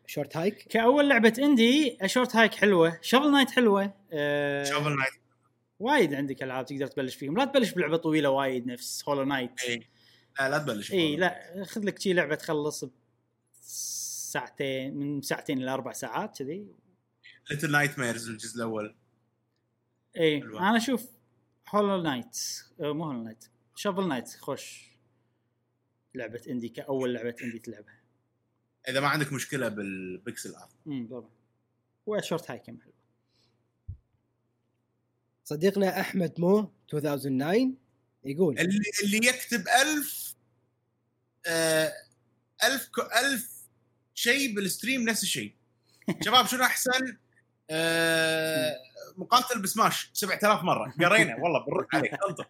Short 0.06 0.36
Hike 0.36 0.68
كأول 0.68 1.08
لعبة 1.08 1.32
indie 1.38 1.98
A 2.00 2.06
Short 2.06 2.36
Hike 2.36 2.54
حلوة 2.54 2.98
Shovel 3.02 3.32
Knight 3.32 3.50
حلوة 3.50 3.94
أه 4.12 4.64
Shovel 4.64 4.96
Knight 4.96 5.12
وايد 5.78 6.14
عندك 6.14 6.42
ألعاب 6.42 6.66
تقدر 6.66 6.86
تبلش 6.86 7.14
فيهم 7.14 7.36
لا 7.36 7.44
تبلش 7.44 7.70
بلعبة 7.70 7.96
طويلة 7.96 8.30
وايد 8.30 8.66
نفس 8.66 9.08
Hollow 9.08 9.24
Knight 9.24 9.60
اي 9.60 9.86
لا 10.40 10.48
لا 10.48 10.58
تبلش 10.58 10.92
اي 10.92 11.16
لا 11.16 11.64
خذ 11.64 11.80
لك 11.84 11.98
شي 11.98 12.12
لعبة 12.12 12.34
تخلص 12.34 12.84
ساعتين 14.32 14.96
من 14.96 15.22
ساعتين 15.22 15.62
إلى 15.62 15.70
أربع 15.70 15.92
ساعات 15.92 16.38
كذي. 16.38 16.66
Little 17.50 17.70
Nightmares 17.72 18.28
الجزء 18.28 18.56
الأول. 18.56 18.96
اي. 20.16 20.42
أنا 20.42 20.76
أشوف 20.76 21.06
Hollow 21.68 22.02
Knight 22.02 22.38
آه، 22.80 22.92
مو 22.92 23.04
Hollow 23.04 23.22
Knight 23.22 23.44
Shovel 23.76 24.08
Knight 24.08 24.28
خوش. 24.36 24.88
لعبة 26.14 26.42
indie 26.48 26.68
كأول 26.68 27.14
لعبة 27.14 27.36
indie 27.42 27.58
تلعبها. 27.58 28.00
إذا 28.88 29.00
ما 29.00 29.08
عندك 29.08 29.32
مشكلة 29.32 29.68
بال 29.68 29.93
pixel 29.93 30.54
art. 30.54 30.72
امم 30.86 31.08
طبعا 31.08 31.30
و 32.06 32.50
Short 32.50 32.58
Hike 32.58 32.80
حلوة. 32.80 32.94
صديقنا 35.44 36.00
أحمد 36.00 36.40
مو 36.40 36.70
2009 36.94 37.72
يقول. 38.24 38.58
اللي 38.58 38.82
اللي 39.04 39.16
يكتب 39.16 39.64
ألف 39.68 40.23
آه 40.23 40.23
ألف 42.64 42.88
ك- 42.88 43.16
ألف 43.24 43.48
شيء 44.14 44.54
بال 44.54 44.66
stream 44.66 45.02
نفس 45.08 45.22
الشيء. 45.22 45.54
شباب 46.24 46.46
شنو 46.46 46.62
أحسن؟ 46.64 47.16
آه 47.70 48.76
مقاتل 49.16 49.62
بسماش 49.62 50.10
7000 50.12 50.62
مرة. 50.62 50.94
قرينا 51.00 51.36
والله 51.36 51.64
بنرد 51.66 51.86
عليك 51.94 52.12
انطر 52.28 52.46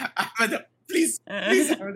أحمد 0.00 0.66
please 0.88 1.20
please 1.28 1.70
أحمد. 1.70 1.94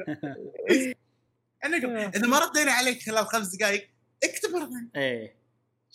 إذا 2.16 2.26
ما 2.26 2.38
ردينا 2.38 2.72
عليك 2.72 3.02
خلال 3.02 3.26
خمس 3.26 3.56
دقائق 3.56 3.90
اكتب 4.24 4.50
مره 4.50 4.70
إيه. 4.96 5.34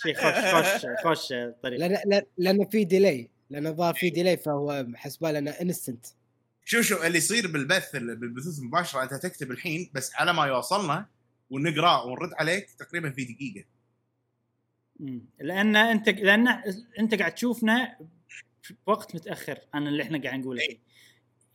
شي 0.04 0.14
خوش 0.14 0.34
خوش 0.54 0.86
خوش 1.04 1.28
طريقة. 1.64 1.88
لأن 1.88 2.02
لأن 2.06 2.22
لأن 2.38 2.66
في 2.70 2.84
delay 2.84 3.30
لأن 3.50 3.68
الظاهر 3.68 3.94
في 3.94 4.10
delay 4.10 4.38
فهو 4.38 4.86
حسبه 4.96 5.32
لنا 5.32 5.62
instant 5.62 6.06
شوف 6.66 6.82
شوف 6.82 7.06
اللي 7.06 7.18
يصير 7.18 7.52
بالبث 7.52 7.96
بالبثوث 7.96 8.60
المباشرة 8.60 9.04
أنت 9.04 9.14
تكتب 9.14 9.52
الحين 9.52 9.92
بس 9.94 10.16
على 10.16 10.34
ما 10.34 10.46
يوصلنا 10.46 11.06
ونقراه 11.50 12.06
ونرد 12.06 12.34
عليك 12.34 12.72
تقريبا 12.72 13.10
في 13.10 13.26
دقيقة. 13.26 13.66
مم. 15.00 15.26
لأن 15.40 15.76
أنت 15.76 16.10
لأن 16.10 16.48
أنت 17.00 17.16
قاعد 17.16 17.36
تشوفنا 17.36 17.98
في 18.62 18.76
وقت 18.86 19.16
متأخر. 19.16 19.60
عن 19.74 19.88
اللي 19.88 20.04
إحنا 20.04 20.22
قاعد 20.24 20.40
نقوله. 20.40 20.62
فيه 20.68 20.78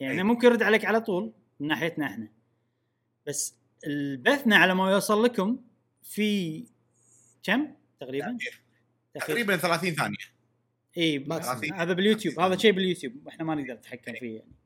يعني 0.00 0.18
أي. 0.18 0.22
ممكن 0.22 0.46
يرد 0.46 0.62
عليك 0.62 0.84
على 0.84 1.00
طول 1.00 1.32
من 1.60 1.68
ناحيتنا 1.68 2.06
إحنا. 2.06 2.28
بس 3.26 3.54
البثنا 3.86 4.56
على 4.56 4.74
ما 4.74 4.90
يوصل 4.90 5.24
لكم 5.24 5.58
في 6.02 6.64
كم 7.42 7.68
تقريبا؟ 8.00 8.38
تقريبا. 9.14 9.56
30 9.56 9.90
ثانية. 9.90 10.16
اي. 10.98 11.26
هذا 11.72 11.92
باليوتيوب. 11.92 12.40
هذا 12.40 12.56
شيء 12.56 12.72
باليوتيوب. 12.72 13.28
إحنا 13.28 13.44
ما 13.44 13.54
نقدر 13.54 13.74
نتحكم 13.74 14.12
فيه 14.12 14.36
يعني. 14.38 14.59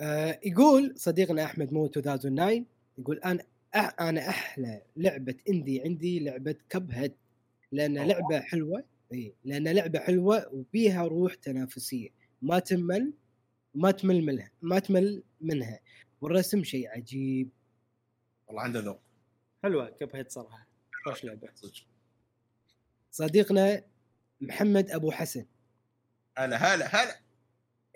آه 0.00 0.40
يقول 0.44 0.94
صديقنا 0.96 1.44
احمد 1.44 1.72
مو 1.72 1.86
2009 1.86 2.64
يقول 2.98 3.18
أنا 3.18 3.42
أح 3.74 4.00
أنا 4.00 4.28
أحلى 4.28 4.82
لعبة 4.96 5.34
إندي 5.48 5.82
عندي 5.82 6.20
لعبة 6.20 6.54
كب 6.68 6.90
هيد 6.92 7.14
لأن. 7.72 7.98
لعبة 7.98 8.40
حلوة 8.40 8.84
إي 9.12 9.34
لأن 9.44 9.68
لعبة 9.68 9.98
حلوة 9.98 10.48
وبيها 10.54 11.04
روح 11.06 11.34
تنافسية 11.34 12.08
ما 12.42 12.58
تمل 12.58 13.12
ما 13.74 13.90
تمل 13.90 14.22
منها 14.24 14.50
ما 14.62 14.78
تمل 14.78 15.22
منها 15.40 15.80
والرسم 16.20 16.64
شيء 16.64 16.88
عجيب. 16.88 17.50
والله 18.46 18.62
عنده 18.62 18.80
ذوق. 18.80 19.00
حلوة 19.62 19.90
كب 19.90 20.16
هيد 20.16 20.30
صراحة. 20.30 20.66
خوش 21.04 21.24
لعبة. 21.24 21.48
صديقنا 23.10 23.84
محمد 24.40 24.90
أبو 24.90 25.10
حسن. 25.10 25.46
هلا 26.38 26.56
هلا 26.56 26.86
هلا. 26.86 27.20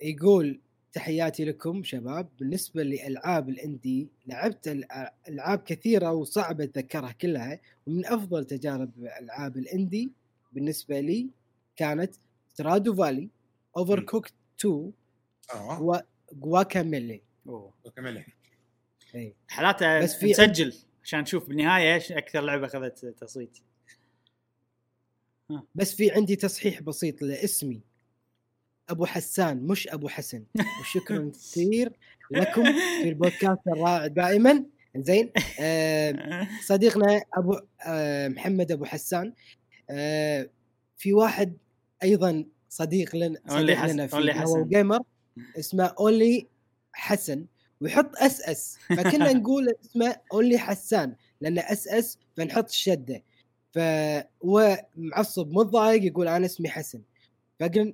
يقول 0.02 0.60
تحياتي 0.98 1.44
لكم 1.44 1.82
شباب. 1.82 2.28
بالنسبة 2.38 2.82
لألعاب 2.82 3.48
الإندي 3.48 4.08
لعبت 4.26 4.68
الع- 4.68 5.14
ألعاب 5.28 5.58
كثيرة 5.58 6.12
وصعب 6.12 6.60
أتذكرها 6.60 7.12
كلها 7.12 7.60
ومن 7.86 8.06
أفضل 8.06 8.44
تجارب 8.44 8.90
ألعاب 9.20 9.56
الإندي 9.56 10.12
بالنسبة 10.52 11.00
لي 11.00 11.28
كانت 11.76 12.14
سترادو 12.48 12.94
فالي 12.94 13.28
أوفر 13.76 14.00
كوك 14.00 14.28
2 14.60 14.92
آه 15.54 16.02
وجواكاميلي 16.32 17.20
إي. 19.14 19.34
حالاته 19.48 20.00
بس 20.00 20.14
بس 20.14 20.20
في- 20.20 20.30
نسجل 20.30 20.74
عشان 21.02 21.20
نشوف 21.20 21.48
بالنهاية 21.48 21.94
إيش 21.94 22.12
أكثر 22.12 22.40
لعبة 22.40 22.66
أخذت 22.66 23.06
تصويت. 23.06 23.58
بس 25.74 25.94
في 25.94 26.10
عندي 26.10 26.36
تصحيح 26.36 26.82
بسيط 26.82 27.22
لاسمي. 27.22 27.80
أبو 28.88 29.06
حسان 29.06 29.56
مش 29.66 29.88
أبو 29.88 30.08
حسن. 30.08 30.44
وشكرا 30.80 31.30
كثير 31.34 31.92
لكم 32.30 32.64
في 33.02 33.08
البودكاست 33.08 33.60
الرائع 33.68 34.06
دائما. 34.06 34.64
زين 34.96 35.30
آه 35.60 36.48
صديقنا 36.68 37.22
أبو 37.34 37.60
آه 37.86 38.28
محمد 38.28 38.72
أبو 38.72 38.84
حسان. 38.84 39.32
آه 39.90 40.48
في 40.96 41.12
واحد 41.12 41.56
أيضا 42.02 42.44
صديق 42.68 43.16
لنا 43.16 43.38
صديق 43.48 43.76
حسن- 43.76 43.92
لنا 43.92 44.06
في 44.06 44.32
حسن. 44.32 44.68
جيمر 44.68 45.00
اسمه 45.58 45.84
أولي 45.84 46.46
حسن. 46.92 47.46
ويحط 47.80 48.16
أس 48.16 48.40
أس. 48.40 48.78
فكنا 48.88 49.32
نقول 49.38 49.74
اسمه 49.84 50.16
أولي 50.32 50.58
حسان 50.58 51.14
لأنه 51.40 51.60
S 51.60 51.88
S 51.88 52.18
فنحط 52.36 52.68
الشده 52.68 53.22
فهو 53.72 54.84
معصب 54.96 55.50
متضايق 55.52 56.04
يقول 56.04 56.28
أنا 56.28 56.46
اسمي 56.46 56.68
حسن. 56.68 57.00
فقلنا 57.60 57.92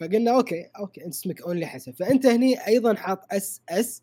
فقلنا 0.00 0.30
okay 0.30 0.70
okay 0.78 1.04
أنت 1.04 1.14
اسمك 1.14 1.42
only 1.42 1.66
حسن. 1.66 1.92
فأنت 1.92 2.26
هني 2.26 2.66
أيضا 2.66 2.94
حاط 2.94 3.32
S 3.32 3.62
S. 3.68 4.02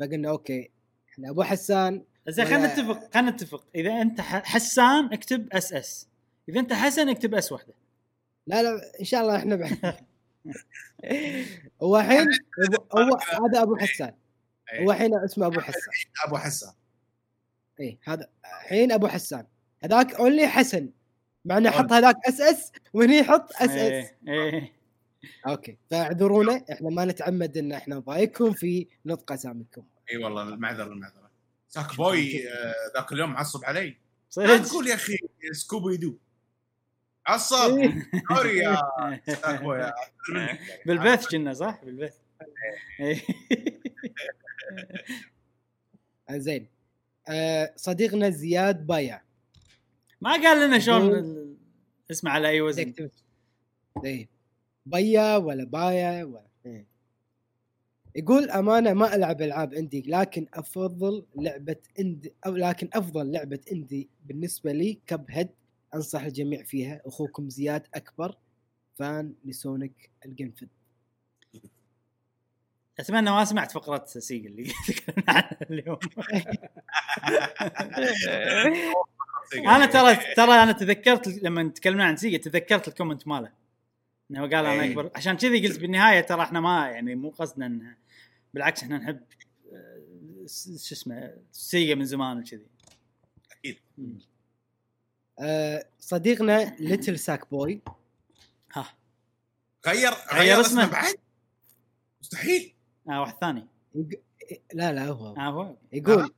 فقلنا 0.00 0.28
okay 0.30 0.70
إحنا 1.12 1.30
أبو 1.30 1.42
حسان 1.42 2.04
زين 2.28 2.44
خلينا 2.44 2.74
نتفق 2.74 3.14
خلينا 3.14 3.30
نتفق. 3.30 3.66
إذا 3.74 4.02
أنت 4.02 4.20
ح- 4.20 4.44
حسان 4.44 5.12
اكتب 5.12 5.48
S 5.52 5.72
S. 5.72 6.08
إذا 6.48 6.60
أنت 6.60 6.72
حسن 6.72 7.08
اكتب 7.08 7.34
S 7.34 7.52
واحدة. 7.52 7.74
لا 8.46 8.62
لا 8.62 8.80
إن 9.00 9.04
شاء 9.04 9.22
الله 9.22 9.36
إحنا 9.36 9.56
بعد. 9.56 9.96
هو 11.82 11.96
الحين 11.96 12.26
هو 12.94 13.18
هذا 13.44 13.62
أبو 13.62 13.76
حسان. 13.76 14.14
هو 14.80 14.92
الحين 14.92 15.14
اسمه 15.24 15.46
أبو 15.46 15.60
حسان. 15.60 15.92
أبو 16.26 16.36
حسان. 16.36 16.72
اي 17.80 17.98
هذا 18.04 18.28
الحين 18.44 18.92
أبو 18.92 19.06
حسان. 19.08 19.46
هذاك 19.84 20.14
only 20.14 20.48
حسن. 20.48 20.90
مع 21.44 21.58
إنه. 21.58 21.70
حط 21.70 21.92
هذاك 21.92 22.16
S 22.28 22.40
S 22.40 22.72
وهني 22.92 23.16
يحط 23.16 23.52
S 23.52 23.70
S. 23.70 24.10
okay 25.46 25.76
فاعذرونا 25.90 26.64
إحنا 26.72 26.90
ما 26.90 27.04
نتعمد 27.04 27.56
إن 27.58 27.72
إحنا 27.72 27.96
نضايقكم 27.96 28.52
في 28.52 28.86
نطق 29.06 29.32
أساميكم. 29.32 29.84
إي 30.10 30.16
والله 30.16 30.42
المعذره 30.42 30.92
المعذره 30.92 31.30
Sackboy 31.68 32.48
آه، 32.48 32.74
ذاك 32.96 33.12
اليوم 33.12 33.32
معصب 33.32 33.64
علي. 33.64 33.88
لا 33.88 33.96
صدق 34.30 34.62
تقول 34.62 34.86
يا 34.86 34.94
أخي 34.94 35.16
Scooby 35.52 35.96
Doo 35.96 36.16
عصب! 37.26 37.92
sorry 38.28 38.58
يا 38.58 38.76
ساك 39.42 39.62
بوي. 39.62 39.92
بالبث 40.86 41.28
كنا 41.28 41.52
صح؟ 41.54 41.84
بالبث. 41.84 42.16
إيه. 43.00 43.20
زين. 46.46 46.68
آه 47.28 47.72
صديقنا 47.76 48.30
زياد 48.30 48.86
بايع 48.86 49.22
ما 50.20 50.30
قال 50.32 50.66
لنا 50.66 50.78
شلون 50.78 51.56
اسمه 52.10 52.30
على 52.30 52.48
أي 52.48 52.60
وزن. 52.60 52.94
إيه. 54.04 54.28
بيا 54.86 55.36
ولا 55.36 55.64
بايا 55.64 56.24
ولا 56.24 56.46
إيه. 56.66 56.86
يقول 58.16 58.50
أمانة 58.50 58.92
ما 58.92 59.14
ألعب 59.14 59.42
ألعاب 59.42 59.74
اندي 59.74 60.02
لكن 60.06 60.46
أفضل 60.54 61.26
لعبة 61.36 61.76
اندي 62.00 62.32
أو 62.46 62.56
لكن 62.56 62.88
أفضل 62.92 63.32
لعبة 63.32 63.60
اندي 63.72 64.08
بالنسبة 64.24 64.72
لي 64.72 65.00
كب 65.06 65.24
هيد 65.28 65.48
أنصح 65.94 66.22
الجميع 66.22 66.62
فيها. 66.62 67.00
أخوكم 67.06 67.48
زياد 67.48 67.86
أكبر 67.94 68.36
fan 68.94 69.34
ل 69.44 69.55
Sonic 69.55 70.10
القنفذ 70.26 70.68
أتمنى 72.98 73.30
ما 73.30 73.44
سمعت 73.44 73.72
فقرة 73.72 74.04
Sega 74.06 74.38
ال 74.38 74.46
اللي 74.46 74.64
تكلمنا 74.88 75.32
عنها 75.32 75.58
اليوم. 75.70 75.98
أنا 79.76 79.86
ترى 79.86 80.16
ترى 80.34 80.52
أنا 80.62 80.72
تذكرت 80.72 81.28
لما 81.28 81.68
تكلمنا 81.68 82.04
عن 82.04 82.16
Sega 82.16 82.38
تذكرت 82.38 82.88
ال 82.88 82.93
comment 82.93 83.28
ماله. 83.28 83.65
إنه 84.30 84.40
قال 84.40 84.54
أنا 84.54 84.82
أي. 84.82 84.90
أكبر. 84.90 85.10
عشان 85.14 85.36
كذي 85.36 85.66
قلت 85.68 85.78
بالنهاية 85.80 86.20
ترى 86.20 86.42
إحنا 86.42 86.60
ما 86.60 86.88
يعني 86.88 87.14
مو 87.14 87.30
قصدنا 87.30 87.66
انه 87.66 87.96
بالعكس 88.54 88.82
إحنا 88.82 88.98
نحب 88.98 89.20
آه، 89.72 90.02
شو 90.46 90.94
اسمه 90.94 91.34
Sega 91.52 91.94
من 91.94 92.04
زمان 92.04 92.38
وكذي. 92.38 92.66
أكيد. 93.58 93.78
آه 95.38 95.86
صديقنا 96.00 96.76
Little 96.80 97.18
Sackboy 97.18 97.80
ها. 98.72 98.86
غير 99.86 100.12
غير 100.32 100.60
اسمه. 100.60 100.90
بعد؟ 100.90 101.14
مستحيل. 102.20 102.74
آه 103.08 103.20
واحد 103.20 103.34
ثاني. 103.40 103.66
لا 104.74 104.92
لا 104.92 105.06
هو. 105.06 105.36
آه 105.36 105.40
هو. 105.50 105.76
يقول 105.92 106.34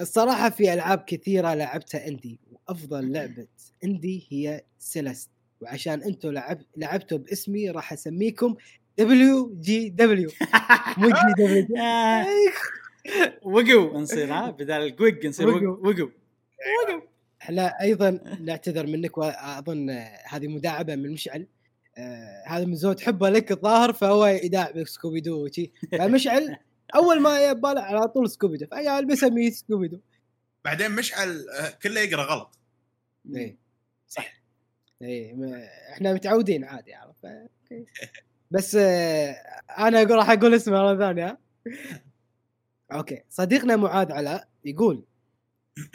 الصراحة 0.00 0.50
في 0.50 0.72
ألعاب 0.72 0.98
كثيرة 1.06 1.54
لعبتها 1.54 2.08
indie 2.08 2.38
وأفضل 2.50 3.12
لعبة 3.12 3.48
indie 3.84 4.26
هي 4.30 4.64
Celeste 4.78 5.30
وعشان 5.60 6.02
أنتم 6.02 6.30
لعب 6.30 6.62
لعبتوا 6.76 7.18
باسمي 7.18 7.70
راح 7.70 7.92
أسميكم 7.92 8.56
W 8.98 9.56
G 9.60 9.88
W 9.88 10.30
مو 10.96 11.08
G 11.08 11.32
W 11.38 11.66
آه، 11.82 12.26
وقو 13.42 13.98
نصير 14.00 14.32
ها؟ 14.32 14.50
بدل 14.50 14.72
القوق 14.72 15.24
نصير 15.24 15.48
وقو. 15.48 15.88
وقو. 15.88 16.10
إحنا 17.42 17.80
أيضا 17.80 18.10
نعتذر 18.40 18.86
منك 18.86 19.18
وأظن 19.18 19.90
آه، 19.90 20.18
هذه 20.24 20.48
مداعبة 20.48 20.96
من 20.96 21.12
مشعل 21.12 21.46
آه 21.98 22.44
هذا 22.46 22.64
من 22.64 22.74
زود 22.74 23.00
حبه 23.00 23.30
لك 23.30 23.52
الظاهر 23.52 23.92
فهو 23.92 24.26
يداعب 24.26 24.84
سكوبي 24.84 25.20
دو 25.20 25.44
وشي. 25.44 25.72
فمشعل 25.98 26.56
أول 26.94 27.20
ما 27.20 27.40
يا 27.40 27.52
باله 27.52 27.80
على 27.80 28.08
طول 28.08 28.30
سكوبي 28.30 28.56
دو 28.56 28.66
فقال 28.66 29.06
بسميه 29.06 29.50
سكوبي 29.50 29.88
دو 29.88 30.00
بعدين 30.64 30.90
مشعل 30.90 31.46
آه، 31.60 31.70
كله 31.82 32.00
يقرأ 32.00 32.22
غلط. 32.22 32.58
إيه. 33.36 33.56
صح. 34.08 34.37
إيه 35.02 35.34
ما- 35.34 35.68
إحنا 35.92 36.12
متعودين 36.14 36.64
عادي 36.64 36.94
عرفت. 36.94 37.26
بس 38.50 38.74
آه، 38.74 39.30
أنا 39.78 40.02
أقول 40.02 40.10
راح 40.18 40.30
أقول 40.30 40.54
اسمه 40.54 40.82
مرة 40.82 40.98
ثانية. 40.98 41.38
أوكي 42.92 43.22
صديقنا 43.30 43.76
معاذ 43.76 44.12
علاء 44.12 44.48
يقول 44.64 45.04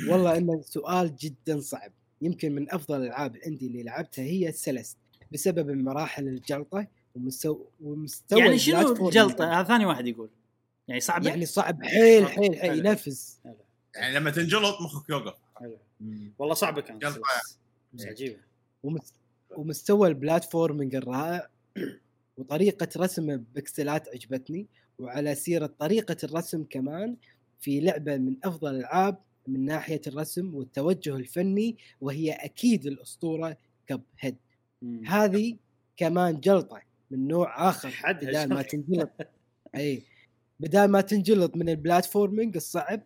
والله 0.09 0.37
انه 0.37 0.61
سؤال 0.61 1.15
جدا 1.15 1.59
صعب. 1.59 1.91
يمكن 2.21 2.51
من 2.55 2.73
أفضل 2.73 3.01
الألعاب 3.01 3.35
الاندي 3.35 3.67
اللي 3.67 3.83
لعبتها 3.83 4.23
هي 4.23 4.51
سلست 4.51 4.97
بسبب 5.31 5.69
مراحل 5.71 6.27
الجلطة 6.27 6.87
ومستوى 7.15 7.65
ومستوى 7.81 8.39
يعني 8.39 8.59
شنو. 8.59 9.07
الجلطة؟ 9.07 9.59
هذا 9.59 9.67
ثاني 9.67 9.85
واحد 9.85 10.07
يقول. 10.07 10.29
يعني 10.87 11.01
صعبه 11.01 11.29
يعني 11.29 11.45
صعب 11.45 11.83
حيل 11.83 12.27
حيل 12.27 12.59
حيل 12.59 12.85
ينفس 12.85 13.39
يعني 13.95 14.15
لما 14.15 14.31
تنجلط 14.31 14.81
مخك 14.81 15.09
يوقف. 15.09 15.33
والله 16.39 16.53
صعبة 16.53 16.81
كانت. 16.81 17.05
بس- 17.05 17.19
بس 17.93 18.05
عجيبة. 18.05 18.37
ومستوى 19.57 20.07
ال 20.07 20.14
platforming 20.14 20.95
الرائع. 20.95 21.47
وطريقة 22.37 22.87
رسم 22.97 23.37
بكسلات 23.55 24.07
عجبتني. 24.09 24.67
وعلى 24.99 25.35
سيرة 25.35 25.65
طريقة 25.79 26.17
الرسم 26.23 26.63
كمان 26.69 27.15
في 27.59 27.79
لعبة 27.79 28.17
من 28.17 28.35
أفضل 28.43 28.75
الألعاب 28.75 29.17
من 29.47 29.65
ناحية 29.65 30.01
الرسم 30.07 30.55
والتوجه 30.55 31.15
الفني 31.15 31.77
وهي 32.01 32.31
أكيد 32.31 32.85
الأسطورة 32.85 33.57
Cuphead. 33.87 34.35
هذه 35.05 35.57
كمان 35.97 36.39
جلطة 36.39 36.81
من 37.11 37.27
نوع 37.27 37.69
آخر 37.69 37.89
حد 37.89 38.25
بدال 38.25 38.49
ما. 38.49 38.61
تنجلط. 38.61 39.09
اي 39.75 40.03
بدال 40.59 40.91
ما 40.91 41.01
تنجلط 41.01 41.55
من 41.55 41.69
ال 41.69 41.76
platforming 41.76 42.55
الصعب 42.55 43.01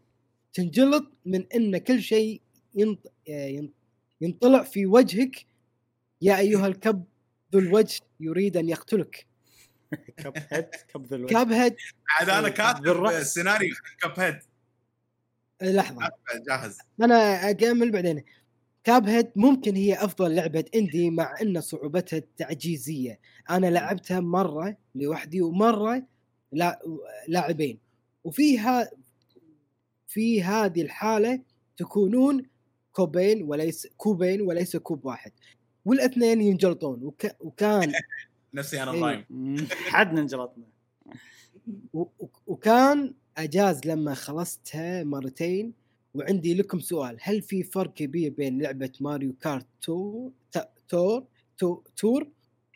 تنجلط 0.53 1.11
من 1.25 1.45
إن 1.55 1.77
كل 1.77 2.01
شيء 2.01 2.41
ينط... 2.75 3.11
ين- 3.27 3.73
ينطلع 4.21 4.63
في 4.63 4.85
وجهك 4.85 5.45
يا 6.21 6.37
أيها 6.39 6.67
ال 6.67 6.76
cup 6.76 7.03
ذو 7.53 7.59
الوجه 7.59 8.01
يريد 8.19 8.57
أن 8.57 8.69
يقتلك. 8.69 9.27
Cuphead 10.17 10.65
cup 10.93 11.05
ذا 11.05 11.15
الوجه. 11.15 11.33
Cuphead 11.33 11.75
عاد 12.09 12.29
أنا 12.29 12.49
كاتب 12.49 12.83
بالرأس. 12.83 13.33
سيناريو 13.33 13.75
Cuphead 14.01 14.39
لحظة. 15.61 16.11
جاهز 16.47 16.77
أنا 17.01 17.49
أكمل 17.49 17.91
بعدين. 17.91 18.23
Cuphead 18.83 19.31
ممكن 19.35 19.75
هي 19.75 19.93
أفضل 19.95 20.35
لعبة 20.35 20.65
indie 20.75 21.09
مع 21.09 21.35
إن 21.41 21.61
صعوبتها 21.61 22.21
تعجيزيه 22.37 23.19
أنا 23.49 23.67
لعبتها 23.67 24.19
مرة 24.19 24.77
لوحدي 24.95 25.41
ومرة 25.41 26.03
لا 26.51 26.79
لاعبين. 27.27 27.79
وفيها 28.23 28.91
في 30.07 30.43
هذه 30.43 30.81
الحالة 30.81 31.41
تكونون 31.77 32.45
كوبين 32.91 33.43
وليس 33.43 33.87
كوبين 33.97 34.41
وليس 34.41 34.75
كوب 34.77 35.05
واحد. 35.05 35.31
والاثنين 35.87 36.41
ينجلطون 36.41 37.03
وك 37.03 37.25
وكان 37.39 37.91
نفسي 38.53 38.83
أنا 38.83 38.91
إيه. 38.93 39.01
ضايم 39.01 39.25
مم. 39.29 39.57
حد 39.93 40.17
انجلطنا 40.17 40.63
و- 41.93 42.01
و- 42.19 42.29
وكان 42.47 43.13
أجاز 43.37 43.85
لما 43.85 44.13
خلصتها 44.13 45.03
مرتين 45.03 45.73
وعندي 46.13 46.53
لكم 46.53 46.79
سؤال 46.79 47.17
هل 47.21 47.41
في 47.41 47.63
فرق 47.63 47.93
كبير 47.93 48.31
بين 48.33 48.61
لعبة 48.61 48.91
ماريو 49.01 49.33
كارت 49.33 49.65
تور 49.81 50.31
ت- 50.51 50.69
تور 50.89 51.25
تور 51.57 52.27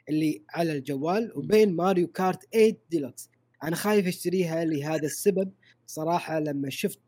اللي 0.09 0.41
على 0.49 0.73
الجوال 0.73 1.31
وبين 1.37 1.73
ماريو 1.75 2.07
كارت 2.07 2.43
8 2.53 2.77
ديلكس؟ 2.91 3.29
أنا 3.63 3.75
خايف 3.75 4.07
أشتريها 4.07 4.65
لهذا 4.65 5.05
السبب. 5.05 5.51
صراحة 5.87 6.39
لما 6.39 6.69
شفت 6.69 6.99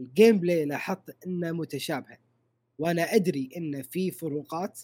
ال 0.00 0.38
gameplay 0.38 0.64
لاحظت 0.64 1.16
انها 1.26 1.52
متشابهه 1.52 2.18
وأنا 2.78 3.02
أدري 3.14 3.48
إن 3.56 3.82
في 3.82 4.10
فروقات. 4.10 4.80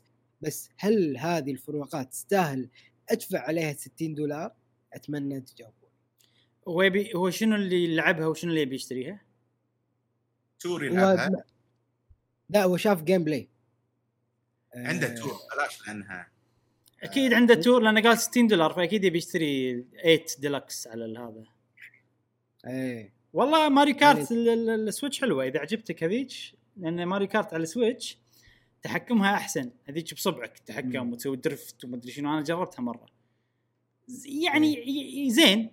بس 0.47 0.71
هل 0.77 1.17
هذه 1.19 1.51
الفروقات 1.51 2.11
تستاهل 2.13 2.69
أدفع 3.11 3.39
عليها 3.39 3.73
60 3.73 4.15
دولار؟ 4.15 4.53
أتمنى 4.93 5.41
تجاوبون. 5.41 5.91
هو 6.69 6.83
يبي 6.83 7.15
هو 7.15 7.31
شنو 7.31 7.57
اللي 7.57 7.97
لعبها 7.97 8.27
وشنو 8.27 8.51
اللي 8.51 8.63
يبي 8.63 8.75
يشتريها؟ 8.75 9.21
تور 10.61 10.89
هو 10.89 10.93
يلعبها؟ 10.95 11.45
لا 12.51 12.65
هو 12.65 12.77
شاف 12.77 13.03
gameplay 13.03 13.49
عنده 14.75 15.07
آه، 15.13 15.15
تور 15.15 15.33
بلاش 15.57 15.87
لأنها. 15.89 16.29
أكيد 17.03 17.33
عنده 17.35 17.55
تور 17.55 17.83
لأنه 17.83 18.03
قال 18.03 18.19
60 18.19 18.47
دولار 18.47 18.73
فأكيد 18.73 19.05
يبي 19.05 19.19
يشتري 19.19 19.85
8 20.03 20.25
ديلكس 20.39 20.87
على 20.87 21.19
هذا. 21.19 21.45
إيه. 22.67 23.13
والله 23.33 23.69
ماريو 23.69 23.97
كارت 23.97 24.33
ال- 24.33 24.49
ال- 24.49 24.89
السويتش 24.89 25.21
حلوة 25.21 25.45
إذا 25.47 25.61
عجبتك 25.61 26.05
هذيك 26.05 26.33
لأن 26.77 27.05
ماريو 27.07 27.29
كارت 27.29 27.55
على 27.55 27.63
السويتش 27.63 28.19
تحكمها 28.85 29.35
أحسن. 29.35 29.71
هذيك 29.85 30.15
بصبعك 30.15 30.59
تحكم. 30.59 31.13
وتسوي 31.13 31.37
drift 31.37 31.85
ومدري 31.85 32.13
شنو. 32.13 32.33
أنا 32.33 32.43
جربتها 32.43 32.83
مرة. 32.83 33.07
يعني 34.25 35.31
زين. 35.31 35.71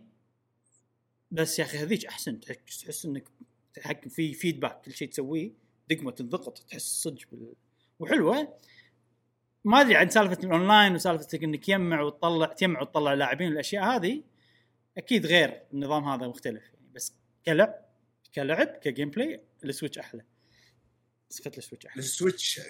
بس 1.31 1.59
يا 1.59 1.63
أخي 1.63 1.77
هذيك 1.77 2.05
أحسن. 2.05 2.39
تحس 2.39 3.05
إنك 3.05 3.27
تحكم 3.73 4.09
في 4.09 4.33
feedback 4.33 4.81
كل 4.81 4.91
شيء 4.91 5.09
تسويه 5.09 5.51
دقمة 5.89 6.11
تنضغط 6.11 6.57
تحس 6.57 7.03
صدق 7.03 7.21
بال... 7.31 7.53
وحلوة. 7.99 8.57
ما 9.65 9.81
أدري 9.81 9.95
عن 9.95 10.09
سالفة 10.09 10.43
الأونلاين 10.43 10.95
وسالفه 10.95 11.39
إنك 11.43 11.69
يجمع 11.69 12.01
وتطلع 12.01 12.45
تجمع 12.45 12.81
وتطلع 12.81 13.13
لاعبين 13.13 13.51
الأشياء 13.51 13.83
هذه. 13.83 14.23
أكيد 14.97 15.25
غير 15.25 15.63
النظام 15.73 16.03
هذا 16.03 16.27
مختلف. 16.27 16.63
يعني 16.63 16.87
بس 16.93 17.13
كلعب 17.45 17.85
كلعب 18.35 18.67
ك 18.67 19.09
gameplay 19.09 19.41
السويتش 19.63 19.97
أحلى. 19.99 20.23
نسخه 21.31 21.51
السويتش 21.57 21.85
أحلى 21.85 21.99
السويتش 21.99 22.61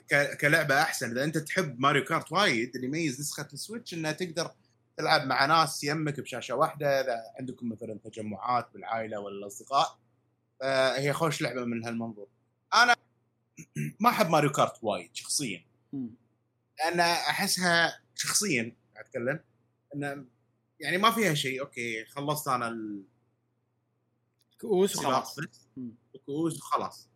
كلعبة 0.41 0.81
أحسن 0.81 1.11
اذا 1.11 1.23
أنت 1.23 1.37
تحب 1.37 1.79
ماريو 1.79 2.03
كارت 2.03 2.31
وايد 2.31 2.75
اللي 2.75 2.87
يميز 2.87 3.19
نسخة 3.19 3.47
السويتش 3.53 3.93
إنها 3.93 4.11
تقدر 4.11 4.51
تلعب 4.97 5.27
مع 5.27 5.45
ناس 5.45 5.83
يمك 5.83 6.19
بشاشة 6.19 6.55
واحدة 6.55 7.01
إذا 7.01 7.23
عندكم 7.39 7.69
مثلا 7.69 7.99
تجمعات 8.03 8.69
بالعائلة 8.73 9.19
ولا 9.19 9.39
الاصدقاء 9.39 9.97
فهي 10.59 11.13
خوش 11.13 11.41
لعبة 11.41 11.65
من 11.65 11.85
هالمنظور. 11.85 12.27
أنا 12.73 12.95
ما 13.99 14.09
أحب 14.09 14.29
ماريو 14.29 14.51
كارت 14.51 14.73
وايد 14.81 15.09
شخصيا. 15.13 15.65
لأن 16.79 16.99
أحسها 16.99 17.99
شخصيا 18.15 18.75
أتكلم 18.97 19.39
انه 19.95 20.25
يعني 20.79 20.97
ما 20.97 21.11
فيها 21.11 21.33
شيء 21.33 21.61
okay 21.61 22.05
خلصت 22.05 22.47
أنا 22.47 22.67
ال- 22.67 23.03
كؤوس 24.61 24.95
وخلاص. 24.95 25.39
الكؤوس 26.15 26.57
وخلاص. 26.59 27.07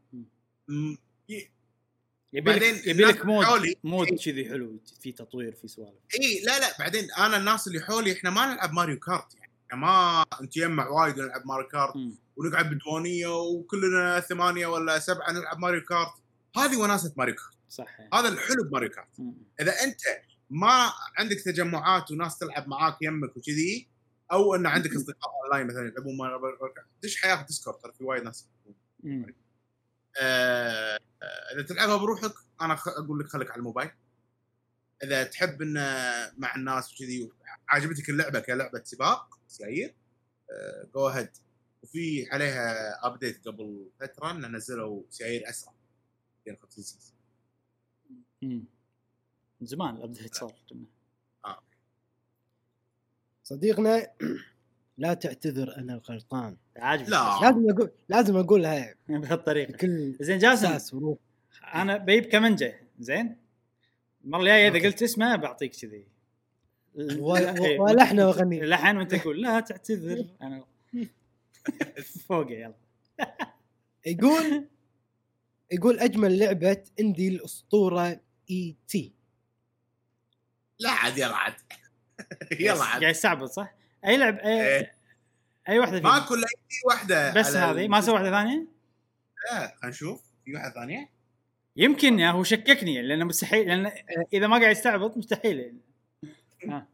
يبي 2.38 2.52
لك 2.52 2.88
يبي 2.88 3.06
مود 3.24 3.46
حولي- 3.46 3.76
مود 3.84 4.08
كذي 4.26 4.50
حلو 4.50 4.80
في 5.02 5.12
تطوير 5.12 5.56
في 5.56 5.68
سوالف 5.68 5.94
اي 6.20 6.42
لا 6.46 6.60
لا 6.60 6.78
بعدين 6.80 7.08
أنا 7.12 7.38
الناس 7.38 7.68
اللي 7.68 7.80
حولي 7.82 8.14
إحنا 8.14 8.30
ما 8.30 8.54
نلعب 8.54 8.74
ماريو 8.74 9.00
كارت 9.00 9.36
يعني 9.36 9.52
إحنا 9.68 9.80
ما 9.80 10.26
نتجمع 10.42 10.88
وايد 10.88 11.20
ونلعب 11.20 11.42
ماريو 11.46 11.68
كارت 11.68 11.96
مم. 11.96 12.16
ونقعد 12.38 12.70
بديوانيه 12.70 13.28
وكلنا 13.28 14.20
ثمانية 14.20 14.68
ولا 14.68 15.00
سبعة 15.00 15.32
نلعب 15.32 15.60
ماريو 15.60 15.82
كارت 15.82 16.12
هذه 16.58 16.78
وناسة 16.78 17.14
ماريو 17.18 17.36
كارت 17.36 17.56
صح 17.70 18.00
يعني. 18.00 18.10
هذا 18.14 18.28
الحلو 18.30 18.64
بماريو 18.70 18.90
كارت 18.90 19.08
مم. 19.20 19.34
إذا 19.62 19.84
أنت 19.84 20.00
ما 20.50 20.92
عندك 21.18 21.42
تجمعات 21.46 22.12
وناس 22.12 22.38
تلعب 22.40 22.68
معاك 22.68 22.98
يمك 23.02 23.38
وكذي 23.38 23.88
أو 24.32 24.56
إن 24.56 24.66
عندك 24.66 24.96
أصدقاء 24.96 25.32
اونلاين 25.44 25.68
مثلا 25.68 25.88
يلعبون 25.88 26.18
ماريو 26.18 26.40
كارت 26.76 26.86
دش 27.04 27.22
حياه 27.22 27.46
ديسكورد 27.48 27.78
ترى 27.78 27.92
في 27.98 28.04
وايد 28.04 28.24
ناس 28.24 28.48
مم. 29.04 29.26
آه، 30.18 31.00
آه، 31.24 31.54
إذا 31.54 31.62
تلعبها 31.62 31.98
بروحك 31.98 32.34
أنا 32.62 32.76
خ- 32.76 32.88
أقول 32.88 33.20
لك 33.20 33.28
خليك 33.28 33.52
على 33.52 33.60
الموبايل. 33.60 33.92
إذا 35.04 35.24
تحب 35.24 35.62
ان 35.62 35.74
مع 36.38 36.56
الناس 36.56 36.94
وكذي 36.94 37.32
عجبتك 37.70 38.10
اللعبة 38.10 38.40
كلعبة 38.40 38.82
سباق 38.84 39.40
سيايير 39.48 39.96
go 40.96 41.08
ahead 41.08 41.30
وفي 41.84 42.30
عليها 42.32 43.06
update 43.08 43.48
قبل 43.48 43.90
فترة 44.00 44.32
ان 44.32 44.56
نزلوا 44.56 45.04
سيايير 45.10 45.50
أسرع. 45.50 45.74
250 46.48 46.84
سي 46.84 47.00
سي. 47.00 47.14
من 49.62 49.68
زمان 49.68 49.96
ال 49.96 50.01
update 50.01 50.36
صار 50.36 50.54
كنا. 50.70 50.86
صديقنا 53.44 54.08
لا 54.98 55.14
تعتذر 55.14 55.78
أنا 55.78 55.94
الغلطان 55.94 56.58
عاجبك. 56.78 57.10
لا. 57.10 57.40
لازم 57.42 57.70
أقول 57.70 57.92
لازم 58.10 58.38
اقولها 58.38 58.96
بهالطريقة. 59.10 59.74
بكل 59.74 60.16
زين 60.20 60.38
جاسم. 60.38 60.80
أنا 61.76 61.98
بجيب 61.98 62.26
كمنجه 62.26 62.82
زين؟ 63.00 63.38
المرة 64.26 64.40
الجاية 64.40 64.68
إذا. 64.70 64.88
قلت 64.88 65.04
اسمه 65.04 65.36
بعطيك 65.36 65.76
كذي. 65.76 66.08
ولحن 67.80 68.20
واغني 68.28 68.62
لحن 68.62 68.98
وأنت 68.98 69.16
تقول 69.16 69.42
لا 69.42 69.60
تعتذر. 69.60 70.26
أنا 70.42 70.66
فوقه 72.28 72.52
يلا. 72.52 72.76
يقول 74.06 74.68
يقول 75.72 76.00
أجمل 76.00 76.40
لعبة 76.40 76.84
اندي 77.00 77.28
الأسطورة 77.28 78.20
اي 78.50 78.76
تي 78.88 79.14
لا 80.80 80.90
عاد 80.92 81.18
يلا 81.18 81.36
عاد. 81.36 81.54
يلا 82.60 82.84
عاد. 82.84 83.02
قاعد 83.02 83.16
يستعبط 83.16 83.50
صح؟ 83.50 83.76
أي 84.06 84.18
لعب 84.18 84.38
أي, 84.38 84.78
إيه. 84.78 84.96
أي 85.70 85.80
واحدة 85.80 86.02
ما 86.02 86.12
فيهم 86.12 86.30
كل 86.30 86.44
واحدة 86.86 87.34
بس 87.34 87.56
على 87.56 87.82
هذه 87.82 87.88
ما 87.88 88.02
سوى 88.02 88.14
واحدة 88.14 88.32
ثانية؟ 88.32 88.68
لا 89.52 89.68
خلينا 89.68 89.96
نشوف 89.96 90.22
في 90.46 90.54
واحدة 90.54 90.74
ثانية 90.74 91.10
يمكن 91.76 92.20
يا 92.20 92.32
هو 92.32 92.44
شككني 92.44 93.02
لأنه 93.02 93.26
مستحيل 93.26 93.68
لأن 93.68 93.92
إذا 94.34 94.48
ما 94.48 94.58
قاعد 94.58 94.72
يستعبط 94.72 95.18
مستحيل 95.18 95.82
يعني. 96.64 96.88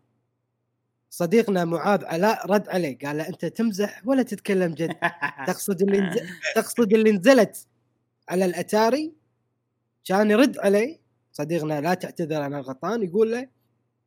صديقنا 1.10 1.66
معاذ 1.66 2.06
علاء 2.06 2.52
رد 2.52 2.70
عليه 2.70 2.98
قال 2.98 3.18
له 3.18 3.28
أنت 3.28 3.46
تمزح 3.46 4.02
ولا 4.06 4.24
تتكلم 4.24 4.74
جد 4.74 4.96
تقصد 5.48 5.82
اللي 5.82 6.02
نز... 6.02 6.18
تقصد 6.56 6.94
اللي 6.94 7.12
نزلت 7.12 7.68
على 8.30 8.46
الأتاري 8.46 9.14
كان 10.06 10.32
يرد 10.32 10.58
عليه 10.60 11.00
صديقنا 11.32 11.82
لا 11.82 11.94
تعتذر 11.94 12.46
أنا 12.46 12.60
غلطان 12.60 13.04
يقول 13.04 13.32
له 13.32 13.48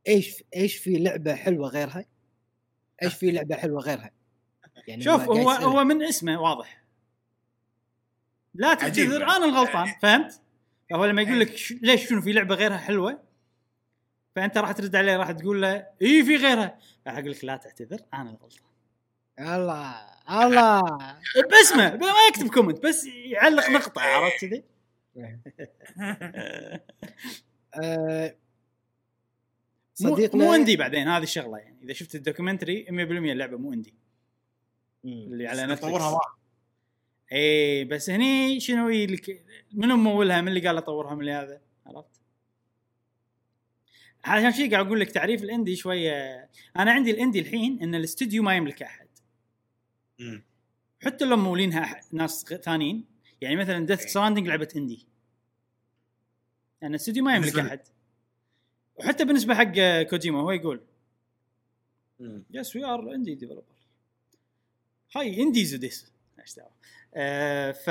إيش 0.08 0.44
إيش 0.57 0.76
في 0.76 0.97
لعبة 0.97 1.34
حلوة 1.34 1.68
غيرها؟ 1.68 2.05
إيش 3.02 3.14
في 3.14 3.31
لعبة 3.31 3.56
حلوة 3.56 3.81
غيرها؟ 3.81 4.10
يعني 4.86 5.05
شوف 5.05 5.23
هو. 5.23 5.50
هو 5.50 5.84
من 5.84 6.02
اسمه 6.02 6.40
واضح 6.40 6.84
لا. 8.55 8.74
تعتذر 8.74 9.23
أنا 9.23 9.44
الغلطان 9.44 9.94
فهمت؟ 10.02 10.40
فهو 10.90 11.05
لما 11.05 11.23
يقول 11.23 11.40
لك 11.40 11.56
ش... 11.56 11.74
ليش 11.82 12.08
شنو 12.08 12.23
في 12.23 12.32
لعبة 12.32 12.55
غيرها 12.55 12.76
حلوة 12.76 13.23
فأنت 14.36 14.58
راح 14.58 14.73
ترد 14.73 14.97
عليه 14.97 15.16
راح 15.16 15.31
تقول 15.31 15.62
له 15.62 15.86
اي 16.02 16.24
في 16.24 16.36
غيرها 16.36 16.78
راح 17.06 17.16
أقول 17.16 17.31
لك 17.31 17.44
لا 17.44 17.56
تعتذر 17.56 18.00
أنا 18.14 18.31
الغلطان 18.31 18.64
الله 19.39 19.94
الله 20.31 20.82
باسمه 21.50 21.97
ما 21.97 22.12
يكتب 22.28 22.55
comment 22.55 22.86
بس 22.86 23.06
يعلق 23.06 23.70
نقطة 23.70 24.02
عرفت 24.02 24.40
كذي؟ 24.40 24.64
صديقنا 29.94 30.44
مو 30.44 30.55
indie 30.55 30.76
بعدين 30.76 31.08
هذه 31.08 31.23
الشغلة 31.23 31.58
يعني 31.58 31.84
إذا 31.84 31.92
شفت 31.92 32.14
ال 32.15 32.20
documentary 32.20 32.86
100% 32.86 32.90
اللعبة 32.90 33.56
مو 33.56 33.73
indie. 33.73 33.94
اللي 35.05 35.47
على 35.47 35.66
نتفلكس. 35.66 36.02
اي 37.32 37.84
بس 37.84 38.10
هني 38.10 38.60
شنو 38.60 38.89
لك 38.89 39.44
منو 39.73 39.97
ممولها 39.97 40.40
من 40.40 40.48
اللي 40.48 40.66
قال 40.66 40.76
أطورها 40.76 41.14
من 41.14 41.20
اللي 41.20 41.32
هذا 41.32 41.60
عرفت؟ 41.86 42.20
عشان 44.24 44.52
شي 44.52 44.68
قاعد 44.68 44.86
أقول 44.86 45.00
لك 45.00 45.10
تعريف 45.10 45.42
ال 45.43 45.48
indie 45.48 45.76
شوية 45.76 46.48
أنا 46.76 46.92
عندي 46.92 47.10
ال 47.10 47.16
indie 47.16 47.41
الحين 47.40 47.82
إن 47.82 47.94
الاستوديو 47.94 48.42
ما 48.42 48.56
يملك 48.56 48.82
أحد 48.82 49.08
مم. 50.18 50.44
حتى 51.02 51.24
لو 51.24 51.36
ممولينها 51.36 52.01
ناس 52.12 52.44
ثانيين 52.44 53.05
يعني 53.40 53.56
مثلا 53.56 53.86
ديث 53.86 54.01
ستراندنج 54.00 54.48
لعبة 54.48 54.68
indie 54.76 55.09
يعني 56.81 56.94
الاستوديو 56.94 57.24
ما 57.24 57.36
يملك. 57.36 57.58
أحد 57.58 57.81
وحتى 58.97 59.24
بالنسبة 59.24 59.55
حق 59.55 60.02
كوجيما 60.02 60.40
هو 60.40 60.50
يقول. 60.50 60.81
yes 62.51 62.76
we 62.76 62.84
are 62.84 63.15
indie 63.15 63.34
developer 63.34 63.62
hi 65.17 65.43
indies 65.43 65.75
و 65.75 65.82
this 65.82 66.12
إيش 66.40 66.55
دعوة. 66.55 66.70
آه، 67.14 67.73
ف 67.73 67.90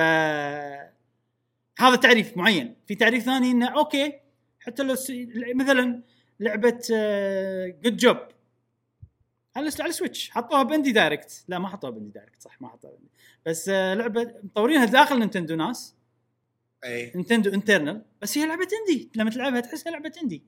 هذا 1.80 1.96
تعريف 1.96 2.38
معين. 2.38 2.76
في 2.88 2.96
تعريف 2.96 3.24
ثاني 3.24 3.52
إنه 3.52 3.68
okay 3.68 4.20
حتى 4.60 4.84
لو 4.84 4.96
س... 4.96 5.12
مثلا 5.56 6.02
لعبة 6.40 6.80
جود 7.84 7.98
جوب 7.98 8.18
على 9.56 9.72
على 9.80 9.90
السويتش 9.90 10.30
حطوها 10.30 10.64
ب 10.64 10.68
Indie 10.68 10.92
Direct 10.92 11.46
لا 11.48 11.60
ما 11.60 11.68
حطوها 11.68 11.92
ب 11.92 11.95
Indie 11.95 12.10
Direct 12.10 12.42
صح 12.42 12.62
ما 12.62 12.68
حطوها 12.68 12.94
ب 12.94 12.96
indie 12.96 13.10
بس 13.46 13.70
آه، 13.70 13.94
لعبة 13.94 14.36
مطورينها 14.44 14.86
داخل 14.86 15.20
نينتندو 15.20 15.56
ناس. 15.56 15.96
اي 16.86 17.12
نينتندو 17.16 17.54
internal 17.54 18.02
بس 18.22 18.38
هي 18.38 18.48
لعبة 18.48 18.68
indie 18.82 19.10
لما 19.16 19.30
تلعبها 19.30 19.60
تحسها 19.60 19.92
لعبة 19.92 20.12
indie 20.24 20.44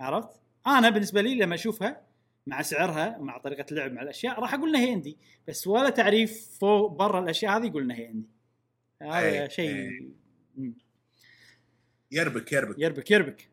عرفت؟ 0.00 0.40
أنا 0.66 0.90
بالنسبة 0.90 1.20
لي 1.20 1.34
لما 1.34 1.54
أشوفها 1.54 2.00
مع 2.46 2.62
سعرها 2.62 3.18
ومع 3.18 3.38
طريقة 3.38 3.64
اللعب 3.70 3.92
مع 3.92 4.02
الأشياء 4.02 4.40
راح 4.40 4.54
أقول 4.54 4.68
إنها 4.68 4.80
هي 4.80 4.92
اندي 4.92 5.16
بس 5.48 5.66
ولا 5.66 5.90
تعريف 5.90 6.58
فوق 6.60 6.92
برا 6.92 7.20
الأشياء 7.20 7.56
هذه 7.56 7.66
يقول 7.66 7.82
إنها 7.82 7.96
هي 7.96 8.08
اندي 8.08 8.28
هذا 9.02 9.42
أي، 9.42 9.50
شيء. 9.50 9.90
مم. 10.56 10.74
يربك 12.10 12.52
يربك. 12.52 12.78
يربك 12.78 13.10
يربك. 13.10 13.48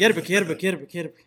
يربك 0.00 0.30
يربك 0.30 0.64
يربك 0.64 0.94
يربك. 0.94 1.26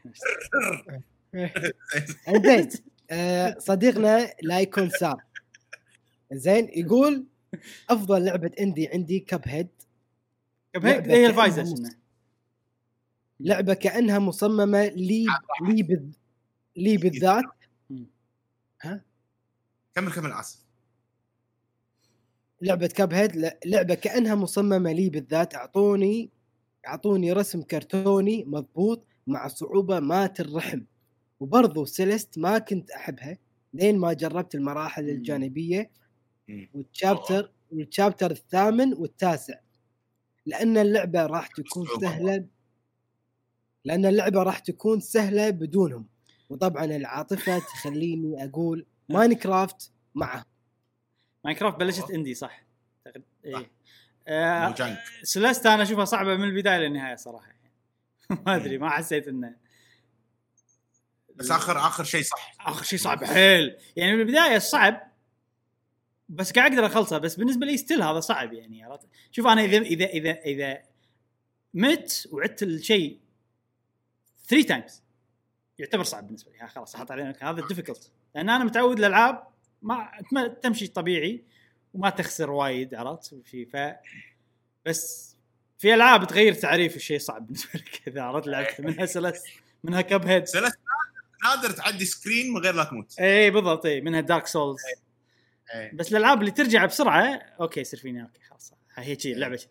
انزين 2.27 2.69
آه، 3.11 3.55
صديقنا 3.59 4.33
لا 4.43 4.59
يكون 4.59 4.89
سار 4.89 5.23
زين 6.31 6.69
يقول 6.73 7.25
أفضل 7.89 8.25
لعبة 8.25 8.51
اندي 8.59 8.87
عندي 8.87 9.19
كب 9.19 9.41
هيد 9.45 9.67
هيك 10.75 10.85
لعبة 10.85 11.45
هي 11.45 11.51
شنو؟ 11.65 11.89
لعبة 13.39 13.73
كأنها 13.73 14.19
مصممة 14.19 14.85
لي 14.85 15.25
لي 15.67 15.83
بال... 15.83 16.11
لي 16.75 16.97
بالذات. 16.97 17.43
مم. 17.89 18.05
كمل 19.95 20.11
كمل 20.11 20.31
اسف 20.31 20.65
لعبة 22.61 22.87
كاب 22.87 23.13
هيد 23.13 23.51
لعبة 23.65 23.93
كأنها 23.95 24.35
مصممة 24.35 24.91
لي 24.91 25.09
بالذات. 25.09 25.55
أعطوني 25.55 26.29
أعطوني 26.87 27.31
رسم 27.33 27.61
كرتوني 27.61 28.43
مضبوط 28.47 29.05
مع 29.27 29.47
صعوبة 29.47 29.99
ما 29.99 30.39
ترحم. 30.39 30.81
وبرضو 31.39 31.85
سيليست 31.85 32.37
ما 32.37 32.57
كنت 32.57 32.91
أحبها 32.91 33.37
لين 33.73 33.97
ما 33.99 34.13
جربت 34.13 34.55
المراحل. 34.55 35.09
الجانبية 35.09 35.91
مم. 36.47 36.69
وال 36.73 36.91
chapter 36.91 37.51
وال 37.71 37.85
chapter 37.85 38.31
الثامن 38.31 38.93
والتاسع. 38.93 39.59
لأن 40.45 40.77
اللعبة 40.77 41.25
راح 41.25 41.47
تكون. 41.47 41.87
سهلة. 42.01 42.45
لأن 43.85 44.05
اللعبة 44.05 44.43
راح 44.43 44.59
تكون 44.59 44.99
سهلة 44.99 45.49
بدونهم. 45.49 46.07
وطبعا 46.49 46.85
العاطفة 46.85 47.59
تخليني 47.59 48.45
أقول 48.45 48.85
ماينكرافت 49.09 49.91
معه. 50.15 50.45
ماينكرافت 51.45 51.79
بلشت 51.79 52.11
indie 52.11 52.33
صح؟ 52.33 52.65
إيه. 53.45 53.71
آه، 54.27 54.97
سلست 55.23 55.65
أنا 55.65 55.83
أشوفها 55.83 56.05
صعبة 56.05 56.35
من 56.35 56.43
البداية 56.43 56.77
للنهاية 56.77 57.15
صراحة. 57.15 57.55
ما 58.45 58.55
أدري 58.55 58.77
ما 58.77 58.89
حسيت 58.89 59.27
إنه. 59.27 59.55
بس 61.35 61.51
اخر 61.51 61.77
آخر 61.77 62.03
شيء 62.03 62.23
صح. 62.23 62.55
آخر 62.67 62.83
شيء 62.83 62.99
صعب 62.99 63.23
حيل. 63.23 63.77
يعني 63.95 64.17
بالبدايه 64.17 64.57
صعب 64.57 65.11
بس 66.29 66.51
قاعد 66.51 66.71
أقدر 66.71 66.85
اخلصه 66.85 67.17
بس 67.17 67.35
بالنسبة 67.35 67.65
لي 67.65 67.77
still 67.77 68.01
هذا 68.01 68.19
صعب 68.19 68.53
يعني 68.53 68.83
عرفت؟ 68.83 69.07
شوف 69.31 69.47
أنا 69.47 69.61
اذا 69.61 69.77
اذا 69.77 70.05
اذا 70.05 70.31
إذا 70.31 70.81
مت 71.73 72.27
وعدت 72.31 72.63
الشيء 72.63 73.19
3 74.47 74.67
times 74.67 75.03
يعتبر 75.79 76.03
صعب 76.03 76.25
بالنسبة 76.25 76.51
لي. 76.51 76.67
خلاص 76.67 76.95
أحط 76.95 77.11
عليه 77.11 77.37
هذا 77.41 77.67
difficult 77.67 78.11
لأن 78.35 78.49
أنا 78.49 78.63
متعود 78.63 78.99
الالعاب 78.99 79.47
ما 79.81 80.11
تم- 80.31 80.47
تمشي 80.47 80.87
طبيعي 80.87 81.43
وما 81.93 82.09
تخسر 82.09 82.49
وايد 82.51 82.95
عرفت؟ 82.95 83.35
في 83.45 83.65
ف 83.65 83.77
بس 84.85 85.35
في 85.77 85.93
ألعاب 85.93 86.27
تغير 86.27 86.53
تعريف 86.53 86.95
الشيء 86.95 87.19
صعب 87.19 87.45
بالنسبة 87.45 87.69
لك 87.79 88.01
اذا 88.07 88.21
عرفت؟ 88.21 88.47
لعبت 88.47 88.81
منها 88.81 89.05
سلس 89.05 89.43
منها 89.83 90.01
كاب 90.01 90.25
هيد 90.27 90.45
سلست 90.45 90.79
نادر 91.43 91.71
تعدي 91.71 92.05
screen 92.05 92.53
من 92.53 92.61
غير 92.61 92.73
لا 92.73 92.83
تموت. 92.83 93.19
اي 93.19 93.51
بالضبط. 93.51 93.85
اي 93.85 94.01
منها 94.01 94.21
Dark 94.21 94.47
Souls 94.47 94.79
إيه. 95.75 95.91
بس 95.93 96.11
الألعاب 96.11 96.39
اللي 96.39 96.51
ترجع 96.51 96.85
بسرعة 96.85 97.25
okay 97.59 97.79
يصير 97.79 97.99
فيني 97.99 98.21
okay 98.21 98.39
خلاص. 98.49 98.73
هي 98.95 99.19
شي 99.19 99.33
اللعبة 99.33 99.55
شي. 99.55 99.67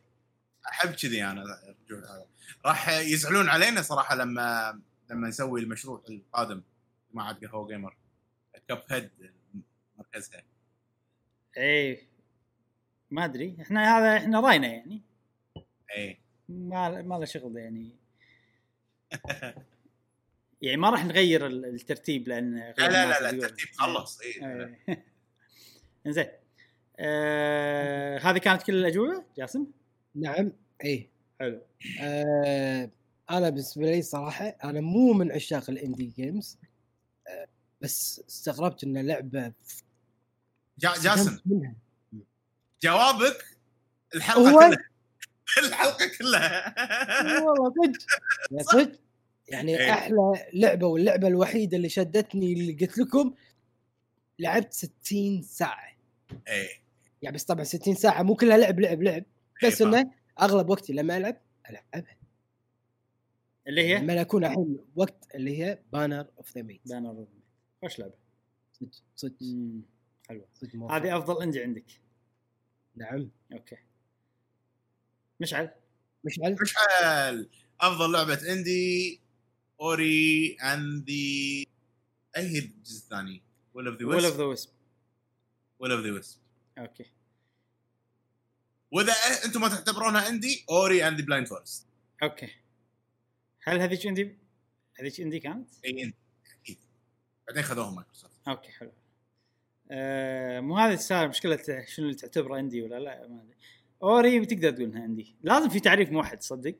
أحب 0.68 0.90
كذي 0.94 1.24
أنا 1.24 1.42
الرجوع 1.42 1.98
هذا. 2.10 2.26
راح 2.66 2.88
يزعلون 2.88 3.48
علينا 3.48 3.82
صراحة 3.82 4.14
لما 4.14 4.80
لما 5.10 5.28
نسوي 5.28 5.60
المشروع 5.60 6.02
القادم 6.10 6.62
مع 7.12 7.32
قهوة 7.32 7.68
Gamer 7.68 7.96
Cuphead 8.68 9.10
مركزها. 9.98 10.42
اي 11.58 12.06
ما 13.10 13.24
أدري. 13.24 13.56
إحنا 13.60 13.98
هذا 13.98 14.16
إحنا 14.16 14.40
راينا 14.40 14.66
يعني. 14.66 15.02
اي 15.96 16.18
ما 16.48 17.02
ما 17.02 17.14
له 17.14 17.24
شغل 17.24 17.56
يعني. 17.56 17.96
يعني 20.62 20.76
ما 20.76 20.90
راح 20.90 21.04
نغير 21.04 21.46
ال- 21.46 21.64
الترتيب 21.64 22.28
لأن 22.28 22.58
لا 22.58 22.72
لا 22.78 22.88
لا, 22.88 23.20
لا. 23.20 23.30
الترتيب 23.30 23.68
خلص 23.78 24.20
اي 24.20 24.28
إيه. 24.28 24.78
إنزين. 26.06 26.26
آه 26.98 28.18
هذه 28.18 28.38
كانت 28.38 28.62
كل 28.62 28.74
الأجوبة؟ 28.74 29.24
جاسم؟ 29.36 29.66
نعم. 30.14 30.52
إيه. 30.84 31.13
حلو. 31.40 31.60
آه 32.00 32.90
أنا 33.30 33.48
بالنسبة 33.50 33.84
لي 33.90 34.02
صراحة 34.02 34.46
أنا 34.64 34.80
مو 34.80 35.12
من 35.12 35.32
عشاق 35.32 35.70
الاندي 35.70 36.04
جيمز 36.16 36.58
آه 37.28 37.46
بس 37.80 38.22
استغربت 38.28 38.84
إن 38.84 39.06
لعبه 39.06 39.52
جا- 40.78 40.94
جاسم. 41.02 41.38
منها. 41.46 41.74
جوابك 42.82 43.44
الحلقة 44.14 44.50
هو- 44.50 44.58
كلها. 44.58 44.78
الحلقة 45.68 46.06
كلها. 46.18 46.74
والله 47.42 47.72
صدق. 47.84 47.98
يا 48.52 48.62
صدق. 48.62 48.98
يعني 49.48 49.78
إيه. 49.78 49.90
أحلى 49.92 50.16
لعبة 50.54 50.86
واللعبة 50.86 51.28
الوحيدة 51.28 51.76
اللي 51.76 51.88
شدتني 51.88 52.52
اللي 52.52 52.72
قلت 52.72 52.98
لكم 52.98 53.34
لعبت 54.38 54.72
60 54.72 55.42
ساعة. 55.42 55.96
اي 56.48 56.68
يعني 57.22 57.34
بس 57.36 57.44
طبعا 57.44 57.64
60 57.64 57.94
ساعة 57.94 58.22
مو 58.22 58.34
كلها 58.34 58.56
لعب 58.58 58.80
لعب 58.80 59.02
لعب. 59.02 59.24
بس 59.64 59.82
إيه، 59.82 59.90
فاهم. 59.90 59.94
إنه 59.94 60.10
أغلب 60.40 60.68
وقتي 60.70 60.92
لما 60.92 61.16
ألعب 61.16 61.40
العبها 61.70 62.16
اللي 63.66 63.82
هي؟ 63.82 63.98
لما 63.98 64.20
أكون 64.20 64.44
الحين 64.44 64.78
وقت 64.96 65.34
اللي 65.34 65.62
هي 65.62 65.82
Banner 65.92 66.26
of 66.38 66.54
the 66.56 66.62
Maid 66.62 66.80
Banner 66.88 67.26
خوش 67.82 67.98
لعبة. 67.98 68.14
صدق 68.72 68.90
صدق. 69.16 69.36
حلوة. 70.28 70.48
صدق. 70.54 70.92
هذه 70.92 71.18
أفضل 71.18 71.42
indie 71.42 71.62
عندك. 71.62 71.84
نعم. 72.96 73.30
Okay. 73.52 73.76
مشعل؟ 75.40 75.70
مشعل؟ 76.24 76.56
مشعل! 76.62 77.50
أفضل 77.80 78.12
لعبة 78.12 78.52
indie 78.52 79.20
Ori 79.80 80.56
and 80.62 81.10
the 81.10 81.14
أي 82.36 82.48
هي 82.48 82.58
الجزء 82.58 83.04
الثاني؟ 83.04 83.42
Will 83.74 83.86
of 83.86 83.96
the 83.96 84.06
Will 84.06 84.24
of 84.24 84.36
the 84.36 84.44
Wisp 84.44 84.70
Will 85.78 85.92
of 85.92 86.00
the 86.00 86.12
Wisps 86.12 86.40
okay. 86.78 87.06
واذا 88.94 89.12
أنتم 89.44 89.60
ما 89.60 89.68
تعتبرونها 89.68 90.28
indie 90.28 90.64
Ori 90.70 91.08
and 91.08 91.20
Blind 91.20 91.46
Forest 91.46 91.86
okay. 92.22 92.48
هل 93.62 93.80
هذيك 93.80 94.06
indie؟ 94.06 94.38
هذيك 95.00 95.20
indie 95.20 95.38
كانت؟ 95.38 95.70
إي 95.84 96.14
أكيد. 96.62 96.78
بعدين 97.48 97.62
خذوها 97.62 97.90
مايكروسوفت. 97.90 98.48
okay 98.48 98.72
حلو. 98.72 98.92
آه 99.90 100.60
مو 100.60 100.78
هذه 100.78 100.94
السالفة 100.94 101.26
مشكله 101.26 101.56
شنو 101.86 102.06
اللي 102.06 102.14
تعتبره 102.14 102.56
indie 102.56 102.82
ولا 102.82 102.98
لا 102.98 103.28
ما 103.28 103.42
أدري. 103.42 103.56
Ori 104.02 104.46
تقدر 104.46 104.70
تقول 104.70 104.84
انها 104.84 105.02
indie. 105.02 105.36
لازم 105.42 105.68
في 105.68 105.80
تعريف 105.80 106.10
موحد 106.10 106.38
تصدق 106.38 106.76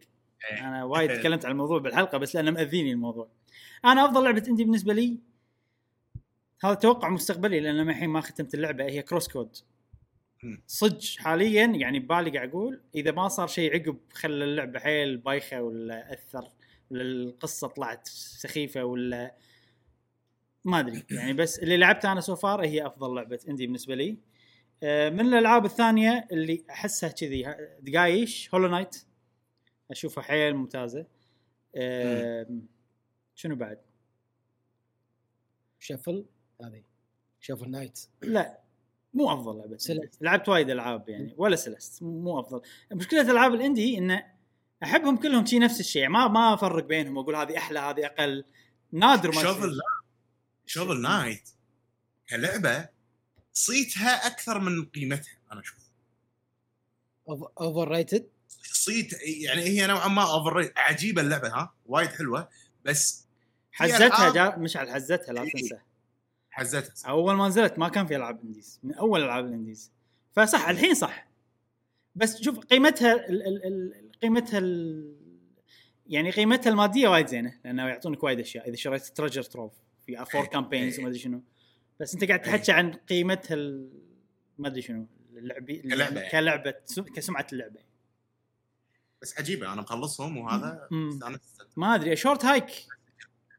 إيه. 0.51 0.69
أنا 0.69 0.85
وايد 0.85 1.11
تكلمت 1.21 1.45
عن 1.45 1.53
الموضوع 1.53 1.79
بالحلقة 1.79 2.19
بس 2.19 2.35
لأنه 2.35 2.51
مأذيني 2.51 2.93
الموضوع. 2.93 3.29
أنا 3.85 4.05
أفضل 4.05 4.25
لعبة 4.25 4.45
indie 4.49 4.65
بالنسبة 4.65 4.95
لي 4.95 5.19
هذا 6.65 6.75
توقع 6.75 7.09
مستقبلي 7.09 7.61
لأن 7.61 7.89
الحين 7.89 8.11
ما 8.11 8.21
ختمت 8.21 8.55
اللعبة 8.55 8.85
هي 8.85 9.03
CrossCode. 9.03 9.57
صدق 10.67 11.05
حاليا 11.19 11.65
يعني 11.67 11.99
ببالي 11.99 12.31
قاعد 12.31 12.49
أقول 12.49 12.81
إذا 12.95 13.11
ما 13.11 13.29
صار 13.29 13.47
شيء 13.47 13.75
عقب 13.75 13.99
خلى 14.13 14.45
اللعبة 14.45 14.79
حيل 14.79 15.17
بايخة 15.17 15.63
ولا 15.63 16.13
أثر 16.13 16.51
ولا 16.91 17.03
القصة 17.03 17.69
طلعت 17.69 18.09
سخيفة 18.09 18.85
ولا 18.85 19.35
ما 20.65 20.81
أدري. 20.81 21.03
يعني 21.11 21.33
بس 21.33 21.59
اللي 21.59 21.77
لعبته 21.77 22.13
أنا 22.13 22.21
so 22.21 22.39
far 22.39 22.67
هي 22.67 22.87
أفضل 22.87 23.15
لعبة 23.15 23.41
indie 23.49 23.67
بالنسبة 23.67 23.95
لي. 23.95 24.19
آه، 24.83 25.11
من 25.11 25.21
الألعاب 25.21 25.65
الثانية 25.65 26.29
اللي 26.33 26.65
أحسها 26.71 27.09
كذي 27.09 27.57
دقايش 27.81 28.55
Hollow 28.55 28.69
Knight 28.69 28.97
أشوفها 29.91 30.25
حيل 30.25 30.55
ممتازة. 30.55 31.07
شنو 33.35 33.57
بعد؟ 33.57 33.79
Shovel 35.79 36.27
هذه 36.65 36.83
Shovel 37.41 37.71
Knight. 37.71 37.99
لا. 38.23 38.64
مو 39.15 39.33
أفضل 39.33 39.59
لعبه 39.59 39.77
Celeste. 39.77 40.23
لعبت 40.23 40.49
وايد 40.49 40.71
ألعاب 40.71 41.09
يعني. 41.09 41.35
ولا 41.37 41.57
Celeste. 41.57 42.03
مو 42.03 42.41
أفضل. 42.41 42.63
مشكلة 42.93 43.21
ألعاب 43.21 43.55
ال 43.55 43.62
indie 43.62 43.99
إنه 43.99 44.25
أحبهم 44.83 45.17
كلهم 45.17 45.47
شي 45.47 45.59
نفس 45.59 45.81
الشيء. 45.81 46.09
ما 46.09 46.29
ما 46.29 46.55
أفرق 46.55 46.85
بينهم. 46.85 47.17
واقول 47.17 47.37
هذه 47.37 47.59
أحلى 47.59 47.79
هذه 47.79 48.07
أقل. 48.07 48.45
نادر 48.93 49.35
ما 49.35 49.43
Shovel 49.43 49.81
Shovel 50.67 51.03
Knight. 51.03 51.49
كلعبة 52.29 52.89
صيتها 53.53 54.27
أكثر 54.27 54.59
من 54.59 54.85
قيمتها 54.85 55.39
أنا 55.53 55.61
أشوف. 55.61 55.85
overrated 57.61 58.29
صيت 58.63 59.13
يعني 59.27 59.63
هي 59.63 59.87
نوعا 59.87 60.09
ما 60.09 60.23
over 60.23 60.73
عجيبة 60.77 61.23
اللعبة 61.23 61.49
ها؟ 61.49 61.75
وايد 61.87 62.09
حلوة. 62.09 62.49
بس 62.85 63.27
حزتها 63.73 64.33
جا 64.33 64.57
مشعل 64.57 64.91
حزتها 64.91 65.33
لا 65.33 65.43
إيه. 65.43 65.51
تنسى. 65.53 65.79
حزتها 66.55 67.11
أول 67.11 67.35
ما 67.35 67.49
نزلت 67.49 67.79
ما 67.79 67.89
كان 67.89 68.07
في 68.07 68.17
ألعاب 68.17 68.41
indies 68.45 68.81
من 68.83 68.95
أول 68.95 69.23
ألعاب 69.23 69.47
ال 69.47 69.53
indies 69.53 69.93
فصح 70.33 70.69
الحين 70.69 70.95
صح 70.95 71.27
بس 72.15 72.43
شوف 72.43 72.59
قيمتها 72.59 73.13
ال 73.29 73.47
ال 73.47 73.65
ال 73.67 74.11
قيمتها 74.23 74.59
ال 74.59 75.15
يعني 76.07 76.31
قيمتها 76.31 76.71
المادية 76.71 77.09
وايد 77.09 77.27
زينة 77.27 77.61
لأنه 77.65 77.87
يعطونك 77.89 78.23
وايد 78.25 78.41
أشياء 78.41 78.69
إذا 78.69 78.77
شريت 78.77 79.03
Treasure 79.07 79.43
Trove 79.43 79.73
في 80.07 80.25
فور 80.25 80.41
إيه. 80.43 80.49
campaigns 80.49 80.93
إيه. 80.95 81.01
وما 81.01 81.09
أدري 81.09 81.19
شنو 81.19 81.43
بس 82.01 82.15
أنت 82.15 82.25
قاعد 82.25 82.41
إيه. 82.41 82.47
تحكي 82.57 82.73
عن 82.73 82.93
قيمتها 82.93 83.57
ما 84.59 84.69
أدري 84.69 84.83
شنو 84.83 85.07
اللعبي 85.37 85.77
كلعبة 85.77 86.21
يعني. 86.21 86.31
كلعبة 86.33 86.75
سم- 86.85 87.03
كسمعة 87.03 87.47
اللعبة 87.53 87.81
بس 89.23 89.39
عجيبة 89.39 89.73
أنا 89.73 89.83
مخلصهم 89.83 90.37
وهذا. 90.37 90.89
ما 91.77 91.95
أدري 91.95 92.17
Short 92.17 92.45
Hike 92.45 92.71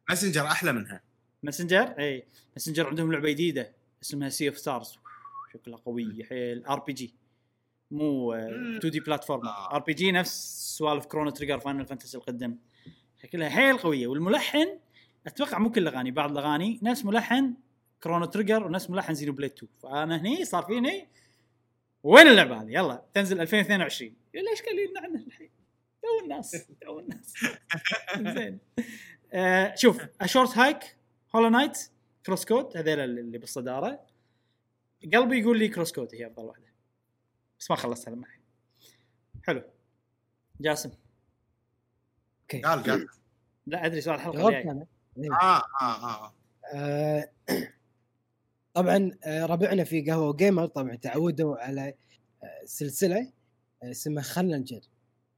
Messenger 0.09 0.47
أحلى 0.47 0.71
منها 0.73 1.01
Messenger 1.45 1.95
إي. 1.99 2.23
Messenger 2.53 2.87
عندهم 2.87 3.11
لعبة 3.11 3.29
جديدة 3.29 3.73
اسمها 4.03 4.29
Sea 4.29 4.47
of 4.49 4.57
Stars 4.57 4.97
شكلها 5.53 5.77
قوي 5.77 6.23
حيل 6.29 6.65
RPG 6.65 7.13
مو 7.91 8.31
مم. 8.35 8.75
2D 8.77 8.99
platform. 8.99 9.47
RPG 9.47 10.11
نفس 10.11 10.31
سوالف 10.77 11.05
Chrono 11.05 11.29
Trigger 11.29 11.59
Final 11.59 11.85
Fantasy 11.85 12.17
القدم 12.17 12.57
شكلها 13.23 13.49
حيل 13.49 13.77
قوية. 13.77 14.07
والملحن 14.07 14.79
أتوقع 15.27 15.57
مو 15.59 15.71
كل 15.71 15.81
الاغاني 15.81 16.11
بعض 16.11 16.31
الأغاني 16.31 16.79
نفس 16.83 17.05
ملحن 17.05 17.53
Chrono 18.03 18.25
Trigger 18.25 18.63
ونفس 18.67 18.89
ملحن 18.89 19.13
Xenoblade 19.13 19.51
2 19.51 19.71
فأنا 19.83 20.21
هني 20.21 20.45
صار 20.45 20.63
فيني 20.63 21.07
وين 22.03 22.27
اللعبة 22.27 22.61
هذه؟ 22.61 22.69
يلا 22.71 23.05
تنزل 23.13 23.41
2022 23.41 24.13
ليش 24.33 24.61
قايلين 24.61 24.97
عنها 24.97 25.23
الحين؟ 25.25 25.49
تو 26.01 26.23
الناس 26.23 26.67
تو 26.81 26.99
الناس. 26.99 27.33
زين. 28.35 28.59
آه 29.33 29.75
شوف 29.75 29.97
A 30.21 30.57
Short 30.57 30.95
Hike 31.35 31.49
Hollow 31.49 31.77
Knight 32.25 32.45
CrossCode 32.45 32.77
هذول 32.77 32.99
اللي 32.99 33.37
بالصدارة. 33.37 34.05
قلبي 35.13 35.39
يقول 35.39 35.59
لي 35.59 35.67
CrossCode 35.67 36.15
هي 36.15 36.27
أفضل 36.27 36.43
واحدة. 36.43 36.65
بس 37.59 37.71
ما 37.71 37.77
خلصتها 37.77 38.11
لما 38.11 38.25
الحين. 38.25 38.41
حلو. 39.43 39.63
جاسم. 40.61 40.91
Okay. 42.41 42.61
قال 42.61 42.83
قال. 42.83 43.07
لا 43.67 43.85
أدري 43.85 44.01
سؤال 44.01 44.15
الحلقة 44.15 44.47
الجاية. 44.47 44.71
أنا 44.71 44.85
آه 45.41 45.61
آه 45.81 46.25
آه 46.25 46.33
آه، 46.73 47.29
طبعا 48.73 49.11
آه، 49.23 49.45
ربعنا 49.45 49.83
في 49.83 50.01
قهوة 50.01 50.35
Gamer 50.35 50.67
طبعا 50.67 50.95
تعودوا 50.95 51.57
على 51.57 51.93
آه، 52.43 52.65
سلسلة 52.65 53.31
آه، 53.83 53.91
اسمها 53.91 54.23
خلنا 54.23 54.57
نجر 54.57 54.81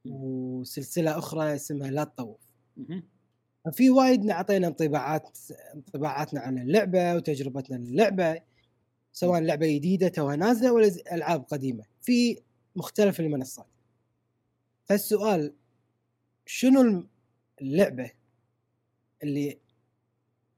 وسلسلة 0.04 1.18
أخرى 1.18 1.54
اسمها 1.54 1.90
لا 1.90 2.04
تطوف. 2.04 2.40
ففي 3.68 3.90
وايد 3.90 4.24
نعطينا 4.24 4.66
انطباعات 4.66 5.38
انطباعاتنا 5.74 6.40
عن 6.40 6.58
اللعبة 6.58 7.14
وتجربتنا 7.14 7.76
للعبة 7.76 8.40
سواء 9.12 9.40
لعبة 9.40 9.66
جديدة 9.66 10.08
توها 10.08 10.36
نازلة 10.36 10.72
ولا 10.72 10.90
ألعاب 11.12 11.44
قديمة 11.44 11.84
في 12.02 12.38
مختلف 12.76 13.20
المنصات. 13.20 13.66
فالسؤال 14.84 15.54
شنو 16.46 17.06
اللعبة 17.60 18.10
اللي 19.22 19.58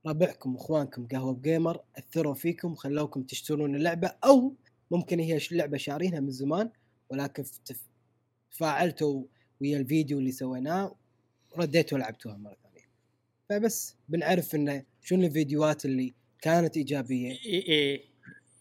ربعكم 0.06 0.54
واخوانكم 0.54 1.06
قهوة 1.06 1.40
جيمر 1.42 1.80
أثروا 1.98 2.34
فيكم 2.34 2.72
وخلوكم 2.72 3.22
تشترون 3.22 3.76
اللعبة 3.76 4.12
أو 4.24 4.54
ممكن 4.90 5.20
هي 5.20 5.40
لعبة 5.50 5.76
شارينها 5.78 6.20
من 6.20 6.30
زمان 6.30 6.70
ولكن 7.08 7.44
تفاعلتوا 8.50 9.24
ويا 9.60 9.78
الفيديو 9.78 10.18
اللي 10.18 10.32
سويناه 10.32 10.96
رديتوا 11.56 11.98
لعبتوها 11.98 12.36
مرة 12.36 12.56
ثانية. 12.62 12.69
فبس 13.50 13.96
بنعرف 14.08 14.54
انه 14.54 14.84
شنو 15.02 15.26
الفيديوهات 15.26 15.84
اللي 15.84 16.14
كانت 16.40 16.76
إيجابية. 16.76 17.30
اي 17.30 17.64
اي 17.68 18.04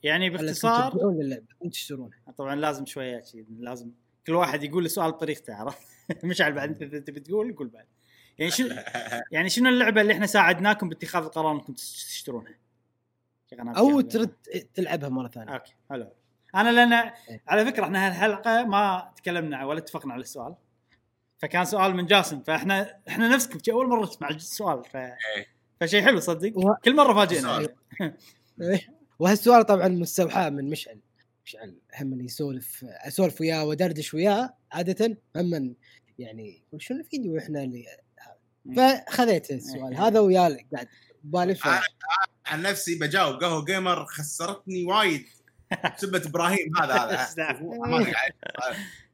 يعني 0.04 0.30
باختصار 0.30 0.92
ترجعون 0.92 1.20
للعبه 1.20 1.46
وتشترونها 1.60 2.18
طبعا 2.38 2.56
لازم 2.56 2.86
شوية 2.86 3.22
شي 3.22 3.46
لازم 3.60 3.92
كل 4.28 4.36
واحد 4.36 4.64
يقول 4.64 4.86
السؤال 4.86 5.12
بطريقته 5.12 5.56
عرفت؟ 5.56 5.88
مشعل 6.26 6.54
بعد. 6.54 6.70
انت 6.70 6.82
إذا 6.82 7.00
تبي 7.00 7.20
تقول 7.20 7.56
قول 7.56 7.68
بعد. 7.68 7.86
يعني 8.40 8.52
شو 8.52 8.64
يعني 9.32 9.50
شنو 9.50 9.70
اللعبة 9.70 10.02
اللي 10.02 10.14
إحنا 10.14 10.26
ساعدناكم 10.26 10.90
باتخاذ 10.90 11.24
القرار 11.24 11.52
إنكم 11.52 11.74
تشترونها؟ 11.74 12.56
أو. 13.54 14.02
ترد 14.02 14.36
تلعبها 14.74 15.10
مرة 15.10 15.28
ثانية. 15.28 15.54
أوكي 15.54 15.74
حلو. 15.90 16.12
أنا 16.56 16.70
لأن 16.72 16.94
إيه. 16.94 17.42
على 17.48 17.66
فكرة 17.66 17.84
إحنا 17.84 18.08
هالحلقة 18.08 18.64
ما 18.64 19.12
تكلمنا 19.16 19.66
ولا 19.66 19.80
اتفقنا 19.80 20.14
على 20.14 20.22
السؤال. 20.22 20.56
فكان 21.40 21.66
سؤال 21.66 21.96
من 21.96 22.06
جاسم 22.06 22.42
فإحنا 22.42 23.00
إحنا 23.08 23.28
نفسكم 23.36 23.60
أول 23.72 23.90
مرة 23.90 24.04
نسمع 24.04 24.30
السؤال 24.30 24.84
ف... 24.86 24.98
فشيء 25.82 26.02
حلو 26.04 26.20
صدق. 26.20 26.58
و- 26.58 26.74
كل 26.86 26.96
مرة 26.96 27.14
فاجئنا. 27.14 27.68
إيه. 28.62 28.88
وهالسؤال 29.20 29.66
طبعا 29.66 29.88
مستوحى 29.88 30.50
من 30.50 30.70
مشعل. 30.70 31.00
مشعل 31.46 31.76
هم 32.00 32.14
اللي 32.14 32.26
يسولف 32.26 32.86
اسولف 32.88 33.42
وياه 33.42 33.66
ودردش 33.66 34.14
وياه 34.14 34.54
عادة 34.72 35.18
هم 35.36 35.76
يعني 36.20 36.62
شنو 36.78 37.00
الفيديو 37.00 37.38
إحنا 37.38 37.64
اللي 37.64 37.86
فخذيت 38.76 39.52
السؤال. 39.52 39.94
إيه. 39.94 40.08
هذا 40.08 40.20
وياه 40.20 40.58
قاعد. 40.74 40.88
ببالي 41.24 41.56
ف- 41.56 41.68
أنا 41.68 41.82
عن 42.46 42.62
نفسي 42.62 43.00
بجاوب 43.00 43.36
قهوة 43.44 43.66
Gamer 43.66 44.06
خسرتني 44.06 44.86
وايد. 44.86 45.26
سبة 45.98 46.22
إبراهيم 46.26 46.78
هذا 46.78 46.94
هذا. 46.94 47.28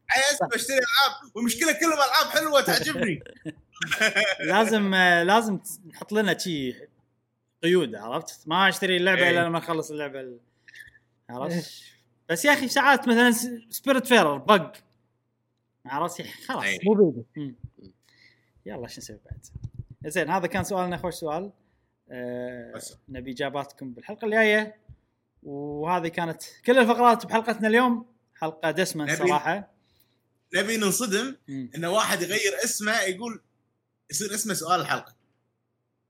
عايز 0.10 0.40
بشتري 0.54 0.78
ألعاب 0.78 1.36
والمشكلة 1.36 1.72
كلهم 1.72 1.94
ألعاب 1.94 2.26
حلوة 2.38 2.62
تعجبني. 2.62 3.24
لازم 4.52 4.96
لازم 4.96 5.60
نحط 5.88 6.12
لنا 6.12 6.38
شي 6.38 6.76
قيود 7.64 7.96
عرفت؟ 7.96 8.48
ما 8.48 8.70
أشتري 8.70 8.98
اللعبة 8.98 9.22
إيه. 9.22 9.30
الا 9.30 9.46
لما 9.48 9.58
أخلص 9.58 9.92
اللعبة 9.92 10.20
ال- 10.22 10.40
عرفت؟ 11.30 11.82
بس 12.30 12.46
يا 12.46 12.54
أخي 12.54 12.68
ساعات 12.68 13.08
مثلا 13.08 13.32
Spiritfarer 13.70 14.38
بق. 14.38 14.76
عرفت؟ 15.86 16.22
خلاص. 16.48 16.64
إيه. 16.64 16.80
مو 16.86 16.94
بيدي. 17.12 17.56
يلا 18.66 18.88
شو 18.88 19.02
نسوي 19.02 19.20
بعد؟ 19.26 19.46
زين 20.06 20.30
هذا 20.30 20.48
كان 20.48 20.64
سؤالنا 20.64 20.98
خوش 20.98 21.14
سؤال. 21.14 21.52
آه. 22.12 22.82
نبي 23.10 23.32
إجاباتكم 23.32 23.94
بالحلقة 23.94 24.26
الجاية. 24.26 24.76
وهذه 25.44 26.08
كانت 26.08 26.44
كل 26.66 26.80
الفقرات 26.80 27.26
بحلقتنا 27.26 27.68
اليوم. 27.68 28.06
حلقة 28.36 28.72
دسمه 28.72 29.16
صراحة. 29.16 29.75
نبي 30.56 30.78
ننصدم. 30.78 31.36
إن 31.50 31.86
واحد 31.86 32.22
يغير 32.22 32.54
اسمه 32.64 33.02
يقول 33.02 33.42
يصير 34.12 34.34
اسمه 34.34 34.54
سؤال 34.54 34.82
الحلقة. 34.82 35.16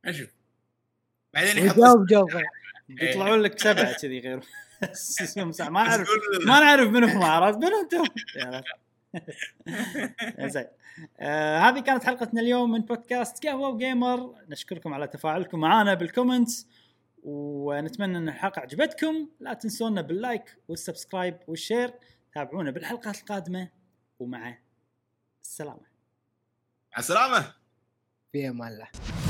نشوف 0.05 0.29
بعدين 1.33 1.65
يحط 1.65 1.77
وجاوب 1.77 2.05
جاوب. 2.05 2.29
بيطلعون 2.89 3.41
لك 3.41 3.59
سبعة 3.59 3.93
كذي 3.93 4.19
غير. 4.19 4.39
ما 5.69 5.79
أعرف. 5.79 6.09
ما 6.45 6.59
نعرف 6.59 6.89
منو 6.89 7.07
هم 7.07 7.23
عرفت؟ 7.23 7.57
منو 7.57 7.81
أنتم. 7.81 8.03
زين. 10.53 10.65
آه 11.19 11.59
هذه 11.59 11.79
كانت 11.79 12.03
حلقتنا 12.03 12.41
اليوم 12.41 12.71
من 12.71 12.81
بودكاست 12.81 13.45
قهوة 13.47 13.69
و 13.69 13.79
Gamer. 13.79 14.35
نشكركم 14.49 14.93
على 14.93 15.07
تفاعلكم 15.07 15.59
معنا 15.59 15.93
بال 15.93 16.08
comments 16.08 16.67
ونتمنى 17.23 18.17
إن 18.17 18.29
الحلقة 18.29 18.59
عجبتكم. 18.59 19.29
لا 19.39 19.53
تنسونا 19.53 20.01
بال 20.01 20.20
like 20.20 20.57
وال 20.67 20.80
subscribe 20.80 21.37
وال 21.47 21.60
share 21.60 21.93
تابعونا 22.33 22.71
بالحلقات 22.71 23.19
القادمة. 23.19 23.69
ومع 24.19 24.57
السلامة. 25.41 25.87
مع 26.91 26.99
السلامة. 26.99 27.53
في 28.31 28.49
أمان 28.49 28.73
الله. 28.73 29.24